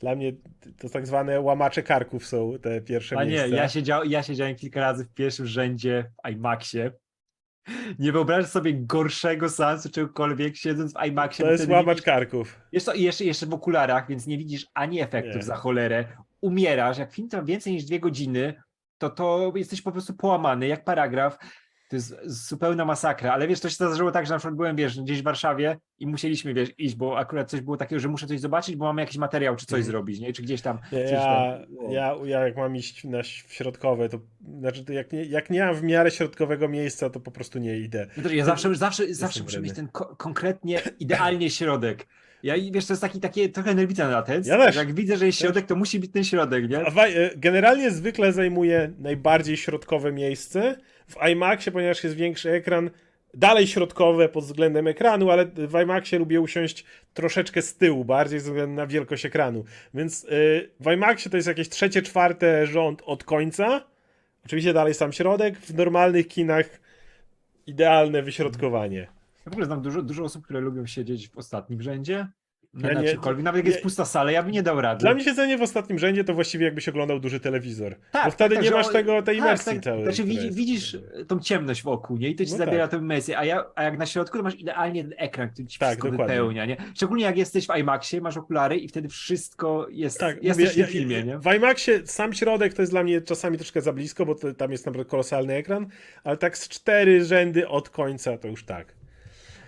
Dla 0.00 0.14
mnie 0.14 0.32
to 0.78 0.88
tak 0.88 1.06
zwane 1.06 1.40
łamacze 1.40 1.82
karków 1.82 2.26
są 2.26 2.52
te 2.62 2.80
pierwsze 2.80 3.18
A 3.18 3.24
nie, 3.24 3.30
miejsca. 3.30 3.56
ja, 3.56 3.68
siedział, 3.68 4.04
ja 4.04 4.22
siedziałem 4.22 4.56
kilka 4.56 4.80
razy 4.80 5.04
w 5.04 5.14
pierwszym 5.14 5.46
rzędzie 5.46 6.10
w 6.24 6.30
IMAXie. 6.30 6.90
Nie 7.98 8.12
wyobrażasz 8.12 8.50
sobie 8.50 8.74
gorszego 8.74 9.48
sensu 9.48 9.90
czegokolwiek 9.90 10.56
siedząc 10.56 10.94
w 10.94 11.06
IMAXie. 11.06 11.44
To 11.44 11.50
jest 11.52 11.68
łamacz 11.68 11.96
widzisz- 11.98 12.04
karków. 12.04 12.60
Co, 12.80 12.92
i 12.94 13.02
jeszcze, 13.02 13.24
jeszcze 13.24 13.46
w 13.46 13.54
okularach, 13.54 14.08
więc 14.08 14.26
nie 14.26 14.38
widzisz 14.38 14.66
ani 14.74 15.00
efektów 15.00 15.36
Nie. 15.36 15.42
za 15.42 15.54
cholerę. 15.56 16.04
Umierasz, 16.40 16.98
jak 16.98 17.12
film 17.12 17.28
trwa 17.28 17.42
więcej 17.42 17.72
niż 17.72 17.84
dwie 17.84 18.00
godziny, 18.00 18.54
to 18.98 19.10
to 19.10 19.52
jesteś 19.56 19.82
po 19.82 19.92
prostu 19.92 20.14
połamany, 20.14 20.66
jak 20.66 20.84
paragraf. 20.84 21.38
To 21.94 21.96
jest 21.96 22.14
zupełna 22.24 22.84
masakra, 22.84 23.32
ale 23.32 23.48
wiesz, 23.48 23.60
to 23.60 23.68
się 23.68 23.74
zdarzyło 23.74 24.10
tak, 24.10 24.26
że 24.26 24.32
na 24.34 24.38
przykład 24.38 24.56
byłem, 24.56 24.76
wiesz, 24.76 25.00
gdzieś 25.00 25.20
w 25.20 25.24
Warszawie 25.24 25.76
i 25.98 26.06
musieliśmy, 26.06 26.54
wiesz, 26.54 26.68
iść, 26.78 26.94
bo 26.94 27.18
akurat 27.18 27.50
coś 27.50 27.60
było 27.60 27.76
takiego, 27.76 28.00
że 28.00 28.08
muszę 28.08 28.26
coś 28.26 28.40
zobaczyć, 28.40 28.76
bo 28.76 28.84
mamy 28.84 29.02
jakiś 29.02 29.16
materiał, 29.16 29.56
czy 29.56 29.66
coś 29.66 29.78
Mhm. 29.78 29.86
zrobić, 29.92 30.20
nie? 30.20 30.32
Czy 30.32 30.42
gdzieś 30.42 30.60
tam. 30.62 30.78
Ja, 30.92 31.20
tam. 31.20 31.92
ja, 31.92 32.14
ja 32.24 32.40
jak 32.46 32.56
mam 32.56 32.76
iść 32.76 33.04
na 33.04 33.22
środkowe, 33.22 34.08
to 34.08 34.18
znaczy 34.58 34.84
to 34.84 34.92
jak 34.92 35.12
nie, 35.12 35.24
jak 35.24 35.50
nie 35.50 35.64
mam 35.64 35.74
w 35.74 35.82
miarę 35.82 36.10
środkowego 36.10 36.68
miejsca, 36.68 37.10
to 37.10 37.20
po 37.20 37.30
prostu 37.30 37.58
nie 37.58 37.78
idę. 37.78 38.06
No 38.16 38.30
ja 38.30 38.44
zawsze, 38.44 38.74
zawsze, 38.74 39.14
zawsze 39.14 39.42
muszę 39.42 39.60
mieć 39.60 39.72
ten 39.74 39.88
ko- 39.88 40.16
konkretnie, 40.16 40.80
idealnie 41.00 41.50
środek. 41.50 42.06
Ja 42.42 42.56
i 42.56 42.72
wiesz, 42.72 42.86
to 42.86 42.92
jest 42.92 43.00
taki, 43.00 43.20
takie 43.20 43.48
trochę 43.48 43.74
nerwica 43.74 44.08
na 44.08 44.22
ten. 44.22 44.42
Ja 44.46 44.58
też. 44.58 44.76
Jak 44.76 44.94
widzę, 44.94 45.16
że 45.16 45.26
jest 45.26 45.38
środek, 45.38 45.66
to 45.66 45.76
musi 45.76 46.00
być 46.00 46.12
ten 46.12 46.24
środek, 46.24 46.68
nie? 46.70 46.78
E, 46.86 47.30
Generalnie 47.36 47.90
zwykle 47.90 48.32
zajmuje 48.32 48.92
najbardziej 48.98 49.56
środkowe 49.56 50.12
miejsce. 50.12 50.76
W 51.08 51.16
iMaxie, 51.32 51.72
ponieważ 51.72 52.04
jest 52.04 52.16
większy 52.16 52.50
ekran, 52.50 52.90
dalej 53.34 53.66
środkowe 53.66 54.28
pod 54.28 54.44
względem 54.44 54.86
ekranu, 54.86 55.30
ale 55.30 55.46
w 55.46 55.74
iMaxie 55.82 56.18
lubię 56.18 56.40
usiąść 56.40 56.84
troszeczkę 57.14 57.62
z 57.62 57.76
tyłu, 57.76 58.04
bardziej 58.04 58.40
ze 58.40 58.50
względu 58.50 58.74
na 58.74 58.86
wielkość 58.86 59.26
ekranu. 59.26 59.64
Więc 59.94 60.24
y, 60.24 60.70
w 60.80 60.86
iMaxie 60.86 61.30
to 61.30 61.36
jest 61.36 61.48
jakieś 61.48 61.68
trzecie, 61.68 62.02
czwarte 62.02 62.66
rząd 62.66 63.02
od 63.06 63.24
końca. 63.24 63.84
Oczywiście 64.44 64.72
dalej 64.72 64.94
sam 64.94 65.12
środek. 65.12 65.58
W 65.58 65.74
normalnych 65.74 66.28
kinach 66.28 66.66
idealne 67.66 68.22
wyśrodkowanie. 68.22 69.00
Ja 69.46 69.50
w 69.50 69.52
ogóle 69.52 69.66
znam 69.66 69.82
dużo, 69.82 70.02
dużo 70.02 70.24
osób, 70.24 70.44
które 70.44 70.60
lubią 70.60 70.86
siedzieć 70.86 71.28
w 71.28 71.38
ostatnim 71.38 71.82
rzędzie. 71.82 72.28
Ja 72.82 72.92
nie- 73.00 73.08
czymkolwiek. 73.08 73.44
Nawet 73.44 73.58
jak 73.58 73.66
jest 73.66 73.78
ja- 73.78 73.82
pusta 73.82 74.04
sala, 74.04 74.30
ja 74.30 74.42
bym 74.42 74.52
nie 74.52 74.62
dał 74.62 74.80
rady. 74.80 75.00
Dla 75.00 75.14
mnie 75.14 75.24
siedzenie 75.24 75.58
w 75.58 75.62
ostatnim 75.62 75.98
rzędzie 75.98 76.24
to 76.24 76.34
właściwie 76.34 76.64
jakbyś 76.64 76.88
oglądał 76.88 77.20
duży 77.20 77.40
telewizor. 77.40 77.96
Tak, 78.12 78.24
bo 78.24 78.30
wtedy 78.30 78.54
tak, 78.54 78.64
nie 78.64 78.70
masz 78.70 78.88
tego, 78.88 79.22
tej 79.22 79.36
tak, 79.36 79.44
imersji 79.46 79.72
tak. 79.72 79.82
całej. 79.84 80.02
Znaczy 80.04 80.24
widzi, 80.24 80.50
widzisz 80.50 80.96
tą 81.28 81.40
ciemność 81.40 81.82
wokół, 81.82 82.16
nie? 82.16 82.28
I 82.28 82.34
to 82.34 82.44
ci 82.44 82.50
No 82.52 82.58
zabiera 82.58 82.84
tak. 82.88 82.90
tę 82.90 82.96
imersję, 82.96 83.38
a, 83.38 83.44
ja, 83.44 83.64
a 83.74 83.82
jak 83.82 83.98
na 83.98 84.06
środku 84.06 84.36
to 84.38 84.44
masz 84.44 84.54
idealnie 84.54 85.04
ten 85.04 85.14
ekran, 85.18 85.50
który 85.50 85.68
ci 85.68 85.78
Tak, 85.78 85.88
wszystko 85.88 86.10
dokładnie. 86.10 86.34
wypełnia, 86.34 86.66
nie? 86.66 86.76
Szczególnie 86.94 87.24
jak 87.24 87.36
jesteś 87.36 87.66
w 87.66 87.76
IMAXie, 87.78 88.20
masz 88.20 88.36
okulary 88.36 88.76
i 88.76 88.88
wtedy 88.88 89.08
wszystko 89.08 89.86
jest, 89.90 90.18
Tak, 90.20 90.42
jesteś 90.44 90.70
mówię, 90.70 90.86
w 90.86 90.90
filmie, 90.90 91.22
nie? 91.22 91.38
W 91.38 91.54
IMAXie 91.56 92.06
sam 92.06 92.32
środek 92.32 92.74
to 92.74 92.82
jest 92.82 92.92
dla 92.92 93.02
mnie 93.02 93.20
czasami 93.20 93.56
troszkę 93.58 93.80
za 93.80 93.92
blisko, 93.92 94.26
bo 94.26 94.34
to, 94.34 94.54
tam 94.54 94.72
jest 94.72 94.86
naprawdę 94.86 95.10
kolosalny 95.10 95.54
ekran, 95.54 95.86
ale 96.24 96.36
tak 96.36 96.58
z 96.58 96.68
cztery 96.68 97.24
rzędy 97.24 97.68
od 97.68 97.90
końca 97.90 98.38
to 98.38 98.48
już 98.48 98.64
tak. 98.64 98.94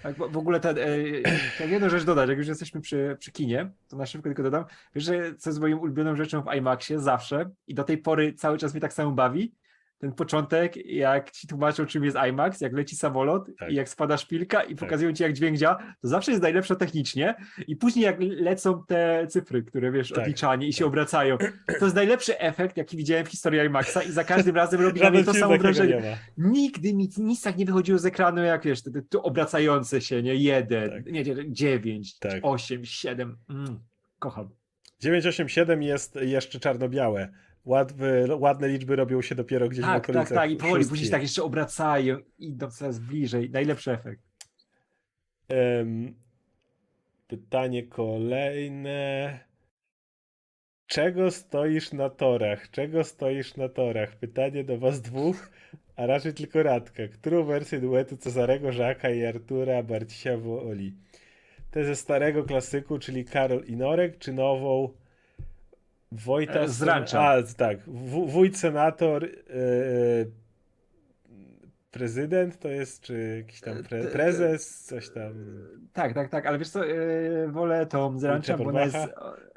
Tak, 0.06 0.16
w 0.32 0.36
ogóle 0.36 0.60
ten, 0.60 0.78
e, 0.78 1.66
jedną 1.68 1.88
rzecz 1.88 2.04
dodać, 2.04 2.28
jak 2.28 2.38
już 2.38 2.46
jesteśmy 2.46 2.80
przy, 2.80 3.16
przy 3.18 3.32
kinie, 3.32 3.70
to 3.88 3.96
na 3.96 4.06
szybko 4.06 4.28
tylko 4.28 4.42
dodam, 4.42 4.64
wiesz, 4.94 5.04
że 5.04 5.34
co 5.34 5.50
jest 5.50 5.60
moją 5.60 5.78
ulubioną 5.78 6.16
rzeczą 6.16 6.42
w 6.42 6.54
IMAXie 6.54 7.00
zawsze 7.00 7.50
i 7.66 7.74
do 7.74 7.84
tej 7.84 7.98
pory 7.98 8.32
cały 8.32 8.58
czas 8.58 8.72
mnie 8.72 8.80
tak 8.80 8.92
samo 8.92 9.10
bawi, 9.10 9.54
ten 9.98 10.12
początek, 10.12 10.86
jak 10.86 11.30
ci 11.30 11.46
tłumaczą, 11.48 11.86
czym 11.86 12.04
jest 12.04 12.16
IMAX, 12.28 12.60
jak 12.60 12.72
leci 12.72 12.96
samolot 12.96 13.50
Tak. 13.58 13.70
i 13.70 13.74
jak 13.74 13.88
spada 13.88 14.16
szpilka 14.16 14.62
i 14.62 14.76
pokazują 14.76 15.12
ci, 15.12 15.22
jak 15.22 15.32
dźwięk 15.32 15.56
działa, 15.56 15.76
to 16.02 16.08
zawsze 16.08 16.30
jest 16.30 16.42
najlepsze 16.42 16.76
technicznie 16.76 17.34
i 17.68 17.76
później 17.76 18.04
jak 18.04 18.16
lecą 18.20 18.84
te 18.88 19.26
cyfry, 19.30 19.62
które 19.62 19.92
wiesz, 19.92 20.08
Tak, 20.08 20.18
odliczanie 20.18 20.66
i 20.68 20.72
się 20.72 20.78
tak. 20.78 20.88
obracają, 20.88 21.38
to 21.78 21.84
jest 21.84 21.96
najlepszy 21.96 22.38
efekt, 22.38 22.76
jaki 22.76 22.96
widziałem 22.96 23.26
w 23.26 23.28
historii 23.28 23.60
IMAXa 23.60 24.02
i 24.08 24.12
za 24.12 24.24
każdym 24.24 24.56
razem 24.62 24.80
robi 24.80 25.00
na 25.00 25.10
mnie 25.10 25.24
to 25.24 25.34
samo 25.34 25.58
wrażenie. 25.58 26.18
Nigdy 26.38 26.94
mi 26.94 27.08
nic 27.18 27.42
tak 27.42 27.56
nie 27.56 27.64
wychodziło 27.66 27.98
z 27.98 28.06
ekranu, 28.06 28.42
jak 28.42 28.64
wiesz, 28.64 28.82
te, 28.82 28.90
te, 28.90 29.02
te 29.02 29.22
obracające 29.22 30.00
się, 30.00 30.22
nie? 30.22 30.34
Jeden, 30.34 30.90
Tak. 30.90 31.06
nie, 31.06 31.22
nie, 31.22 31.52
dziewięć, 31.52 32.18
Tak. 32.18 32.38
osiem, 32.42 32.84
siedem. 32.84 33.36
Mm, 33.50 33.78
kocham. 34.18 34.50
987 35.00 35.82
jest 35.82 36.16
jeszcze 36.16 36.60
czarno-białe. 36.60 37.28
Łatwy, 37.66 38.26
ładne 38.38 38.68
liczby 38.68 38.96
robią 38.96 39.22
się 39.22 39.34
dopiero 39.34 39.68
gdzieś 39.68 39.84
w 39.84 39.88
Tak, 39.88 40.06
tak, 40.06 40.10
okolicach 40.10 40.38
tak. 40.38 40.50
I 40.50 40.56
powoli 40.56 40.86
później 40.86 41.10
tak 41.10 41.22
jeszcze 41.22 41.42
obracają, 41.42 42.18
idą 42.38 42.70
coraz 42.70 42.98
bliżej. 42.98 43.50
Najlepszy 43.50 43.92
efekt. 43.92 44.22
Em, 45.48 46.14
pytanie 47.26 47.82
kolejne. 47.86 49.40
Czego 50.86 51.30
stoisz 51.30 51.92
na 51.92 52.10
torach? 52.10 52.70
Czego 52.70 53.04
stoisz 53.04 53.56
na 53.56 53.68
torach? 53.68 54.16
Pytanie 54.16 54.64
do 54.64 54.78
was 54.78 55.00
dwóch, 55.00 55.50
a 55.96 56.06
raczej 56.06 56.34
tylko 56.34 56.62
Radka. 56.62 57.02
Którą 57.08 57.44
wersję 57.44 57.80
duetu 57.80 58.16
Cezarego, 58.16 58.72
Żaka 58.72 59.10
i 59.10 59.24
Artura 59.24 59.82
Barcisia 59.82 60.36
woli? 60.36 60.94
Tę 61.70 61.84
ze 61.84 61.96
starego 61.96 62.44
klasyku, 62.44 62.98
czyli 62.98 63.24
Karol 63.24 63.64
i 63.64 63.76
Norek, 63.76 64.18
czy 64.18 64.32
nową 64.32 64.94
Wojta... 66.12 66.60
E, 66.60 66.68
z 66.68 66.78
Sen- 66.78 66.88
Rancza. 66.88 67.20
A, 67.20 67.42
tak. 67.56 67.78
Wójt 68.26 68.56
senator... 68.58 69.24
e, 69.24 69.28
prezydent 71.98 72.58
to 72.58 72.68
jest, 72.68 73.02
czy 73.02 73.36
jakiś 73.36 73.60
tam 73.60 73.82
pre, 73.82 73.98
E, 73.98 74.06
prezes, 74.06 74.84
coś 74.84 75.10
tam... 75.10 75.32
Tak, 75.92 76.14
tak, 76.14 76.28
tak, 76.28 76.46
ale 76.46 76.58
wiesz 76.58 76.68
co, 76.70 76.84
yy, 76.84 77.48
wolę 77.48 77.86
tą 77.86 78.18
z 78.18 78.24
Rancza, 78.24 78.56
bo 78.56 78.64
ona 78.64 78.84
jest... 78.84 78.96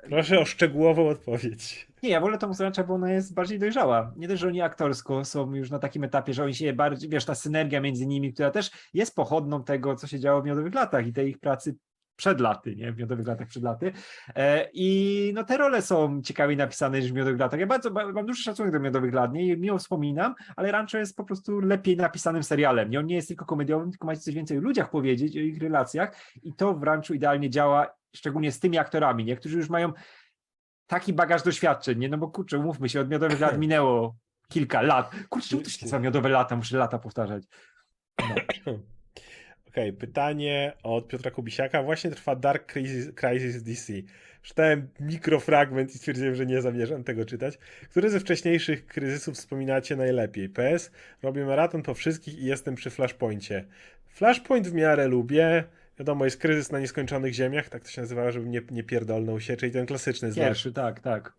Proszę 0.09 0.39
o 0.39 0.45
szczegółową 0.45 1.07
odpowiedź. 1.07 1.87
Nie, 2.03 2.09
ja 2.09 2.21
wolę 2.21 2.37
tą 2.37 2.53
z 2.53 2.61
Rancza, 2.61 2.83
bo 2.83 2.93
ona 2.93 3.11
jest 3.11 3.33
bardziej 3.33 3.59
dojrzała. 3.59 4.13
Nie 4.15 4.27
dość, 4.27 4.41
że 4.41 4.47
oni 4.47 4.61
aktorsko 4.61 5.25
są 5.25 5.55
już 5.55 5.71
na 5.71 5.79
takim 5.79 6.03
etapie, 6.03 6.33
że 6.33 6.43
oni 6.43 6.53
się 6.53 6.73
bardziej, 6.73 7.09
wiesz, 7.09 7.25
ta 7.25 7.35
synergia 7.35 7.81
między 7.81 8.07
nimi, 8.07 8.33
która 8.33 8.51
też 8.51 8.71
jest 8.93 9.15
pochodną 9.15 9.63
tego, 9.63 9.95
co 9.95 10.07
się 10.07 10.19
działo 10.19 10.41
w 10.41 10.45
Miodowych 10.45 10.73
Latach 10.73 11.07
i 11.07 11.13
tej 11.13 11.29
ich 11.29 11.39
pracy 11.39 11.75
przed 12.19 12.39
laty, 12.41 12.75
nie? 12.75 12.91
W 12.91 12.97
Miodowych 12.97 13.27
Latach 13.27 13.47
przed 13.47 13.63
laty. 13.63 13.91
E, 14.35 14.69
I 14.73 15.31
no 15.35 15.43
te 15.43 15.57
role 15.57 15.81
są 15.81 16.21
ciekawiej 16.21 16.57
napisane 16.57 16.99
niż 16.99 17.11
w 17.11 17.15
Miodowych 17.15 17.39
Latach. 17.39 17.59
Ja 17.59 17.67
bardzo 17.67 17.91
ba- 17.91 18.11
mam 18.11 18.25
duży 18.25 18.43
szacunek 18.43 18.71
do 18.73 18.79
Miodowych 18.79 19.13
Lat, 19.13 19.33
nie? 19.33 19.57
Miło 19.57 19.77
wspominam, 19.77 20.35
ale 20.55 20.71
Rancho 20.71 20.97
jest 20.97 21.15
po 21.15 21.23
prostu 21.23 21.59
lepiej 21.59 21.97
napisanym 21.97 22.43
serialem, 22.43 22.89
nie? 22.89 22.99
On 22.99 23.05
nie 23.05 23.15
jest 23.15 23.27
tylko 23.27 23.45
komediowym, 23.45 23.91
tylko 23.91 24.07
macie 24.07 24.21
coś 24.21 24.33
więcej 24.33 24.57
o 24.57 24.61
ludziach 24.61 24.89
powiedzieć, 24.89 25.37
o 25.37 25.39
ich 25.39 25.61
relacjach 25.61 26.15
i 26.43 26.53
to 26.53 26.73
w 26.73 26.83
Ranchu 26.83 27.13
idealnie 27.13 27.49
działa, 27.49 27.87
szczególnie 28.15 28.51
z 28.51 28.59
tymi 28.59 28.77
aktorami, 28.77 29.25
nie? 29.25 29.35
Którzy 29.35 29.57
już 29.57 29.69
mają 29.69 29.93
taki 30.87 31.13
bagaż 31.13 31.43
doświadczeń, 31.43 31.99
nie? 31.99 32.09
No 32.09 32.17
bo 32.17 32.27
kurczę, 32.27 32.57
umówmy 32.57 32.89
się, 32.89 33.01
od 33.01 33.09
miodowych 33.09 33.39
lat 33.39 33.57
minęło 33.65 34.15
kilka 34.49 34.81
lat. 34.81 35.11
Kurczę, 35.29 35.57
to 35.57 35.69
się 35.69 35.85
nazywa 35.85 35.99
miodowe 35.99 36.29
lata? 36.29 36.55
Muszę 36.55 36.77
lata 36.77 36.99
powtarzać. 36.99 37.43
No. 38.19 38.35
Okej, 39.79 39.93
pytanie 39.93 40.73
od 40.83 41.07
Piotra 41.07 41.31
Kubisiaka. 41.31 41.83
Właśnie 41.83 42.11
trwa 42.11 42.35
Dark 42.35 42.73
Crisis, 42.73 43.11
Crisis 43.15 43.63
DC. 43.63 43.93
Czytałem 44.41 44.87
mikrofragment 44.99 45.95
i 45.95 45.97
stwierdziłem, 45.97 46.35
że 46.35 46.45
nie 46.45 46.61
zamierzam 46.61 47.03
tego 47.03 47.25
czytać. 47.25 47.57
Który 47.89 48.09
ze 48.09 48.19
wcześniejszych 48.19 48.87
kryzysów 48.87 49.35
wspominacie 49.35 49.95
najlepiej? 49.95 50.49
PS, 50.49 50.91
robię 51.23 51.45
maraton 51.45 51.83
po 51.83 51.93
wszystkich 51.93 52.39
i 52.39 52.45
jestem 52.45 52.75
przy 52.75 52.89
Flashpoincie. 52.89 53.65
Flashpoint 54.07 54.67
w 54.67 54.73
miarę 54.73 55.07
lubię. 55.07 55.63
Wiadomo, 55.99 56.25
jest 56.25 56.37
kryzys 56.37 56.71
na 56.71 56.79
nieskończonych 56.79 57.33
ziemiach, 57.33 57.69
tak 57.69 57.83
to 57.83 57.89
się 57.89 58.01
nazywało, 58.01 58.31
żebym 58.31 58.51
nie, 58.51 58.61
nie 58.71 58.83
pierdolnął 58.83 59.39
się, 59.39 59.57
czyli 59.57 59.71
ten 59.71 59.85
klasyczny 59.85 60.31
z 60.31 60.35
Pierwszy, 60.35 60.73
tak, 60.73 60.99
tak. 60.99 61.38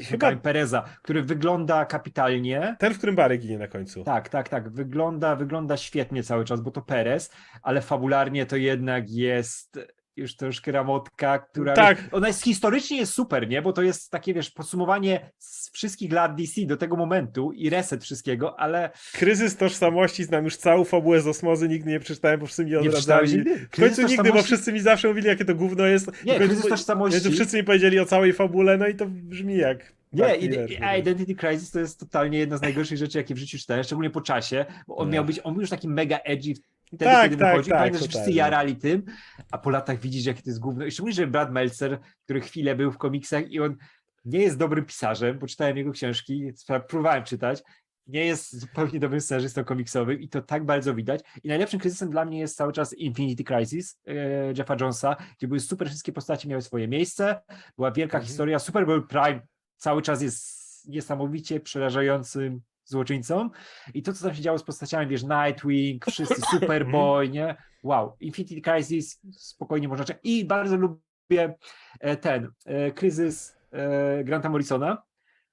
Chyba- 0.00 0.36
Pereza, 0.36 0.84
który 1.02 1.22
wygląda 1.22 1.84
kapitalnie. 1.84 2.76
Ten, 2.78 2.94
w 2.94 2.98
którym 2.98 3.16
Barry 3.16 3.38
ginie 3.38 3.58
na 3.58 3.68
końcu. 3.68 4.04
Tak, 4.04 4.28
tak, 4.28 4.48
tak. 4.48 4.68
Wygląda, 4.72 5.36
wygląda 5.36 5.76
świetnie 5.76 6.22
cały 6.22 6.44
czas, 6.44 6.60
bo 6.60 6.70
to 6.70 6.82
Perez, 6.82 7.30
ale 7.62 7.80
fabularnie 7.82 8.46
to 8.46 8.56
jednak 8.56 9.10
jest 9.10 9.78
już 10.16 10.36
troszkę 10.36 10.72
ramotka, 10.72 11.38
która. 11.38 11.72
Tak. 11.74 12.04
Ona 12.12 12.26
jest 12.28 12.42
historycznie 12.44 12.96
jest 12.96 13.12
super, 13.12 13.48
nie? 13.48 13.62
Bo 13.62 13.72
to 13.72 13.82
jest 13.82 14.10
takie, 14.10 14.34
wiesz, 14.34 14.50
podsumowanie 14.50 15.30
z 15.38 15.70
wszystkich 15.70 16.12
lat 16.12 16.34
DC 16.36 16.60
do 16.66 16.76
tego 16.76 16.96
momentu 16.96 17.52
i 17.52 17.70
reset 17.70 18.04
wszystkiego, 18.04 18.60
ale 18.60 18.90
Kryzys 19.12 19.56
tożsamości, 19.56 20.24
znam 20.24 20.44
już 20.44 20.56
całą 20.56 20.84
fabułę 20.84 21.20
z 21.20 21.26
Osmozy, 21.26 21.68
nigdy 21.68 21.90
nie 21.90 22.00
przeczytałem, 22.00 22.40
bo 22.40 22.46
wszyscy 22.46 22.64
mi 22.64 22.70
nie 22.70 22.78
odradzali. 22.78 23.32
nigdy? 23.34 23.58
W 23.58 23.80
końcu 23.80 24.06
nigdy, 24.06 24.32
bo 24.32 24.42
wszyscy 24.42 24.72
mi 24.72 24.80
zawsze 24.80 25.08
mówili, 25.08 25.26
jakie 25.28 25.44
to 25.44 25.54
gówno 25.54 25.86
jest. 25.86 26.06
Nie, 26.06 26.12
końcu- 26.34 26.46
kryzys 26.48 26.66
tożsamości. 26.68 27.20
Więc 27.20 27.34
wszyscy 27.34 27.56
mi 27.56 27.64
powiedzieli 27.64 28.00
o 28.00 28.04
całej 28.06 28.32
fabule, 28.32 28.78
no 28.78 28.86
i 28.86 28.94
to 28.94 29.06
brzmi 29.06 29.56
jak. 29.56 29.92
Nie, 30.12 30.18
Black 30.24 30.42
i, 30.42 30.48
no. 30.48 30.96
Identity 30.98 31.34
Crisis 31.34 31.70
to 31.70 31.80
jest 31.80 32.00
totalnie 32.00 32.38
jedna 32.38 32.56
z 32.56 32.62
najgorszych 32.62 32.98
rzeczy, 32.98 33.18
jakie 33.18 33.34
w 33.34 33.38
życiu 33.38 33.58
czytałem, 33.58 33.84
szczególnie 33.84 34.10
po 34.10 34.20
czasie, 34.20 34.64
bo 34.88 34.96
on 34.96 35.08
No. 35.08 35.14
miał 35.14 35.24
być, 35.24 35.40
on 35.44 35.52
był 35.54 35.60
już 35.60 35.70
taki 35.70 35.88
mega 35.88 36.18
edgy 36.24 36.54
wtedy, 36.96 37.04
Tak, 37.10 37.24
kiedy 37.30 37.36
tak, 37.36 37.50
wychodził. 37.52 37.70
tak, 37.70 37.78
Pamiętasz, 37.80 38.00
że 38.02 38.08
wszyscy 38.08 38.18
totalnie. 38.18 38.36
jarali 38.38 38.76
tym, 38.76 39.02
a 39.50 39.58
po 39.58 39.70
latach 39.70 40.00
widzisz, 40.00 40.26
jakie 40.26 40.42
to 40.42 40.50
jest 40.50 40.60
gówno. 40.60 40.84
I 40.86 40.90
szczególnie, 40.90 41.14
że 41.14 41.26
Brad 41.26 41.52
Meltzer, 41.52 41.98
który 42.24 42.40
chwilę 42.40 42.74
był 42.76 42.92
w 42.92 42.98
komiksach 42.98 43.50
i 43.50 43.60
on 43.60 43.76
nie 44.24 44.38
jest 44.40 44.58
dobrym 44.58 44.84
pisarzem, 44.84 45.38
bo 45.38 45.46
czytałem 45.46 45.76
jego 45.76 45.92
książki, 45.92 46.50
próbowałem 46.88 47.24
czytać, 47.24 47.62
nie 48.06 48.24
jest 48.24 48.56
zupełnie 48.60 49.00
dobrym 49.00 49.20
scenarzystą 49.20 49.64
komiksowym 49.64 50.20
i 50.20 50.28
to 50.28 50.42
tak 50.42 50.64
bardzo 50.66 50.94
widać. 50.94 51.20
I 51.44 51.48
najlepszym 51.48 51.80
kryzysem 51.80 52.10
dla 52.10 52.24
mnie 52.24 52.38
jest 52.38 52.56
cały 52.56 52.72
czas 52.72 52.92
Infinity 52.92 53.44
Crisis 53.44 54.00
e, 54.06 54.14
Jeffa 54.58 54.76
Jonesa, 54.80 55.16
gdzie 55.38 55.48
były 55.48 55.60
super 55.60 55.88
wszystkie 55.88 56.12
postacie, 56.12 56.48
miały 56.48 56.62
swoje 56.62 56.88
miejsce, 56.88 57.40
była 57.76 57.90
wielka 57.92 58.18
Mhm. 58.18 58.28
historia, 58.28 58.58
Superboy 58.58 59.02
Prime 59.06 59.40
cały 59.76 60.02
czas 60.02 60.22
jest 60.22 60.62
niesamowicie 60.88 61.60
przerażającym 61.60 62.60
złoczyńcą 62.84 63.50
i 63.94 64.02
to, 64.02 64.12
co 64.12 64.24
tam 64.24 64.34
się 64.34 64.42
działo 64.42 64.58
z 64.58 64.64
postaciami, 64.64 65.06
wiesz, 65.06 65.22
Nightwing, 65.22 66.06
wszyscy 66.10 66.40
Superboy, 66.50 67.28
nie? 67.28 67.56
Wow, 67.82 68.16
Infinity 68.20 68.60
Crisis 68.60 69.20
spokojnie 69.32 69.88
można 69.88 70.04
czekać. 70.04 70.22
I 70.24 70.44
bardzo 70.44 70.76
lubię 70.76 71.54
e, 72.00 72.16
ten, 72.16 72.52
e, 72.64 72.90
kryzys 72.90 73.56
e, 73.70 74.24
Granta 74.24 74.48
Morrisona, 74.48 75.02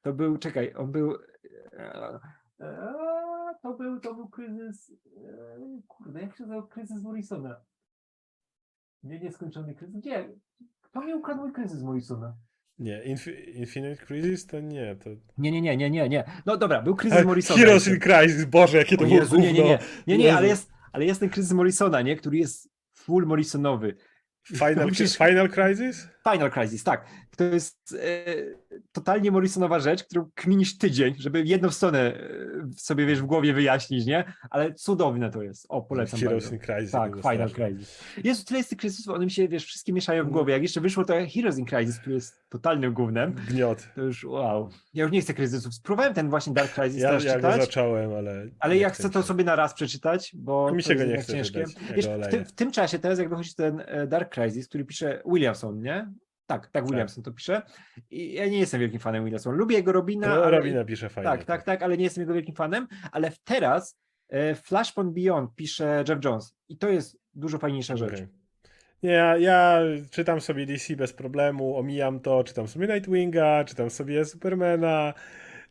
To 0.01 0.13
był, 0.13 0.37
czekaj, 0.37 0.73
on 0.77 0.91
był. 0.91 1.17
To 3.61 3.73
był, 3.73 3.99
to 3.99 4.15
był 4.15 4.29
kryzys. 4.29 4.93
Kurde, 5.87 6.21
jak 6.21 6.37
się 6.37 6.43
nazywał 6.43 6.67
kryzys 6.67 7.03
Morrisona? 7.03 7.61
Nie, 9.03 9.19
nieskończony 9.19 9.75
kryzys. 9.75 9.95
Gdzie? 9.95 10.29
Kto 10.81 11.01
mi 11.01 11.13
ukradł 11.13 11.41
mój 11.41 11.53
kryzys 11.53 11.83
Morrisona? 11.83 12.35
Nie, 12.79 13.01
Infi- 13.05 13.55
Infinite 13.55 14.05
Crisis 14.05 14.45
to 14.45 14.59
nie, 14.59 14.95
to... 14.95 15.09
Nie, 15.37 15.51
nie, 15.51 15.61
nie, 15.61 15.77
nie, 15.77 15.89
nie, 15.89 16.09
nie. 16.09 16.23
No 16.45 16.57
dobra, 16.57 16.81
był 16.81 16.95
kryzys 16.95 17.25
Morrisona. 17.25 17.59
Heroes 17.59 17.87
in 17.87 17.99
Crisis, 17.99 18.45
Boże, 18.45 18.77
jakie 18.77 18.97
to 18.97 19.03
O 19.03 19.07
było 19.07 19.19
Jezu, 19.19 19.39
nie, 19.39 19.53
nie, 19.53 19.63
nie, 19.63 19.79
nie, 20.07 20.17
nie, 20.17 20.33
ale 20.35 20.47
Jezu. 20.47 20.59
jest, 20.61 20.71
ale 20.91 21.05
jest 21.05 21.19
ten 21.19 21.29
kryzys 21.29 21.51
Morrisona, 21.51 22.01
nie? 22.01 22.15
Który 22.15 22.37
jest 22.37 22.69
full 22.93 23.25
Morrisonowy. 23.25 23.95
Final, 24.47 24.87
Musisz- 24.87 25.17
Final 25.27 25.49
Crisis? 25.49 26.07
Final 26.31 26.51
Crisis, 26.51 26.83
tak. 26.83 27.05
To 27.37 27.43
jest 27.43 27.77
e, 27.99 28.25
totalnie 28.91 29.31
Morrisonowa 29.31 29.79
rzecz, 29.79 30.03
którą 30.03 30.29
kminisz 30.35 30.77
tydzień, 30.77 31.15
żeby 31.17 31.43
jedną 31.45 31.69
stronę 31.69 31.99
e, 31.99 32.19
sobie, 32.77 33.05
wiesz, 33.05 33.21
w 33.21 33.25
głowie 33.25 33.53
wyjaśnić, 33.53 34.05
nie? 34.05 34.33
Ale 34.49 34.73
cudowne 34.73 35.31
to 35.31 35.41
jest. 35.41 35.65
O, 35.69 35.81
polecam 35.81 36.19
Heroes 36.19 36.51
in 36.51 36.59
Crisis. 36.59 36.91
Tak, 36.91 37.11
Final. 37.31 37.49
Crisis. 37.49 38.03
Jezu, 38.23 38.45
tyle 38.45 38.57
jest 38.57 38.69
tych 38.69 38.79
kryzysów, 38.79 39.15
one 39.15 39.25
mi 39.25 39.31
się, 39.31 39.47
wiesz, 39.47 39.65
wszystkie 39.65 39.93
mieszają 39.93 40.25
w 40.25 40.29
głowie. 40.29 40.53
Jak 40.53 40.61
jeszcze 40.61 40.81
wyszło 40.81 41.05
to 41.05 41.13
Heroes 41.35 41.57
in 41.57 41.65
Crisis, 41.65 41.99
który 41.99 42.15
jest 42.15 42.43
totalnym 42.49 42.93
gównem, 42.93 43.35
Gniot. 43.49 43.87
to 43.95 44.01
już 44.01 44.23
wow. 44.23 44.69
Ja 44.93 45.03
już 45.03 45.11
nie 45.11 45.21
chcę 45.21 45.33
kryzysów. 45.33 45.73
Spróbowałem 45.73 46.13
ten 46.13 46.29
właśnie 46.29 46.53
Dark 46.53 46.73
Crisis 46.73 47.01
Ja, 47.01 47.07
teraz 47.07 47.23
ja 47.23 47.35
czytać. 47.35 47.61
zacząłem, 47.61 48.13
ale... 48.13 48.45
Ale 48.59 48.77
ja 48.77 48.89
chcę 48.89 49.09
to 49.09 49.23
sobie 49.23 49.43
na 49.43 49.55
raz 49.55 49.73
przeczytać, 49.73 50.31
bo 50.35 50.71
Mi 50.71 50.83
się 50.83 50.95
go 50.95 51.03
jest 51.03 51.07
nie 51.07 51.11
jednak 51.11 51.23
chce 51.23 51.33
ciężkie. 51.33 51.59
ja 51.89 51.95
Wiesz, 51.95 52.07
w, 52.27 52.31
tym, 52.31 52.45
w 52.45 52.51
tym 52.51 52.71
czasie, 52.71 52.99
teraz 52.99 53.19
jak 53.19 53.29
wychodzi 53.29 53.55
ten 53.55 53.83
e, 53.85 54.07
Dark 54.07 54.33
Crisis, 54.33 54.67
który 54.67 54.85
pisze 54.85 55.21
Williamson, 55.25 55.81
nie? 55.81 56.13
Tak, 56.49 56.67
tak, 56.67 56.87
Williamson 56.87 57.23
to 57.23 57.31
pisze. 57.31 57.61
I 58.11 58.33
ja 58.33 58.47
nie 58.47 58.59
jestem 58.59 58.79
wielkim 58.79 58.99
fanem 58.99 59.23
Williamsona. 59.23 59.57
Lubię 59.57 59.75
jego 59.75 59.91
Robina. 59.91 60.27
No, 60.27 60.43
ale... 60.43 60.57
Robina 60.57 60.83
pisze 60.85 61.09
fajnie. 61.09 61.29
Tak, 61.29 61.43
tak, 61.43 61.63
tak, 61.63 61.83
ale 61.83 61.97
nie 61.97 62.03
jestem 62.03 62.21
jego 62.21 62.33
wielkim 62.33 62.55
fanem. 62.55 62.87
Ale 63.11 63.31
teraz 63.43 63.99
e, 64.29 64.55
Flashpoint 64.55 65.13
Beyond 65.13 65.55
pisze 65.55 66.03
Jeff 66.09 66.25
Jones 66.25 66.55
i 66.69 66.77
to 66.77 66.89
jest 66.89 67.17
dużo 67.33 67.57
fajniejsza 67.57 67.97
rzecz. 67.97 68.13
Okej. 68.13 68.27
Nie, 69.03 69.11
ja, 69.11 69.37
ja 69.37 69.79
czytam 70.11 70.41
sobie 70.41 70.65
DC 70.65 70.95
bez 70.95 71.13
problemu, 71.13 71.77
omijam 71.77 72.19
to, 72.19 72.43
czytam 72.43 72.67
sobie 72.67 72.87
Nightwinga, 72.87 73.63
czytam 73.63 73.89
sobie 73.89 74.25
Supermana. 74.25 75.13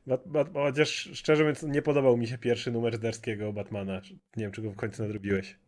Bat, 0.06 0.22
bat, 0.26 0.48
chociaż 0.52 1.10
szczerze 1.12 1.42
mówiąc, 1.42 1.62
nie 1.62 1.82
podobał 1.82 2.16
mi 2.16 2.26
się 2.26 2.38
pierwszy 2.38 2.72
numer 2.72 2.98
Derskiego 2.98 3.52
Batmana. 3.52 4.00
Nie 4.36 4.44
wiem, 4.44 4.52
czy 4.52 4.62
go 4.62 4.70
w 4.70 4.76
końcu 4.76 5.02
nadrobiłeś. 5.02 5.58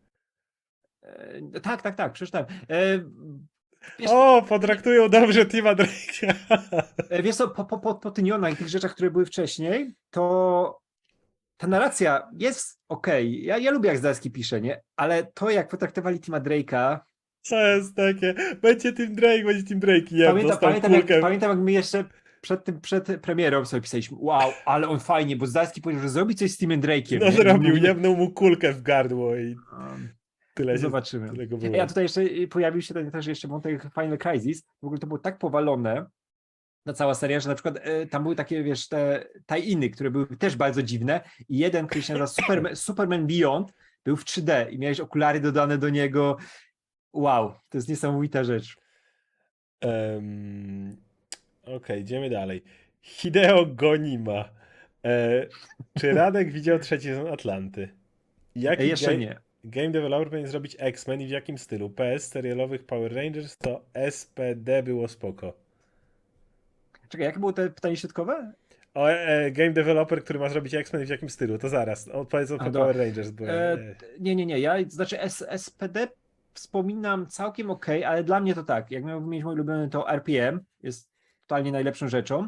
E, 1.01 1.59
tak, 1.61 1.81
tak, 1.81 1.95
tak, 1.95 2.13
przeczytałem. 2.13 2.47
E, 2.69 2.99
wiesz, 3.99 4.11
O, 4.11 4.45
potraktują 4.49 5.09
dobrze 5.09 5.45
Tima 5.45 5.75
Drake'a. 5.75 6.33
Wiesz 7.23 7.35
co, 7.35 7.47
po, 7.47 7.65
po, 7.65 7.79
po, 7.79 7.95
po 7.95 8.11
Tynionach 8.11 8.53
i 8.53 8.55
tych 8.55 8.69
rzeczach, 8.69 8.93
które 8.93 9.11
były 9.11 9.25
wcześniej, 9.25 9.93
to 10.09 10.81
ta 11.57 11.67
narracja 11.67 12.29
jest 12.37 12.79
okej. 12.89 13.43
Ja, 13.43 13.57
ja 13.57 13.71
lubię 13.71 13.89
jak 13.89 13.97
Zdarski 13.97 14.31
pisze, 14.31 14.61
nie? 14.61 14.81
Ale 14.95 15.23
to 15.23 15.49
jak 15.49 15.67
potraktowali 15.67 16.19
Tima 16.19 16.39
Drake'a, 16.39 16.99
To 17.49 17.67
jest 17.67 17.95
takie, 17.95 18.35
będzie 18.61 18.93
Tim 18.93 19.15
Drake, 19.15 19.43
będzie 19.43 19.63
Tim 19.63 19.79
Drake. 19.79 20.05
Ja 20.11 20.29
pamiętam, 20.29 20.57
pamiętam, 20.57 20.93
jak, 20.93 21.05
pamiętam 21.21 21.49
jak 21.49 21.59
my 21.59 21.71
jeszcze 21.71 22.05
przed, 22.41 22.63
tym, 22.63 22.81
przed 22.81 23.21
premierą 23.21 23.65
sobie 23.65 23.81
pisaliśmy, 23.81 24.17
wow, 24.19 24.51
ale 24.65 24.87
on 24.87 24.99
fajnie, 24.99 25.35
bo 25.35 25.45
Zdarski 25.45 25.81
powiedział, 25.81 26.03
że 26.03 26.09
zrobi 26.09 26.35
coś 26.35 26.51
z 26.51 26.57
Timem 26.57 26.81
Drake'iem. 26.81 27.19
No 27.19 27.25
nie? 27.25 27.31
zrobił, 27.31 27.75
jebnął 27.75 28.15
mu 28.15 28.31
kulkę 28.31 28.73
w 28.73 28.81
gardło 28.81 29.35
i 29.35 29.55
um, 29.73 30.09
tyle 30.53 30.77
Zobaczymy. 30.77 31.29
tyle 31.29 31.47
go 31.47 31.57
było. 31.57 31.75
Ja 31.75 31.87
tutaj 31.87 32.03
jeszcze 32.03 32.21
y, 32.21 32.47
pojawił 32.47 32.81
się 32.81 32.93
ten 32.93 33.11
też 33.11 33.27
jeszcze 33.27 33.47
wątek 33.47 33.87
Final 33.93 34.17
Crisis. 34.17 34.63
W 34.81 34.85
ogóle 34.85 34.99
to 34.99 35.07
było 35.07 35.19
tak 35.19 35.37
powalone, 35.37 36.05
ta 36.83 36.93
cała 36.93 37.15
seria, 37.15 37.39
że 37.39 37.49
na 37.49 37.55
przykład 37.55 37.77
e, 37.81 38.05
tam 38.05 38.23
były 38.23 38.35
takie, 38.35 38.63
wiesz, 38.63 38.87
te 38.87 39.25
tie-iny, 39.45 39.89
które 39.89 40.11
były 40.11 40.27
też 40.27 40.55
bardzo 40.55 40.83
dziwne 40.83 41.21
i 41.49 41.57
jeden, 41.57 41.87
który 41.87 42.01
się 42.01 42.13
nazywa 42.13 42.27
Superman, 42.41 42.75
Superman 42.75 43.27
Beyond, 43.27 43.73
był 44.03 44.15
w 44.15 44.25
3D 44.25 44.71
i 44.71 44.79
miałeś 44.79 44.99
okulary 44.99 45.39
dodane 45.39 45.77
do 45.77 45.89
niego. 45.89 46.37
Wow, 47.13 47.53
to 47.69 47.77
jest 47.77 47.89
niesamowita 47.89 48.43
rzecz. 48.43 48.77
Um, 49.81 50.97
Okej, 51.63 52.01
idziemy 52.01 52.29
dalej. 52.29 52.63
Hideo 53.01 53.65
Gonima. 53.65 54.49
E, 55.05 55.47
czy 55.99 56.13
Radek 56.13 56.51
widział 56.51 56.79
trzeci 56.79 57.07
sezon 57.07 57.27
Atlanty? 57.27 57.89
Jaki 58.55 58.83
E, 58.83 58.85
Jeszcze 58.85 59.17
nie. 59.17 59.39
Game 59.63 59.89
developer 59.91 60.29
powinien 60.29 60.47
zrobić 60.47 60.75
X-Men 60.79 61.21
i 61.21 61.27
w 61.27 61.29
jakim 61.29 61.57
stylu? 61.57 61.89
PS 61.89 62.27
serialowych 62.27 62.83
Power 62.83 63.15
Rangers 63.15 63.57
to 63.57 63.81
SPD 64.09 64.83
było 64.83 65.07
spoko. 65.07 65.53
Czekaj, 67.09 67.25
jakie 67.25 67.39
było 67.39 67.53
to 67.53 67.69
pytanie 67.69 67.97
środkowe? 67.97 68.53
O, 68.93 69.11
e, 69.11 69.51
game 69.51 69.71
developer, 69.71 70.23
który 70.23 70.39
ma 70.39 70.49
zrobić 70.49 70.73
X-Men 70.73 71.01
i 71.01 71.05
w 71.05 71.09
jakim 71.09 71.29
stylu? 71.29 71.57
To 71.57 71.69
zaraz. 71.69 72.07
Odpowiedz 72.07 72.51
o 72.51 72.57
Power. 72.57 72.97
Rangers. 72.97 73.29
Bo, 73.29 73.45
E, 73.45 73.73
e, 73.73 73.95
Nie, 74.19 74.35
nie, 74.35 74.45
nie. 74.45 74.59
Ja, 74.59 74.75
znaczy 74.87 75.21
S, 75.21 75.45
SPD 75.57 76.07
wspominam 76.53 77.27
całkiem 77.27 77.71
ok, 77.71 77.85
ale 78.05 78.23
dla 78.23 78.39
mnie 78.39 78.55
to 78.55 78.63
tak. 78.63 78.91
Jak 78.91 79.03
miałbym 79.03 79.29
mieć 79.29 79.43
mój 79.43 79.53
ulubiony, 79.53 79.89
to 79.89 80.09
RPM 80.09 80.59
jest 80.83 81.09
totalnie 81.47 81.71
najlepszą 81.71 82.09
rzeczą. 82.09 82.47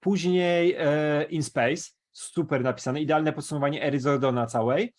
Później 0.00 0.74
e, 0.78 1.22
In 1.24 1.42
Space, 1.42 1.90
super 2.12 2.62
napisane, 2.62 3.00
idealne 3.00 3.32
podsumowanie 3.32 3.82
Ery 3.82 4.00
Zordona 4.00 4.46
całej. 4.46 4.94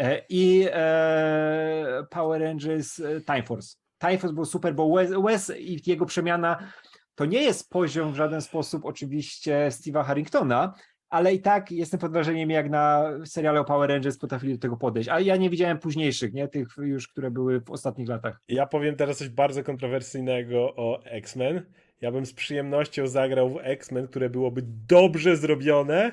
E, 0.00 0.22
I 0.28 0.66
e, 0.72 2.06
Power 2.10 2.40
Rangers 2.40 3.00
e, 3.00 3.20
Time 3.20 3.42
Force. 3.42 3.76
Time 3.98 4.18
Force 4.18 4.34
był 4.34 4.44
super, 4.44 4.74
bo 4.74 4.94
Wes, 4.94 5.10
Wes 5.24 5.52
i 5.58 5.90
jego 5.90 6.06
przemiana 6.06 6.72
to 7.14 7.24
nie 7.24 7.42
jest 7.42 7.70
poziom 7.70 8.12
w 8.12 8.16
żaden 8.16 8.40
sposób 8.40 8.84
oczywiście 8.84 9.68
Steve'a 9.70 10.04
Harringtona, 10.04 10.74
ale 11.10 11.34
i 11.34 11.40
tak 11.40 11.70
jestem 11.70 12.00
pod 12.00 12.12
wrażeniem, 12.12 12.50
jak 12.50 12.70
na 12.70 13.12
seriale 13.24 13.60
o 13.60 13.64
Power 13.64 13.90
Rangers 13.90 14.18
potrafili 14.18 14.54
do 14.54 14.60
tego 14.60 14.76
podejść. 14.76 15.08
Ale 15.08 15.22
ja 15.22 15.36
nie 15.36 15.50
widziałem 15.50 15.78
późniejszych, 15.78 16.32
nie? 16.32 16.48
Tych 16.48 16.68
już, 16.78 17.08
które 17.08 17.30
były 17.30 17.60
w 17.60 17.70
ostatnich 17.70 18.08
latach. 18.08 18.40
Ja 18.48 18.66
powiem 18.66 18.96
teraz 18.96 19.18
coś 19.18 19.28
bardzo 19.28 19.64
kontrowersyjnego 19.64 20.76
o 20.76 21.04
X-Men. 21.04 21.66
Ja 22.00 22.12
bym 22.12 22.26
z 22.26 22.32
przyjemnością 22.32 23.06
zagrał 23.06 23.50
w 23.50 23.58
X-Men, 23.62 24.08
które 24.08 24.30
byłoby 24.30 24.62
dobrze 24.88 25.36
zrobione, 25.36 26.12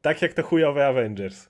tak 0.00 0.22
jak 0.22 0.34
to 0.34 0.42
chujowe 0.42 0.86
Avengers. 0.86 1.48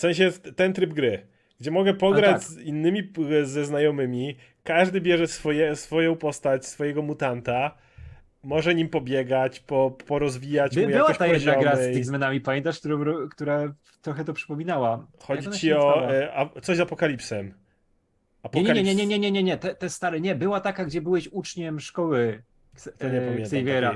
W 0.00 0.02
sensie 0.02 0.30
ten 0.56 0.72
tryb 0.72 0.94
gry, 0.94 1.26
gdzie 1.60 1.70
mogę 1.70 1.94
pograć 1.94 2.32
tak. 2.32 2.42
z 2.42 2.58
innymi 2.60 3.12
ze 3.42 3.64
znajomymi, 3.64 4.36
każdy 4.62 5.00
bierze 5.00 5.26
swoje, 5.26 5.76
swoją 5.76 6.16
postać, 6.16 6.66
swojego 6.66 7.02
mutanta, 7.02 7.76
może 8.42 8.74
nim 8.74 8.88
pobiegać, 8.88 9.60
po, 9.60 9.90
porozwijać 9.90 10.74
By, 10.74 10.82
mu 10.82 10.92
była 10.92 11.14
ta 11.14 11.26
jedna 11.26 11.56
gra 11.56 11.76
z 11.76 11.78
tych 11.78 11.96
X-Menami, 11.96 12.40
pamiętasz, 12.40 12.78
którą, 12.78 13.28
która 13.28 13.74
trochę 14.02 14.24
to 14.24 14.32
przypominała? 14.32 15.06
Chodzi 15.18 15.46
ona 15.46 15.56
ci 15.56 15.72
o 15.72 16.12
e, 16.12 16.34
a, 16.34 16.60
coś 16.60 16.76
z 16.76 16.80
Apokalipsem. 16.80 17.54
Nie, 18.54 18.62
nie, 18.62 18.72
nie, 18.72 18.82
nie, 18.82 18.82
Apokalips- 18.82 19.06
nie, 19.06 19.18
nie, 19.18 19.30
nie, 19.30 19.42
nie, 19.42 19.56
te, 19.56 19.74
te 19.74 19.88
stare, 19.88 20.20
nie, 20.20 20.34
była 20.34 20.60
taka, 20.60 20.84
gdzie 20.84 21.00
byłeś 21.00 21.28
uczniem 21.32 21.80
szkoły 21.80 22.42
e. 23.00 23.40
Xaviera. 23.40 23.94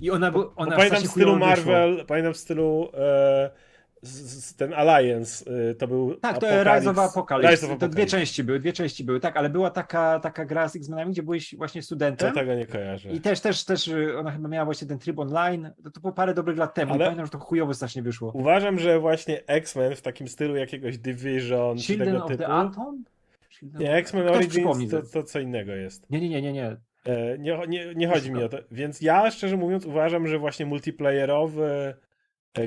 I 0.00 0.10
ona, 0.10 0.30
Bo, 0.30 0.38
był, 0.38 0.50
bo 0.50 0.56
ona 0.56 0.76
pamiętam 0.76 1.02
w 1.02 1.06
stylu. 1.06 1.38
Marvel, 1.38 2.04
pamiętam 2.06 2.34
w 2.34 2.36
stylu 2.36 2.90
e, 2.94 3.71
z, 4.02 4.44
z, 4.44 4.54
ten 4.56 4.74
Alliance, 4.74 5.44
e, 5.70 5.74
to 5.74 5.88
był 5.88 6.14
Tak, 6.14 6.38
to 6.38 6.64
Rise 6.64 6.90
of 6.90 6.98
Apocalypse. 6.98 7.50
Rise 7.50 7.66
of 7.66 7.70
To 7.72 7.76
dwie 7.76 7.86
Apocalypse. 7.86 8.16
części 8.18 8.44
były, 8.44 8.58
dwie 8.60 8.72
części 8.72 9.04
były, 9.04 9.20
tak, 9.20 9.36
ale 9.36 9.50
była 9.50 9.70
taka, 9.70 10.20
taka 10.20 10.44
gra 10.44 10.68
z 10.68 10.76
X-Menami, 10.76 11.12
gdzie 11.12 11.22
byłeś 11.22 11.54
właśnie 11.56 11.82
studentem. 11.82 12.32
tego 12.32 12.54
nie 12.54 12.66
kojarzę. 12.66 13.10
I 13.10 13.20
też, 13.20 13.40
też, 13.40 13.64
też 13.64 13.88
y, 13.88 14.18
ona 14.18 14.30
chyba 14.30 14.48
miała 14.48 14.64
właśnie 14.64 14.88
ten 14.88 14.98
tryb 14.98 15.18
online. 15.18 15.70
To, 15.84 15.90
to 15.90 16.00
było 16.00 16.12
parę 16.12 16.34
dobrych 16.34 16.58
lat 16.58 16.74
temu. 16.74 16.92
Ale- 16.92 16.96
Ale... 16.98 17.04
Pamiętam, 17.04 17.26
że 17.26 17.30
to 17.32 17.38
chujowo 17.38 17.74
strasznie 17.74 18.02
wyszło. 18.02 18.30
Uważam, 18.34 18.78
że 18.78 19.00
właśnie 19.00 19.46
X-Men 19.46 19.94
w 19.96 20.02
takim 20.02 20.28
stylu 20.28 20.56
jakiegoś 20.56 20.98
Division 20.98 21.78
czy 21.78 21.84
Children 21.84 22.12
tego 22.12 22.24
of 22.24 22.30
typu. 22.30 22.42
the 22.42 22.48
Atom? 22.48 23.04
Children 23.50 23.82
Nie, 23.82 23.90
of- 23.90 23.96
X-Men 23.96 24.22
Ktoś 24.22 24.36
Origins 24.36 24.54
przypomni 24.54 24.88
to, 24.88 25.02
to. 25.02 25.08
to 25.08 25.22
co 25.22 25.40
innego 25.40 25.72
jest. 25.72 26.10
Nie, 26.10 26.20
nie, 26.20 26.28
nie, 26.28 26.42
nie, 26.42 26.52
nie. 26.52 26.76
E, 27.06 27.38
nie, 27.38 27.58
nie, 27.68 27.94
nie 27.94 28.08
chodzi 28.08 28.32
mi 28.32 28.44
o 28.44 28.48
to. 28.48 28.58
Więc 28.70 29.00
ja 29.00 29.30
szczerze 29.30 29.56
mówiąc 29.56 29.86
uważam, 29.86 30.26
że 30.26 30.38
właśnie 30.38 30.66
multiplayerowy, 30.66 31.94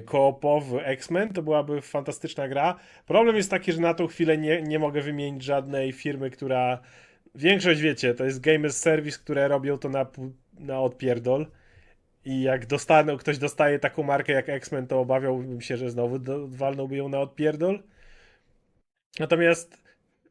koopowy 0.06 0.86
X-Men 0.86 1.34
to 1.34 1.42
byłaby 1.42 1.82
fantastyczna 1.82 2.48
gra. 2.48 2.76
Problem 3.06 3.36
jest 3.36 3.50
taki, 3.50 3.72
że 3.72 3.82
na 3.82 3.94
tą 3.94 4.08
chwilę 4.08 4.38
nie, 4.38 4.62
nie 4.62 4.80
mogę 4.80 5.02
wymienić 5.02 5.44
żadnej 5.44 5.92
firmy, 5.92 6.30
która. 6.30 6.80
Większość 7.36 7.82
wiecie, 7.82 8.14
to 8.14 8.26
jest 8.26 8.42
Game 8.42 8.68
as 8.68 8.82
Service, 8.82 9.20
które 9.20 9.48
robią 9.48 9.78
to 9.78 9.90
na, 9.90 10.06
na 10.60 10.80
odpierdol. 10.80 11.48
I 12.26 12.42
jak 12.42 12.66
dostaną, 12.66 13.18
ktoś 13.18 13.38
dostaje 13.38 13.80
taką 13.80 14.04
markę 14.04 14.34
jak 14.34 14.50
X-Men, 14.50 14.88
to 14.88 15.00
obawiałbym 15.00 15.62
się, 15.62 15.78
że 15.78 15.90
znowu 15.90 16.20
do, 16.20 16.48
walnąłby 16.48 16.96
ją 16.96 17.10
na 17.10 17.20
odpierdol. 17.20 17.84
Natomiast 19.20 19.84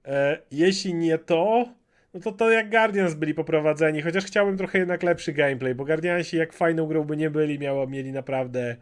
e, 0.05 0.39
jeśli 0.51 0.95
nie 0.95 1.19
to, 1.19 1.69
no 2.15 2.21
to 2.21 2.33
to 2.33 2.51
jak 2.51 2.71
Guardians 2.71 3.15
byli 3.15 3.35
poprowadzeni, 3.35 4.03
chociaż 4.03 4.25
chciałbym 4.25 4.57
trochę 4.57 4.79
jednak 4.79 5.03
lepszy 5.03 5.33
gameplay, 5.33 5.75
bo 5.75 5.85
Guardiansi 5.85 6.37
jak 6.37 6.53
fajną 6.53 6.87
grą 6.87 7.05
by 7.05 7.17
nie 7.17 7.31
byli, 7.31 7.59
miało, 7.59 7.87
mieli 7.87 8.13
naprawdę 8.13 8.77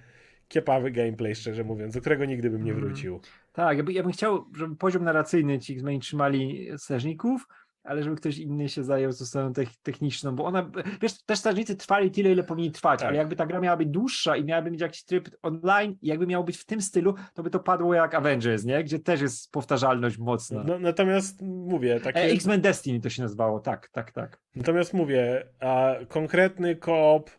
kiepawy 0.53 0.91
gameplay, 0.91 1.35
szczerze 1.35 1.65
mówiąc, 1.65 1.95
do 1.95 2.01
którego 2.01 2.25
nigdy 2.25 2.51
bym 2.51 2.65
nie 2.65 2.73
Mm. 2.73 2.85
wrócił. 2.85 3.21
Tak, 3.53 3.79
ja, 3.79 3.85
by, 3.85 3.93
ja 3.93 4.03
bym 4.03 4.13
chciał, 4.13 4.45
żeby 4.57 4.77
poziom 4.77 5.05
narracyjny 5.05 5.59
ci 5.59 5.73
X-Meni 5.75 6.01
trzymali 6.01 6.69
strażników, 6.77 7.47
ale 7.85 8.03
żeby 8.03 8.17
ktoś 8.17 8.39
inny 8.39 8.69
się 8.69 8.85
zajął 8.85 9.13
tą 9.13 9.25
stroną 9.25 9.53
tech- 9.53 9.77
techniczną, 9.83 10.37
bo 10.37 10.45
ona, 10.45 10.71
wiesz, 11.03 11.23
też 11.25 11.39
strażnicy 11.39 11.77
trwali 11.77 12.11
tyle, 12.11 12.33
ile 12.33 12.43
powinni 12.43 12.71
trwać, 12.71 13.01
Tak. 13.01 13.09
ale 13.09 13.19
jakby 13.19 13.37
ta 13.37 13.47
gra 13.47 13.61
miała 13.61 13.77
być 13.77 13.89
dłuższa 13.89 14.37
i 14.37 14.45
miałaby 14.45 14.71
mieć 14.71 14.81
jakiś 14.81 15.05
tryb 15.05 15.29
online 15.43 15.97
i 16.03 16.07
jakby 16.09 16.27
miało 16.27 16.45
być 16.45 16.57
w 16.57 16.65
tym 16.67 16.81
stylu, 16.83 17.15
to 17.35 17.43
by 17.43 17.51
to 17.51 17.61
padło 17.61 17.95
jak 17.95 18.15
Avengers, 18.15 18.65
nie? 18.65 18.85
Gdzie 18.85 18.99
też 18.99 19.21
jest 19.21 19.53
powtarzalność 19.53 20.19
mocna. 20.19 20.65
No, 20.67 20.79
natomiast 20.79 21.43
mówię, 21.43 22.01
takie... 22.01 22.19
E, 22.21 22.25
X-Men 22.25 22.61
Destiny 22.61 23.01
to 23.01 23.11
się 23.11 23.23
nazywało, 23.23 23.61
tak, 23.61 23.89
tak, 23.89 24.13
tak. 24.13 24.41
Natomiast 24.55 24.95
mówię, 24.95 25.47
a 25.61 25.95
konkretny 26.09 26.77
koop 26.77 27.31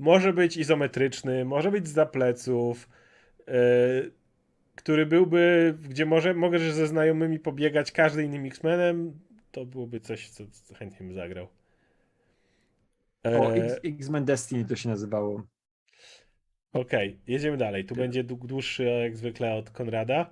może 0.00 0.32
być 0.32 0.56
izometryczny, 0.56 1.44
może 1.44 1.70
być 1.70 1.88
za 1.88 2.06
pleców, 2.06 2.88
yy, 3.46 3.54
który 4.74 5.06
byłby, 5.06 5.74
gdzie 5.88 6.06
może, 6.06 6.34
możesz 6.34 6.72
ze 6.72 6.86
znajomymi 6.86 7.38
pobiegać 7.38 7.92
każdy 7.92 8.24
innym 8.24 8.46
X-Menem, 8.46 9.20
to 9.52 9.64
byłoby 9.64 10.00
coś, 10.00 10.28
co, 10.28 10.44
co 10.46 10.74
chętnie 10.74 11.06
bym 11.06 11.14
zagrał. 11.14 11.48
O, 13.24 13.52
E, 13.52 13.54
X- 13.54 13.80
X-Men 13.84 14.24
Destiny 14.24 14.64
to 14.64 14.76
się 14.76 14.88
nazywało. 14.88 15.42
Okej, 16.72 17.20
jedziemy 17.26 17.56
dalej. 17.56 17.84
Tu 17.84 17.94
będzie 17.94 18.24
dłu- 18.24 18.46
dłuższy 18.46 18.84
jak 18.84 19.16
zwykle 19.16 19.54
od 19.54 19.70
Konrada. 19.70 20.30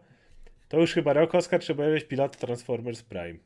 To 0.69 0.81
już 0.81 0.95
chyba 0.95 1.13
rok, 1.13 1.35
Oskar, 1.35 1.61
czy 1.61 1.75
byłeś 1.75 2.05
pilot 2.05 2.37
Transformers 2.37 3.03
Prime? 3.03 3.39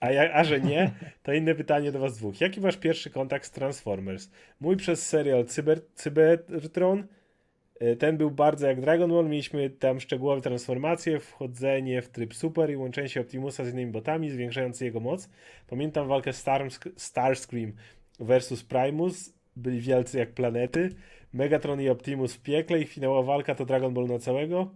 A, 0.00 0.10
ja, 0.10 0.32
a 0.34 0.44
że 0.44 0.60
nie, 0.60 0.90
to 1.22 1.32
inne 1.32 1.54
pytanie 1.54 1.92
do 1.92 1.98
was 1.98 2.18
dwóch. 2.18 2.40
Jaki 2.40 2.60
wasz 2.60 2.76
pierwszy 2.76 3.10
kontakt 3.10 3.46
z 3.46 3.50
Transformers? 3.50 4.30
Mój 4.60 4.76
przez 4.76 5.06
serial 5.06 5.44
Cyber, 5.44 5.80
Cybertron. 5.94 7.06
Y, 7.82 7.96
Ten 7.96 8.16
był 8.16 8.30
bardzo 8.30 8.66
jak 8.66 8.80
Dragon 8.80 9.10
Ball. 9.10 9.28
Mieliśmy 9.28 9.70
tam 9.70 10.00
szczegółowe 10.00 10.40
transformacje, 10.40 11.20
wchodzenie 11.20 12.02
w 12.02 12.08
tryb 12.08 12.34
super 12.34 12.70
i 12.70 12.76
łączenie 12.76 13.08
się 13.08 13.20
Optimusa 13.20 13.64
z 13.64 13.72
innymi 13.72 13.92
botami, 13.92 14.30
zwiększając 14.30 14.80
jego 14.80 15.00
moc. 15.00 15.28
Pamiętam 15.66 16.08
walkę 16.08 16.32
Star, 16.32 16.68
Starscream 16.96 17.72
versus 18.20 18.64
Primus. 18.64 19.34
Byli 19.56 19.80
wielcy 19.80 20.18
jak 20.18 20.32
planety. 20.32 20.90
Megatron 21.32 21.80
i 21.80 21.88
Optimus 21.88 22.34
w 22.34 22.42
piekle 22.42 22.80
i 22.80 22.84
finałowa 22.84 23.22
walka 23.22 23.54
to 23.54 23.64
Dragon 23.64 23.94
Ball 23.94 24.06
na 24.06 24.18
całego. 24.18 24.74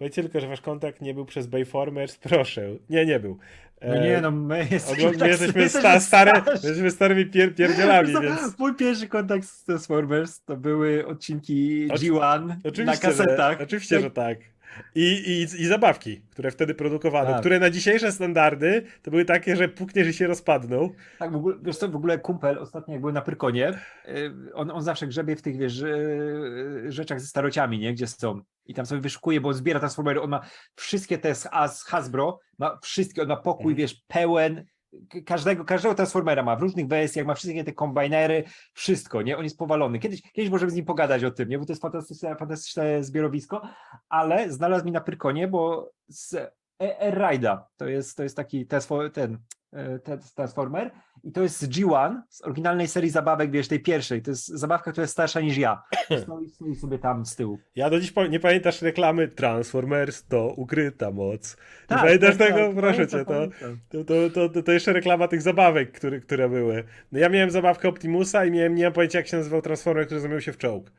Powiedzcie 0.00 0.22
tylko, 0.22 0.40
że 0.40 0.48
wasz 0.48 0.60
kontakt 0.60 1.00
nie 1.00 1.14
był 1.14 1.24
przez 1.24 1.46
Bayformers, 1.46 2.16
proszę. 2.28 2.62
Nie, 2.90 3.06
nie 3.06 3.20
był. 3.20 3.38
No 3.82 3.94
E, 3.94 4.00
nie, 4.00 4.20
no 4.20 4.30
my 4.30 4.58
jesteśmy, 4.70 4.92
Ogólnie 5.04 5.18
tak- 5.18 5.28
jesteśmy, 5.28 5.62
jesteśmy 5.62 6.00
sta, 6.00 6.00
starzy. 6.00 6.42
jesteśmy 6.52 6.90
starymi 6.90 7.26
pier, 7.26 7.54
pierdzielami, 7.54 8.12
więc 8.22 8.58
Mój 8.58 8.74
pierwszy 8.74 9.08
kontakt 9.08 9.44
z 9.44 9.64
Transformers 9.64 10.40
to 10.44 10.56
były 10.56 11.06
odcinki 11.06 11.88
Oczy- 11.92 12.04
G1 12.06 12.46
na 12.46 12.56
oczywiście, 12.64 13.08
kasetach. 13.08 13.58
że, 13.58 13.64
oczywiście, 13.64 14.00
że 14.00 14.10
tak. 14.10 14.38
I, 14.94 15.02
i, 15.26 15.62
I 15.62 15.66
zabawki, 15.66 16.22
które 16.30 16.50
wtedy 16.50 16.74
produkowano, 16.74 17.30
Tak. 17.30 17.40
które 17.40 17.58
na 17.58 17.70
dzisiejsze 17.70 18.12
standardy 18.12 18.82
to 19.02 19.10
były 19.10 19.24
takie, 19.24 19.56
że 19.56 19.68
pukniesz 19.68 20.08
i 20.08 20.12
się 20.12 20.26
rozpadną. 20.26 20.90
Tak, 21.18 21.32
w 21.32 21.36
ogóle, 21.36 21.56
wiesz 21.62 21.76
co, 21.76 21.88
w 21.88 21.96
ogóle 21.96 22.18
kumpel 22.18 22.58
ostatnio 22.58 22.92
jak 22.92 23.00
byłem 23.00 23.14
na 23.14 23.20
Pyrkonie, 23.22 23.78
y, 24.08 24.32
on, 24.54 24.70
on 24.70 24.82
zawsze 24.82 25.06
grzebie 25.06 25.36
w 25.36 25.42
tych, 25.42 25.56
wiesz, 25.56 25.80
y, 25.80 26.84
rzeczach 26.88 27.20
ze 27.20 27.26
starociami, 27.26 27.78
nie, 27.78 27.92
gdzie 27.92 28.06
są. 28.06 28.40
I 28.66 28.74
tam 28.74 28.86
sobie 28.86 29.00
wyszukuje, 29.00 29.40
bo 29.40 29.52
zbiera 29.54 29.80
Transformery, 29.80 30.20
on 30.20 30.30
ma 30.30 30.40
wszystkie 30.76 31.18
te 31.18 31.34
z 31.34 31.44
Has- 31.46 31.84
Hasbro, 31.86 32.38
ma 32.58 32.78
wszystkie, 32.82 33.22
on 33.22 33.28
ma 33.28 33.36
pokój, 33.36 33.72
Mhm. 33.72 33.76
wiesz, 33.76 34.02
pełen, 34.08 34.64
każdego, 35.26 35.64
każdego 35.64 35.94
Transformera 35.94 36.42
ma 36.42 36.56
w 36.56 36.60
różnych 36.60 36.86
wersjach, 36.86 37.26
ma 37.26 37.34
wszystkie 37.34 37.64
te 37.64 37.72
kombinery, 37.72 38.44
wszystko, 38.72 39.22
nie, 39.22 39.36
on 39.36 39.44
jest 39.44 39.58
powalony. 39.58 39.98
Kiedyś, 39.98 40.22
kiedyś 40.32 40.50
możemy 40.50 40.72
z 40.72 40.74
nim 40.74 40.84
pogadać 40.84 41.24
o 41.24 41.30
tym, 41.30 41.48
nie, 41.48 41.58
bo 41.58 41.64
to 41.64 41.72
jest 41.72 41.82
fantastyczne, 41.82 42.36
fantastyczne 42.36 43.04
zbiorowisko, 43.04 43.62
ale 44.08 44.52
znalazł 44.52 44.84
mi 44.84 44.92
na 44.92 45.00
Pyrkonie, 45.00 45.48
bo 45.48 45.90
z 46.08 46.34
Air 46.78 47.18
Rida, 47.18 47.68
to 47.76 47.88
jest, 47.88 48.16
to 48.16 48.22
jest 48.22 48.36
taki 48.36 48.66
ten, 49.12 49.38
e, 49.72 49.98
ten 49.98 50.20
Transformer 50.34 50.90
i 51.24 51.32
to 51.32 51.42
jest 51.42 51.60
z 51.60 51.68
G1, 51.68 52.20
z 52.28 52.44
oryginalnej 52.44 52.88
serii 52.88 53.10
zabawek, 53.10 53.50
wiesz, 53.50 53.68
tej 53.68 53.80
pierwszej, 53.80 54.22
to 54.22 54.30
jest 54.30 54.48
zabawka, 54.48 54.90
która 54.92 55.02
jest 55.02 55.12
starsza 55.12 55.40
niż 55.40 55.56
ja. 55.56 55.82
Stoi, 56.22 56.48
stoi 56.48 56.74
sobie 56.74 56.98
tam 56.98 57.26
z 57.26 57.36
tyłu. 57.36 57.58
Ja 57.76 57.90
do 57.90 58.00
dziś 58.00 58.12
nie 58.30 58.40
pamiętasz 58.40 58.82
reklamy 58.82 59.28
Transformers 59.28 60.24
to 60.26 60.54
ukryta 60.56 61.10
moc. 61.10 61.56
Nie 61.56 61.86
Tak, 61.86 62.00
pamiętasz 62.00 62.36
tak, 62.36 62.48
tego? 62.48 62.66
tak, 62.66 62.76
Proszę 62.76 63.08
cię, 63.08 63.24
to, 63.24 63.48
to, 64.04 64.30
to, 64.30 64.48
to, 64.48 64.62
to 64.62 64.72
jeszcze 64.72 64.92
reklama 64.92 65.28
tych 65.28 65.42
zabawek, 65.42 65.92
które, 65.92 66.20
które 66.20 66.48
były. 66.48 66.84
No 67.12 67.18
ja 67.18 67.28
miałem 67.28 67.50
zabawkę 67.50 67.88
Optimusa 67.88 68.44
i 68.44 68.50
miałem, 68.50 68.74
nie 68.74 68.84
mam 68.84 68.92
pojęcia 68.92 69.18
jak 69.18 69.26
się 69.26 69.36
nazywał 69.36 69.62
Transformer, 69.62 70.06
który 70.06 70.20
zamienił 70.20 70.40
się 70.40 70.52
w 70.52 70.58
czołg. 70.58 70.92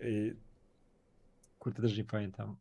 I 0.00 0.32
Kurde, 1.58 1.82
też 1.82 1.98
nie 1.98 2.04
pamiętam. 2.04 2.56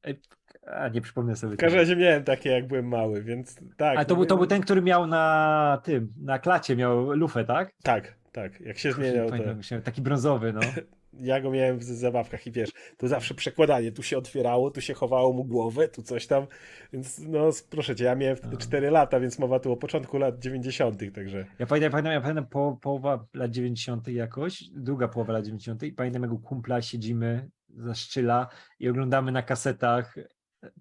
A, 0.73 0.87
nie 0.87 1.01
przypomnę 1.01 1.35
sobie. 1.35 1.55
w 1.55 1.57
każdym 1.57 1.79
razie 1.79 1.95
miałem 1.95 2.23
takie 2.23 2.49
jak 2.49 2.67
byłem 2.67 2.87
mały, 2.87 3.23
więc 3.23 3.55
tak. 3.77 3.97
Ale 3.97 4.05
to 4.05 4.13
no 4.13 4.17
był, 4.17 4.25
to 4.25 4.37
był 4.37 4.45
ten, 4.45 4.61
który 4.61 4.81
miał 4.81 5.07
na 5.07 5.81
tym, 5.83 6.13
na 6.21 6.39
klacie 6.39 6.75
miał 6.75 7.11
lufę, 7.11 7.45
tak? 7.45 7.71
Tak, 7.83 8.13
tak. 8.31 8.61
Jak 8.61 8.77
się 8.77 8.91
zmieniał, 8.91 9.25
to 9.25 9.31
Pamiętam, 9.31 9.81
taki 9.83 10.01
brązowy, 10.01 10.53
no. 10.53 10.59
ja 11.19 11.41
go 11.41 11.51
miałem 11.51 11.77
w 11.77 11.83
zabawkach 11.83 12.47
i 12.47 12.51
wiesz, 12.51 12.69
tu 12.97 13.07
zawsze 13.07 13.33
przekładanie, 13.33 13.91
tu 13.91 14.03
się 14.03 14.17
otwierało, 14.17 14.71
tu 14.71 14.81
się 14.81 14.93
chowało 14.93 15.33
mu 15.33 15.45
głowę, 15.45 15.87
tu 15.87 16.01
coś 16.03 16.27
tam, 16.27 16.47
więc 16.93 17.19
no 17.19 17.49
proszę 17.69 17.95
cię, 17.95 18.05
ja 18.05 18.15
miałem 18.15 18.35
wtedy 18.35 18.53
No. 18.53 18.59
4 18.59 18.89
lata, 18.89 19.19
więc 19.19 19.39
mowa 19.39 19.59
tu 19.59 19.71
o 19.71 19.77
początku 19.77 20.17
lat 20.17 20.39
90., 20.39 21.13
także 21.15 21.45
Ja 21.59 21.65
pamiętam, 21.65 21.91
pamiętam, 21.91 22.13
ja 22.13 22.21
pamiętam 22.21 22.47
po, 22.47 22.77
połowa 22.81 23.25
lat 23.33 23.51
90. 23.51 24.07
jakoś, 24.07 24.63
druga 24.75 25.07
połowa 25.07 25.33
lat 25.33 25.45
90. 25.45 25.83
i 25.83 25.93
pamiętam 25.93 26.21
jak 26.21 26.31
u 26.31 26.39
kumpla 26.39 26.81
siedzimy 26.81 27.49
za 27.69 27.95
szczyla 27.95 28.47
i 28.79 28.89
oglądamy 28.89 29.31
na 29.31 29.43
kasetach 29.43 30.15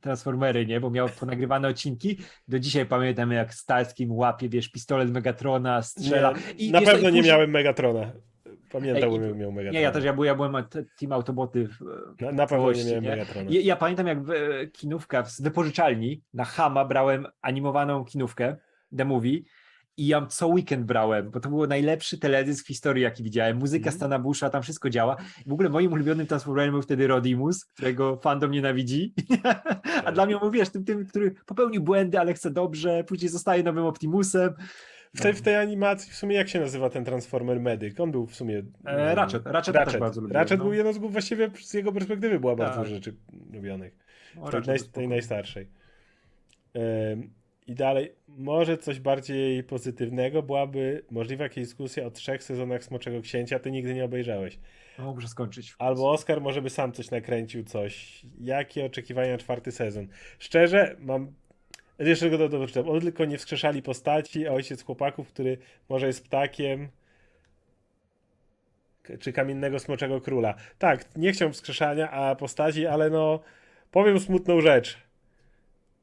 Transformery, 0.00 0.66
nie? 0.66 0.80
Bo 0.80 0.90
miał 0.90 1.08
ponagrywane 1.08 1.68
odcinki. 1.68 2.18
Do 2.48 2.58
dzisiaj 2.58 2.86
pamiętam 2.86 3.32
jak 3.32 3.54
Starskim 3.54 4.12
łapie, 4.12 4.48
wiesz, 4.48 4.68
pistolet 4.68 5.10
Megatrona, 5.10 5.82
strzela. 5.82 6.34
I, 6.58 6.70
na 6.70 6.80
pewno 6.80 7.08
i 7.08 7.12
nie 7.12 7.18
później- 7.18 7.34
miałem 7.34 7.50
Megatrona. 7.50 8.12
Pamiętałbym, 8.72 9.22
Ej, 9.24 9.34
miał 9.34 9.52
Megatrona. 9.52 9.70
Nie, 9.78 9.80
ja 9.80 9.90
też, 9.90 10.04
ja 10.04 10.12
byłem, 10.12 10.26
ja 10.26 10.34
byłem 10.34 10.64
Team 11.00 11.12
Autoboty 11.12 11.68
w, 11.68 11.80
Na, 12.20 12.32
na 12.32 12.46
pewno 12.46 12.72
nie 12.72 12.84
miałem 12.84 13.04
nie? 13.04 13.10
Megatrona. 13.10 13.50
Ja, 13.50 13.60
ja 13.60 13.76
pamiętam, 13.76 14.06
jak 14.06 14.22
w 14.24 14.30
e, 14.30 14.66
kinówka 14.66 15.24
z 15.24 15.40
wypożyczalni 15.40 16.22
na 16.34 16.44
Hama 16.44 16.84
brałem 16.84 17.26
animowaną 17.42 18.04
kinówkę, 18.04 18.56
The 18.96 19.04
Movie, 19.04 19.40
i 19.96 20.06
ja 20.06 20.26
co 20.26 20.46
weekend 20.48 20.84
brałem, 20.84 21.30
bo 21.30 21.40
to 21.40 21.48
był 21.48 21.66
najlepszy 21.66 22.18
teledysk 22.18 22.64
w 22.64 22.68
historii, 22.68 23.02
jaki 23.02 23.22
widziałem. 23.22 23.56
Muzyka 23.56 23.86
Mhm. 23.86 23.96
Stana 23.96 24.18
Busha, 24.18 24.50
tam 24.50 24.62
wszystko 24.62 24.90
działa. 24.90 25.16
W 25.46 25.52
ogóle 25.52 25.68
moim 25.68 25.92
ulubionym 25.92 26.26
Transformerem 26.26 26.72
był 26.72 26.82
wtedy 26.82 27.06
Rodimus, 27.06 27.64
którego 27.64 28.16
fandom 28.16 28.50
nienawidzi. 28.50 29.14
A 30.04 30.12
dla 30.12 30.26
mnie, 30.26 30.36
mówisz, 30.36 30.68
tym, 30.68 30.84
tym, 30.84 31.06
który 31.06 31.34
popełnił 31.46 31.82
błędy, 31.82 32.20
ale 32.20 32.34
chce 32.34 32.50
dobrze, 32.50 33.04
później 33.04 33.28
zostaje 33.28 33.62
nowym 33.62 33.84
Optimusem. 33.84 34.54
W 35.14 35.20
tej, 35.20 35.34
w 35.34 35.42
tej 35.42 35.56
animacji, 35.56 36.12
w 36.12 36.16
sumie 36.16 36.36
jak 36.36 36.48
się 36.48 36.60
nazywa 36.60 36.90
ten 36.90 37.04
Transformer 37.04 37.60
Medic? 37.60 38.00
On 38.00 38.10
był 38.10 38.26
w 38.26 38.34
sumie... 38.34 38.62
E, 38.84 39.14
Ratchet, 39.14 39.46
Ratchet 39.46 39.74
też 39.74 39.96
bardzo 39.98 40.20
lubiłem, 40.20 40.40
Ratchet 40.40 40.58
no. 40.58 40.64
był 40.64 40.74
jedną 40.74 40.92
z 40.92 40.98
właściwie 40.98 41.50
z 41.60 41.74
jego 41.74 41.92
perspektywy 41.92 42.40
była 42.40 42.56
bardzo 42.56 42.74
Tak. 42.74 42.84
dużo 42.84 42.94
rzeczy 42.94 43.16
lubionych. 43.52 43.96
O, 44.40 44.50
tej, 44.50 44.60
Ratchet 44.60 44.66
naj, 44.66 44.92
tej 44.92 45.08
najstarszej. 45.08 45.68
I 47.66 47.74
dalej, 47.74 48.12
może 48.28 48.78
coś 48.78 49.00
bardziej 49.00 49.64
pozytywnego 49.64 50.42
byłaby 50.42 51.04
możliwa 51.10 51.44
jakaś 51.44 51.56
dyskusja 51.56 52.06
o 52.06 52.10
trzech 52.10 52.42
sezonach 52.42 52.84
Smoczego 52.84 53.20
Księcia, 53.20 53.58
ty 53.58 53.70
nigdy 53.70 53.94
nie 53.94 54.04
obejrzałeś. 54.04 54.58
No, 54.98 55.14
muszę 55.14 55.28
skończyć. 55.28 55.74
Albo 55.78 56.10
Oscar 56.10 56.40
może 56.40 56.62
by 56.62 56.70
sam 56.70 56.92
coś 56.92 57.10
nakręcił, 57.10 57.64
coś. 57.64 58.22
Jakie 58.40 58.84
oczekiwania 58.84 59.32
na 59.32 59.38
czwarty 59.38 59.72
sezon? 59.72 60.08
Szczerze, 60.38 60.96
mam... 60.98 61.32
Jeszcze 61.98 62.30
go 62.30 62.38
do, 62.38 62.48
do, 62.48 62.66
do 62.66 62.92
On 62.92 63.00
tylko 63.00 63.24
nie 63.24 63.38
wskrzeszali 63.38 63.82
postaci, 63.82 64.46
a 64.46 64.52
ojciec 64.52 64.82
chłopaków, 64.82 65.28
który 65.28 65.58
może 65.88 66.06
jest 66.06 66.24
ptakiem, 66.24 66.88
czy 69.20 69.32
kamiennego 69.32 69.78
smoczego 69.78 70.20
króla. 70.20 70.54
Tak, 70.78 71.16
nie 71.16 71.32
chciał 71.32 71.52
wskrzeszania, 71.52 72.10
a 72.10 72.34
postaci, 72.34 72.86
ale 72.86 73.10
no, 73.10 73.40
powiem 73.90 74.20
smutną 74.20 74.60
rzecz. 74.60 75.05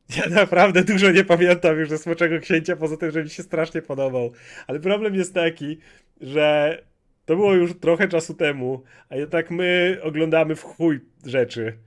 Ja 0.10 0.30
naprawdę 0.30 0.84
dużo 0.84 1.12
nie 1.12 1.24
pamiętam 1.24 1.80
już 1.80 1.90
ze 1.90 1.98
Smoczego 1.98 2.40
Księcia, 2.40 2.76
poza 2.76 2.98
tym, 2.98 3.12
że 3.12 3.24
mi 3.24 3.30
się 3.30 3.44
strasznie 3.44 3.82
podobał. 3.82 4.32
Ale 4.68 4.80
problem 4.80 5.16
jest 5.16 5.34
taki, 5.34 5.78
że 6.22 6.78
to 7.26 7.36
było 7.36 7.54
już 7.54 7.80
trochę 7.80 8.08
czasu 8.08 8.34
temu, 8.34 8.84
a 9.10 9.16
jednak 9.16 9.52
my 9.52 9.98
oglądamy 10.02 10.56
w 10.56 10.64
chuj 10.64 11.00
rzeczy. 11.26 11.78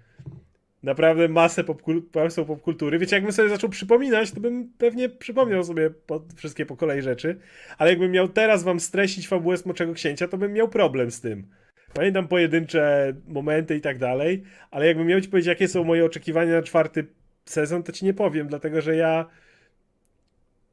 Naprawdę 0.83 1.29
masę 1.29 1.65
popkul- 1.65 2.03
masę 2.15 2.45
popkultury. 2.45 2.99
Wiecie, 2.99 3.17
jakbym 3.17 3.33
sobie 3.33 3.49
zaczął 3.49 3.71
przypominać, 3.71 4.33
to 4.33 4.41
bym 4.41 4.73
pewnie 4.79 5.09
przypomniał 5.09 5.65
sobie 5.65 5.91
po, 5.91 6.25
wszystkie 6.37 6.67
po 6.67 6.77
kolei 6.77 7.03
rzeczy, 7.03 7.39
ale 7.79 7.91
jakbym 7.91 8.11
miał 8.11 8.29
teraz 8.29 8.63
wam 8.63 8.81
streścić 8.81 9.29
fabułę 9.29 9.57
Smoczego 9.57 9.95
Księcia, 9.95 10.29
to 10.29 10.39
bym 10.39 10.53
miał 10.53 10.69
problem 10.69 11.11
z 11.11 11.21
tym. 11.21 11.47
Pamiętam 11.95 12.29
pojedyncze 12.29 13.13
momenty 13.29 13.77
i 13.77 13.81
tak 13.81 13.99
dalej, 13.99 14.43
ale 14.71 14.87
jakbym 14.87 15.07
miał 15.07 15.21
ci 15.21 15.29
powiedzieć, 15.29 15.49
jakie 15.49 15.69
są 15.69 15.85
moje 15.85 16.05
oczekiwania 16.05 16.53
na 16.53 16.63
czwarty 16.63 17.07
sezon, 17.47 17.83
to 17.83 17.93
ci 17.93 18.05
nie 18.05 18.15
powiem, 18.15 18.49
dlatego 18.49 18.81
że 18.81 18.97
ja 18.97 19.27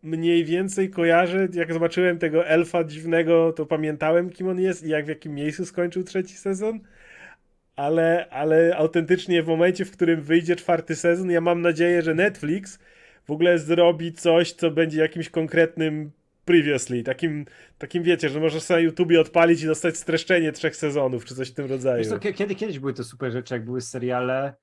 mniej 0.04 0.45
więcej 0.45 0.90
kojarzę, 0.90 1.48
jak 1.54 1.74
zobaczyłem 1.74 2.20
tego 2.20 2.48
elfa 2.48 2.84
dziwnego, 2.84 3.54
to 3.54 3.66
pamiętałem, 3.66 4.30
kim 4.30 4.48
on 4.48 4.60
jest 4.60 4.84
i 4.84 4.90
jak 4.90 5.06
w 5.06 5.10
jakim 5.10 5.36
miejscu 5.36 5.66
skończył 5.66 6.04
trzeci 6.04 6.38
sezon. 6.38 6.80
Ale, 7.76 8.28
ale 8.30 8.76
autentycznie 8.78 9.44
w 9.44 9.48
momencie, 9.48 9.86
w 9.86 9.91
którym 9.91 10.22
wyjdzie 10.22 10.56
czwarty 10.56 10.95
sezon, 10.95 11.32
ja 11.32 11.41
mam 11.41 11.62
nadzieję, 11.62 12.02
że 12.02 12.14
Netflix 12.14 12.80
w 13.26 13.32
ogóle 13.32 13.60
zrobi 13.60 14.14
coś, 14.14 14.52
co 14.52 14.72
będzie 14.72 15.02
jakimś 15.02 15.30
konkretnym 15.30 16.12
previously, 16.45 17.04
takim, 17.04 17.45
takim 17.78 18.04
wiecie, 18.04 18.30
że 18.30 18.40
możesz 18.40 18.70
na 18.70 18.80
YouTubie 18.80 19.22
odpalić 19.22 19.64
i 19.64 19.66
dostać 19.66 19.98
streszczenie 19.98 20.52
trzech 20.52 20.76
sezonów, 20.76 21.26
czy 21.26 21.36
coś 21.36 21.50
w 21.50 21.54
tym 21.54 21.66
rodzaju. 21.66 21.98
Wiesz 21.98 22.08
co, 22.08 22.20
kie- 22.20 22.34
kiedy, 22.34 22.56
kiedyś 22.56 22.80
były 22.80 22.94
to 22.94 23.04
super 23.04 23.32
rzeczy, 23.32 23.54
jak 23.54 23.66
były 23.66 23.82
seriale 23.82 24.54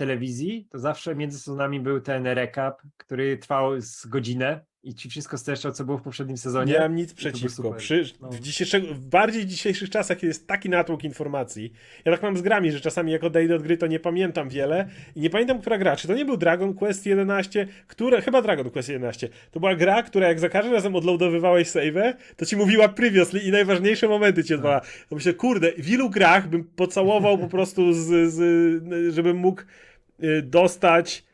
telewizji, 0.00 0.66
to 0.70 0.78
zawsze 0.78 1.14
między 1.14 1.38
sezonami 1.38 1.80
był 1.80 2.00
ten 2.00 2.26
recap, 2.26 2.82
który 2.96 3.38
trwał 3.38 3.80
z 3.80 4.06
godzinę 4.06 4.60
i 4.82 4.94
ci 4.94 5.10
wszystko 5.10 5.38
streszczał, 5.38 5.72
co 5.72 5.84
było 5.84 5.98
w 5.98 6.02
poprzednim 6.02 6.36
sezonie. 6.36 6.72
Nie 6.72 6.78
mam 6.78 6.94
nic 6.94 7.14
przeciwko. 7.14 7.72
Przy, 7.72 8.04
No. 8.20 8.28
w, 8.28 8.40
dzisiejszego, 8.40 8.94
w 8.94 8.98
bardziej 9.00 9.46
dzisiejszych 9.46 9.90
czasach, 9.90 10.16
kiedy 10.16 10.26
jest 10.26 10.46
taki 10.46 10.68
natłok 10.68 11.04
informacji, 11.04 11.72
ja 12.04 12.12
tak 12.12 12.22
mam 12.22 12.36
z 12.36 12.42
grami, 12.42 12.72
że 12.72 12.80
czasami 12.80 13.12
jak 13.12 13.24
odejdę 13.24 13.56
od 13.56 13.62
gry, 13.62 13.76
to 13.76 13.86
nie 13.86 14.00
pamiętam 14.00 14.48
wiele 14.48 14.88
i 15.16 15.20
nie 15.20 15.30
pamiętam, 15.30 15.60
która 15.60 15.78
gra. 15.78 15.96
Czy 15.96 16.08
to 16.08 16.14
nie 16.14 16.24
był 16.24 16.36
Dragon 16.36 16.74
Quest 16.74 17.06
11? 17.06 17.66
Które, 17.86 18.22
chyba 18.22 18.42
Dragon 18.42 18.70
Quest 18.70 18.88
11. 18.88 19.28
To 19.50 19.60
była 19.60 19.74
gra, 19.74 20.02
która 20.02 20.28
jak 20.28 20.40
za 20.40 20.48
każdym 20.48 20.72
razem 20.74 20.96
odloadowywałeś 20.96 21.68
save'ę, 21.68 22.14
to 22.36 22.46
ci 22.46 22.56
mówiła 22.56 22.88
previously 22.88 23.40
i 23.40 23.50
najważniejsze 23.50 24.08
momenty 24.08 24.44
ci 24.44 24.54
odwala. 24.54 24.80
To 24.80 25.14
myślę, 25.14 25.34
kurde, 25.34 25.72
w 25.72 25.90
ilu 25.90 26.10
grach 26.10 26.48
bym 26.48 26.64
pocałował 26.64 27.38
po 27.38 27.48
prostu, 27.48 27.92
z, 27.92 28.32
z, 28.32 29.14
żebym 29.14 29.36
mógł 29.36 29.62
dostać 30.42 31.24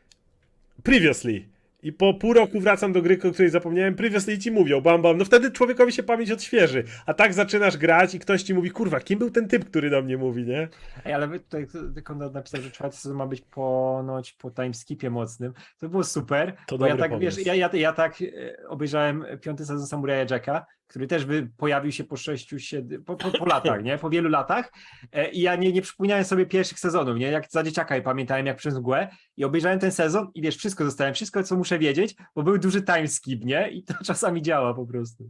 previously. 0.83 1.57
I 1.83 1.93
po 1.93 2.13
pół 2.13 2.33
roku 2.33 2.59
wracam 2.59 2.93
do 2.93 3.01
gry, 3.01 3.15
o 3.15 3.31
której 3.31 3.49
zapomniałem, 3.49 3.95
previously 3.95 4.33
i 4.33 4.39
ci 4.39 4.51
mówią, 4.51 4.81
bam, 4.81 5.01
bam. 5.01 5.17
No 5.17 5.25
wtedy 5.25 5.51
człowiekowi 5.51 5.91
się 5.91 6.03
pamięć 6.03 6.31
odświeży. 6.31 6.83
A 7.05 7.13
tak 7.13 7.33
zaczynasz 7.33 7.77
grać 7.77 8.15
i 8.15 8.19
ktoś 8.19 8.43
ci 8.43 8.53
mówi, 8.53 8.71
kurwa, 8.71 8.99
kim 8.99 9.19
był 9.19 9.31
ten 9.31 9.47
typ, 9.47 9.65
który 9.65 9.89
do 9.89 10.01
mnie 10.01 10.17
mówi, 10.17 10.45
nie? 10.45 10.67
Ej, 11.05 11.13
ale 11.13 11.27
wy 11.27 11.39
tutaj 11.39 11.67
Konrad 12.03 12.33
napisał, 12.33 12.61
że 12.61 12.71
czwarty 12.71 12.97
sezon 12.97 13.17
ma 13.17 13.27
być 13.27 13.41
ponoć 13.41 14.33
po 14.33 14.51
timeskipie 14.51 15.09
mocnym. 15.09 15.53
To 15.79 15.89
było 15.89 16.03
super. 16.03 16.53
To 16.67 16.77
bo 16.77 16.87
ja 16.87 16.97
tak, 16.97 17.19
wiesz, 17.19 17.35
pomysł. 17.35 17.47
ja, 17.47 17.55
ja, 17.55 17.69
ja 17.73 17.93
tak 17.93 18.21
e, 18.21 18.67
obejrzałem 18.67 19.25
piąty 19.41 19.65
sezon 19.65 19.87
Samuraja 19.87 20.25
Jacka, 20.29 20.65
który 20.87 21.07
też 21.07 21.25
by 21.25 21.49
pojawił 21.57 21.91
się 21.91 22.03
po 22.03 22.17
sześciu, 22.17 22.59
siedmiu, 22.59 23.03
po, 23.03 23.15
po, 23.15 23.31
po 23.31 23.45
latach, 23.55 23.83
nie? 23.83 23.97
Po 23.97 24.09
wielu 24.09 24.29
latach. 24.29 24.71
E, 25.11 25.31
I 25.31 25.41
ja 25.41 25.55
nie, 25.55 25.71
nie 25.71 25.81
przypominałem 25.81 26.23
sobie 26.23 26.45
pierwszych 26.45 26.79
sezonów, 26.79 27.17
nie? 27.17 27.31
Jak 27.31 27.51
za 27.51 27.63
dzieciaka 27.63 27.95
je 27.95 28.01
pamiętałem, 28.01 28.45
jak 28.45 28.57
przez 28.57 28.77
mgłę. 28.77 29.07
I 29.37 29.43
obejrzałem 29.43 29.79
ten 29.79 29.91
sezon 29.91 30.31
i 30.35 30.41
wiesz, 30.41 30.57
wszystko 30.57 30.83
dostałem, 30.83 31.13
wszystko, 31.13 31.43
co 31.43 31.57
muszę 31.57 31.79
wiedzieć, 31.79 32.15
bo 32.35 32.43
był 32.43 32.57
duży 32.57 32.81
timeskip, 32.81 33.45
nie? 33.45 33.69
I 33.69 33.83
to 33.83 33.93
czasami 34.05 34.41
działa 34.41 34.73
po 34.73 34.85
prostu. 34.85 35.29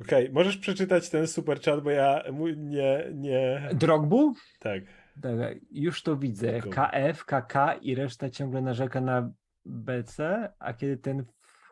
Okej, 0.00 0.30
możesz 0.32 0.56
przeczytać 0.56 1.10
ten 1.10 1.26
super 1.26 1.60
chat, 1.60 1.80
bo 1.80 1.90
ja 1.90 2.22
nie, 2.56 3.10
nie, 3.14 3.68
Drogbu? 3.74 4.34
tak. 4.58 4.82
Dobra, 5.16 5.48
już 5.70 6.02
to 6.02 6.16
widzę. 6.16 6.60
KF, 6.60 7.24
KK 7.24 7.54
i 7.80 7.94
reszta 7.94 8.30
ciągle 8.30 8.62
narzeka 8.62 9.00
na 9.00 9.30
BC, 9.64 10.48
a 10.58 10.72
kiedy 10.72 10.96
ten 10.96 11.24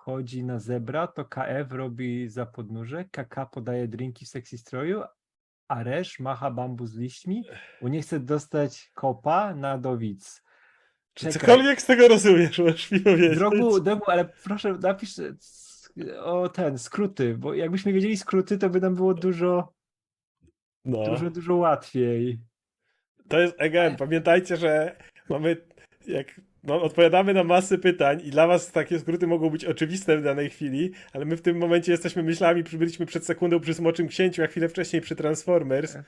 wchodzi 0.02 0.44
na 0.44 0.58
zebra, 0.58 1.06
to 1.06 1.24
KF 1.24 1.72
robi 1.72 2.28
za 2.28 2.46
podnóże, 2.46 3.04
KK 3.04 3.46
podaje 3.52 3.88
drinki 3.88 4.24
w 4.26 4.28
sexy 4.28 4.58
stroju, 4.58 5.02
a 5.68 5.82
Resz 5.82 6.20
macha 6.20 6.50
bambu 6.50 6.86
z 6.86 6.96
liśćmi, 6.96 7.44
bo 7.82 7.88
nie 7.88 8.02
chce 8.02 8.20
dostać 8.20 8.90
kopa 8.94 9.54
na 9.54 9.78
dowic. 9.78 10.42
Czy 11.14 11.26
Czekaj. 11.26 11.40
cokolwiek 11.40 11.82
z 11.82 11.86
tego 11.86 12.08
rozumiesz, 12.08 12.58
możesz 12.58 12.90
mi 12.90 13.00
powiedzieć? 13.00 13.34
Drogu, 13.38 13.80
drogu, 13.80 14.02
ale 14.10 14.24
proszę 14.24 14.72
napisz 14.72 15.18
e, 15.18 15.34
o 16.24 16.48
ten, 16.48 16.78
skróty, 16.78 17.34
bo 17.38 17.54
jakbyśmy 17.54 17.92
wiedzieli 17.92 18.16
skróty, 18.16 18.58
to 18.58 18.70
by 18.70 18.80
nam 18.80 18.94
było 18.94 19.14
dużo, 19.14 19.72
No, 20.84 21.04
dużo, 21.04 21.30
dużo 21.30 21.56
łatwiej. 21.56 22.40
to 23.28 23.40
jest, 23.40 23.60
again, 23.60 23.96
pamiętajcie, 23.96 24.56
że 24.56 24.96
mamy, 25.28 25.56
jak 26.06 26.40
no, 26.64 26.82
odpowiadamy 26.82 27.34
na 27.34 27.44
masy 27.44 27.78
pytań 27.78 28.20
i 28.24 28.30
dla 28.30 28.46
was 28.46 28.72
takie 28.72 28.98
skróty 28.98 29.26
mogą 29.26 29.50
być 29.50 29.64
oczywiste 29.64 30.16
w 30.18 30.22
danej 30.22 30.50
chwili, 30.50 30.90
ale 31.12 31.24
my 31.24 31.36
w 31.36 31.42
tym 31.42 31.56
momencie 31.58 31.92
jesteśmy 31.92 32.22
myślami, 32.22 32.62
byliśmy 32.72 33.06
przed 33.06 33.26
sekundą 33.26 33.60
przy 33.60 33.74
Smoczym 33.74 34.08
Księciu, 34.08 34.42
a 34.42 34.46
chwilę 34.46 34.68
wcześniej 34.68 35.02
przy 35.02 35.16
Transformers, 35.16 35.98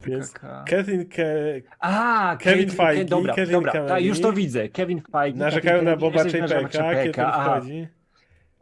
więc. 0.00 0.32
Kathleen 0.66 1.04
Ke- 1.08 1.62
A, 1.80 2.36
Kevin 2.40 2.70
Feige, 2.70 3.04
dobra, 3.04 3.34
Kevin 3.34 3.52
dobra, 3.52 3.72
tak, 3.86 4.02
już 4.04 4.20
to 4.20 4.32
widzę. 4.32 4.68
Kevin 4.68 5.00
Feige. 5.12 5.38
narzekają 5.38 5.74
Kevin 5.74 5.90
na 5.90 5.96
Boba 5.96 6.24
Chapeka, 6.24 7.02
kiedy 7.02 7.22
wchodzi. 7.22 7.88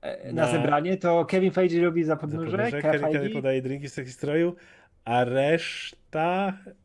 E, 0.03 0.33
Na 0.33 0.43
na- 0.43 0.53
zebranie 0.53 0.97
to 0.97 1.25
Kevin 1.25 1.51
Feige 1.51 1.83
robi 1.85 2.05
za 2.05 2.17
podnóże, 2.17 2.51
Podnóże, 2.59 2.83
Kevin 2.83 3.01
Kevin 3.01 3.19
Feige. 3.21 3.35
podaje 3.35 3.63
drinki 3.63 3.89
z 3.89 3.95
takich 3.95 4.13
stroju, 4.13 4.57
a 5.05 5.25
reszta 5.25 5.97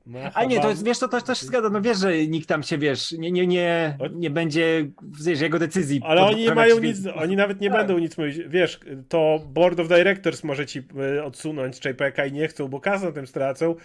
ma 0.05 0.31
A 0.33 0.43
nie, 0.45 0.59
to 0.59 0.69
jest, 0.69 0.85
wiesz, 0.85 0.99
to, 0.99 1.07
to, 1.07 1.21
to 1.21 1.35
się 1.35 1.45
zgadza, 1.45 1.69
no 1.69 1.81
wiesz, 1.81 1.97
że 1.97 2.27
nikt 2.27 2.49
tam 2.49 2.63
się, 2.63 2.77
wiesz, 2.77 3.11
nie, 3.11 3.31
nie, 3.31 3.47
nie, 3.47 3.97
nie 4.11 4.29
będzie, 4.29 4.87
wiesz, 5.25 5.41
jego 5.41 5.59
decyzji. 5.59 6.01
Ale 6.03 6.21
oni 6.21 6.43
nie 6.43 6.55
mają 6.55 6.79
więc- 6.79 7.05
nic, 7.05 7.13
oni 7.15 7.35
nawet 7.35 7.61
nie 7.61 7.69
Tak. 7.69 7.77
będą 7.77 7.99
nic 7.99 8.17
mówić. 8.17 8.37
Wiesz, 8.47 8.79
to 9.09 9.39
Board 9.45 9.79
of 9.79 9.87
Directors 9.87 10.43
może 10.43 10.65
ci 10.65 10.79
y, 11.17 11.23
odsunąć 11.23 11.85
JPK 11.85 12.25
i 12.25 12.31
nie 12.31 12.47
chcą, 12.47 12.67
bo 12.67 12.79
kasę 12.79 13.05
na 13.05 13.11
tym 13.11 13.27
stracą. 13.27 13.75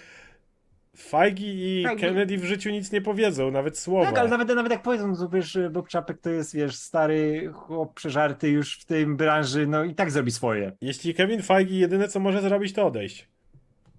Feige 0.99 1.47
i 1.47 1.83
Tak, 1.85 1.99
Kennedy 1.99 2.39
w 2.39 2.45
życiu 2.45 2.71
nic 2.71 2.93
nie 2.93 3.01
powiedzą, 3.01 3.51
nawet 3.51 3.79
słowa. 3.79 4.07
Tak, 4.07 4.19
ale 4.19 4.29
nawet, 4.31 4.49
nawet 4.49 4.73
jak 4.73 4.83
powiedzą, 4.83 5.09
no 5.09 5.17
to 5.17 5.29
wiesz, 5.29 5.59
Bob 5.71 5.89
Czapek 5.89 6.21
to 6.21 6.31
jest, 6.31 6.55
wiesz, 6.55 6.77
stary 6.77 7.51
chłop 7.55 7.95
przeżarty 7.95 8.49
już 8.49 8.79
w 8.79 8.85
tym 8.85 9.17
branży, 9.17 9.67
no 9.67 9.85
i 9.85 9.95
tak 9.95 10.11
zrobi 10.11 10.31
swoje. 10.31 10.73
Jeśli 10.81 11.15
Kevin 11.15 11.43
Feige 11.43 11.75
jedyne 11.75 12.09
co 12.09 12.21
może 12.21 12.43
zrobić, 12.43 12.73
to 12.73 12.87
odejść. 12.87 13.29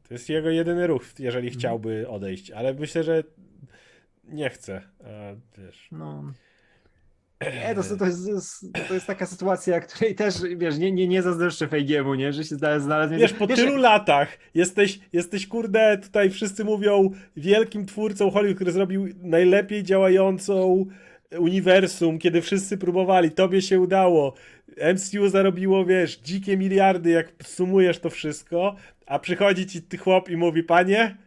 To 0.08 0.14
jest 0.14 0.30
jego 0.30 0.50
jedyny 0.50 0.88
ruch, 0.88 1.04
jeżeli 1.20 1.48
Mhm. 1.48 1.60
chciałby 1.60 2.10
odejść, 2.10 2.52
ale 2.52 2.74
myślę, 2.74 3.04
że 3.04 3.24
nie 4.24 4.50
chce. 4.50 4.82
A, 5.04 5.08
wiesz. 5.62 5.88
No. 5.92 6.34
Nie, 7.42 7.76
to, 7.76 7.84
to, 7.98 8.06
jest, 8.06 8.26
to, 8.26 8.32
jest, 8.32 8.66
to 8.88 8.94
jest 8.94 9.08
taka 9.08 9.26
sytuacja, 9.26 9.80
której 9.80 10.16
też, 10.16 10.36
wiesz, 10.58 10.78
nie, 10.78 10.92
nie, 10.92 11.08
nie 11.08 11.22
zazdroszczę 11.22 11.68
Fejgiemu, 11.68 12.16
nie, 12.16 12.34
że 12.34 12.44
się 12.44 12.56
znalazł, 12.56 13.16
Wiesz, 13.18 13.34
po 13.34 13.48
tylu 13.48 13.76
latach 13.76 14.38
jesteś, 14.54 15.00
jesteś, 15.14 15.48
kurde, 15.48 15.98
tutaj 15.98 16.30
wszyscy 16.30 16.64
mówią 16.64 17.10
wielkim 17.36 17.86
twórcą 17.86 18.32
Hollywood, 18.32 18.56
który 18.56 18.72
zrobił 18.72 19.08
najlepiej 19.22 19.84
działającą 19.84 20.86
uniwersum, 21.40 22.20
kiedy 22.20 22.42
wszyscy 22.42 22.78
próbowali, 22.78 23.32
tobie 23.32 23.62
się 23.62 23.80
udało. 23.80 24.34
MCU 24.94 25.30
zarobiło, 25.30 25.86
wiesz, 25.86 26.18
dzikie 26.18 26.58
miliardy, 26.58 27.10
jak 27.10 27.34
sumujesz 27.44 28.00
to 28.00 28.10
wszystko, 28.10 28.76
a 29.06 29.20
przychodzi 29.20 29.66
ci 29.66 29.98
chłop 29.98 30.30
i 30.30 30.38
mówi, 30.38 30.64
panie, 30.64 31.18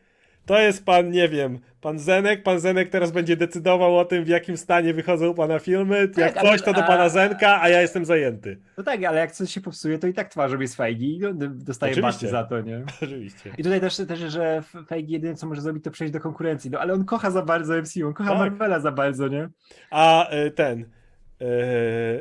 to 0.47 0.61
jest 0.61 0.85
pan, 0.85 1.11
nie 1.11 1.29
wiem, 1.29 1.59
pan 1.81 1.99
Zenek, 1.99 2.43
pan 2.43 2.61
Zenek 2.61 2.89
teraz 2.89 3.11
będzie 3.11 3.37
decydował 3.37 3.99
o 3.99 4.05
tym, 4.05 4.25
w 4.25 4.29
jakim 4.29 4.57
stanie 4.57 4.95
wychodzą 4.95 5.27
u 5.29 5.35
pana 5.35 5.59
filmy, 5.59 5.99
jak 6.17 6.35
Tak, 6.35 6.37
ale- 6.37 6.51
coś, 6.51 6.63
to 6.63 6.73
do 6.73 6.85
a- 6.85 6.87
pana 6.87 7.09
Zenka, 7.09 7.61
a 7.63 7.69
ja 7.69 7.81
jestem 7.81 8.05
zajęty. 8.05 8.59
No 8.79 8.85
tak, 8.85 9.05
ale 9.05 9.19
jak 9.21 9.33
coś 9.33 9.51
się 9.53 9.61
popsuje, 9.61 9.99
to 9.99 10.07
i 10.07 10.15
tak 10.15 10.29
twarz 10.29 10.53
robi 10.53 10.67
z 10.67 10.75
Fejgi 10.75 11.17
i 11.17 11.19
no, 11.21 11.31
dostaje 11.51 11.93
Oczywiście. 11.93 12.27
baty 12.27 12.31
za 12.31 12.45
to, 12.45 12.61
nie? 12.61 12.83
Oczywiście. 13.03 13.51
I 13.59 13.63
tutaj 13.63 13.81
też, 13.81 13.97
też 13.97 14.19
że 14.19 14.63
Feigi 14.89 15.13
jedyne 15.13 15.35
co 15.35 15.47
może 15.47 15.61
zrobić, 15.61 15.85
to 15.85 15.91
przejść 15.91 16.13
do 16.13 16.21
konkurencji, 16.21 16.71
no 16.71 16.79
ale 16.81 16.93
on 16.93 17.05
kocha 17.05 17.31
za 17.31 17.43
bardzo 17.43 17.75
MCU, 17.83 18.07
on 18.07 18.15
kocha 18.15 18.31
Tak. 18.31 18.39
Marvela 18.39 18.81
za 18.81 18.93
bardzo, 18.93 19.29
nie? 19.29 19.49
A 19.91 20.33
y, 20.35 20.51
ten. 20.51 20.81
y, 20.83 20.87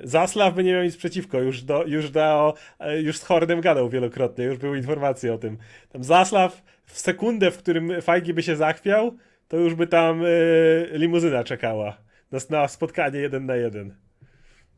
Zaslaw 0.04 0.54
by 0.56 0.64
nie 0.64 0.74
miał 0.74 0.84
nic 0.84 0.98
przeciwko. 0.98 1.42
Już, 1.42 1.64
do, 1.64 1.84
już, 1.86 2.10
do, 2.12 2.54
y, 2.98 3.02
już 3.02 3.18
z 3.18 3.24
Hordem 3.24 3.62
gadał 3.62 3.90
wielokrotnie, 3.90 4.46
już 4.46 4.58
były 4.58 4.78
informacje 4.78 5.34
o 5.34 5.38
tym. 5.38 5.58
Tam 5.92 6.04
Zaslaw 6.04 6.62
w 6.90 7.00
sekundę, 7.00 7.52
w 7.52 7.58
którym 7.58 8.02
Fajgi 8.02 8.34
by 8.34 8.44
się 8.44 8.56
zachwiał, 8.56 9.18
to 9.48 9.58
już 9.58 9.76
by 9.76 9.88
tam 9.88 10.26
y, 10.26 10.90
limuzyna 10.92 11.44
czekała. 11.44 11.98
Na, 12.32 12.40
na 12.50 12.68
spotkanie 12.68 13.20
jeden 13.20 13.46
na 13.46 13.56
jeden. 13.56 13.96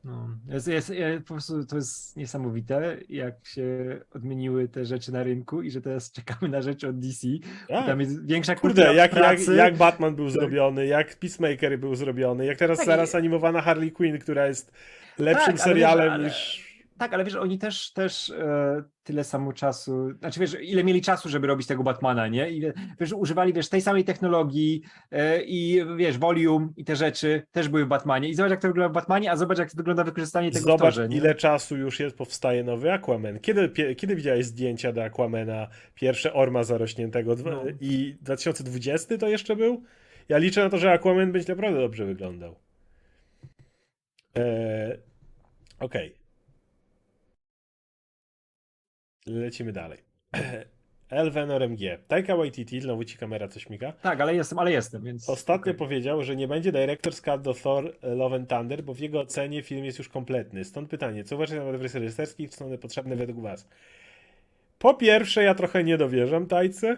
No, 0.04 0.30
jest, 0.48 0.68
jest, 0.68 0.92
po 1.28 1.34
prostu 1.34 1.66
to 1.66 1.76
jest 1.76 2.18
niesamowite, 2.18 2.98
jak 3.10 3.36
się 3.46 3.66
odmieniły 4.16 4.68
te 4.68 4.86
rzeczy 4.86 5.12
na 5.12 5.24
rynku 5.24 5.62
i 5.62 5.72
że 5.72 5.82
teraz 5.82 6.12
czekamy 6.12 6.50
na 6.52 6.62
rzeczy 6.62 6.88
od 6.88 7.00
DC. 7.00 7.28
Tak. 7.68 7.86
Tam 7.86 8.00
jest 8.00 8.26
większa 8.26 8.56
Kurde, 8.56 8.82
kultura 8.84 8.94
jak, 9.04 9.16
jak, 9.16 9.48
jak 9.56 9.76
Batman 9.78 10.16
był 10.16 10.30
zrobiony, 10.30 10.86
jak 10.88 11.16
Peacemaker 11.16 11.80
był 11.80 11.96
zrobiony, 11.96 12.46
jak 12.46 12.58
teraz 12.58 12.78
Tak, 12.78 12.86
zaraz 12.88 13.14
i- 13.14 13.18
animowana 13.18 13.62
Harley 13.62 13.92
Quinn, 13.92 14.20
która 14.20 14.48
jest 14.48 14.72
lepszym 15.20 15.46
Tak, 15.46 15.62
ale 15.62 15.74
serialem 15.74 16.06
wiesz, 16.06 16.14
ale- 16.14 16.24
niż. 16.24 16.71
Tak, 17.02 17.14
ale 17.14 17.24
wiesz, 17.24 17.36
oni 17.36 17.58
też, 17.58 17.94
też 17.94 18.30
e, 18.30 18.84
tyle 19.04 19.24
samo 19.24 19.54
czasu, 19.54 20.12
znaczy 20.20 20.40
wiesz, 20.40 20.58
ile 20.62 20.84
mieli 20.84 21.02
czasu, 21.02 21.30
żeby 21.30 21.48
robić 21.48 21.68
tego 21.68 21.84
Batmana, 21.84 22.28
nie? 22.28 22.52
I 22.52 22.62
wiesz, 23.00 23.14
używali, 23.14 23.54
wiesz, 23.54 23.70
tej 23.70 23.82
samej 23.82 24.04
technologii 24.04 24.82
e, 25.12 25.44
i 25.44 25.86
wiesz, 25.98 26.18
volume 26.18 26.70
i 26.78 26.86
te 26.86 26.96
rzeczy 26.96 27.44
też 27.52 27.70
były 27.70 27.86
w 27.86 27.88
Batmanie. 27.88 28.30
I 28.30 28.36
zobacz, 28.36 28.52
jak 28.52 28.62
to 28.62 28.68
wygląda 28.68 28.90
w 28.90 28.94
Batmanie, 28.94 29.32
a 29.32 29.36
zobacz, 29.36 29.58
jak 29.58 29.76
wygląda 29.76 30.04
wykorzystanie 30.04 30.52
tego 30.52 30.64
Zobacz, 30.66 30.80
torze, 30.96 31.08
ile 31.12 31.36
czasu 31.36 31.78
już 31.78 32.00
jest, 32.00 32.18
powstaje 32.18 32.64
nowy 32.64 32.92
Aquaman. 32.94 33.40
Kiedy, 33.40 33.70
pie, 33.70 33.96
kiedy 33.96 34.16
widziałeś 34.16 34.46
zdjęcia 34.46 34.92
do 34.92 35.04
Aquamana, 35.04 35.68
pierwsze 35.96 36.34
orma 36.34 36.64
zarośniętego? 36.64 37.36
Dwa- 37.36 37.52
No. 37.52 37.64
I 37.82 38.16
2020 38.22 39.18
to 39.18 39.28
jeszcze 39.28 39.56
był? 39.56 39.84
Ja 40.30 40.38
liczę 40.38 40.64
na 40.64 40.70
to, 40.70 40.78
że 40.78 40.92
Aquaman 40.92 41.32
będzie 41.32 41.54
naprawdę 41.54 41.80
dobrze 41.80 42.06
wyglądał. 42.06 42.56
Eee, 44.36 44.98
Okej. 45.80 46.21
Lecimy 49.26 49.72
dalej. 49.72 50.00
Elven 51.12 51.52
RMG. 51.52 51.80
Taika 52.08 52.36
Waititi, 52.36 52.82
znowu 52.82 53.04
ci 53.04 53.18
kamera 53.18 53.48
coś 53.48 53.70
miga. 53.70 53.92
Tak, 53.92 54.22
ale 54.22 54.36
jestem, 54.36 54.60
ale 54.60 54.72
jestem, 54.72 55.04
więc... 55.04 55.30
Ostatnio 55.30 55.72
okej. 55.72 55.80
powiedział, 55.80 56.24
że 56.24 56.36
nie 56.36 56.48
będzie 56.48 56.72
Director's 56.72 57.22
Cut 57.22 57.42
do 57.42 57.54
Thor 57.54 57.98
Love 58.02 58.36
and 58.36 58.50
Thunder, 58.50 58.84
bo 58.84 58.94
w 58.94 59.00
jego 59.00 59.20
ocenie 59.20 59.64
film 59.64 59.86
jest 59.86 59.98
już 59.98 60.10
kompletny. 60.10 60.66
Stąd 60.66 60.90
pytanie, 60.90 61.24
co 61.24 61.36
uważacie 61.36 61.60
na 61.60 61.66
temat 61.66 61.82
wersji 61.82 62.00
reżyserskich, 62.00 62.50
czy 62.50 62.58
są 62.58 62.66
one 62.66 62.78
potrzebne 62.78 63.16
według 63.16 63.42
was? 63.42 63.68
Po 64.80 64.94
pierwsze, 64.94 65.44
ja 65.44 65.56
trochę 65.56 65.84
nie 65.84 65.98
dowierzam 65.98 66.48
Tajce 66.48 66.98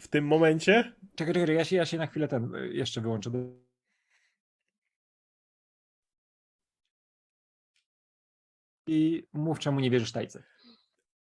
w 0.00 0.08
tym 0.08 0.26
momencie. 0.26 0.92
Czekaj, 1.14 1.34
czekaj, 1.34 1.54
ja 1.54 1.64
się, 1.64 1.76
ja 1.76 1.86
się 1.86 1.98
na 1.98 2.06
chwilę 2.06 2.28
ten 2.28 2.54
y, 2.54 2.68
jeszcze 2.68 3.00
wyłączę. 3.00 3.30
I 8.86 9.26
mów, 9.32 9.58
czemu 9.58 9.80
nie 9.80 9.90
wierzysz 9.90 10.12
Tajce. 10.12 10.42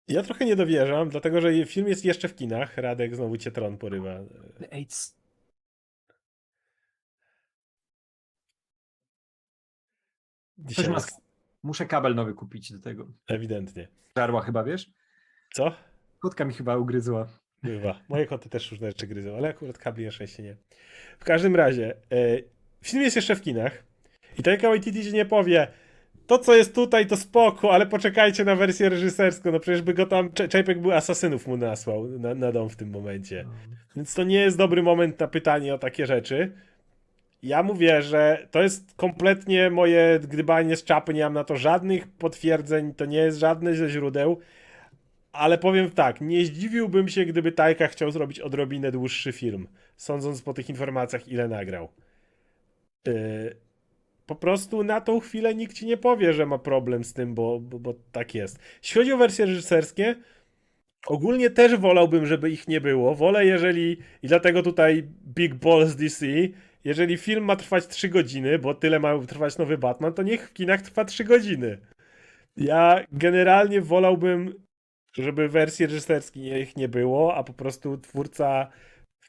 Ja 0.07 0.23
trochę 0.23 0.45
nie 0.45 0.55
dowierzam, 0.55 1.09
dlatego 1.09 1.41
że 1.41 1.65
film 1.65 1.87
jest 1.87 2.05
jeszcze 2.05 2.27
w 2.27 2.35
kinach. 2.35 2.77
Radek 2.77 3.15
znowu 3.15 3.37
cię 3.37 3.51
tron 3.51 3.77
porywa. 3.77 4.19
C- 4.87 5.11
Dzisiaj 10.57 10.89
ma... 10.89 10.97
Muszę 11.63 11.85
kabel 11.85 12.15
nowy 12.15 12.33
kupić 12.33 12.71
do 12.71 12.79
tego. 12.79 13.07
ewidentnie. 13.27 13.87
Żarła 14.17 14.41
chyba, 14.41 14.63
wiesz? 14.63 14.89
Co? 15.53 15.75
Kotka 16.19 16.45
mi 16.45 16.53
chyba 16.53 16.77
ugryzła. 16.77 17.27
Bywa. 17.63 17.99
Moje 18.09 18.25
koty 18.25 18.49
też 18.49 18.71
różne 18.71 18.87
rzeczy 18.87 19.07
gryzą, 19.07 19.37
ale 19.37 19.49
akurat 19.49 19.77
kabli 19.77 20.05
na 20.05 20.11
szczęście 20.11 20.43
nie. 20.43 20.55
W 21.19 21.23
każdym 21.23 21.55
razie, 21.55 21.95
e, 22.11 22.41
film 22.83 23.03
jest 23.03 23.15
jeszcze 23.15 23.35
w 23.35 23.41
kinach 23.41 23.83
i 24.39 24.43
Taika 24.43 24.69
Waititi 24.69 25.03
ci 25.03 25.13
nie 25.13 25.25
powie 25.25 25.67
to, 26.27 26.39
co 26.39 26.55
jest 26.55 26.75
tutaj, 26.75 27.07
to 27.07 27.17
spoko, 27.17 27.73
ale 27.73 27.85
poczekajcie 27.85 28.45
na 28.45 28.55
wersję 28.55 28.89
reżyserską, 28.89 29.51
no 29.51 29.59
przecież 29.59 29.81
by 29.81 29.93
go 29.93 30.05
tam, 30.05 30.29
Czajpek 30.49 30.81
by 30.81 30.95
asasynów 30.95 31.47
mu 31.47 31.57
nasłał 31.57 32.07
na, 32.07 32.35
na 32.35 32.51
dom 32.51 32.69
w 32.69 32.75
tym 32.75 32.89
momencie. 32.89 33.45
Więc 33.95 34.13
to 34.13 34.23
nie 34.23 34.39
jest 34.39 34.57
dobry 34.57 34.83
moment 34.83 35.19
na 35.19 35.27
pytanie 35.27 35.73
o 35.73 35.77
takie 35.77 36.05
rzeczy. 36.05 36.51
Ja 37.43 37.63
mówię, 37.63 38.01
że 38.01 38.47
to 38.51 38.61
jest 38.61 38.93
kompletnie 38.95 39.69
moje 39.69 40.19
gdybanie 40.23 40.75
z 40.75 40.83
czapy, 40.83 41.13
nie 41.13 41.23
mam 41.23 41.33
na 41.33 41.43
to 41.43 41.57
żadnych 41.57 42.07
potwierdzeń, 42.07 42.93
to 42.93 43.05
nie 43.05 43.17
jest 43.17 43.39
żadne 43.39 43.75
ze 43.75 43.89
źródeł, 43.89 44.39
ale 45.31 45.57
powiem 45.57 45.89
tak, 45.89 46.21
nie 46.21 46.45
zdziwiłbym 46.45 47.07
się, 47.07 47.25
gdyby 47.25 47.51
Tajka 47.51 47.87
chciał 47.87 48.11
zrobić 48.11 48.39
odrobinę 48.39 48.91
dłuższy 48.91 49.31
film, 49.31 49.67
sądząc 49.97 50.41
po 50.41 50.53
tych 50.53 50.69
informacjach, 50.69 51.27
ile 51.27 51.47
nagrał. 51.47 51.89
Yy, 53.07 53.66
po 54.27 54.35
prostu 54.35 54.83
na 54.83 55.01
tą 55.01 55.19
chwilę 55.19 55.55
nikt 55.55 55.73
ci 55.73 55.85
nie 55.85 55.97
powie, 55.97 56.33
że 56.33 56.45
ma 56.45 56.57
problem 56.57 57.03
z 57.03 57.13
tym, 57.13 57.35
bo, 57.35 57.59
bo, 57.59 57.79
bo 57.79 57.93
tak 58.11 58.35
jest. 58.35 58.59
Jeśli 58.83 58.99
chodzi 58.99 59.13
o 59.13 59.17
wersje 59.17 59.45
reżyserskie, 59.45 60.15
ogólnie 61.07 61.49
też 61.49 61.75
wolałbym, 61.75 62.25
żeby 62.25 62.49
ich 62.51 62.67
nie 62.67 62.81
było. 62.81 63.15
Wolę, 63.15 63.45
jeżeli, 63.45 63.97
i 64.23 64.27
dlatego 64.27 64.63
tutaj 64.63 65.03
Big 65.35 65.55
Balls 65.55 65.95
DC, 65.95 66.25
jeżeli 66.83 67.17
film 67.17 67.43
ma 67.43 67.55
trwać 67.55 67.87
3 67.87 68.09
godziny, 68.09 68.59
bo 68.59 68.73
tyle 68.73 68.99
ma 68.99 69.19
trwać 69.19 69.57
nowy 69.57 69.77
Batman, 69.77 70.13
to 70.13 70.23
niech 70.23 70.49
w 70.49 70.53
kinach 70.53 70.81
trwa 70.81 71.05
3 71.05 71.23
godziny. 71.23 71.77
Ja 72.57 73.03
generalnie 73.11 73.81
wolałbym, 73.81 74.53
żeby 75.13 75.49
wersji 75.49 75.85
reżyserskich 75.85 76.75
nie 76.75 76.89
było, 76.89 77.35
a 77.35 77.43
po 77.43 77.53
prostu 77.53 77.97
twórca 77.97 78.67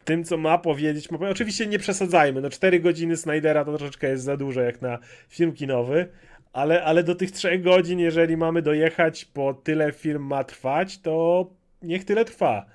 tym, 0.09 0.25
co 0.25 0.37
ma 0.37 0.59
powiedzieć, 0.59 1.11
ma... 1.11 1.29
oczywiście 1.29 1.67
nie 1.67 1.79
przesadzajmy, 1.79 2.41
no 2.41 2.51
4 2.51 2.81
godziny 2.81 3.17
Snydera 3.17 3.65
to 3.65 3.79
troszeczkę 3.79 4.09
jest 4.09 4.25
za 4.25 4.37
dużo 4.37 4.61
jak 4.61 4.83
na 4.83 4.99
film 5.29 5.53
kinowy, 5.53 6.09
ale, 6.53 6.85
ale 6.85 7.03
do 7.05 7.15
tych 7.15 7.31
3 7.31 7.59
godzin, 7.59 7.99
jeżeli 7.99 8.37
mamy 8.37 8.63
dojechać, 8.63 9.31
bo 9.35 9.55
tyle 9.55 9.93
film 9.93 10.27
ma 10.27 10.45
trwać, 10.45 10.99
to 10.99 11.47
niech 11.83 12.05
tyle 12.05 12.25
trwa. 12.25 12.67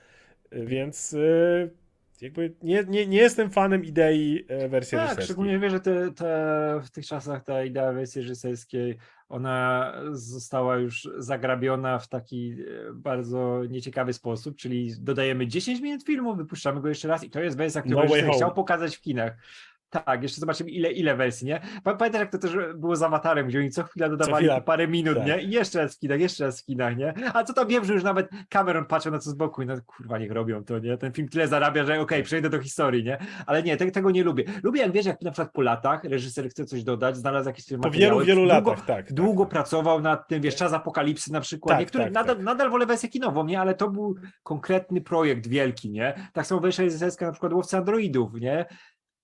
Więc 0.51 1.11
yy, 1.11 1.72
jakby 2.22 2.53
nie, 2.64 2.84
nie, 2.88 3.07
nie 3.07 3.18
jestem 3.18 3.49
fanem 3.49 3.85
idei 3.85 4.45
e, 4.47 4.69
wersji 4.69 4.91
Tak, 4.91 5.01
reżyserskiej. 5.01 5.26
szczególnie 5.26 5.60
wiesz, 5.60 5.72
że 5.72 5.80
te, 5.80 6.11
te, 6.11 6.81
w 6.84 6.89
tych 6.89 7.05
czasach 7.05 7.43
ta 7.43 7.64
idea 7.64 7.93
wersji 7.93 8.22
reżyserskiej, 8.22 8.97
ona 9.34 9.93
została 10.11 10.77
już 10.77 11.10
zagrabiona 11.18 11.99
w 11.99 12.07
taki 12.07 12.55
e, 12.89 12.93
bardzo 12.93 13.61
nieciekawy 13.69 14.14
sposób, 14.14 14.55
czyli 14.55 14.93
dodajemy 14.99 15.47
10 15.47 15.81
minut 15.81 16.03
filmu, 16.03 16.35
wypuszczamy 16.35 16.81
go 16.81 16.89
jeszcze 16.89 17.07
raz 17.07 17.23
i 17.23 17.30
to 17.30 17.39
jest 17.39 17.57
wersja, 17.57 17.81
którą 17.81 18.01
No 18.27 18.34
chciał 18.34 18.53
pokazać 18.53 18.97
w 18.97 19.01
kinach. 19.01 19.38
Tak, 19.94 20.24
jeszcze 20.24 20.40
zobaczymy 20.40 20.70
ile, 20.70 20.91
ile 20.91 21.15
wersji, 21.15 21.48
nie? 21.48 21.61
Pa- 21.84 21.95
Pamiętasz 21.95 22.20
jak 22.20 22.32
to 22.32 22.38
też 22.38 22.52
było 22.76 22.95
z 22.95 23.03
Awatarem, 23.03 23.48
gdzie 23.48 23.60
oni 23.60 23.70
co 23.72 23.84
chwila 23.84 24.10
dodawali 24.10 24.48
po 24.48 24.61
parę 24.61 24.88
minut, 24.88 25.18
tak. 25.18 25.28
nie? 25.28 25.41
I 25.41 25.52
jeszcze 25.52 25.80
raz 25.80 25.95
w 25.95 25.99
kinach, 25.99 26.20
jeszcze 26.20 26.45
raz 26.45 26.61
w 26.61 26.65
kinach, 26.65 26.98
nie? 26.98 27.14
A 27.34 27.44
co 27.44 27.53
tam 27.53 27.68
wiem, 27.68 27.86
że 27.86 27.94
już 27.94 28.03
nawet 28.03 28.30
Cameron 28.49 28.86
patrzył 28.86 29.11
na 29.11 29.20
co 29.20 29.30
z 29.30 29.34
boku 29.34 29.61
i 29.61 29.65
no 29.65 29.74
kurwa 29.86 30.18
niech 30.18 30.32
robią 30.32 30.64
to, 30.64 30.80
nie? 30.80 30.98
Ten 30.98 31.14
film 31.14 31.30
tyle 31.30 31.48
zarabia, 31.48 31.86
że 31.86 31.99
okej, 31.99 32.24
przejdę 32.24 32.49
do 32.49 32.60
historii, 32.60 33.03
nie? 33.03 33.18
Ale 33.45 33.64
nie, 33.64 33.78
te, 33.78 33.91
tego 33.91 34.11
nie 34.11 34.24
lubię. 34.24 34.44
Lubię 34.64 34.82
jak 34.82 34.91
wiesz, 34.91 35.06
jak 35.06 35.22
na 35.22 35.32
przykład 35.32 35.53
po 35.53 35.61
latach 35.61 36.03
reżyser 36.03 36.49
chce 36.49 36.65
coś 36.65 36.84
dodać, 36.84 37.18
znalazł 37.18 37.49
jakieś 37.49 37.65
Po 37.82 37.91
wielu, 37.91 38.20
wielu 38.20 38.41
długo, 38.41 38.53
latach, 38.53 38.86
tak. 38.86 39.14
Długo 39.14 39.44
tak, 39.44 39.49
tak. 39.49 39.53
pracował 39.53 40.02
nad 40.02 40.28
tym, 40.28 40.41
wiesz, 40.41 40.56
czas 40.56 40.74
apokalipsy 40.74 41.32
na 41.32 41.41
przykład. 41.41 41.74
Tak, 41.74 41.80
Niektórych 41.80 42.07
tak, 42.07 42.14
nadal, 42.14 42.36
tak. 42.36 42.45
nadal 42.45 42.70
wolę 42.70 42.86
wersję 42.86 43.10
kinową, 43.10 43.45
nie? 43.45 43.60
Ale 43.61 43.76
to 43.76 43.90
był 43.90 44.15
konkretny 44.44 45.02
projekt 45.02 45.48
wielki, 45.48 45.90
nie? 45.91 46.14
Tak 46.34 46.45
samo 46.48 46.61
wersja 46.61 46.86
na 47.22 47.32
przykład 47.32 47.53
Łowcy 47.53 47.78
Androidów, 47.78 48.34
nie? 48.34 48.65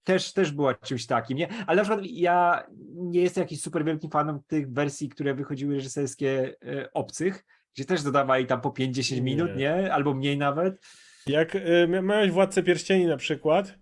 Też, 0.10 0.34
też 0.34 0.52
była 0.52 0.74
czymś 0.74 1.06
takim, 1.06 1.38
nie? 1.38 1.48
Ale 1.68 1.76
na 1.78 1.84
przykład 1.84 2.06
ja 2.12 2.64
nie 2.96 3.22
jestem 3.22 3.42
jakiś 3.42 3.62
super 3.62 3.86
wielkim 3.86 4.10
fanem 4.10 4.40
tych 4.48 4.72
wersji, 4.74 5.10
które 5.10 5.34
wychodziły 5.34 5.76
reżyserskie 5.76 6.56
e, 6.66 6.94
obcych, 6.94 7.46
gdzie 7.76 7.86
też 7.86 8.04
dodawali 8.04 8.46
tam 8.46 8.62
po 8.62 8.70
5-10 8.70 9.22
minut, 9.22 9.50
Nie. 9.50 9.56
nie? 9.56 9.94
Albo 9.94 10.14
mniej 10.14 10.38
nawet. 10.38 10.82
Jak 11.28 11.56
y, 11.56 11.60
mia- 11.88 12.04
miałeś 12.04 12.32
Władcę 12.32 12.64
Pierścieni 12.64 13.06
na 13.06 13.18
przykład, 13.18 13.74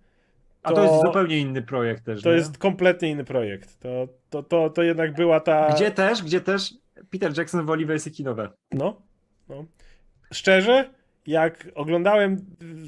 A 0.64 0.70
to, 0.70 0.76
To- 0.76 0.84
jest 0.84 1.06
zupełnie 1.06 1.40
inny 1.40 1.62
projekt 1.62 2.06
też. 2.06 2.22
to 2.22 2.30
nie? 2.30 2.36
jest 2.36 2.58
kompletnie 2.58 3.10
inny 3.10 3.24
projekt. 3.24 3.80
To, 3.80 4.08
to, 4.30 4.44
to, 4.44 4.70
to 4.70 4.84
jednak 4.84 5.14
była 5.16 5.40
ta... 5.40 5.70
Gdzie 5.76 5.92
też, 5.92 6.24
gdzie 6.24 6.42
też 6.42 6.74
Peter 7.10 7.38
Jackson 7.38 7.66
woli 7.66 7.86
wersje 7.86 8.12
kinowe. 8.12 8.50
No, 8.72 9.02
no. 9.50 9.66
Szczerze, 10.34 10.90
jak 11.28 11.68
oglądałem 11.76 12.38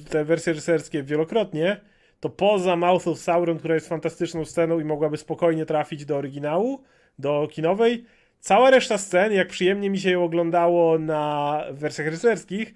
te 0.10 0.26
wersje 0.26 0.54
reżyserskie 0.54 1.04
wielokrotnie, 1.04 1.82
to 2.20 2.30
poza 2.30 2.76
Mouth 2.76 3.08
of 3.08 3.20
Sauron, 3.20 3.58
która 3.60 3.74
jest 3.74 3.90
fantastyczną 3.90 4.46
sceną 4.46 4.80
i 4.80 4.84
mogłaby 4.84 5.18
spokojnie 5.18 5.66
trafić 5.66 6.06
do 6.06 6.18
oryginału, 6.18 6.84
do 7.20 7.48
kinowej, 7.52 8.06
cała 8.40 8.70
reszta 8.70 8.98
scen, 8.98 9.34
jak 9.34 9.48
przyjemnie 9.48 9.90
mi 9.90 10.00
się 10.00 10.12
ją 10.12 10.24
oglądało 10.24 11.00
na 11.00 11.64
wersjach 11.72 12.08
reżyserskich, 12.08 12.74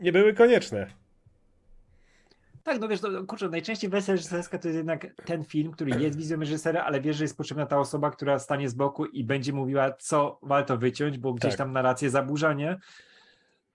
nie 0.00 0.12
były 0.12 0.34
konieczne. 0.34 0.86
Tak, 2.62 2.80
no 2.80 2.88
wiesz, 2.88 3.02
no, 3.02 3.24
kurczę, 3.24 3.48
najczęściej 3.48 3.90
wersja 3.90 4.14
reżyserska 4.14 4.58
to 4.58 4.68
jest 4.68 4.76
jednak 4.76 5.06
ten 5.24 5.44
film, 5.44 5.72
który 5.72 6.02
jest 6.02 6.16
wizją 6.16 6.40
reżysera, 6.40 6.84
ale 6.84 7.00
wiesz, 7.00 7.16
że 7.16 7.24
jest 7.24 7.36
potrzebna 7.36 7.66
ta 7.66 7.78
osoba, 7.78 8.10
która 8.10 8.38
stanie 8.38 8.68
z 8.68 8.74
boku 8.74 9.04
i 9.04 9.24
będzie 9.24 9.52
mówiła, 9.52 9.92
co 9.92 10.38
warto 10.42 10.76
wyciąć, 10.76 11.18
bo 11.18 11.32
gdzieś 11.32 11.50
Tak. 11.50 11.58
tam 11.58 11.72
narrację 11.72 12.10
zaburza, 12.10 12.52
nie? 12.52 12.76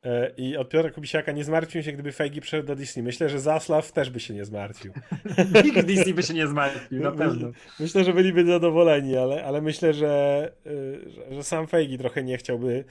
E, 0.06 0.32
I 0.38 0.58
od 0.58 0.70
Piotra 0.70 0.92
Kubisiaka 0.92 1.32
nie 1.32 1.44
zmartwił 1.44 1.84
się, 1.84 1.92
gdyby 1.92 2.12
Feigi 2.12 2.42
przeszedł 2.42 2.68
do 2.68 2.76
Disney. 2.76 3.04
Myślę, 3.04 3.30
że 3.30 3.40
Zaslav 3.40 3.92
też 3.94 4.10
by 4.10 4.20
się 4.20 4.34
nie 4.34 4.46
zmartwił. 4.46 4.94
Nikt 5.66 5.86
Disney 5.86 6.14
by 6.14 6.24
się 6.24 6.34
nie 6.34 6.48
zmartwił, 6.48 7.02
na 7.04 7.12
pewno. 7.12 7.52
Myślę, 7.80 8.04
że 8.04 8.14
byliby 8.14 8.46
zadowoleni, 8.46 9.18
ale, 9.18 9.46
ale 9.46 9.62
myślę, 9.62 9.94
że, 9.94 10.52
y, 10.68 11.10
że, 11.10 11.36
że 11.36 11.44
sam 11.44 11.68
Feigi 11.68 11.98
trochę 11.98 12.24
nie 12.24 12.38
chciałby. 12.38 12.84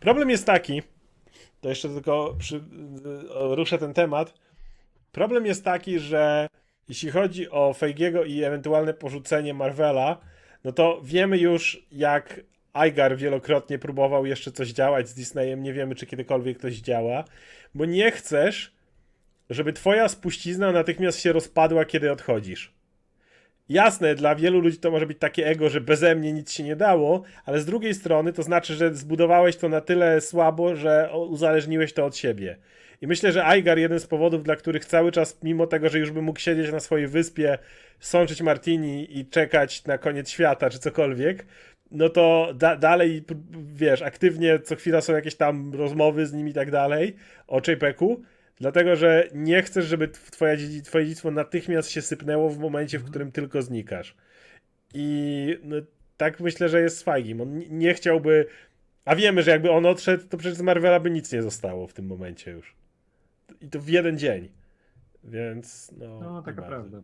Problem 0.00 0.30
jest 0.30 0.46
taki, 0.46 0.82
to 1.60 1.68
jeszcze 1.68 1.88
tylko 1.88 2.36
przy, 2.38 2.56
y, 2.56 2.60
ruszę 3.30 3.78
ten 3.78 3.94
temat. 3.94 4.34
Problem 5.12 5.46
jest 5.46 5.64
taki, 5.64 5.98
że 5.98 6.46
jeśli 6.88 7.10
chodzi 7.10 7.50
o 7.50 7.72
Feigiego 7.72 8.24
i 8.24 8.42
ewentualne 8.42 8.94
porzucenie 8.94 9.54
Marvela, 9.54 10.20
no 10.64 10.72
to 10.72 11.00
wiemy 11.04 11.38
już, 11.38 11.86
jak 11.92 12.40
Igar 12.88 13.16
wielokrotnie 13.16 13.78
próbował 13.78 14.26
jeszcze 14.26 14.52
coś 14.52 14.68
działać 14.68 15.08
z 15.08 15.14
Disneyem. 15.14 15.62
Nie 15.62 15.72
wiemy, 15.72 15.94
czy 15.94 16.06
kiedykolwiek 16.06 16.58
coś 16.58 16.74
działa, 16.74 17.24
bo 17.74 17.84
nie 17.84 18.10
chcesz, 18.10 18.74
żeby 19.50 19.72
twoja 19.72 20.08
spuścizna 20.08 20.72
natychmiast 20.72 21.20
się 21.20 21.32
rozpadła, 21.32 21.84
kiedy 21.84 22.12
odchodzisz. 22.12 22.72
Jasne, 23.68 24.14
dla 24.14 24.34
wielu 24.34 24.60
ludzi 24.60 24.78
to 24.78 24.90
może 24.90 25.06
być 25.06 25.18
takie 25.18 25.46
ego, 25.46 25.68
że 25.68 25.80
beze 25.80 26.14
mnie 26.14 26.32
nic 26.32 26.52
się 26.52 26.62
nie 26.62 26.76
dało, 26.76 27.22
ale 27.44 27.60
z 27.60 27.66
drugiej 27.66 27.94
strony 27.94 28.32
to 28.32 28.42
znaczy, 28.42 28.74
że 28.74 28.94
zbudowałeś 28.94 29.56
to 29.56 29.68
na 29.68 29.80
tyle 29.80 30.20
słabo, 30.20 30.76
że 30.76 31.10
uzależniłeś 31.28 31.92
to 31.92 32.06
od 32.06 32.16
siebie. 32.16 32.56
I 33.00 33.06
myślę, 33.06 33.32
że 33.32 33.44
Aigar 33.44 33.78
jeden 33.78 34.00
z 34.00 34.06
powodów, 34.06 34.42
dla 34.42 34.56
których 34.56 34.84
cały 34.84 35.12
czas, 35.12 35.38
mimo 35.42 35.66
tego, 35.66 35.88
że 35.88 35.98
już 35.98 36.10
by 36.10 36.22
mógł 36.22 36.40
siedzieć 36.40 36.72
na 36.72 36.80
swojej 36.80 37.08
wyspie, 37.08 37.58
sączyć 38.00 38.42
martini 38.42 39.18
i 39.18 39.26
czekać 39.26 39.84
na 39.84 39.98
koniec 39.98 40.30
świata, 40.30 40.70
czy 40.70 40.78
cokolwiek, 40.78 41.46
no 41.94 42.08
to 42.08 42.52
da 42.54 42.76
dalej, 42.76 43.24
wiesz, 43.74 44.02
aktywnie 44.02 44.58
co 44.58 44.76
chwila 44.76 45.00
są 45.00 45.12
jakieś 45.12 45.34
tam 45.34 45.74
rozmowy 45.74 46.26
z 46.26 46.32
nim 46.32 46.48
i 46.48 46.52
tak 46.52 46.70
dalej 46.70 47.16
o 47.46 47.58
JPEG-u, 47.58 48.22
dlatego 48.60 48.96
że 48.96 49.28
nie 49.34 49.62
chcesz, 49.62 49.84
żeby 49.84 50.08
tw- 50.08 50.30
twoja, 50.30 50.56
twoje 50.84 51.04
dziedzictwo 51.06 51.30
natychmiast 51.30 51.90
się 51.90 52.02
sypnęło 52.02 52.50
w 52.50 52.58
momencie, 52.58 52.98
w 52.98 53.04
którym 53.04 53.32
tylko 53.32 53.62
znikasz. 53.62 54.16
I 54.94 55.58
no, 55.62 55.76
tak 56.16 56.40
myślę, 56.40 56.68
że 56.68 56.80
jest 56.80 56.98
z 56.98 57.02
Feigim. 57.02 57.40
On 57.40 57.62
nie 57.70 57.94
chciałby 57.94 58.46
A 59.04 59.16
wiemy, 59.16 59.42
że 59.42 59.50
jakby 59.50 59.70
on 59.70 59.86
odszedł, 59.86 60.28
to 60.28 60.36
przecież 60.36 60.58
z 60.58 60.62
Marvela 60.62 61.00
by 61.00 61.10
nic 61.10 61.32
nie 61.32 61.42
zostało 61.42 61.86
w 61.86 61.92
tym 61.92 62.06
momencie 62.06 62.50
już. 62.50 62.76
I 63.60 63.68
to 63.68 63.80
w 63.80 63.88
jeden 63.88 64.18
dzień. 64.18 64.48
Więc 65.24 65.92
no. 65.98 66.20
No, 66.20 66.42
taka 66.42 66.62
prawda. 66.62 67.02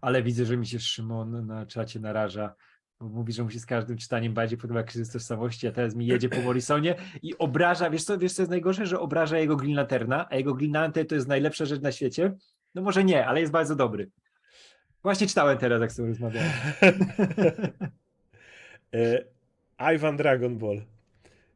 Ale 0.00 0.22
widzę, 0.22 0.44
że 0.44 0.56
mi 0.56 0.66
się 0.66 0.78
Szymon 0.78 1.46
na 1.46 1.66
czacie 1.66 2.00
naraża. 2.00 2.54
Mówi, 3.00 3.32
że 3.32 3.42
mu 3.42 3.50
się 3.50 3.58
z 3.58 3.66
każdym 3.66 3.96
czytaniem 3.96 4.34
bardziej 4.34 4.58
podoba 4.58 4.82
kryzys 4.82 5.12
tożsamości, 5.12 5.66
a 5.66 5.72
teraz 5.72 5.94
mi 5.94 6.06
jedzie 6.06 6.28
po 6.28 6.40
Morrisonie 6.40 6.94
i 7.22 7.38
obraża, 7.38 7.90
wiesz 7.90 8.04
co, 8.04 8.18
wiesz 8.18 8.32
co 8.32 8.42
jest 8.42 8.50
najgorsze, 8.50 8.86
że 8.86 9.00
obraża 9.00 9.38
jego 9.38 9.56
Green 9.56 9.76
Lanterna, 9.76 10.26
a 10.30 10.36
jego 10.36 10.54
Green 10.54 10.92
to 11.08 11.14
jest 11.14 11.28
najlepsza 11.28 11.64
rzecz 11.64 11.80
na 11.80 11.92
świecie? 11.92 12.34
No 12.74 12.82
może 12.82 13.04
nie, 13.04 13.26
ale 13.26 13.40
jest 13.40 13.52
bardzo 13.52 13.76
dobry. 13.76 14.10
Właśnie 15.02 15.26
czytałem 15.26 15.58
teraz, 15.58 15.80
jak 15.80 15.92
sobie 15.92 16.08
rozmawiałem. 16.08 16.50
e, 18.94 19.24
Ivan 19.94 20.16
Dragon 20.16 20.58
Ball. 20.58 20.82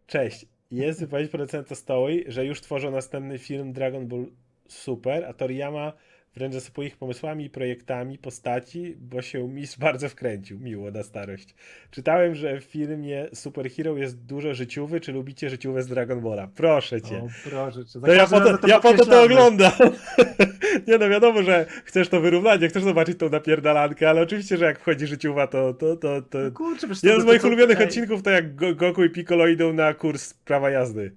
Cześć. 0.06 0.46
Jest 0.70 1.00
wypowiedź 1.00 1.30
producenta 1.30 1.74
Stoły, 1.74 2.24
że 2.26 2.46
już 2.46 2.60
tworzą 2.60 2.90
następny 2.90 3.38
film 3.38 3.72
Dragon 3.72 4.08
Ball 4.08 4.26
Super, 4.68 5.24
a 5.24 5.32
Toriyama 5.32 5.92
wręcz 6.36 6.54
zasypuje 6.54 6.88
ich 6.88 6.96
pomysłami 6.96 7.50
projektami 7.50 8.18
postaci, 8.18 8.96
bo 9.00 9.22
się 9.22 9.48
mistrz 9.48 9.78
bardzo 9.88 10.08
wkręcił. 10.08 10.58
Miło 10.60 10.90
na 10.90 11.02
starość. 11.02 11.54
Czytałem, 11.90 12.34
że 12.34 12.60
w 12.60 12.64
filmie 12.64 13.28
Super 13.34 13.70
Hero 13.70 13.96
jest 13.96 14.24
dużo 14.26 14.54
życiówy. 14.54 15.00
Czy 15.00 15.12
lubicie 15.12 15.50
życiówe 15.50 15.82
z 15.82 15.86
Dragon 15.86 16.20
Balla? 16.20 16.48
Proszę 16.54 17.02
cię. 17.02 17.18
O, 17.18 17.28
proszę, 17.50 17.82
za 17.82 18.00
To 18.00 18.12
ja 18.14 18.26
po 18.26 18.40
to, 18.40 18.52
razem 18.52 18.70
ja 18.70 18.80
po 18.80 18.92
to, 18.92 19.06
to 19.06 19.22
oglądam. 19.22 19.72
nie 20.88 20.98
no, 20.98 21.08
wiadomo, 21.08 21.42
że 21.42 21.66
chcesz 21.84 22.08
to 22.08 22.20
wyrównać, 22.20 22.60
nie 22.60 22.68
chcesz 22.68 22.82
zobaczyć 22.82 23.18
tą 23.18 23.28
napierdalankę, 23.28 24.10
ale 24.10 24.20
oczywiście, 24.22 24.56
że 24.56 24.64
jak 24.64 24.78
wchodzi 24.80 25.06
życiowa, 25.06 25.46
to... 25.46 25.74
to, 25.74 25.96
to, 25.96 26.22
to... 26.22 26.38
No 26.38 26.50
kurczę, 26.50 26.86
Jeden 27.02 27.16
to- 27.16 27.20
z 27.20 27.24
to- 27.24 27.26
moich 27.26 27.42
to- 27.42 27.48
ulubionych 27.48 27.80
odcinków 27.80 28.22
to 28.22 28.30
jak 28.30 28.54
Go- 28.54 28.74
Goku 28.74 29.04
i 29.04 29.10
Piccolo 29.10 29.46
idą 29.46 29.72
na 29.72 29.94
kurs 29.94 30.34
prawa 30.34 30.70
jazdy. 30.70 31.12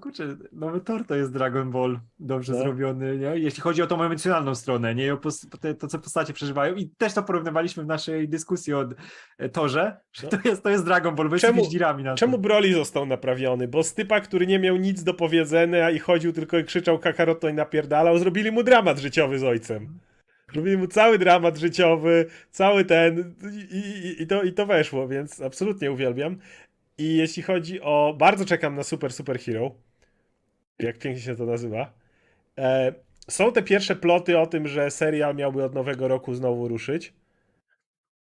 Kurczę, 0.00 0.36
nowy 0.52 0.80
tor 0.80 1.04
to 1.06 1.14
jest 1.14 1.32
Dragon 1.32 1.70
Ball, 1.70 2.00
dobrze 2.18 2.52
No. 2.52 2.58
zrobiony, 2.58 3.18
nie? 3.18 3.26
Jeśli 3.38 3.62
chodzi 3.62 3.82
o 3.82 3.86
tą 3.86 4.02
emocjonalną 4.02 4.54
stronę, 4.54 4.94
nie? 4.94 5.06
I 5.06 5.10
o 5.10 5.18
te, 5.60 5.74
to, 5.74 5.86
co 5.86 5.98
postacie 5.98 6.32
przeżywają. 6.32 6.74
I 6.74 6.88
też 6.98 7.12
to 7.14 7.22
porównywaliśmy 7.22 7.82
w 7.82 7.86
naszej 7.86 8.28
dyskusji 8.28 8.74
o 8.74 8.88
e, 9.38 9.48
torze, 9.48 9.96
że 10.12 10.28
No. 10.32 10.38
to, 10.38 10.48
jest, 10.48 10.62
to 10.62 10.70
jest 10.70 10.84
Dragon 10.84 11.14
Ball, 11.14 11.28
bo 11.28 11.36
Czemu- 11.38 11.66
dzirami 11.70 12.04
na 12.04 12.14
Czemu. 12.14 12.38
Broly 12.38 12.74
został 12.74 13.06
naprawiony? 13.06 13.68
Bo 13.68 13.82
z 13.82 13.94
typa, 13.94 14.20
który 14.20 14.46
nie 14.46 14.58
miał 14.58 14.76
nic 14.76 15.02
do 15.02 15.14
powiedzenia 15.14 15.90
i 15.90 15.98
chodził 15.98 16.32
tylko 16.32 16.58
i 16.58 16.64
krzyczał 16.64 16.98
Kakaroto 16.98 17.48
i 17.48 17.54
napierdalał, 17.54 18.18
zrobili 18.18 18.52
mu 18.52 18.62
dramat 18.62 18.98
życiowy 18.98 19.38
z 19.38 19.44
ojcem. 19.44 19.98
Zrobili 20.52 20.76
mu 20.76 20.86
cały 20.86 21.18
dramat 21.18 21.58
życiowy, 21.58 22.26
cały 22.50 22.84
ten 22.84 23.34
i, 23.52 23.76
i, 23.76 24.22
i, 24.22 24.26
to, 24.26 24.42
i 24.42 24.52
to 24.52 24.66
weszło, 24.66 25.08
więc 25.08 25.40
absolutnie 25.40 25.92
uwielbiam. 25.92 26.36
I 26.98 27.16
jeśli 27.16 27.42
chodzi 27.42 27.80
o... 27.80 28.14
Bardzo 28.18 28.44
czekam 28.44 28.74
na 28.74 28.82
Super 28.82 29.12
Super 29.12 29.38
Hero. 29.38 29.74
Jak 30.78 30.98
pięknie 30.98 31.22
się 31.22 31.36
to 31.36 31.46
nazywa. 31.46 31.92
E, 32.58 32.94
są 33.30 33.52
te 33.52 33.62
pierwsze 33.62 33.96
ploty 33.96 34.38
o 34.38 34.46
tym, 34.46 34.68
że 34.68 34.90
serial 34.90 35.34
miałby 35.34 35.64
od 35.64 35.74
nowego 35.74 36.08
roku 36.08 36.34
znowu 36.34 36.68
ruszyć. 36.68 37.12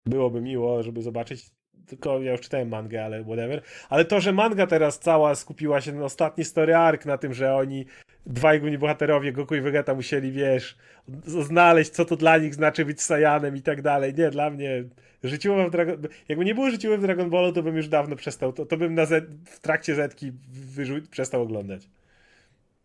Byłoby 0.05 0.41
miło, 0.41 0.83
żeby 0.83 1.01
zobaczyć. 1.01 1.49
Tylko 1.91 2.21
ja 2.21 2.31
już 2.31 2.41
czytałem 2.41 2.69
mangę, 2.69 3.05
ale 3.05 3.23
whatever. 3.23 3.61
Ale 3.89 4.05
to, 4.05 4.21
że 4.21 4.31
manga 4.31 4.67
teraz 4.67 4.99
cała 4.99 5.35
skupiła 5.35 5.81
się 5.81 5.93
na 5.93 6.03
ostatni 6.03 6.45
story 6.45 6.75
arc, 6.75 7.05
na 7.05 7.17
tym, 7.17 7.33
że 7.33 7.55
oni, 7.55 7.85
dwaj 8.25 8.59
główni 8.59 8.77
bohaterowie, 8.77 9.31
Goku 9.31 9.55
i 9.55 9.61
Vegeta, 9.61 9.93
musieli, 9.93 10.31
wiesz, 10.31 10.77
znaleźć, 11.25 11.91
co 11.91 12.05
to 12.05 12.15
dla 12.15 12.37
nich 12.37 12.55
znaczy 12.55 12.85
być 12.85 13.01
Saiyanem 13.01 13.55
i 13.55 13.61
tak 13.61 13.81
dalej. 13.81 14.13
Nie, 14.13 14.29
dla 14.29 14.49
mnie 14.49 14.83
życiowe 15.23 15.67
w 15.67 15.71
Dragon... 15.71 15.97
Jakby 16.29 16.45
nie 16.45 16.55
było 16.55 16.69
w 16.71 17.01
Dragon 17.01 17.29
Ballu, 17.29 17.51
to 17.51 17.63
bym 17.63 17.77
już 17.77 17.87
dawno 17.87 18.15
przestał, 18.15 18.53
to, 18.53 18.65
to 18.65 18.77
bym 18.77 18.95
na 18.95 19.05
Z... 19.05 19.33
w 19.45 19.59
trakcie 19.59 19.95
Zetki 19.95 20.31
wyrzu... 20.49 20.95
przestał 21.11 21.41
oglądać. 21.41 21.89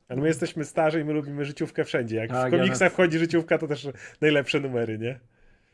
Ale 0.08 0.20
my 0.20 0.28
jesteśmy 0.28 0.64
starzy 0.64 1.00
i 1.00 1.04
my 1.04 1.12
lubimy 1.12 1.44
życiówkę 1.44 1.84
wszędzie. 1.84 2.16
Jak 2.16 2.30
Tak, 2.30 2.50
w 2.50 2.52
ja 2.52 2.58
komiksach 2.58 2.92
wchodzi 2.92 3.18
życiówka, 3.18 3.58
to 3.58 3.66
też 3.66 3.88
najlepsze 4.20 4.60
numery, 4.60 4.98
nie? 4.98 5.18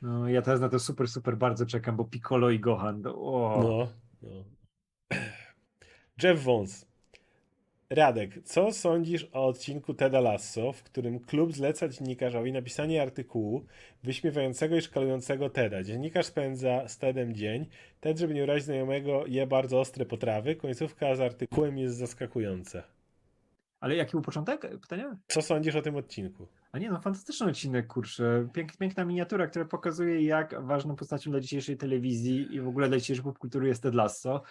No, 0.02 0.28
ja 0.28 0.42
teraz 0.42 0.60
na 0.60 0.68
to 0.68 0.78
super, 0.78 1.08
super 1.08 1.36
bardzo 1.36 1.66
czekam, 1.66 1.96
bo 1.96 2.04
Piccolo 2.04 2.50
i 2.50 2.60
Gohan, 2.60 3.02
o, 3.06 3.60
No, 3.62 3.88
no. 4.22 4.44
Jeff 6.22 6.44
Wons. 6.44 6.86
Radek, 7.90 8.42
co 8.44 8.72
sądzisz 8.72 9.28
o 9.32 9.46
odcinku 9.46 9.94
Teda 9.94 10.20
Lasso, 10.20 10.72
w 10.72 10.82
którym 10.82 11.20
klub 11.20 11.52
zleca 11.52 11.88
dziennikarzowi 11.88 12.52
napisanie 12.52 13.02
artykułu 13.02 13.66
wyśmiewającego 14.02 14.76
i 14.76 14.80
szkalującego 14.80 15.50
Teda? 15.50 15.82
Dziennikarz 15.82 16.26
spędza 16.26 16.88
z 16.88 16.98
Tedem 16.98 17.34
dzień. 17.34 17.66
Ted, 18.00 18.18
żeby 18.18 18.34
nie 18.34 18.42
urazić 18.42 18.64
znajomego, 18.64 19.26
je 19.26 19.46
bardzo 19.46 19.80
ostre 19.80 20.06
potrawy. 20.06 20.56
Końcówka 20.56 21.14
z 21.14 21.20
artykułem 21.20 21.78
jest 21.78 21.96
zaskakująca. 21.96 22.82
Ale 23.80 23.96
jaki 23.96 24.10
był 24.10 24.22
początek 24.22 24.80
pytania? 24.80 25.16
Co 25.26 25.42
sądzisz 25.42 25.76
o 25.76 25.82
tym 25.82 25.96
odcinku? 25.96 26.48
A 26.72 26.78
nie, 26.78 26.90
no 26.90 27.00
fantastyczny 27.00 27.46
odcinek, 27.46 27.86
kurczę. 27.86 28.48
Pięk, 28.52 28.76
piękna 28.76 29.04
miniatura, 29.04 29.46
która 29.46 29.64
pokazuje, 29.64 30.22
jak 30.22 30.66
ważną 30.66 30.96
postacią 30.96 31.30
dla 31.30 31.40
dzisiejszej 31.40 31.76
telewizji 31.76 32.54
i 32.54 32.60
w 32.60 32.68
ogóle 32.68 32.88
dla 32.88 32.98
dzisiejszej 32.98 33.24
popkultury 33.24 33.68
jest 33.68 33.82
Ted 33.82 33.94
Lasso 33.94 34.42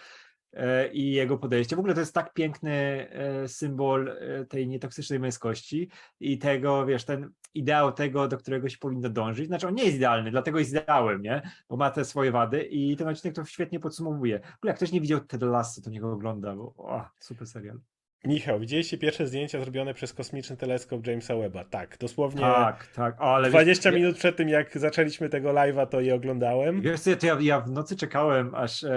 e, 0.52 0.92
i 0.92 1.12
jego 1.12 1.38
podejście. 1.38 1.76
W 1.76 1.78
ogóle 1.78 1.94
to 1.94 2.00
jest 2.00 2.14
tak 2.14 2.32
piękny 2.32 2.72
e, 2.72 3.48
symbol 3.48 4.08
e, 4.08 4.44
tej 4.44 4.68
nietoksycznej 4.68 5.20
męskości 5.20 5.88
i 6.20 6.38
tego, 6.38 6.86
wiesz, 6.86 7.04
ten 7.04 7.32
ideał 7.54 7.92
tego, 7.92 8.28
do 8.28 8.38
którego 8.38 8.68
się 8.68 8.78
powinno 8.78 9.08
dążyć. 9.08 9.46
Znaczy 9.46 9.68
on 9.68 9.74
nie 9.74 9.84
jest 9.84 9.96
idealny, 9.96 10.30
dlatego 10.30 10.58
jest 10.58 10.70
ideałem, 10.70 11.22
nie? 11.22 11.42
Bo 11.68 11.76
ma 11.76 11.90
te 11.90 12.04
swoje 12.04 12.32
wady 12.32 12.62
i 12.62 12.96
ten 12.96 13.08
odcinek 13.08 13.34
to 13.34 13.44
świetnie 13.44 13.80
podsumowuje. 13.80 14.40
W 14.40 14.56
ogóle 14.56 14.70
jak 14.70 14.76
ktoś 14.76 14.92
nie 14.92 15.00
widział 15.00 15.20
Ted 15.20 15.42
Lasso, 15.42 15.82
to 15.82 15.90
niech 15.90 16.02
go 16.02 16.12
ogląda, 16.12 16.56
bo 16.56 16.74
o, 16.76 17.04
super 17.18 17.46
serial. 17.46 17.80
Michał, 18.24 18.60
widzieliście 18.60 18.98
pierwsze 18.98 19.26
zdjęcia 19.26 19.60
zrobione 19.60 19.94
przez 19.94 20.12
kosmiczny 20.12 20.56
teleskop 20.56 21.06
Jamesa 21.06 21.36
Webba? 21.36 21.64
Tak, 21.64 21.96
dosłownie 22.00 22.40
Tak, 22.40 22.86
tak. 22.86 23.20
O, 23.20 23.34
ale 23.34 23.44
wiesz, 23.44 23.52
20 23.52 23.90
ja- 23.90 23.96
minut 23.96 24.16
przed 24.16 24.36
tym, 24.36 24.48
jak 24.48 24.78
zaczęliśmy 24.78 25.28
tego 25.28 25.52
live'a, 25.52 25.86
to 25.86 26.00
je 26.00 26.14
oglądałem. 26.14 26.80
Wiesz 26.82 27.00
co, 27.00 27.16
to 27.16 27.26
ja, 27.26 27.36
ja 27.40 27.60
w 27.60 27.70
nocy 27.70 27.96
czekałem, 27.96 28.54
aż 28.54 28.84
e, 28.84 28.88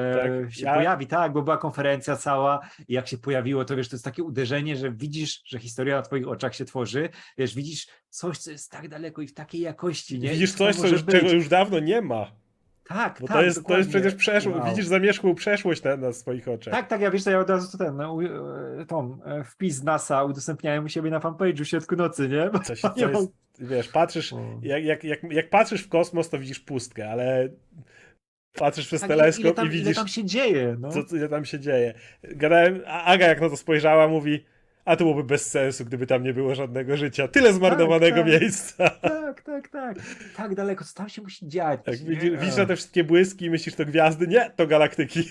Tak, 0.43 0.53
się 0.53 0.65
ja- 0.65 0.73
pojawi, 0.75 1.07
tak, 1.07 1.33
bo 1.33 1.41
była 1.41 1.57
konferencja 1.57 2.15
cała 2.15 2.59
i 2.87 2.93
jak 2.93 3.07
się 3.07 3.17
pojawiło, 3.17 3.65
to 3.65 3.75
wiesz, 3.75 3.89
to 3.89 3.95
jest 3.95 4.05
takie 4.05 4.23
uderzenie, 4.23 4.75
że 4.75 4.91
widzisz, 4.91 5.41
że 5.45 5.59
historia 5.59 5.95
na 5.95 6.01
twoich 6.01 6.27
oczach 6.27 6.55
się 6.55 6.65
tworzy, 6.65 7.09
wiesz, 7.37 7.55
widzisz 7.55 7.87
coś, 8.09 8.37
co 8.37 8.51
jest 8.51 8.71
tak 8.71 8.87
daleko 8.89 9.21
i 9.21 9.27
w 9.27 9.33
takiej 9.33 9.61
jakości, 9.61 10.19
nie? 10.19 10.29
Widzisz 10.29 10.51
co 10.51 10.57
coś, 10.57 10.75
co 10.75 10.87
już, 10.87 11.05
czego 11.05 11.31
już 11.31 11.47
dawno 11.47 11.79
nie 11.79 12.01
ma. 12.01 12.31
Tak, 12.87 13.17
Bo 13.21 13.27
tak, 13.27 13.37
to, 13.37 13.43
jest, 13.43 13.67
to 13.67 13.77
jest 13.77 13.89
przecież 13.89 14.15
przeszłość. 14.15 14.57
Wow. 14.57 14.69
Widzisz 14.69 14.87
zamierzchłą 14.87 15.35
przeszłość 15.35 15.83
na, 15.83 15.97
na 15.97 16.13
swoich 16.13 16.47
oczach. 16.47 16.73
Tak, 16.73 16.87
tak, 16.87 17.01
ja 17.01 17.11
wiesz, 17.11 17.23
to 17.23 17.31
ja 17.31 17.39
od 17.39 17.49
razu 17.49 17.77
to 17.77 17.85
ten, 17.85 17.95
no, 17.97 18.17
e, 18.81 18.85
tą, 18.85 19.17
e, 19.25 19.43
wpis 19.43 19.83
NASA 19.83 20.23
udostępniałem 20.23 20.85
u 20.85 20.89
siebie 20.89 21.09
na 21.09 21.19
fanpage'u 21.19 21.63
w 21.63 21.67
środku 21.67 21.95
nocy, 21.95 22.29
nie? 22.29 22.49
Bo 22.53 22.59
Coś, 22.59 22.81
to 22.81 22.93
jest, 22.97 23.31
wiesz, 23.59 23.87
patrzysz, 23.87 24.33
jak, 24.61 24.83
jak, 24.83 25.03
jak, 25.03 25.23
jak 25.31 25.49
patrzysz 25.49 25.81
w 25.81 25.89
kosmos, 25.89 26.29
to 26.29 26.39
widzisz 26.39 26.59
pustkę, 26.59 27.09
ale 27.11 27.49
patrzysz 28.53 28.87
przez 28.87 29.01
Tak, 29.01 29.09
ile- 29.09 29.15
ile 29.15 29.23
teleskop 29.23 29.55
tam, 29.55 29.65
i 29.65 29.69
Ile 29.69 29.77
widzisz, 29.77 29.95
tam 29.95 30.07
się 30.07 30.25
dzieje, 30.25 30.77
no. 30.79 30.89
co, 30.89 31.03
co 31.03 31.29
tam 31.29 31.45
się 31.45 31.59
dzieje. 31.59 31.93
Gadałem, 32.23 32.81
Aga 32.87 33.27
jak 33.27 33.41
na 33.41 33.49
to 33.49 33.57
spojrzała, 33.57 34.07
mówi, 34.07 34.45
a 34.85 34.95
to 34.95 35.03
byłoby 35.03 35.23
bez 35.23 35.51
sensu, 35.51 35.85
gdyby 35.85 36.07
tam 36.07 36.23
nie 36.23 36.33
było 36.33 36.55
żadnego 36.55 36.97
życia. 36.97 37.27
Tyle 37.27 37.53
zmarnowanego 37.53 38.17
tak. 38.17 38.25
miejsca. 38.25 38.89
Tak, 38.89 39.41
tak, 39.41 39.69
tak. 39.69 39.97
Tak 40.37 40.55
daleko, 40.55 40.85
co 40.85 40.93
tam 40.93 41.09
się 41.09 41.21
musi 41.21 41.47
dziać? 41.47 41.79
Nie? 41.87 41.95
widzisz, 41.97 42.39
widzisz 42.39 42.57
na 42.57 42.65
te 42.65 42.75
wszystkie 42.75 43.03
błyski 43.03 43.45
i 43.45 43.49
myślisz, 43.49 43.75
to 43.75 43.85
gwiazdy? 43.85 44.27
Nie, 44.27 44.51
to 44.55 44.67
galaktyki. 44.67 45.23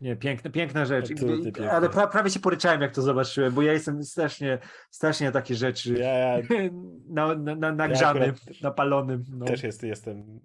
Nie, 0.00 0.16
piękna, 0.16 0.50
piękna 0.50 0.84
rzecz. 0.84 1.10
Absolutnie. 1.12 1.70
Ale 1.70 1.88
pra, 1.88 2.06
prawie 2.06 2.30
się 2.30 2.40
poryczałem, 2.40 2.80
jak 2.80 2.94
to 2.94 3.02
zobaczyłem, 3.02 3.52
bo 3.54 3.62
ja 3.62 3.72
jestem 3.72 4.04
strasznie, 4.04 4.58
strasznie 4.90 5.26
na 5.26 5.32
takie 5.32 5.54
rzeczy 5.54 5.94
Ja, 5.98 6.08
ja 6.08 6.42
na, 7.08 7.34
na, 7.34 7.54
na, 7.54 7.72
nagrzany, 7.72 8.20
akurat- 8.20 8.62
napalonym. 8.62 9.24
No. 9.32 9.46
też 9.46 9.62
jest, 9.62 9.82
jestem... 9.82 10.40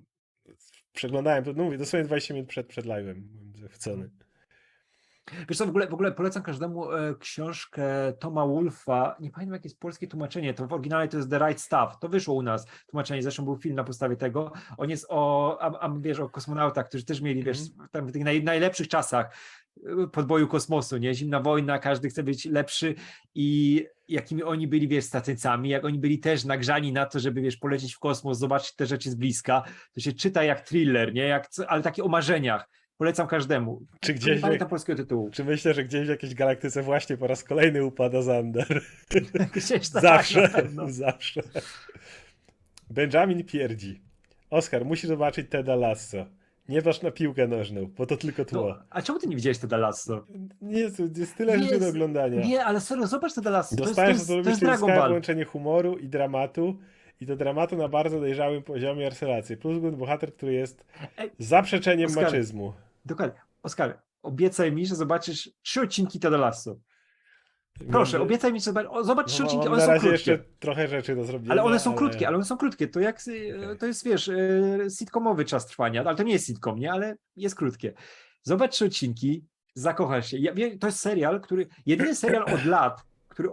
Przeglądałem 0.94 1.44
to, 1.44 1.54
no 1.54 1.64
mówię, 1.64 1.78
dosłownie 1.78 2.06
20 2.06 2.34
minut 2.34 2.50
przed, 2.50 2.68
przed 2.68 2.86
live'em. 2.86 3.22
Zachwycony. 3.62 4.10
Wiesz 5.50 5.58
co, 5.58 5.66
w 5.66 5.70
ogóle, 5.70 5.88
w 5.88 5.94
ogóle 5.94 6.12
polecam 6.12 6.44
każdemu 6.44 6.92
e, 6.92 7.16
książkę 7.20 8.14
Toma 8.20 8.46
Wolfa, 8.46 9.16
nie 9.20 9.32
pamiętam 9.32 9.54
jakie 9.54 9.68
jest 9.68 9.80
polskie 9.80 10.08
tłumaczenie, 10.08 10.54
to 10.54 10.68
w 10.68 10.74
oryginale 10.74 11.08
to 11.08 11.18
jest 11.18 11.30
The 11.30 11.40
Right 11.40 11.62
Stuff, 11.62 12.00
to 12.00 12.10
wyszło 12.10 12.36
u 12.36 12.42
nas 12.42 12.68
tłumaczenie, 12.88 13.22
zresztą 13.22 13.46
był 13.46 13.58
film 13.58 13.76
na 13.76 13.84
podstawie 13.84 14.16
tego, 14.16 14.52
on 14.78 14.90
jest 14.90 15.06
o, 15.10 15.58
a, 15.62 15.80
a, 15.80 15.94
wiesz, 16.00 16.20
o 16.20 16.30
kosmonautach, 16.30 16.88
którzy 16.88 17.06
też 17.06 17.22
mieli, 17.22 17.44
wiesz, 17.44 17.60
tam 17.92 18.08
w 18.08 18.12
tych 18.12 18.24
naj, 18.24 18.44
najlepszych 18.44 18.88
czasach 18.88 19.36
e, 20.04 20.08
podboju 20.08 20.48
kosmosu, 20.48 20.98
nie, 20.98 21.14
zimna 21.14 21.40
wojna, 21.40 21.80
każdy 21.80 22.10
chce 22.10 22.24
być 22.24 22.46
lepszy. 22.46 22.96
I 23.36 23.86
jakimi 24.08 24.44
oni 24.44 24.68
byli, 24.68 24.88
wiesz, 24.88 25.06
statycami, 25.06 25.70
jak 25.70 25.86
oni 25.86 26.00
byli 26.00 26.20
też 26.20 26.46
nagrzani 26.46 26.94
na 26.94 27.06
to, 27.06 27.20
żeby, 27.20 27.42
wiesz, 27.42 27.58
polecieć 27.58 27.96
w 27.96 28.00
kosmos, 28.00 28.38
zobaczyć 28.38 28.76
te 28.76 28.86
rzeczy 28.86 29.12
z 29.12 29.16
bliska, 29.16 29.64
to 29.94 30.00
się 30.00 30.14
czyta 30.14 30.44
jak 30.44 30.62
thriller, 30.62 31.14
nie, 31.14 31.24
jak, 31.24 31.50
ale 31.68 31.82
takie 31.82 32.04
o 32.04 32.08
marzeniach, 32.08 32.70
polecam 32.98 33.28
każdemu. 33.28 33.82
Czy 34.00 34.12
Nie 34.12 34.20
gdzieś... 34.20 34.42
pamiętam 34.42 34.70
polskiego 34.70 34.98
tytułu. 35.04 35.30
Czy 35.32 35.44
myślę, 35.44 35.74
że 35.74 35.84
gdzieś 35.84 36.06
w 36.06 36.10
jakiejś 36.10 36.34
galaktyce 36.36 36.82
właśnie 36.82 37.18
po 37.18 37.28
raz 37.28 37.44
kolejny 37.44 37.86
upada 37.86 38.22
Zander? 38.22 38.82
Gdzieś 39.54 39.90
tak, 39.90 40.02
Zawsze, 40.02 40.50
pewno. 40.50 40.90
zawsze. 41.06 41.42
Benjamin 42.90 43.44
pierdzi. 43.44 44.02
Oskar, 44.50 44.86
musi 44.86 45.08
zobaczyć 45.08 45.50
Teda 45.50 45.76
Lasso. 45.76 46.26
Nie 46.70 46.82
patrz 46.82 47.02
na 47.02 47.12
piłkę 47.12 47.48
nożną, 47.48 47.92
bo 47.98 48.06
to 48.06 48.18
tylko 48.18 48.46
tło. 48.46 48.68
No, 48.70 48.84
a 48.90 49.02
czemu 49.02 49.20
ty 49.20 49.28
nie 49.28 49.36
widziałeś 49.36 49.58
Ted 49.58 49.72
Lasso? 49.72 50.26
Nie, 50.62 50.80
jest, 50.80 51.02
tyle 51.38 51.60
rzeczy 51.60 51.80
do 51.80 51.88
oglądania. 51.88 52.46
Nie, 52.46 52.66
ale 52.66 52.82
serio, 52.82 53.08
zobacz 53.08 53.34
Ted 53.34 53.46
Lasso. 53.46 53.76
To 53.76 53.84
jest, 53.84 53.96
to 53.96 54.02
Dostajesz 54.02 54.18
jest, 54.18 54.28
to, 54.28 54.36
jest 54.36 54.60
to 54.60 54.66
Dragon 54.66 54.90
jest 54.90 55.00
Ball. 55.00 55.10
połączenie 55.10 55.46
humoru 55.46 55.98
i 55.98 56.10
dramatu. 56.10 56.80
I 57.20 57.28
to 57.28 57.36
dramatu 57.36 57.78
na 57.78 57.88
bardzo 57.88 58.20
dojrzałym 58.20 58.64
poziomie 58.64 59.06
arselacji. 59.06 59.58
Plus 59.58 59.80
główny 59.80 59.98
bohater, 59.98 60.34
który 60.34 60.54
jest 60.54 60.86
zaprzeczeniem 61.40 62.10
Oskar, 62.10 62.24
maczyzmu. 62.24 62.74
Dokładnie. 63.06 63.40
Oskar, 63.64 64.02
obiecaj 64.24 64.72
mi, 64.72 64.86
że 64.86 64.96
zobaczysz 64.96 65.50
trzy 65.62 65.82
odcinki 65.82 66.20
Ted 66.20 66.34
Lasso. 66.34 66.76
Proszę, 67.92 68.18
Mam- 68.18 68.28
obiecaj 68.28 68.54
mi, 68.54 68.60
że 68.60 68.64
zobacz, 68.64 68.88
o, 68.90 69.04
zobacz 69.04 69.28
trzy 69.28 69.42
no, 69.42 69.46
odcinki, 69.46 69.68
one 69.68 69.78
na 69.78 69.86
są 69.86 69.88
razie 69.88 70.00
krótkie. 70.00 70.32
jeszcze 70.32 70.50
trochę 70.60 70.88
rzeczy 70.88 71.16
do 71.16 71.24
zrobienia. 71.24 71.52
Ale 71.52 71.64
one 71.64 71.80
są 71.80 71.94
krótkie, 71.94 72.28
ale 72.28 72.36
one 72.36 72.46
są 72.46 72.58
krótkie. 72.58 72.88
To 72.88 73.00
jak, 73.00 73.28
y, 73.28 73.60
Okej. 73.64 73.78
to 73.78 73.86
jest, 73.86 74.06
wiesz, 74.06 74.28
y, 74.28 74.88
sitcomowy 74.98 75.46
czas 75.46 75.66
trwania, 75.66 76.04
ale 76.04 76.16
to 76.16 76.24
nie 76.24 76.34
jest 76.34 76.46
sitcom, 76.46 76.80
nie? 76.80 76.92
Ale 76.92 77.16
jest 77.36 77.56
krótkie. 77.56 77.94
Zobacz 78.44 78.72
trzy 78.72 78.86
odcinki, 78.86 79.46
zakochasz 79.74 80.32
się. 80.32 80.38
Ja, 80.38 80.54
to 80.80 80.88
jest 80.88 81.00
serial, 81.00 81.42
który, 81.42 81.68
jedyny 81.86 82.16
serial 82.16 82.44
od 82.54 82.66
lat, 82.66 83.02
który 83.28 83.50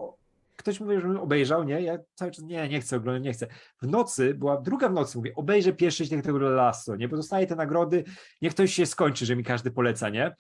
ktoś 0.57 0.81
mówi, 0.81 1.01
że 1.01 1.21
obejrzał, 1.21 1.65
nie? 1.65 1.81
Ja 1.81 1.99
cały 2.15 2.31
czas, 2.31 2.45
nie, 2.45 2.69
nie 2.69 2.81
chcę 2.81 2.97
oglądać, 2.97 3.25
nie 3.25 3.33
chcę. 3.33 3.47
W 3.83 3.87
nocy, 3.87 4.35
była 4.35 4.61
druga 4.61 4.89
w 4.89 4.93
nocy, 4.93 5.19
mówię, 5.19 5.33
obejrzę 5.35 5.73
pierwszy 5.73 6.03
odcinek 6.03 6.25
tego 6.25 6.39
Lasso, 6.39 6.97
nie? 6.97 7.09
Bo 7.09 7.17
dostaję 7.17 7.47
te 7.47 7.57
nagrody, 7.57 8.05
niech 8.43 8.55
ktoś 8.55 8.75
się 8.75 8.87
skończy, 8.87 9.27
że 9.27 9.37
mi 9.37 9.45
każdy 9.45 9.71
poleca, 9.71 10.09
nie? 10.09 10.35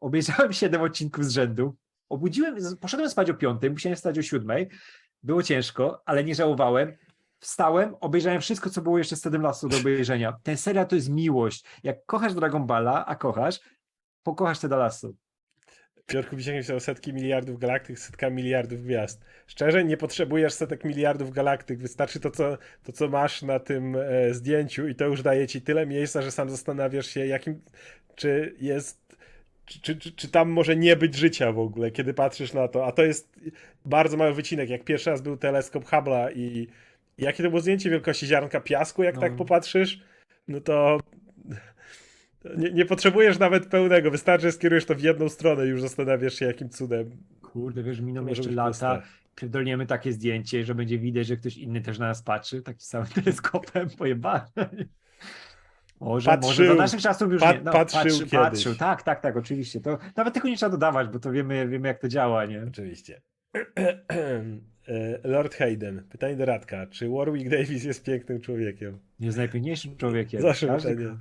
Obejrzałem 0.00 0.52
siedem 0.62 0.82
odcinków 0.82 1.24
z 1.24 1.30
rzędu, 1.30 1.76
obudziłem, 2.08 2.56
poszedłem 2.80 3.10
spać 3.10 3.30
o 3.30 3.34
piątej, 3.34 3.70
musiałem 3.70 3.96
wstać 3.96 4.18
o 4.18 4.22
siódmej, 4.22 4.68
było 5.22 5.42
ciężko, 5.42 6.02
ale 6.06 6.24
nie 6.24 6.34
żałowałem. 6.34 6.92
Wstałem, 7.40 7.94
obejrzałem 8.00 8.40
wszystko, 8.40 8.70
co 8.70 8.82
było 8.82 8.98
jeszcze 8.98 9.16
z 9.16 9.20
Tedem 9.20 9.42
Lasso 9.42 9.68
do 9.68 9.76
obejrzenia. 9.76 10.36
Ten 10.42 10.56
serial 10.56 10.86
to 10.86 10.94
jest 10.94 11.10
miłość. 11.10 11.64
Jak 11.82 12.06
kochasz 12.06 12.34
Dragon 12.34 12.66
Balla, 12.66 13.06
a 13.06 13.16
kochasz, 13.16 13.60
pokochasz 14.22 14.58
Teda 14.58 14.76
Lasso. 14.76 15.08
Piotr 16.06 16.36
Wisiek 16.36 16.54
napisał 16.54 16.80
setki 16.80 17.12
miliardów 17.12 17.58
galaktyk, 17.58 17.98
setka 17.98 18.30
miliardów 18.30 18.82
gwiazd. 18.82 19.24
Szczerze, 19.46 19.84
nie 19.84 19.96
potrzebujesz 19.96 20.52
setek 20.52 20.84
miliardów 20.84 21.30
galaktyk, 21.30 21.78
wystarczy 21.78 22.20
to, 22.20 22.30
co, 22.30 22.58
to, 22.82 22.92
co 22.92 23.08
masz 23.08 23.42
na 23.42 23.58
tym 23.58 23.96
e, 23.96 24.34
zdjęciu 24.34 24.88
i 24.88 24.94
to 24.94 25.04
już 25.04 25.22
daje 25.22 25.46
ci 25.46 25.62
tyle 25.62 25.86
miejsca, 25.86 26.22
że 26.22 26.30
sam 26.30 26.50
zastanawiasz 26.50 27.06
się, 27.06 27.26
jakim, 27.26 27.60
czy 28.14 28.54
jest, 28.60 29.16
czy, 29.66 29.80
czy, 29.80 29.96
czy, 29.96 30.12
czy 30.12 30.28
tam 30.28 30.50
może 30.50 30.76
nie 30.76 30.96
być 30.96 31.14
życia 31.14 31.52
w 31.52 31.58
ogóle, 31.58 31.90
kiedy 31.90 32.14
patrzysz 32.14 32.52
na 32.52 32.68
to, 32.68 32.86
a 32.86 32.92
to 32.92 33.02
jest 33.02 33.40
bardzo 33.84 34.16
mały 34.16 34.34
wycinek, 34.34 34.70
jak 34.70 34.84
pierwszy 34.84 35.10
raz 35.10 35.22
był 35.22 35.36
teleskop 35.36 35.84
Hubble'a 35.84 36.32
i, 36.34 36.68
i 37.18 37.24
jakie 37.24 37.42
to 37.42 37.48
było 37.48 37.60
zdjęcie 37.60 37.90
wielkości 37.90 38.26
ziarnka 38.26 38.60
piasku, 38.60 39.02
jak 39.02 39.14
No. 39.14 39.20
tak 39.20 39.36
popatrzysz, 39.36 40.00
no 40.48 40.60
to 40.60 41.00
nie, 42.56 42.70
nie 42.70 42.84
potrzebujesz 42.84 43.38
nawet 43.38 43.66
pełnego, 43.66 44.10
wystarczy, 44.10 44.46
że 44.46 44.52
skierujesz 44.52 44.84
to 44.86 44.94
w 44.94 45.00
jedną 45.00 45.28
stronę 45.28 45.66
i 45.66 45.68
już 45.68 45.80
zastanawiasz 45.82 46.34
się, 46.34 46.46
jakim 46.46 46.68
cudem 46.68 47.10
Kurde, 47.42 47.82
wiesz, 47.82 48.00
miną 48.00 48.22
może 48.22 48.34
jeszcze 48.36 48.50
lata, 48.50 48.70
puste. 48.96 49.02
pierdolniemy 49.34 49.86
takie 49.86 50.12
zdjęcie, 50.12 50.64
że 50.64 50.74
będzie 50.74 50.98
widać, 50.98 51.26
że 51.26 51.36
ktoś 51.36 51.56
inny 51.56 51.80
też 51.80 51.98
na 51.98 52.06
nas 52.06 52.22
patrzy, 52.22 52.62
taki 52.62 52.84
samym 52.84 53.06
teleskopem, 53.24 53.90
pojebane. 53.98 54.46
Może, 56.00 56.30
może 56.30 56.30
Patrzył. 56.30 56.66
za 56.66 56.74
naszych 56.74 57.00
czasów 57.00 57.32
już 57.32 57.42
Pa- 57.42 57.52
nie. 57.52 57.60
No, 57.64 57.72
patrzył 57.72 58.02
patrzy, 58.02 58.26
patrzył, 58.26 58.74
tak, 58.74 59.02
tak, 59.02 59.20
tak, 59.20 59.36
oczywiście. 59.36 59.80
To 59.80 59.98
nawet 60.16 60.34
tego 60.34 60.48
nie 60.48 60.56
trzeba 60.56 60.70
dodawać, 60.70 61.08
bo 61.08 61.18
to 61.18 61.32
wiemy, 61.32 61.68
wiemy 61.68 61.88
jak 61.88 61.98
to 61.98 62.08
działa, 62.08 62.44
nie? 62.46 62.64
Oczywiście. 62.68 63.20
E, 64.88 65.18
Lord 65.24 65.54
Hayden. 65.54 66.02
Pytanie 66.10 66.36
do 66.36 66.44
Radka. 66.44 66.86
Czy 66.86 67.08
Warwick 67.08 67.50
Davis 67.50 67.84
jest 67.84 68.04
pięknym 68.04 68.40
człowiekiem? 68.40 68.98
Jest 69.20 69.38
najpiękniejszym 69.38 69.96
człowiekiem. 69.96 70.42
Zawsze 70.42 70.66
Każdy-. 70.66 71.16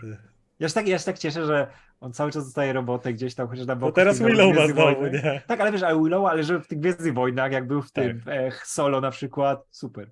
Ja 0.61 0.67
się, 0.67 0.73
tak, 0.73 0.87
ja 0.87 0.99
się 0.99 1.05
tak 1.05 1.17
cieszę, 1.19 1.45
że 1.45 1.67
on 2.01 2.13
cały 2.13 2.31
czas 2.31 2.43
dostaje 2.45 2.73
robotę 2.73 3.13
gdzieś 3.13 3.35
tam, 3.35 3.47
chociaż 3.47 3.65
na 3.65 3.75
No 3.75 3.79
boku. 3.81 3.91
teraz 3.93 4.17
tych 4.17 4.27
nowych 4.27 4.37
Willow 4.37 4.57
ma 4.57 4.67
znowu, 4.73 5.07
nie? 5.07 5.41
Tak, 5.47 5.61
ale 5.61 5.71
wiesz, 5.71 5.83
ale 5.83 5.99
Willow, 6.03 6.25
ale 6.25 6.43
że 6.43 6.59
w 6.59 6.67
tych 6.67 6.79
Gwiezdnych 6.79 7.13
Wojnach, 7.13 7.51
jak 7.51 7.67
był 7.67 7.81
w 7.81 7.91
Tak. 7.91 8.03
tym 8.05 8.21
e, 8.27 8.51
Solo 8.63 9.01
na 9.01 9.11
przykład, 9.11 9.65
super. 9.71 10.09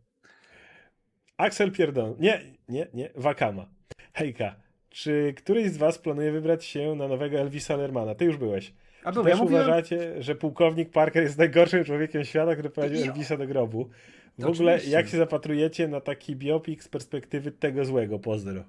Axel 1.37 1.71
Pierdon. 1.71 2.15
Nie, 2.19 2.41
nie, 2.69 2.87
nie. 2.93 3.09
Wakama. 3.15 3.65
Hejka. 4.13 4.55
Czy 4.89 5.33
któryś 5.37 5.71
z 5.71 5.77
was 5.77 5.97
planuje 5.97 6.31
wybrać 6.31 6.65
się 6.65 6.95
na 6.95 7.07
nowego 7.07 7.37
Elvisa 7.37 7.75
Lermana? 7.75 8.15
Ty 8.15 8.25
już 8.25 8.37
byłeś. 8.37 8.73
A 9.03 9.11
był, 9.11 9.27
ja 9.27 9.35
mówiłem, 9.35 9.63
uważacie, 9.63 10.23
że 10.23 10.35
pułkownik 10.35 10.89
Parker 10.91 11.23
jest 11.23 11.37
najgorszym 11.37 11.83
człowiekiem 11.83 12.23
świata, 12.23 12.53
który 12.53 12.69
prowadził 12.69 13.03
Elvisa 13.03 13.37
do 13.37 13.47
grobu? 13.47 13.89
W 14.37 14.41
To 14.41 14.49
ogóle, 14.49 14.71
oczywiście. 14.73 14.97
jak 14.97 15.07
się 15.07 15.17
zapatrujecie 15.17 15.87
na 15.87 16.01
taki 16.01 16.35
biopik 16.35 16.83
z 16.83 16.87
perspektywy 16.87 17.51
tego 17.51 17.85
złego? 17.85 18.19
Pozdro. 18.19 18.63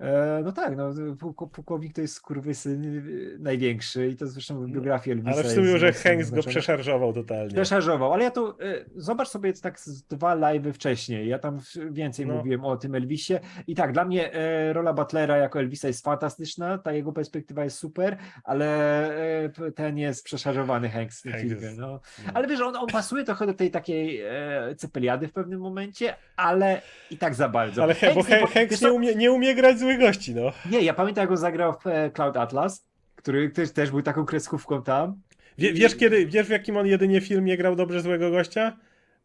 E, 0.00 0.40
no 0.44 0.52
tak, 0.52 0.76
no, 0.76 0.90
pułkownik 1.52 1.94
to 1.94 2.00
jest 2.00 2.14
skurwysyn 2.14 2.84
y, 2.84 3.36
największy 3.40 4.08
i 4.08 4.16
to 4.16 4.26
zresztą 4.26 4.66
w 4.66 4.70
biografii 4.70 5.16
Elvisa 5.16 5.40
Ale 5.40 5.48
w 5.48 5.52
sumie, 5.52 5.78
że 5.78 5.92
Hanks 5.92 6.30
go 6.30 6.42
przeszarżował 6.42 7.12
totalnie. 7.12 7.54
Przeszarżował, 7.54 8.12
ale 8.12 8.24
ja 8.24 8.30
to 8.30 8.56
y, 8.62 8.84
zobacz 8.96 9.28
sobie 9.28 9.52
tak 9.52 9.80
z 9.80 10.02
dwa 10.02 10.36
live'y 10.36 10.72
wcześniej. 10.72 11.28
Ja 11.28 11.38
tam 11.38 11.60
więcej 11.90 12.26
No. 12.26 12.34
mówiłem 12.34 12.64
o 12.64 12.76
tym 12.76 12.94
Elvisie. 12.94 13.34
I 13.66 13.74
tak, 13.74 13.92
dla 13.92 14.04
mnie 14.04 14.32
e, 14.32 14.72
rola 14.72 14.92
Butlera 14.92 15.36
jako 15.36 15.60
Elvisa 15.60 15.88
jest 15.88 16.04
fantastyczna, 16.04 16.78
ta 16.78 16.92
jego 16.92 17.12
perspektywa 17.12 17.64
jest 17.64 17.78
super, 17.78 18.16
ale 18.44 18.66
e, 19.44 19.72
ten 19.74 19.98
jest 19.98 20.24
przeszarżowany 20.24 20.88
Hanks 20.88 21.20
w 21.20 21.22
tym 21.22 21.32
Hanks 21.32 21.48
filmie. 21.48 21.70
No. 21.78 21.84
No. 21.84 22.00
Ale 22.34 22.48
wiesz, 22.48 22.60
on, 22.60 22.76
on 22.76 22.86
pasuje 22.86 23.24
trochę 23.24 23.46
do 23.46 23.54
tej 23.54 23.70
takiej 23.70 24.20
e, 24.20 24.74
cepeliady 24.76 25.28
w 25.28 25.32
pewnym 25.32 25.60
momencie, 25.60 26.14
ale 26.36 26.80
i 27.10 27.18
tak 27.18 27.34
za 27.34 27.48
bardzo. 27.48 27.82
Ale 27.82 27.94
he, 27.94 28.14
bo 28.14 28.22
Hanks 28.22 28.30
nie 28.30 28.46
Hanks 28.46 28.82
umie, 28.82 29.14
nie 29.14 29.32
umie 29.32 29.54
grać 29.54 29.78
złych 29.84 29.98
gości, 29.98 30.34
no. 30.34 30.52
Nie, 30.70 30.80
ja 30.80 30.94
pamiętam, 30.94 31.22
jak 31.22 31.30
on 31.30 31.36
zagrał 31.36 31.72
w 31.72 31.86
e, 31.86 32.10
Cloud 32.10 32.36
Atlas, 32.36 32.86
który 33.16 33.50
też, 33.50 33.72
też 33.72 33.90
był 33.90 34.02
taką 34.02 34.24
kreskówką 34.24 34.82
tam. 34.82 35.20
Wie, 35.58 35.72
wiesz, 35.72 35.96
kiedy, 35.96 36.26
wiesz 36.26 36.46
w 36.46 36.50
jakim 36.50 36.76
on 36.76 36.86
jedynie 36.86 37.20
filmie 37.20 37.56
grał 37.56 37.76
dobrze 37.76 38.00
złego 38.00 38.30
gościa? 38.30 38.76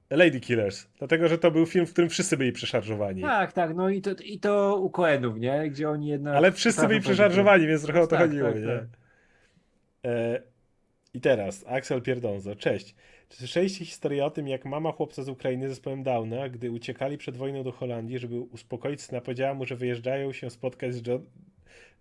Lady 0.09 0.39
Killers. 0.39 0.87
Dlatego, 0.97 1.27
że 1.27 1.37
to 1.37 1.51
był 1.51 1.65
film, 1.65 1.85
w 1.85 1.91
którym 1.91 2.09
wszyscy 2.09 2.37
byli 2.37 2.51
przeszarżowani. 2.51 3.21
Tak, 3.21 3.53
tak, 3.53 3.75
no 3.75 3.89
i 3.89 4.01
to, 4.01 4.11
i 4.23 4.39
to 4.39 4.77
u 4.77 4.89
Coenów, 4.89 5.39
nie? 5.39 5.69
Gdzie 5.69 5.89
oni 5.89 6.07
jednak... 6.07 6.35
Ale 6.35 6.51
wszyscy 6.51 6.87
byli 6.87 7.01
przeszarżowani, 7.01 7.67
więc 7.67 7.83
trochę 7.83 8.01
o 8.01 8.07
to 8.07 8.15
Tak, 8.15 8.25
chodziło, 8.25 8.51
tak, 8.51 8.61
nie? 8.61 8.67
tak. 8.67 8.83
E, 10.05 10.41
I 11.13 11.21
teraz, 11.21 11.65
Axel 11.67 12.01
Pierdonzo. 12.01 12.55
Cześć. 12.55 12.95
Czy 13.29 13.37
słyszeliście 13.37 13.85
historię 13.85 14.25
o 14.25 14.31
tym, 14.31 14.47
jak 14.47 14.65
mama 14.65 14.91
chłopca 14.91 15.23
z 15.23 15.29
Ukrainy 15.29 15.67
z 15.67 15.69
zespołem 15.69 16.03
Downa, 16.03 16.49
gdy 16.49 16.71
uciekali 16.71 17.17
przed 17.17 17.37
wojną 17.37 17.63
do 17.63 17.71
Holandii, 17.71 18.19
żeby 18.19 18.39
uspokoić 18.39 19.01
syna, 19.01 19.21
powiedziała 19.21 19.53
mu, 19.53 19.65
że 19.65 19.75
wyjeżdżają 19.75 20.33
się 20.33 20.49
spotkać 20.49 20.95
z 20.95 21.21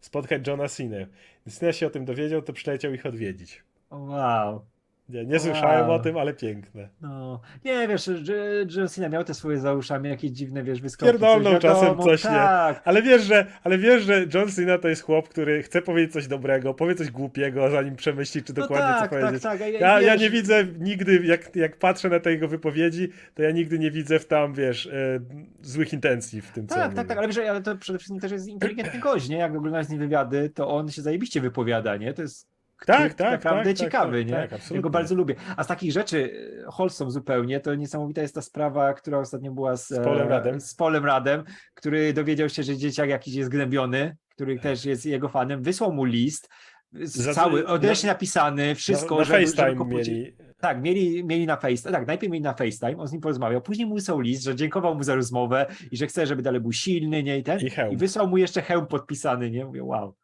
spotkać 0.01 0.47
Johna 0.47 0.69
Cena. 0.69 1.07
Gdy 1.43 1.51
syna 1.51 1.73
się 1.73 1.87
o 1.87 1.91
tym 1.91 2.05
dowiedział, 2.05 2.43
to 2.43 2.53
przyleciał 2.53 2.93
ich 2.95 3.07
odwiedzić. 3.07 3.63
Wow. 3.91 4.65
Nie, 5.09 5.25
nie 5.27 5.41
słyszałem 5.41 5.81
Wow. 5.89 5.93
o 5.93 5.99
tym, 5.99 6.17
ale 6.17 6.35
piękne. 6.35 6.89
No, 7.01 7.41
nie 7.65 7.89
wiesz, 7.89 8.05
że 8.23 8.35
John 8.77 8.89
Cena 8.89 9.09
miał 9.09 9.25
te 9.25 9.35
swoje 9.35 9.59
za 9.59 9.73
uszami, 9.75 10.09
jakieś 10.09 10.31
dziwne, 10.31 10.63
wiesz, 10.63 10.81
wyskoki. 10.81 11.13
Pierdolną 11.13 11.51
coś 11.51 11.63
czasem 11.63 11.83
wiadomo, 11.85 12.03
coś, 12.03 12.25
nie? 12.25 12.31
tak. 12.31 12.83
Ale 12.85 13.03
wiesz, 13.03 13.23
że, 13.23 13.47
ale 13.65 13.79
wiesz, 13.79 14.03
że 14.03 14.27
John 14.35 14.49
Cena 14.49 14.79
to 14.79 14.89
jest 14.89 15.03
chłop, 15.03 15.29
który 15.29 15.63
chce 15.63 15.83
powiedzieć 15.83 16.13
coś 16.13 16.27
dobrego, 16.27 16.75
powie 16.75 16.95
coś 16.95 17.11
głupiego, 17.11 17.71
zanim 17.71 17.97
przemyśli, 17.97 18.43
czy 18.43 18.53
No 18.57 18.63
dokładnie 18.63 18.87
tak, 19.01 19.11
co 19.11 19.17
powiedzieć. 19.17 19.43
tak, 19.43 19.59
tak. 19.59 19.73
Ja, 19.73 20.01
ja 20.01 20.13
wiesz, 20.13 20.21
nie 20.23 20.31
widzę 20.31 20.65
nigdy, 20.79 21.21
jak, 21.25 21.57
jak 21.57 21.77
patrzę 21.79 22.09
na 22.09 22.21
te 22.21 22.31
jego 22.31 22.49
wypowiedzi, 22.49 23.09
to 23.35 23.43
ja 23.43 23.51
nigdy 23.51 23.79
nie 23.79 23.91
widzę 23.91 24.19
w 24.19 24.27
tam, 24.27 24.55
wiesz, 24.55 24.87
e, 24.87 25.21
złych 25.63 25.93
intencji 25.93 26.41
w 26.41 26.53
tym, 26.53 26.67
co 26.67 26.75
on 26.75 26.81
Tak, 26.81 26.89
tak, 26.89 26.97
mówi. 26.97 27.09
tak, 27.09 27.19
ale 27.19 27.27
wiesz, 27.27 27.39
ale 27.39 27.63
to 27.63 27.77
przede 27.77 27.99
wszystkim 27.99 28.21
też 28.21 28.33
jest 28.33 28.49
inteligentny 28.49 29.01
gość, 29.01 29.29
nie? 29.29 29.37
Jak 29.39 29.57
oglądasz 29.57 29.87
z 29.87 29.91
nim 29.91 29.99
wywiady, 29.99 30.51
to 30.55 30.69
on 30.69 30.89
się 30.91 31.03
zajebiście 31.03 31.41
wypowiada, 31.41 31.97
nie? 31.97 32.15
To 32.15 32.23
jest 32.23 32.58
Tak, 32.87 33.15
tak, 33.15 33.31
naprawdę 33.31 33.65
tak, 33.65 33.77
tak, 33.79 33.87
ciekawy, 33.87 34.19
tak, 34.19 34.27
nie? 34.27 34.33
tak, 34.33 34.51
ja 34.51 34.57
absolutnie. 34.57 34.81
go 34.83 34.91
bardzo 34.91 35.15
lubię. 35.15 35.35
A 35.57 35.65
z 35.65 35.67
takich 35.67 35.93
rzeczy 35.93 36.33
e, 36.67 36.71
wholesome 36.71 37.11
zupełnie, 37.11 37.61
to 37.61 37.75
niesamowita 37.75 38.23
jest 38.23 38.35
ta 38.35 38.43
sprawa, 38.43 38.95
która 38.95 39.19
ostatnio 39.19 39.53
była 39.53 39.77
z, 39.77 39.89
Z 39.89 39.93
e, 39.99 40.29
Radem. 40.29 40.61
z 40.61 40.75
Paulem 40.75 41.05
Radem, 41.05 41.45
który 41.75 42.13
dowiedział 42.13 42.49
się, 42.49 42.63
że 42.63 42.77
dzieciak 42.77 43.09
jakiś 43.09 43.35
jest 43.35 43.51
gnębiony, 43.51 44.17
który 44.31 44.59
też 44.59 44.85
jest 44.85 45.07
jego 45.07 45.29
fanem, 45.29 45.63
wysłał 45.63 45.93
mu 45.93 46.05
list, 46.05 46.49
Za- 46.93 47.35
cały, 47.35 47.63
na- 47.63 47.69
odręcznie 47.69 48.09
napisany, 48.09 48.75
wszystko, 48.75 49.15
na, 49.15 49.19
na 49.21 49.25
żeby, 49.25 49.39
FaceTime 49.47 49.69
żeby 49.79 49.85
mieli. 49.85 50.37
tak, 50.61 50.83
mieli, 50.83 51.25
mieli 51.25 51.47
na 51.47 51.57
FaceTime. 51.57 51.93
Tak, 51.93 52.07
najpierw 52.07 52.33
mieli 52.33 52.43
na 52.45 52.53
FaceTime, 52.55 52.97
on 52.99 53.07
z 53.09 53.13
nim 53.13 53.21
porozmawiał, 53.21 53.61
później 53.63 53.87
mu 53.87 53.95
wysłał 53.95 54.21
list, 54.21 54.43
że 54.45 54.55
dziękował 54.57 54.95
mu 54.95 55.03
za 55.03 55.15
rozmowę 55.15 55.67
i 55.91 55.97
że 55.97 56.07
chce, 56.07 56.27
żeby 56.27 56.43
dalej 56.43 56.61
był 56.61 56.73
silny, 56.73 57.23
nie? 57.23 57.39
I 57.39 57.43
ten. 57.43 57.61
I 57.61 57.71
hełm. 57.71 57.93
I 57.93 57.97
wysłał 57.97 58.29
mu 58.29 58.37
jeszcze 58.37 58.63
hełm 58.63 58.87
podpisany, 58.87 59.51
nie? 59.51 59.65
Mówię, 59.65 59.85
wow. 59.85 60.15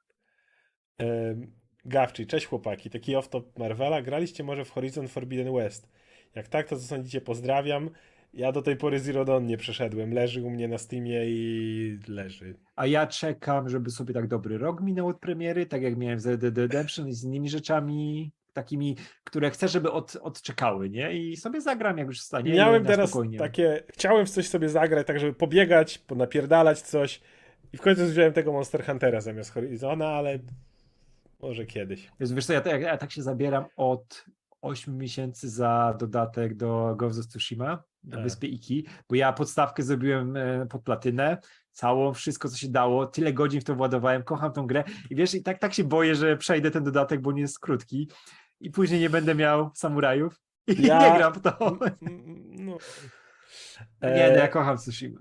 Em, 0.98 1.52
Gawczy, 1.84 2.26
cześć 2.26 2.46
chłopaki, 2.46 2.90
taki 2.90 3.12
off-top 3.12 3.42
Marvela. 3.58 4.02
Graliście 4.02 4.44
może 4.44 4.64
w 4.64 4.70
Horizon 4.70 5.08
Forbidden 5.08 5.54
West? 5.54 5.88
Jak 6.34 6.48
tak, 6.48 6.68
to 6.68 6.76
co 6.76 6.82
sądzicie? 6.82 7.20
Pozdrawiam. 7.20 7.90
Ja 8.34 8.52
do 8.52 8.62
tej 8.62 8.76
pory 8.76 8.98
Zero 8.98 9.24
Dawn 9.24 9.46
nie 9.46 9.56
przeszedłem. 9.56 10.14
Leży 10.14 10.42
u 10.42 10.50
mnie 10.50 10.68
na 10.68 10.78
Steamie 10.78 11.22
i 11.26 11.98
leży. 12.08 12.54
A 12.76 12.86
ja 12.86 13.06
czekam, 13.06 13.68
żeby 13.68 13.90
sobie 13.90 14.14
tak 14.14 14.28
dobry 14.28 14.58
rok 14.58 14.80
minął 14.80 15.08
od 15.08 15.20
premiery, 15.20 15.66
tak 15.66 15.82
jak 15.82 15.96
miałem 15.96 16.20
z 16.20 16.26
Red 16.26 16.40
Dead 16.40 16.58
Redemption 16.58 17.08
i 17.08 17.12
z 17.12 17.24
innymi 17.24 17.48
rzeczami 17.48 18.32
takimi, 18.52 18.96
które 19.24 19.50
chcę, 19.50 19.68
żeby 19.68 19.92
od, 19.92 20.16
odczekały, 20.16 20.90
nie? 20.90 21.12
I 21.12 21.36
sobie 21.36 21.60
zagram, 21.60 21.98
jak 21.98 22.06
już 22.06 22.20
stanie. 22.20 22.52
Miałem 22.52 22.84
teraz 22.84 23.10
spokojnie. 23.10 23.38
takie, 23.38 23.82
chciałem 23.92 24.26
w 24.26 24.30
coś 24.30 24.48
sobie 24.48 24.68
zagrać, 24.68 25.06
tak 25.06 25.20
żeby 25.20 25.32
pobiegać, 25.32 26.02
napierdalać 26.16 26.80
coś 26.80 27.20
I 27.72 27.76
w 27.76 27.80
końcu 27.80 28.06
wziąłem 28.06 28.32
tego 28.32 28.52
Monster 28.52 28.84
Huntera 28.84 29.20
zamiast 29.20 29.52
Horizona, 29.52 30.08
ale 30.08 30.38
może 31.44 31.64
kiedyś. 31.66 32.10
Wiesz, 32.20 32.32
wiesz 32.32 32.46
co, 32.46 32.52
ja, 32.52 32.60
tak- 32.60 32.82
ja 32.82 32.96
tak 32.96 33.10
się 33.12 33.22
zabieram 33.22 33.64
od 33.76 34.24
8 34.62 34.98
miesięcy 34.98 35.48
za 35.50 35.94
dodatek 35.98 36.56
do 36.56 36.94
Ghost 36.98 37.20
of 37.20 37.26
Tsushima 37.26 37.82
na 38.04 38.18
A. 38.18 38.22
wyspie 38.22 38.48
Iki, 38.48 38.86
bo 39.08 39.14
ja 39.16 39.32
podstawkę 39.32 39.82
zrobiłem 39.82 40.36
e, 40.36 40.66
pod 40.66 40.82
platynę, 40.82 41.38
całą, 41.72 42.12
wszystko 42.14 42.48
co 42.48 42.56
się 42.56 42.68
dało, 42.68 43.06
tyle 43.06 43.32
godzin 43.32 43.60
w 43.60 43.64
to 43.64 43.74
władowałem, 43.74 44.22
kocham 44.22 44.52
tą 44.52 44.66
grę 44.66 44.84
i 45.10 45.14
wiesz, 45.16 45.34
i 45.34 45.42
tak, 45.42 45.58
tak 45.58 45.74
się 45.74 45.84
boję, 45.84 46.14
że 46.14 46.36
przejdę 46.36 46.70
ten 46.70 46.84
dodatek, 46.84 47.20
bo 47.20 47.32
nie 47.32 47.40
jest 47.40 47.58
krótki 47.60 48.08
i 48.60 48.70
później 48.70 49.00
nie 49.00 49.10
będę 49.10 49.34
miał 49.34 49.70
samurajów 49.74 50.40
i 50.66 50.82
Ja- 50.86 51.08
nie 51.10 51.18
gram 51.18 51.34
w 51.34 51.40
to. 51.40 51.58
Mm, 52.02 52.44
No. 52.66 52.78
Nie, 54.02 54.08
no, 54.10 54.36
ja 54.36 54.44
E, 54.44 54.48
kocham 54.48 54.76
Tsushima. 54.78 55.20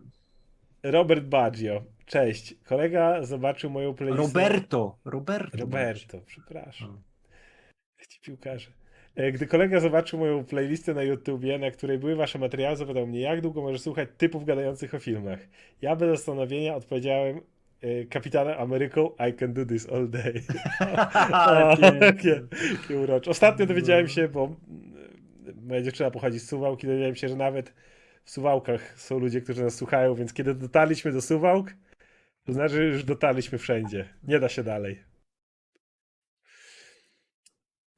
Robert 0.84 1.26
Baggio. 1.26 1.84
Cześć. 2.06 2.56
Kolega 2.64 3.24
zobaczył 3.24 3.70
moją 3.70 3.94
playlistę. 3.94 4.24
Roberto, 4.24 4.98
Roberto. 5.06 5.58
Roberto, 5.58 6.22
przepraszam. 6.26 6.90
O. 6.90 8.06
Ci 8.08 8.22
piłkarze. 8.22 8.72
E, 9.16 9.32
Gdy 9.32 9.48
kolega 9.48 9.80
zobaczył 9.80 10.20
moją 10.20 10.46
playlistę 10.46 10.94
na 10.94 11.04
YouTubie, 11.04 11.60
na 11.60 11.72
której 11.72 11.98
były 11.98 12.16
wasze 12.16 12.40
materiały, 12.40 12.76
zapytał 12.76 13.08
mnie, 13.08 13.20
jak 13.20 13.42
długo 13.42 13.62
możesz 13.62 13.82
słuchać 13.82 14.10
typów 14.18 14.46
gadających 14.46 14.94
o 14.96 15.00
filmach. 15.00 15.40
Ja 15.82 15.96
bez 15.96 16.10
zastanowienia 16.10 16.76
odpowiedziałem 16.76 17.42
e, 17.82 18.06
Kapitanem 18.06 18.60
Ameryką, 18.60 19.10
I 19.30 19.34
can 19.34 19.54
do 19.54 19.66
this 19.66 19.90
all 19.90 20.10
day. 20.10 20.34
Jakie, 22.02 22.42
urocze. 23.04 23.32
Ostatnio 23.32 23.66
dowiedziałem 23.66 24.08
się, 24.08 24.28
bo 24.28 24.56
moja 25.64 25.82
dziewczyna 25.82 26.12
pochodzi 26.12 26.40
z 26.40 26.48
Suwałk 26.48 26.84
i 26.84 26.88
dowiedziałem 26.88 27.16
się, 27.16 27.30
że 27.30 27.36
nawet 27.36 27.74
w 28.24 28.32
Suwałkach 28.32 29.00
są 29.00 29.20
ludzie, 29.20 29.42
którzy 29.42 29.64
nas 29.64 29.76
słuchają, 29.76 30.16
więc 30.16 30.34
kiedy 30.34 30.56
dotarliśmy 30.56 31.12
do 31.12 31.22
Suwałk, 31.22 31.74
to 32.46 32.54
znaczy, 32.54 32.76
że 32.76 32.84
już 32.84 33.04
dotarliśmy 33.04 33.58
wszędzie. 33.58 34.14
Nie 34.24 34.40
da 34.40 34.50
się 34.50 34.64
dalej. 34.64 35.04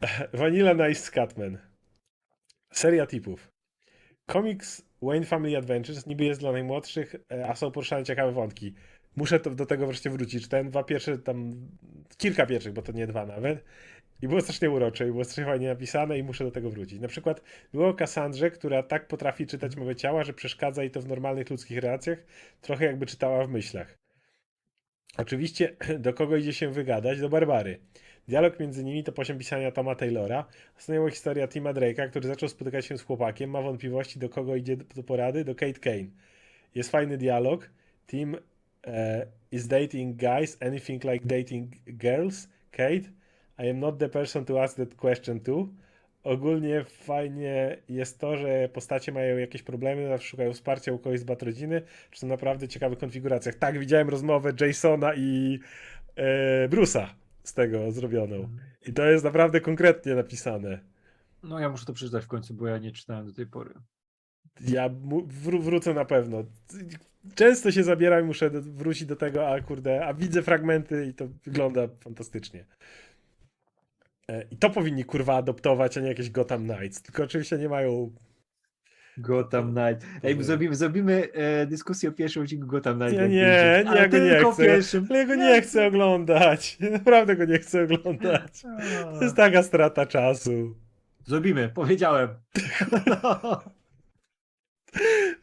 Vanilla 0.34 0.74
Nice 0.74 1.02
Scatman. 1.02 1.58
Seria 2.74 3.08
tipów. 3.08 3.52
Komiks 4.26 4.86
Wayne 5.02 5.26
Family 5.26 5.58
Adventures 5.58 6.06
niby 6.06 6.26
jest 6.26 6.40
dla 6.40 6.52
najmłodszych, 6.52 7.16
e, 7.32 7.50
a 7.50 7.56
są 7.56 7.72
poruszane 7.72 8.04
ciekawe 8.04 8.32
wątki. 8.32 8.74
Muszę 9.16 9.40
to, 9.40 9.50
do 9.50 9.66
tego 9.66 9.88
wreszcie 9.88 10.10
wrócić. 10.10 10.44
Czytałem 10.44 10.70
dwa 10.70 10.84
pierwsze, 10.84 11.18
tam 11.18 11.68
kilka 12.18 12.46
pierwszych, 12.46 12.74
bo 12.74 12.82
to 12.82 12.92
nie 12.92 13.08
dwa 13.08 13.26
nawet. 13.26 13.64
I 14.22 14.28
było 14.28 14.42
strasznie 14.42 14.70
urocze, 14.70 15.08
i 15.08 15.12
było 15.12 15.24
strasznie 15.24 15.46
fajnie 15.46 15.68
napisane 15.68 16.18
i 16.18 16.24
muszę 16.24 16.44
do 16.44 16.52
tego 16.52 16.70
wrócić. 16.70 17.00
Na 17.00 17.08
przykład 17.08 17.42
było 17.74 17.88
o 17.88 17.94
Kassandrze, 17.94 18.52
która 18.52 18.84
tak 18.84 19.08
potrafi 19.08 19.48
czytać 19.48 19.76
mowę 19.76 19.96
ciała, 19.96 20.24
że 20.24 20.34
przeszkadza 20.34 20.82
jej 20.82 20.92
to 20.92 21.02
w 21.02 21.08
normalnych 21.08 21.50
ludzkich 21.50 21.78
relacjach, 21.78 22.20
trochę 22.62 22.86
jakby 22.86 23.06
czytała 23.06 23.46
w 23.46 23.50
myślach. 23.50 24.05
Oczywiście, 25.18 25.76
do 26.00 26.14
kogo 26.14 26.38
idzie 26.38 26.54
się 26.54 26.70
wygadać? 26.70 27.20
Do 27.20 27.30
Barbary. 27.30 27.80
Dialog 28.28 28.60
między 28.60 28.84
nimi 28.84 29.04
to 29.04 29.12
poziom 29.12 29.38
pisania 29.38 29.72
Toma 29.72 29.96
Taylora. 29.96 30.46
Następnie 30.76 31.12
historia 31.12 31.48
Tima 31.48 31.74
Drake'a, 31.74 32.10
który 32.10 32.28
zaczął 32.28 32.50
spotykać 32.50 32.86
się 32.86 32.98
z 32.98 33.02
chłopakiem, 33.02 33.50
ma 33.50 33.62
wątpliwości, 33.62 34.20
do 34.20 34.30
kogo 34.30 34.56
idzie 34.56 34.78
do 34.78 35.04
porady, 35.04 35.46
do 35.46 35.56
Kate 35.56 35.80
Kane. 35.80 36.08
Jest 36.76 36.92
fajny 36.92 37.18
dialog. 37.18 37.70
Tim 38.08 38.38
e, 38.88 39.26
is 39.52 39.68
dating 39.68 40.16
guys, 40.18 40.58
anything 40.62 41.04
like 41.04 41.26
dating 41.26 41.76
girls. 41.88 42.48
Kate, 42.72 43.10
I 43.60 43.70
am 43.70 43.80
not 43.80 44.00
the 44.00 44.10
person 44.10 44.46
to 44.46 44.64
ask 44.64 44.76
that 44.76 44.96
question 44.96 45.40
to. 45.40 45.68
Ogólnie 46.26 46.84
fajnie 46.84 47.77
jest 47.89 48.19
to, 48.19 48.38
że 48.38 48.69
postacie 48.73 49.11
mają 49.11 49.38
jakieś 49.38 49.64
problemy, 49.64 50.07
zawsze 50.07 50.27
szukają 50.27 50.53
wsparcia 50.53 50.91
u 50.91 50.99
kogoś 50.99 51.19
z 51.19 51.23
bat 51.23 51.43
rodziny, 51.43 51.81
czy 52.11 52.19
są 52.19 52.27
naprawdę 52.27 52.68
ciekawych 52.68 52.99
konfiguracjach. 52.99 53.56
Tak, 53.56 53.80
widziałem 53.80 54.10
rozmowę 54.10 54.53
Jasona 54.61 55.14
i 55.15 55.60
e, 56.15 56.69
Bruce'a 56.69 57.07
z 57.43 57.53
tego 57.53 57.91
zrobioną. 57.91 58.49
I 58.88 58.93
to 58.93 59.06
jest 59.06 59.23
naprawdę 59.23 59.61
konkretnie 59.61 60.15
napisane. 60.15 60.80
No 61.43 61.60
ja 61.60 61.69
muszę 61.69 61.85
to 61.85 61.93
przeczytać 61.93 62.23
w 62.23 62.27
końcu, 62.27 62.53
bo 62.53 62.68
ja 62.68 62.77
nie 62.77 62.91
czytałem 62.91 63.26
do 63.26 63.34
tej 63.34 63.45
pory. 63.45 63.73
Ja 64.68 64.89
wró- 64.89 65.61
wrócę 65.61 65.93
na 65.93 66.06
pewno. 66.06 66.43
Często 67.35 67.72
się 67.72 67.84
zabieram 67.84 68.23
i 68.23 68.27
muszę 68.27 68.49
do, 68.49 68.61
wrócić 68.61 69.06
do 69.06 69.15
tego, 69.15 69.49
a 69.49 69.61
kurde, 69.61 70.06
a 70.06 70.14
widzę 70.14 70.41
fragmenty 70.41 71.06
i 71.06 71.14
to 71.14 71.27
wygląda 71.45 71.81
fantastycznie. 71.99 72.65
E, 74.31 74.45
I 74.52 74.57
to 74.57 74.69
powinni 74.69 75.06
kurwa 75.06 75.35
adoptować, 75.35 75.97
a 75.97 76.02
nie 76.02 76.07
jakieś 76.07 76.30
Gotham 76.30 76.68
Knights. 76.68 77.02
Tylko 77.02 77.23
oczywiście 77.23 77.57
nie 77.57 77.69
mają. 77.69 78.11
Gotham 79.18 79.76
Knight. 79.76 80.07
Ej, 80.23 80.43
zrobimy, 80.43 80.76
zrobimy 80.76 81.27
e, 81.34 81.65
dyskusję 81.65 82.10
o 82.10 82.11
pierwszym 82.11 82.43
odcinku 82.43 82.68
Gotham 82.68 82.99
Knight. 82.99 83.14
Nie, 83.15 83.22
nie, 83.22 83.30
nie, 83.30 83.95
ja 83.95 84.07
go 84.07 84.18
nie 84.18 84.52
chcę. 84.52 84.64
pierwszym. 84.64 85.07
Ale 85.10 85.19
ja 85.19 85.26
go 85.26 85.35
nie 85.35 85.61
chcę 85.61 85.88
oglądać. 85.88 86.77
Naprawdę 86.91 87.35
go 87.35 87.45
nie 87.45 87.60
chcę 87.60 87.84
oglądać. 87.84 88.61
To 89.14 89.23
jest 89.23 89.35
taka 89.35 89.64
strata 89.64 90.06
czasu. 90.06 90.76
Zrobimy, 91.26 91.69
powiedziałem. 91.69 92.30
No. 93.23 93.61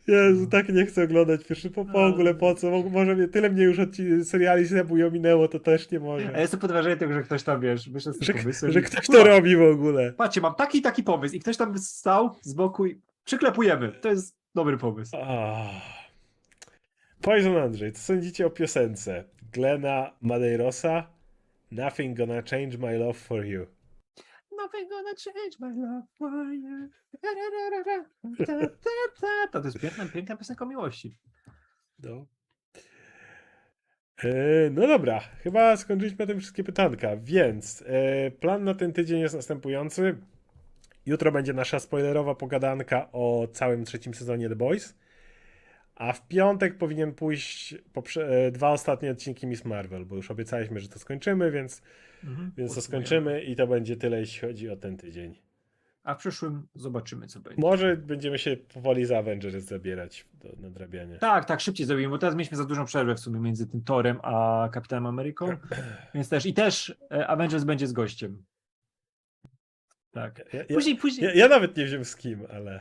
Jezu, 0.07 0.47
tak 0.47 0.69
nie 0.69 0.87
chcę 0.87 1.05
oglądać 1.05 1.45
pierwszy 1.45 1.71
po, 1.71 1.85
po 1.85 2.07
ogóle 2.07 2.35
po 2.35 2.55
co? 2.55 2.71
Mo- 2.71 2.91
Może 2.91 3.17
mnie, 3.17 3.29
tyle 3.29 3.51
mnie 3.51 3.63
już 3.65 3.79
od 3.79 3.89
seriali 4.25 4.69
Sebu 4.69 4.95
ominęło, 5.07 5.49
to 5.49 5.61
też 5.61 5.91
nie 5.91 5.99
A 5.99 6.01
może. 6.01 6.25
ja 6.33 6.41
jestem 6.41 6.61
pod 6.61 6.73
wrażeniem 6.73 6.99
tego, 6.99 7.13
że 7.15 7.23
ktoś 7.23 7.43
tam, 7.43 7.61
wiesz, 7.61 7.91
wyszedł 7.91 8.17
z 8.25 8.61
Że, 8.61 8.73
że 8.73 8.83
ktoś 8.83 9.07
to 9.07 9.25
robi 9.25 9.57
w 9.57 9.63
ogóle. 9.63 10.13
Patrzcie, 10.13 10.41
mam 10.41 10.55
taki 10.55 10.83
taki 10.83 11.03
pomysł 11.03 11.35
i 11.35 11.41
ktoś 11.41 11.57
tam 11.57 11.79
stał 11.79 12.31
z 12.43 12.55
boku 12.55 12.87
i 12.87 13.01
przyklepujemy. 13.25 13.89
To 13.93 14.09
jest 14.09 14.37
dobry 14.55 14.79
pomysł. 14.79 15.17
Poison 17.21 17.57
Andrzej, 17.57 17.93
co 17.93 18.01
sądzicie 18.03 18.47
o 18.47 18.51
piosence 18.51 19.25
Glena 19.53 20.11
Madeirosa? 20.23 21.07
Nothing 21.73 22.17
gonna 22.19 22.43
change 22.51 22.79
my 22.79 22.99
love 22.99 23.15
for 23.15 23.45
you. 23.45 23.67
Nothing 24.63 24.89
gonna 24.89 25.15
change 25.17 25.59
my 25.61 25.73
love 25.83 26.07
for 26.19 26.53
you. 26.53 26.89
Ta, 27.21 27.29
ta, 28.47 28.67
ta, 29.21 29.49
ta. 29.53 29.61
To 29.61 29.67
jest 29.67 29.79
piękna, 29.79 30.07
piękna 30.07 30.37
piosenka 30.37 30.65
miłości. 30.67 31.19
No. 31.99 32.27
E, 34.25 34.71
No 34.71 34.87
dobra, 34.87 35.21
chyba 35.21 35.77
skończyliśmy 35.77 36.19
na 36.19 36.27
tym 36.27 36.41
wszystkie 36.41 36.65
pytanka, 36.65 37.17
więc 37.17 37.85
e, 37.87 38.31
plan 38.31 38.65
na 38.65 38.75
ten 38.75 38.93
tydzień 38.93 39.21
jest 39.21 39.35
następujący. 39.35 40.17
Jutro 41.07 41.33
będzie 41.33 41.53
nasza 41.53 41.81
spoilerowa 41.81 42.35
pogadanka 42.35 43.09
o 43.13 43.49
całym 43.53 43.85
trzecim 43.85 44.15
sezonie 44.15 44.49
The 44.49 44.57
Boys, 44.57 44.95
a 46.03 46.13
w 46.13 46.29
piątek 46.29 46.79
powinien 46.79 47.15
pójść 47.15 47.75
e, 48.17 48.51
dwa 48.51 48.71
ostatnie 48.71 49.11
odcinki 49.11 49.47
Miss 49.47 49.65
Marvel, 49.65 50.05
bo 50.07 50.17
już 50.17 50.31
obiecaliśmy, 50.31 50.81
że 50.81 50.89
to 50.89 50.99
skończymy, 50.99 51.51
więc, 51.51 51.83
Mhm. 52.25 52.53
więc 52.57 52.75
to 52.75 52.81
skończymy 52.81 53.43
i 53.43 53.57
to 53.57 53.67
będzie 53.67 53.97
tyle, 53.97 54.19
jeśli 54.21 54.49
chodzi 54.49 54.71
o 54.71 54.77
ten 54.77 54.97
tydzień. 54.97 55.39
A 56.05 56.15
w 56.15 56.19
przyszłym 56.19 56.67
zobaczymy, 56.75 57.27
co 57.27 57.41
będzie. 57.41 57.61
Może 57.61 57.97
będziemy 57.97 58.39
się 58.39 58.57
powoli 58.57 59.05
za 59.05 59.19
Avengers 59.19 59.65
zabierać 59.65 60.27
do 60.35 60.49
nadrabiania. 60.61 61.19
Tak, 61.19 61.45
tak, 61.45 61.61
szybciej 61.61 61.87
zrobimy, 61.87 62.09
bo 62.09 62.19
teraz 62.19 62.35
mieliśmy 62.35 62.57
za 62.57 62.65
dużą 62.65 62.85
przerwę 62.85 63.15
w 63.15 63.21
sumie 63.21 63.41
między 63.41 63.67
tym 63.67 63.83
Torem 63.85 64.19
a 64.23 64.69
Kapitanem 64.73 65.07
Ameryką. 65.07 65.57
Więc 66.15 66.29
też 66.29 66.47
i 66.47 66.55
też 66.55 66.95
e, 67.11 67.27
Avengers 67.27 67.65
będzie 67.65 67.87
z 67.87 67.93
gościem. 67.93 68.45
Tak. 70.11 70.39
Ja, 70.53 70.59
ja, 70.69 70.75
Później, 70.75 70.97
później. 70.97 71.27
ja, 71.27 71.35
ja 71.35 71.49
nawet 71.49 71.77
nie 71.77 71.87
wiem 71.87 72.05
z 72.05 72.17
kim, 72.17 72.47
ale... 72.51 72.81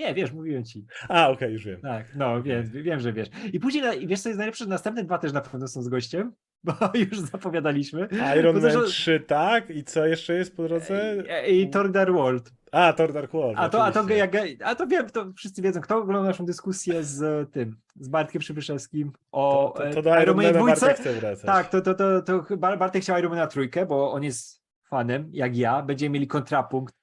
Nie, 0.00 0.14
wiesz, 0.14 0.32
mówiłem 0.32 0.64
ci. 0.64 0.86
A, 1.08 1.28
okej, 1.28 1.52
już 1.52 1.64
wiem. 1.64 1.80
Tak, 1.80 2.06
no 2.14 2.42
wiem, 2.42 2.70
wiem, 2.72 3.00
że 3.00 3.12
wiesz. 3.12 3.28
I 3.52 3.60
później, 3.60 4.02
i 4.02 4.06
wiesz 4.06 4.20
co 4.20 4.28
jest 4.28 4.38
najlepsze, 4.38 4.64
że 4.64 4.70
następne 4.70 5.04
dwa 5.04 5.18
też 5.18 5.32
na 5.32 5.40
pewno 5.40 5.68
są 5.68 5.82
z 5.82 5.88
gościem, 5.88 6.32
bo 6.64 6.74
już 6.94 7.20
zapowiadaliśmy. 7.20 8.08
Iron 8.38 8.54
Bo 8.54 8.60
Man 8.60 8.70
zresztą- 8.70 8.84
3, 8.84 9.20
tak? 9.20 9.70
I 9.70 9.84
co 9.84 10.06
jeszcze 10.06 10.34
jest 10.34 10.56
po 10.56 10.62
drodze? 10.62 11.16
I, 11.48 11.60
i 11.60 11.70
Thor 11.70 11.90
Dark 11.90 12.12
World. 12.12 12.52
A, 12.72 12.92
Thor 12.92 13.12
Dark 13.12 13.32
World. 13.32 13.58
A 13.58 13.68
to, 13.68 13.84
a 13.84 13.92
to, 13.92 14.08
jak, 14.08 14.32
a 14.64 14.74
to 14.74 14.86
wiem, 14.86 15.10
to 15.10 15.32
wszyscy 15.32 15.62
wiedzą, 15.62 15.80
kto 15.80 15.96
oglądał 15.96 16.24
naszą 16.24 16.44
dyskusję 16.44 17.04
z 17.04 17.50
tym, 17.52 17.76
z 17.96 18.08
Bartkiem 18.08 18.40
Przybyszewskim 18.40 19.12
o 19.32 19.74
to, 19.76 19.84
e, 19.84 19.94
to 19.94 20.02
do 20.02 20.22
Iron 20.22 20.36
Manie 20.36 20.52
Mana. 20.52 20.66
Bartek 20.66 20.96
chce 20.96 21.12
wracać. 21.12 21.46
Tak, 21.46 21.68
to, 21.70 21.80
to, 21.80 21.94
to, 21.94 22.22
to 22.22 22.42
chyba 22.42 22.76
Bartek 22.76 23.02
chciał 23.02 23.18
Iron 23.18 23.30
Mana 23.30 23.46
trójkę, 23.46 23.86
bo 23.86 24.12
on 24.12 24.22
jest 24.22 24.62
fanem, 24.90 25.30
jak 25.32 25.56
ja. 25.56 25.82
Będziemy 25.82 26.12
mieli 26.12 26.26
kontrapunkt 26.26 26.99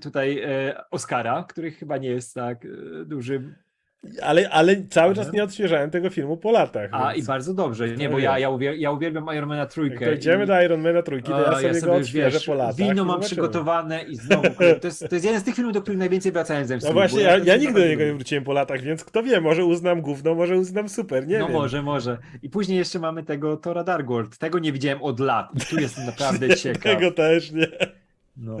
tutaj 0.00 0.38
e, 0.42 0.74
Oscara, 0.90 1.44
który 1.48 1.70
chyba 1.70 1.96
nie 1.96 2.08
jest 2.08 2.34
tak 2.34 2.64
e, 2.64 2.68
dużym. 3.04 3.54
Ale, 4.22 4.50
ale 4.50 4.76
cały 4.90 5.14
czas 5.14 5.32
nie 5.32 5.44
odświeżałem 5.44 5.90
tego 5.90 6.10
filmu 6.10 6.36
po 6.36 6.50
latach. 6.52 6.90
A 6.92 7.12
więc 7.12 7.24
i 7.24 7.26
bardzo 7.26 7.54
dobrze, 7.54 7.88
nie, 7.88 8.04
No 8.08 8.12
bo 8.12 8.18
ja, 8.18 8.32
wiem. 8.32 8.42
ja, 8.42 8.50
uwiel, 8.50 8.80
ja 8.80 8.90
uwielbiam 8.90 9.26
Iron 9.36 9.48
Mana 9.48 9.60
Jak 9.60 9.72
trójkę. 9.72 10.06
dojdziemy 10.06 10.44
i- 10.44 10.46
do 10.46 10.62
Iron 10.62 10.80
Mana 10.80 11.02
trójki, 11.02 11.28
to 11.30 11.40
ja 11.40 11.46
A, 11.46 11.60
sobie, 11.60 11.80
go 11.80 11.94
odświeżę 11.94 12.30
wiesz, 12.30 12.46
po 12.46 12.54
latach. 12.54 12.76
Wino 12.76 13.04
mam 13.04 13.20
przygotowane 13.20 14.02
i 14.02 14.16
znowu. 14.16 14.48
To 14.80 14.86
jest, 14.86 15.08
to 15.08 15.14
jest 15.14 15.24
jeden 15.24 15.40
z 15.40 15.44
tych 15.44 15.54
filmów, 15.54 15.74
do 15.74 15.82
których 15.82 15.98
najwięcej 15.98 16.32
wracałem 16.32 16.66
z 16.66 16.70
MCU. 16.70 16.86
No 16.86 16.92
właśnie, 16.92 17.20
ja, 17.22 17.36
ja 17.38 17.56
nigdy 17.56 17.56
do 17.56 17.64
naprawdę 17.66 17.88
niego 17.88 18.04
nie 18.04 18.12
wróciłem 18.14 18.44
po 18.44 18.52
latach, 18.52 18.80
więc 18.80 19.04
kto 19.04 19.22
wie, 19.22 19.40
może 19.40 19.64
uznam 19.64 20.00
gówno, 20.00 20.34
może 20.34 20.58
uznam 20.58 20.88
super, 20.88 21.26
nie 21.26 21.38
no 21.38 21.46
wiem. 21.46 21.56
może, 21.56 21.82
może. 21.82 22.18
I 22.42 22.50
później 22.50 22.78
jeszcze 22.78 22.98
mamy 22.98 23.22
tego 23.22 23.56
Tora 23.56 23.84
Dark 23.84 24.06
World. 24.06 24.38
Tego 24.38 24.58
nie 24.58 24.72
widziałem 24.72 25.02
od 25.02 25.20
lat 25.20 25.48
i 25.56 25.60
tu 25.60 25.80
jestem 25.80 26.06
naprawdę 26.06 26.56
ciekaw. 26.56 26.82
Tego 26.82 27.10
też 27.10 27.52
nie. 27.52 27.66
No. 28.36 28.56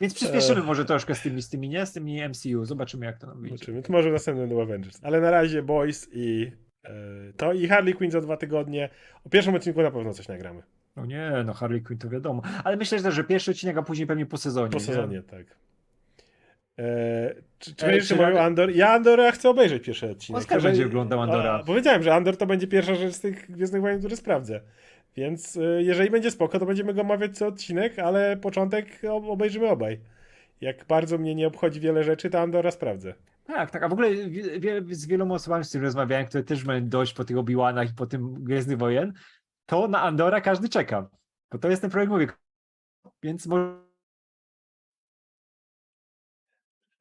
Więc 0.00 0.14
przyspieszymy 0.14 0.62
może 0.62 0.84
troszkę 0.84 1.14
z 1.14 1.22
tymi, 1.22 1.42
z 1.42 1.48
tymi, 1.48 1.68
nie? 1.68 1.86
Z 1.86 1.92
tymi 1.92 2.28
MCU. 2.28 2.64
Zobaczymy 2.64 3.06
jak 3.06 3.18
to 3.18 3.26
nam 3.26 3.40
wyjdzie. 3.40 3.56
Zobaczymy. 3.56 3.82
To 3.82 3.92
może 3.92 4.10
w 4.10 4.12
następnym 4.12 4.48
do 4.48 4.62
Avengers. 4.62 5.00
Ale 5.02 5.20
na 5.20 5.30
razie 5.30 5.62
Boys 5.62 6.08
i 6.12 6.52
E, 6.86 7.32
To 7.36 7.52
i 7.52 7.68
Harley 7.68 7.94
Quinn 7.94 8.10
za 8.10 8.20
dwa 8.20 8.36
tygodnie. 8.36 8.88
O 9.24 9.28
pierwszym 9.28 9.54
odcinku 9.54 9.82
na 9.82 9.90
pewno 9.90 10.12
coś 10.14 10.28
nagramy. 10.28 10.62
No 10.96 11.06
nie, 11.06 11.30
no 11.44 11.54
Harley 11.54 11.82
Quinn 11.82 11.98
to 11.98 12.08
wiadomo. 12.08 12.42
Ale 12.64 12.76
myślę 12.76 12.98
że, 12.98 13.12
że 13.12 13.24
pierwszy 13.24 13.50
odcinek, 13.50 13.76
a 13.76 13.82
później 13.82 14.06
pewnie 14.06 14.26
po 14.26 14.36
sezonie. 14.36 14.70
Po 14.70 14.78
nie? 14.78 14.84
sezonie, 14.84 15.22
tak. 15.22 15.46
E, 16.78 17.34
czy 17.58 17.74
czy 17.74 17.86
Ej, 17.86 17.92
będziesz 17.92 18.18
mówił 18.18 18.38
Andor? 18.38 18.70
Ja 18.70 18.90
Andora 18.90 19.32
chcę 19.32 19.48
obejrzeć 19.48 19.84
pierwszy 19.84 20.10
odcinek. 20.10 20.42
Oskar 20.42 20.62
będzie 20.62 20.86
oglądał 20.86 21.20
Andora. 21.22 21.52
A, 21.52 21.64
powiedziałem, 21.64 22.02
że 22.02 22.14
Andor 22.14 22.36
to 22.36 22.46
będzie 22.46 22.66
pierwsza 22.66 22.94
rzecz 22.94 23.14
z 23.14 23.20
tych 23.20 23.50
Gwiezdnych 23.50 23.82
Wojen, 23.82 23.98
które 23.98 24.16
sprawdzę. 24.16 24.60
Więc 25.16 25.56
e, 25.56 25.82
jeżeli 25.82 26.10
będzie 26.10 26.30
spoko, 26.30 26.58
to 26.58 26.66
będziemy 26.66 26.94
go 26.94 27.00
omawiać 27.00 27.38
co 27.38 27.46
odcinek, 27.46 27.98
ale 27.98 28.36
początek 28.36 29.00
obejrzymy 29.04 29.68
obaj. 29.68 30.00
Jak 30.60 30.84
bardzo 30.84 31.18
mnie 31.18 31.34
nie 31.34 31.46
obchodzi 31.46 31.80
wiele 31.80 32.04
rzeczy, 32.04 32.30
to 32.30 32.40
Andora 32.40 32.70
sprawdzę. 32.70 33.14
Tak, 33.44 33.70
tak. 33.70 33.82
A 33.82 33.88
w 33.88 33.92
ogóle 33.92 34.10
z 34.90 35.06
wieloma 35.06 35.34
osobami, 35.34 35.64
z 35.64 35.68
którymi 35.68 35.84
rozmawiałem, 35.84 36.26
które 36.26 36.44
też 36.44 36.64
mają 36.64 36.88
dość 36.88 37.14
po 37.14 37.24
tych 37.24 37.36
Obi-Wanach 37.36 37.90
i 37.90 37.94
po 37.94 38.06
tym 38.06 38.44
Gwiezdnych 38.44 38.78
Wojen, 38.78 39.12
to 39.66 39.88
na 39.88 40.02
Andora 40.02 40.40
każdy 40.40 40.68
czeka. 40.68 41.10
Bo 41.52 41.58
to 41.58 41.68
jest 41.70 41.82
ten 41.82 41.90
projekt, 41.90 42.12
mówię. 42.12 42.26
Więc 43.22 43.46
może 43.46 43.86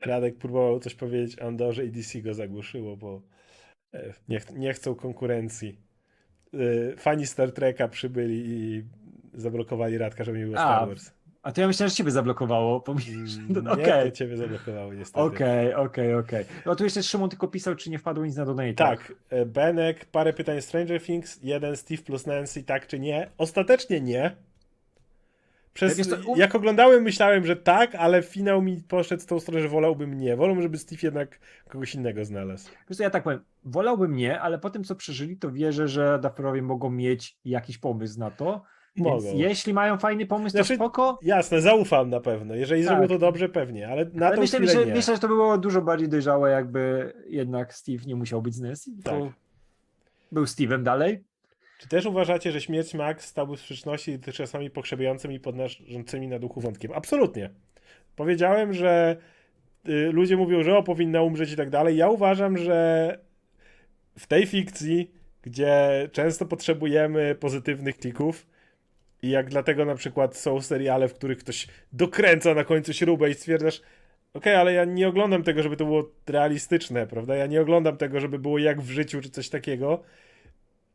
Radek 0.01 0.37
próbował 0.37 0.79
coś 0.79 0.95
powiedzieć 0.95 1.39
Andorze 1.39 1.85
i 1.85 1.91
DC 1.91 2.21
go 2.21 2.33
zagłuszyło, 2.33 2.97
bo 2.97 3.21
e, 3.93 4.13
nie, 4.27 4.39
ch- 4.39 4.53
nie 4.55 4.73
chcą 4.73 4.95
konkurencji. 4.95 5.84
E, 6.93 6.95
Fani 6.97 7.27
Star 7.27 7.51
Treka 7.51 7.87
przybyli 7.87 8.43
i 8.47 8.83
zablokowali 9.33 9.97
Radka, 9.97 10.23
żeby 10.23 10.37
nie 10.37 10.45
było 10.45 10.57
Star 10.57 10.87
Wars. 10.87 11.11
A 11.43 11.51
to 11.51 11.61
ja 11.61 11.67
myślałem, 11.67 11.89
że 11.89 11.95
ciebie 11.95 12.11
zablokowało. 12.11 12.83
Mm, 12.87 12.99
No, 13.63 13.75
Nie, 13.75 13.83
Okej, 13.83 14.11
to 14.11 14.17
ciebie 14.17 14.37
zablokowało 14.37 14.93
niestety. 14.93 15.19
okej, 15.25 15.73
okej, 15.73 16.13
okej. 16.15 16.45
No 16.65 16.75
tu 16.75 16.83
jeszcze 16.83 17.03
Szymon 17.03 17.29
tylko 17.29 17.47
pisał, 17.47 17.75
czy 17.75 17.89
nie 17.89 17.99
wpadło 17.99 18.25
nic 18.25 18.35
na 18.35 18.45
donate. 18.45 18.73
Tak, 18.73 19.13
e, 19.29 19.45
Benek, 19.45 20.05
parę 20.05 20.33
pytań 20.33 20.61
Stranger 20.61 21.01
Things, 21.01 21.39
jeden 21.43 21.75
Steve 21.77 22.01
plus 22.03 22.25
Nancy, 22.27 22.63
tak 22.63 22.87
czy 22.87 22.99
nie? 22.99 23.29
Ostatecznie 23.37 24.01
nie. 24.01 24.35
Przez, 25.73 25.97
Wiesz 25.97 26.07
co, 26.07 26.15
u- 26.31 26.37
Jak 26.37 26.55
oglądałem, 26.55 27.03
myślałem, 27.03 27.45
że 27.45 27.55
tak, 27.55 27.95
ale 27.95 28.23
finał 28.23 28.61
mi 28.61 28.77
poszedł 28.87 29.23
w 29.23 29.25
tą 29.25 29.39
stronę, 29.39 29.61
że 29.61 29.67
wolałbym 29.69 30.17
nie. 30.19 30.35
Wolałbym, 30.35 30.63
żeby 30.63 30.77
Steve 30.77 30.99
jednak 31.03 31.39
kogoś 31.69 31.95
innego 31.95 32.25
znalazł. 32.25 32.69
Wiesz 32.89 32.97
co, 32.97 33.03
ja 33.03 33.09
tak 33.09 33.23
powiem, 33.23 33.39
wolałbym 33.65 34.15
nie, 34.15 34.39
ale 34.39 34.59
po 34.59 34.69
tym, 34.69 34.83
co 34.83 34.95
przeżyli, 34.95 35.37
to 35.37 35.51
wierzę, 35.51 35.87
że 35.87 36.19
Dufferowie 36.19 36.61
mogą 36.61 36.89
mieć 36.89 37.37
jakiś 37.45 37.77
pomysł 37.77 38.19
na 38.19 38.31
to. 38.31 38.61
Więc 38.95 39.07
Mogą. 39.25 39.37
jeśli 39.37 39.73
mają 39.73 39.97
fajny 39.97 40.25
pomysł, 40.25 40.57
to 40.57 40.63
Znaczy, 40.63 40.75
spoko. 40.75 41.19
Jasne, 41.21 41.61
zaufam 41.61 42.09
na 42.09 42.19
pewno. 42.19 42.55
Jeżeli 42.55 42.83
Tak. 42.83 42.93
zrobią 42.93 43.07
to 43.07 43.17
dobrze, 43.19 43.49
pewnie, 43.49 43.87
ale 43.87 44.05
na 44.13 44.27
Ale 44.27 44.37
myślę, 44.37 44.59
myślę, 44.59 44.85
myślę, 44.85 45.15
że 45.15 45.19
to 45.19 45.27
było 45.27 45.57
dużo 45.57 45.81
bardziej 45.81 46.09
dojrzałe, 46.09 46.51
jakby 46.51 47.13
jednak 47.29 47.73
Steve 47.73 48.03
nie 48.05 48.15
musiał 48.15 48.41
być 48.41 48.55
z 48.55 48.83
tylko 48.83 49.25
Tak. 49.25 49.33
był 50.31 50.43
Steve'em 50.43 50.83
dalej. 50.83 51.23
Czy 51.79 51.87
też 51.89 52.05
uważacie, 52.05 52.51
że 52.51 52.61
śmierć 52.61 52.93
Max 52.93 53.25
stałby 53.25 53.57
w 53.57 53.59
sprzeczności 53.59 54.19
z 54.27 54.33
czasami 54.33 54.69
pokrzepiającym 54.69 55.31
i 55.31 55.39
podnoszącymi 55.39 56.27
na 56.27 56.39
duchu 56.39 56.61
wątkiem? 56.61 56.91
Absolutnie. 56.95 57.49
Powiedziałem, 58.15 58.73
że 58.73 59.17
y, 59.89 60.11
ludzie 60.11 60.37
mówią, 60.37 60.63
że 60.63 60.77
o, 60.77 60.83
powinna 60.83 61.21
umrzeć 61.21 61.51
i 61.51 61.55
tak 61.55 61.69
dalej. 61.69 61.97
Ja 61.97 62.09
uważam, 62.09 62.57
że 62.57 63.19
w 64.17 64.27
tej 64.27 64.45
fikcji, 64.45 65.11
gdzie 65.41 66.09
często 66.11 66.45
potrzebujemy 66.45 67.35
pozytywnych 67.39 67.97
klików 67.97 68.47
i 69.21 69.29
jak 69.29 69.49
dlatego 69.49 69.85
na 69.85 69.95
przykład 69.95 70.37
są 70.37 70.61
seriale, 70.61 71.07
w 71.07 71.13
których 71.13 71.37
ktoś 71.37 71.67
dokręca 71.93 72.53
na 72.53 72.63
końcu 72.63 72.93
śrubę 72.93 73.29
i 73.29 73.33
stwierdzasz, 73.33 73.81
okej, 74.33 74.55
ale 74.55 74.73
ja 74.73 74.85
nie 74.85 75.07
oglądam 75.07 75.43
tego, 75.43 75.63
żeby 75.63 75.77
to 75.77 75.85
było 75.85 76.09
realistyczne, 76.27 77.07
prawda? 77.07 77.35
Ja 77.35 77.45
nie 77.45 77.61
oglądam 77.61 77.97
tego, 77.97 78.19
żeby 78.19 78.39
było 78.39 78.57
jak 78.57 78.81
w 78.81 78.89
życiu 78.89 79.21
czy 79.21 79.29
coś 79.29 79.49
takiego. 79.49 80.03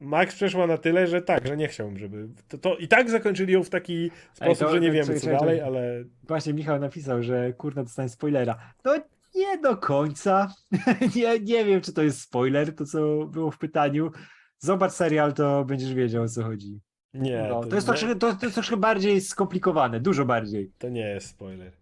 Max 0.00 0.34
przeszła 0.34 0.66
na 0.66 0.78
tyle, 0.78 1.06
że 1.06 1.22
tak, 1.22 1.46
że 1.46 1.56
nie 1.56 1.68
chciałbym, 1.68 1.98
żeby. 1.98 2.28
To, 2.48 2.58
to 2.58 2.76
i 2.76 2.88
tak 2.88 3.10
zakończyli 3.10 3.52
ją 3.52 3.62
w 3.62 3.70
taki 3.70 4.10
sposób, 4.32 4.66
to- 4.66 4.72
że 4.72 4.80
nie 4.80 4.90
wiemy, 4.90 5.20
co 5.20 5.30
dalej, 5.30 5.60
ale. 5.60 6.04
Właśnie 6.28 6.54
Michał 6.54 6.78
napisał, 6.78 7.22
że 7.22 7.52
kurna 7.52 7.82
dostanie 7.82 8.08
spoilera. 8.08 8.58
No 8.84 8.94
nie 9.34 9.58
do 9.58 9.76
końca. 9.76 10.54
nie, 11.16 11.40
nie 11.40 11.64
wiem, 11.64 11.80
czy 11.80 11.92
to 11.92 12.02
jest 12.02 12.20
spoiler, 12.20 12.74
to 12.76 12.84
co 12.84 13.26
było 13.26 13.50
w 13.50 13.58
pytaniu. 13.58 14.10
Zobacz 14.58 14.92
serial, 14.92 15.32
to 15.32 15.64
będziesz 15.64 15.94
wiedział, 15.94 16.22
o 16.22 16.28
co 16.28 16.42
chodzi. 16.42 16.80
Nie, 17.14 17.46
No, 17.48 17.60
to, 17.60 17.68
to, 17.68 17.74
jest 17.74 17.86
nie, 17.88 17.94
troszkę, 17.94 18.16
to, 18.16 18.34
to 18.34 18.46
jest 18.46 18.54
troszkę 18.54 18.76
bardziej 18.76 19.20
skomplikowane, 19.20 20.00
dużo 20.00 20.24
bardziej. 20.24 20.72
to 20.78 20.88
nie 20.88 21.00
jest 21.08 21.26
spoiler. 21.28 21.72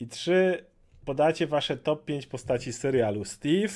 I 0.00 0.06
trzy, 0.08 0.64
podacie 1.04 1.46
wasze 1.46 1.76
top 1.76 2.04
5 2.04 2.26
postaci 2.26 2.72
serialu. 2.72 3.24
Steve. 3.24 3.72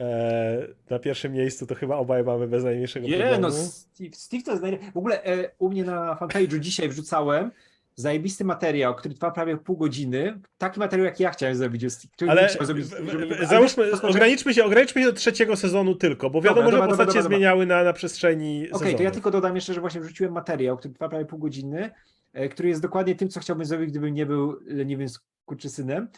E, 0.00 0.66
na 0.90 0.98
pierwszym 0.98 1.32
miejscu 1.32 1.66
to 1.66 1.74
chyba 1.74 1.96
obaj 1.96 2.24
mamy 2.24 2.48
bez 2.48 2.64
najmniejszego 2.64 3.06
Nie, 3.06 3.16
problemu. 3.18 3.40
no 3.42 3.50
Steve, 3.50 4.10
Steve 4.12 4.42
to 4.42 4.50
jest 4.50 4.62
najlepszy. 4.62 4.92
W 4.92 4.96
ogóle 4.96 5.24
e, 5.24 5.50
u 5.58 5.68
mnie 5.68 5.84
na 5.84 6.14
fanpage'u 6.14 6.58
dzisiaj 6.58 6.88
wrzucałem 6.88 7.50
zajebisty 7.98 8.44
materiał, 8.44 8.94
który 8.94 9.14
trwa 9.14 9.30
prawie 9.30 9.56
pół 9.56 9.76
godziny. 9.76 10.40
Taki 10.58 10.80
materiał, 10.80 11.06
jak 11.06 11.20
ja 11.20 11.30
chciałem 11.30 11.54
zrobić. 11.56 11.84
który 12.12 12.30
Ale 12.30 12.42
nie 12.42 12.48
chciał 12.48 12.66
zrobić, 12.66 12.86
żeby- 13.12 13.46
załóżmy, 13.46 13.90
to- 13.90 14.08
ograniczmy 14.08 14.54
się, 14.54 14.64
ograniczmy 14.64 15.02
się 15.02 15.06
do 15.08 15.12
trzeciego 15.12 15.56
sezonu 15.56 15.94
tylko, 15.94 16.30
bo 16.30 16.40
wiadomo, 16.42 16.70
Dobra, 16.70 16.82
że 16.82 16.88
postacie 16.88 17.06
dobra, 17.06 17.22
dobra. 17.22 17.36
zmieniały 17.36 17.66
na, 17.66 17.84
na 17.84 17.92
przestrzeni 17.92 18.58
Okej, 18.60 18.70
to 18.72 18.78
sezonów. 18.78 19.00
ja 19.00 19.10
tylko 19.10 19.30
dodam 19.30 19.54
jeszcze, 19.54 19.74
że 19.74 19.80
właśnie 19.80 20.00
wrzuciłem 20.00 20.32
materiał, 20.32 20.76
który 20.76 20.94
trwa 20.94 21.08
prawie 21.08 21.24
pół 21.24 21.38
godziny, 21.38 21.90
e, 22.32 22.48
który 22.48 22.68
jest 22.68 22.82
dokładnie 22.82 23.14
tym, 23.14 23.28
co 23.28 23.40
chciałbym 23.40 23.64
zrobić, 23.66 23.90
gdybym 23.90 24.14
nie 24.14 24.26
był 24.26 24.56
leniwym 24.66 25.08
skurczysynem, 25.08 26.02
e, 26.04 26.08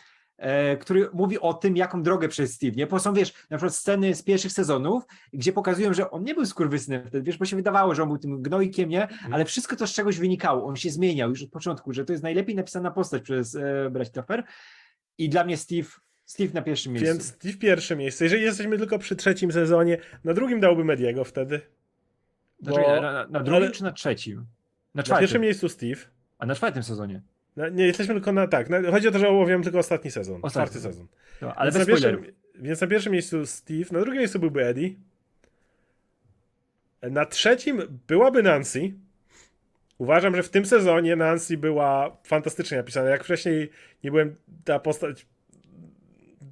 który 0.81 1.09
mówi 1.13 1.39
o 1.39 1.55
tym, 1.55 1.77
jaką 1.77 2.03
drogę 2.03 2.29
przez 2.29 2.55
Steve, 2.55 2.73
nie? 2.77 2.87
Bo 2.87 2.99
są, 2.99 3.15
wiesz, 3.15 3.33
na 3.51 3.57
przykład 3.57 3.75
sceny 3.75 4.15
z 4.15 4.23
pierwszych 4.23 4.53
sezonów, 4.53 5.05
gdzie 5.33 5.53
pokazują, 5.53 5.95
że 5.95 6.11
on 6.11 6.25
nie 6.25 6.35
był 6.35 6.47
skurwysynem 6.47 7.03
wtedy, 7.07 7.23
wiesz, 7.23 7.39
bo 7.39 7.45
się 7.45 7.57
wydawało, 7.57 7.95
że 7.95 8.03
on 8.03 8.09
był 8.09 8.19
tym 8.19 8.43
gnojkiem, 8.43 8.89
nie? 8.89 9.03
Mhm. 9.03 9.35
Ale 9.35 9.45
wszystko 9.45 9.77
to 9.77 9.87
z 9.87 9.93
czegoś 9.93 10.19
wynikało, 10.19 10.67
on 10.67 10.77
się 10.77 10.91
zmieniał 10.91 11.31
już 11.31 11.43
od 11.43 11.51
początku, 11.51 11.93
że 11.93 12.05
to 12.05 12.13
jest 12.13 12.23
najlepiej 12.23 12.55
napisana 12.57 12.91
postać 12.91 13.23
przez 13.23 13.55
e, 13.55 13.91
Brać 13.91 14.11
Taffer 14.11 14.45
i 15.19 15.29
dla 15.29 15.45
mnie 15.45 15.57
Steve, 15.57 15.89
Steve 16.25 16.53
na 16.55 16.63
pierwszym 16.63 16.93
miejscu. 16.93 17.13
Więc 17.13 17.27
Steve 17.27 17.55
pierwsze 17.55 17.97
miejsce. 17.97 18.25
Jeżeli 18.25 18.43
jesteśmy 18.43 18.79
tylko 18.79 18.99
przy 18.99 19.17
trzecim 19.17 19.53
sezonie, 19.53 19.99
na 20.25 20.35
drugim 20.35 20.61
dałby 20.61 20.85
Mediego 20.85 21.25
wtedy. 21.25 21.61
Bo 22.63 22.73
Znaczy, 22.75 22.89
na, 22.89 23.01
na, 23.01 23.27
na 23.27 23.41
drugim 23.41 23.55
ale- 23.55 23.71
czy 23.71 23.83
na 23.83 23.93
trzecim? 23.93 24.37
Na 24.37 24.45
na 24.95 25.03
czwartym, 25.03 25.23
pierwszym 25.23 25.43
miejscu 25.43 25.69
Steve. 25.69 26.01
a 26.39 26.47
na 26.47 26.55
czwartym 26.55 26.83
sezonie. 26.83 27.23
Na, 27.57 27.69
nie, 27.69 27.87
jesteśmy 27.87 28.15
tylko 28.15 28.33
na 28.33 28.47
tak. 28.47 28.69
Chodzi 28.91 29.09
o 29.09 29.11
to, 29.11 29.19
że 29.19 29.29
omawiam 29.29 29.63
tylko 29.63 29.79
ostatni 29.79 30.11
sezon. 30.11 30.41
Ostatni 30.43 30.51
czwarty 30.51 30.81
sezon. 30.81 31.07
No, 31.43 31.55
ale 31.55 31.71
więc, 31.73 31.87
bez 31.87 31.89
na 31.89 32.09
pierwszym, 32.11 32.35
więc 32.55 32.81
na 32.81 32.87
pierwszym 32.87 33.13
miejscu 33.13 33.47
Steve, 33.47 33.91
na 33.93 34.01
drugim 34.01 34.19
miejscu 34.19 34.39
byłby 34.39 34.65
Eddie. 34.65 34.91
Na 37.03 37.27
trzecim 37.27 37.83
byłaby 38.07 38.43
Nancy. 38.43 38.93
Uważam, 39.99 40.37
że 40.37 40.43
w 40.43 40.49
tym 40.49 40.67
sezonie 40.67 41.17
Nancy 41.17 41.57
była 41.57 42.17
fantastycznie 42.25 42.77
napisana. 42.77 43.11
Jak 43.11 43.25
wcześniej 43.25 43.71
nie 44.05 44.11
byłem, 44.11 44.37
ta 44.65 44.79
postać 44.79 45.27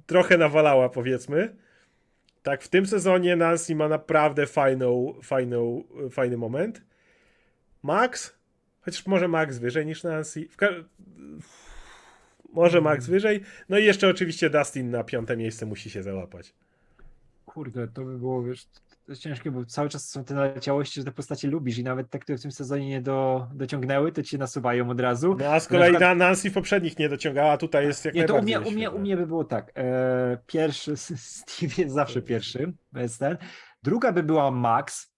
trochę 0.05 0.37
nawalała, 0.37 0.89
powiedzmy. 0.89 1.55
Tak, 2.43 2.61
w 2.61 2.67
tym 2.67 2.85
sezonie 2.85 3.35
Nancy 3.35 3.75
ma 3.75 3.87
naprawdę 3.87 4.47
fajną, 4.47 5.13
fajną, 5.23 5.83
fajny 6.11 6.37
moment. 6.37 6.81
Max, 7.83 8.38
chociaż 8.81 9.07
może 9.07 9.27
Max 9.27 9.57
wyżej 9.57 9.85
niż 9.85 10.03
Nancy. 10.03 10.47
Może 12.53 12.81
Max 12.81 13.07
wyżej. 13.07 13.41
No 13.69 13.77
i 13.77 13.85
jeszcze 13.85 14.07
oczywiście 14.09 14.49
Dustin 14.49 14.91
na 14.91 15.03
piąte 15.03 15.37
miejsce 15.37 15.65
musi 15.65 15.89
się 15.89 16.03
załapać. 16.03 16.53
Kurde, 17.45 17.87
to 17.87 18.05
by 18.05 18.17
było, 18.17 18.43
wiesz, 18.43 18.65
to 19.05 19.11
jest 19.11 19.21
ciężkie, 19.21 19.51
bo 19.51 19.65
cały 19.65 19.89
czas 19.89 20.09
są 20.09 20.23
te 20.23 20.33
naleciałości, 20.33 20.99
że 20.99 21.05
te 21.05 21.11
postacie 21.11 21.47
lubisz 21.47 21.77
i 21.77 21.83
nawet 21.83 22.09
te, 22.09 22.19
które 22.19 22.37
w 22.37 22.41
tym 22.41 22.51
sezonie 22.51 22.87
nie 22.89 23.01
do, 23.01 23.47
dociągnęły, 23.53 24.11
to 24.11 24.23
ci 24.23 24.29
się 24.29 24.37
nasuwają 24.37 24.89
od 24.89 24.99
razu. 24.99 25.35
No 25.39 25.45
a 25.45 25.59
z 25.59 25.67
kolei 25.67 25.91
przykład- 25.91 26.17
na 26.17 26.25
Nancy 26.25 26.49
w 26.49 26.53
poprzednich 26.53 26.99
nie 26.99 27.09
dociągała, 27.09 27.51
a 27.51 27.57
tutaj 27.57 27.85
jest 27.85 28.05
jak 28.05 28.15
Nie, 28.15 28.25
to 28.25 28.35
u 28.35 28.41
mnie, 28.41 28.59
u, 28.59 28.71
mnie, 28.71 28.91
u 28.91 28.99
mnie 28.99 29.17
by 29.17 29.27
było 29.27 29.43
tak. 29.43 29.71
E, 29.75 30.37
pierwszy, 30.47 30.97
Steve 31.17 31.73
jest 31.77 31.95
zawsze 31.95 32.21
pierwszy, 32.21 32.73
bez 32.91 33.17
ten. 33.17 33.37
Druga 33.83 34.11
by 34.11 34.23
była 34.23 34.51
Max. 34.51 35.08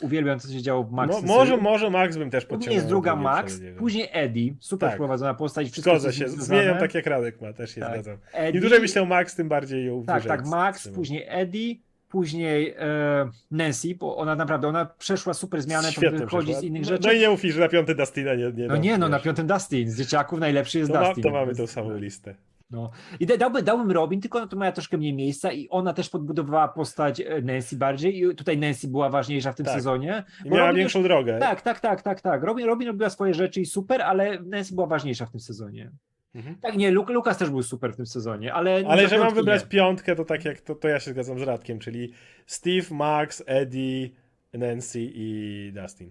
Uwielbiam, 0.00 0.40
co 0.40 0.52
się 0.52 0.62
działo 0.62 0.84
w 0.84 0.92
Max. 0.92 1.12
Mo, 1.14 1.22
może, 1.22 1.56
może 1.56 1.90
Max 1.90 2.16
bym 2.16 2.30
też 2.30 2.44
podciągnął. 2.44 2.74
jest 2.74 2.86
druga 2.86 3.16
Max, 3.16 3.60
później 3.78 4.08
Eddie, 4.12 4.54
super 4.60 4.88
Tak. 4.88 4.98
prowadzona 4.98 5.34
postać. 5.34 5.70
wszystko, 5.70 5.90
Zgodzę 5.90 6.12
się, 6.12 6.28
zmieniam 6.28 6.78
tak 6.78 6.94
jak 6.94 7.06
Radek 7.06 7.40
ma, 7.40 7.52
też 7.52 7.74
się 7.74 7.80
Tak. 7.80 7.92
zgadzam. 7.92 8.16
Eddie, 8.32 8.54
Im 8.54 8.60
dłużej 8.60 8.80
myślę 8.80 9.02
o 9.02 9.04
Max, 9.04 9.34
tym 9.34 9.48
bardziej 9.48 9.86
ją 9.86 10.04
Tak, 10.04 10.24
tak, 10.24 10.46
Max, 10.46 10.88
później 10.88 11.24
Eddie, 11.28 11.74
później 12.08 12.74
e, 12.78 13.30
Nancy, 13.50 13.94
bo 13.94 14.16
ona 14.16 14.36
naprawdę, 14.36 14.68
ona 14.68 14.84
przeszła 14.84 15.34
super 15.34 15.62
zmianę, 15.62 15.88
to 15.88 15.92
Świetnie 15.92 16.18
wychodzi 16.18 16.54
z 16.54 16.62
innych 16.62 16.82
no, 16.82 16.88
rzeczy. 16.88 17.08
No 17.08 17.12
i 17.12 17.18
nie 17.18 17.30
ufisz, 17.30 17.54
że 17.54 17.60
na 17.60 17.68
piąty 17.68 17.94
Dustina 17.94 18.34
nie, 18.34 18.52
nie 18.52 18.66
No 18.66 18.76
nie, 18.76 18.98
no 18.98 19.08
na 19.08 19.18
piątym 19.18 19.46
Dustin, 19.46 19.90
z 19.90 19.98
dzieciaków 19.98 20.40
najlepszy 20.40 20.78
jest 20.78 20.92
to, 20.92 21.00
ma, 21.00 21.06
Dustin. 21.06 21.22
to 21.24 21.30
mamy 21.30 21.54
tą 21.54 21.66
samą 21.66 21.96
listę. 21.96 22.34
No. 22.70 22.90
I 23.20 23.26
da- 23.26 23.36
dałby, 23.36 23.62
dałbym 23.62 23.90
Robin, 23.90 24.20
tylko 24.20 24.38
ona 24.38 24.46
to 24.46 24.56
miała 24.56 24.72
troszkę 24.72 24.96
mniej 24.98 25.12
miejsca 25.14 25.52
i 25.52 25.68
ona 25.68 25.92
też 25.92 26.08
podbudowała 26.10 26.68
postać 26.68 27.20
e, 27.20 27.42
Nancy 27.42 27.76
bardziej 27.76 28.22
i 28.22 28.34
tutaj 28.36 28.58
Nancy 28.58 28.88
była 28.88 29.08
ważniejsza 29.10 29.52
w 29.52 29.56
tym 29.56 29.66
Tak. 29.66 29.74
sezonie. 29.74 30.24
I 30.44 30.48
miała 30.50 30.66
Robin 30.66 30.76
większą 30.78 31.02
drogę. 31.02 31.38
Tak, 31.38 31.62
tak, 31.62 31.80
tak, 31.80 32.02
tak, 32.02 32.20
tak. 32.20 32.42
Robin, 32.42 32.66
Robin 32.66 32.88
robiła 32.88 33.10
swoje 33.10 33.34
rzeczy 33.34 33.60
i 33.60 33.66
super, 33.66 34.02
ale 34.02 34.40
Nancy 34.42 34.74
była 34.74 34.86
ważniejsza 34.86 35.26
w 35.26 35.30
tym 35.30 35.40
sezonie. 35.40 35.90
Mhm. 36.34 36.56
Tak, 36.56 36.76
nie, 36.76 36.90
Luk 36.90 37.10
Lukas 37.10 37.38
też 37.38 37.50
był 37.50 37.62
super 37.62 37.92
w 37.92 37.96
tym 37.96 38.06
sezonie, 38.06 38.54
ale... 38.54 38.82
Ale 38.88 39.02
jeżeli 39.02 39.22
mam 39.22 39.34
wybrać 39.34 39.62
nie. 39.62 39.68
piątkę, 39.68 40.16
to 40.16 40.24
tak 40.24 40.44
jak 40.44 40.60
to, 40.60 40.74
to 40.74 40.88
ja 40.88 41.00
się 41.00 41.10
zgadzam 41.10 41.38
z 41.38 41.42
Radkiem, 41.42 41.78
czyli 41.78 42.12
Steve, 42.46 42.86
Max, 42.94 43.42
Eddie, 43.46 44.10
Nancy 44.52 45.00
i 45.14 45.72
Dustin. 45.74 46.10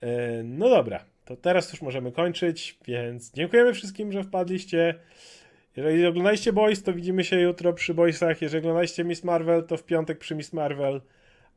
E, 0.00 0.42
No 0.44 0.68
dobra, 0.68 1.04
to 1.30 1.36
teraz 1.36 1.72
już 1.72 1.82
możemy 1.82 2.12
kończyć, 2.12 2.78
więc 2.86 3.32
dziękujemy 3.32 3.74
wszystkim, 3.74 4.12
że 4.12 4.22
wpadliście. 4.22 4.94
Jeżeli 5.76 6.06
oglądaliście 6.06 6.52
Boys, 6.52 6.82
to 6.82 6.92
widzimy 6.92 7.24
się 7.24 7.40
jutro 7.40 7.72
przy 7.72 7.94
Boysach. 7.94 8.42
Jeżeli 8.42 8.58
oglądaliście 8.58 9.04
Miss 9.04 9.24
Marvel, 9.24 9.64
to 9.64 9.76
w 9.76 9.84
piątek 9.84 10.18
przy 10.18 10.34
Miss 10.34 10.52
Marvel. 10.52 11.00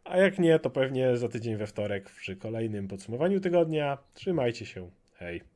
A 0.04 0.18
jak 0.18 0.40
nie, 0.40 0.60
to 0.60 0.70
pewnie 0.70 1.18
za 1.18 1.30
tydzień 1.30 1.56
we 1.56 1.68
wtorek 1.68 2.10
przy 2.10 2.36
kolejnym 2.36 2.88
podsumowaniu 2.88 3.40
tygodnia. 3.40 3.98
Trzymajcie 4.14 4.66
się. 4.66 4.90
Hej. 5.14 5.53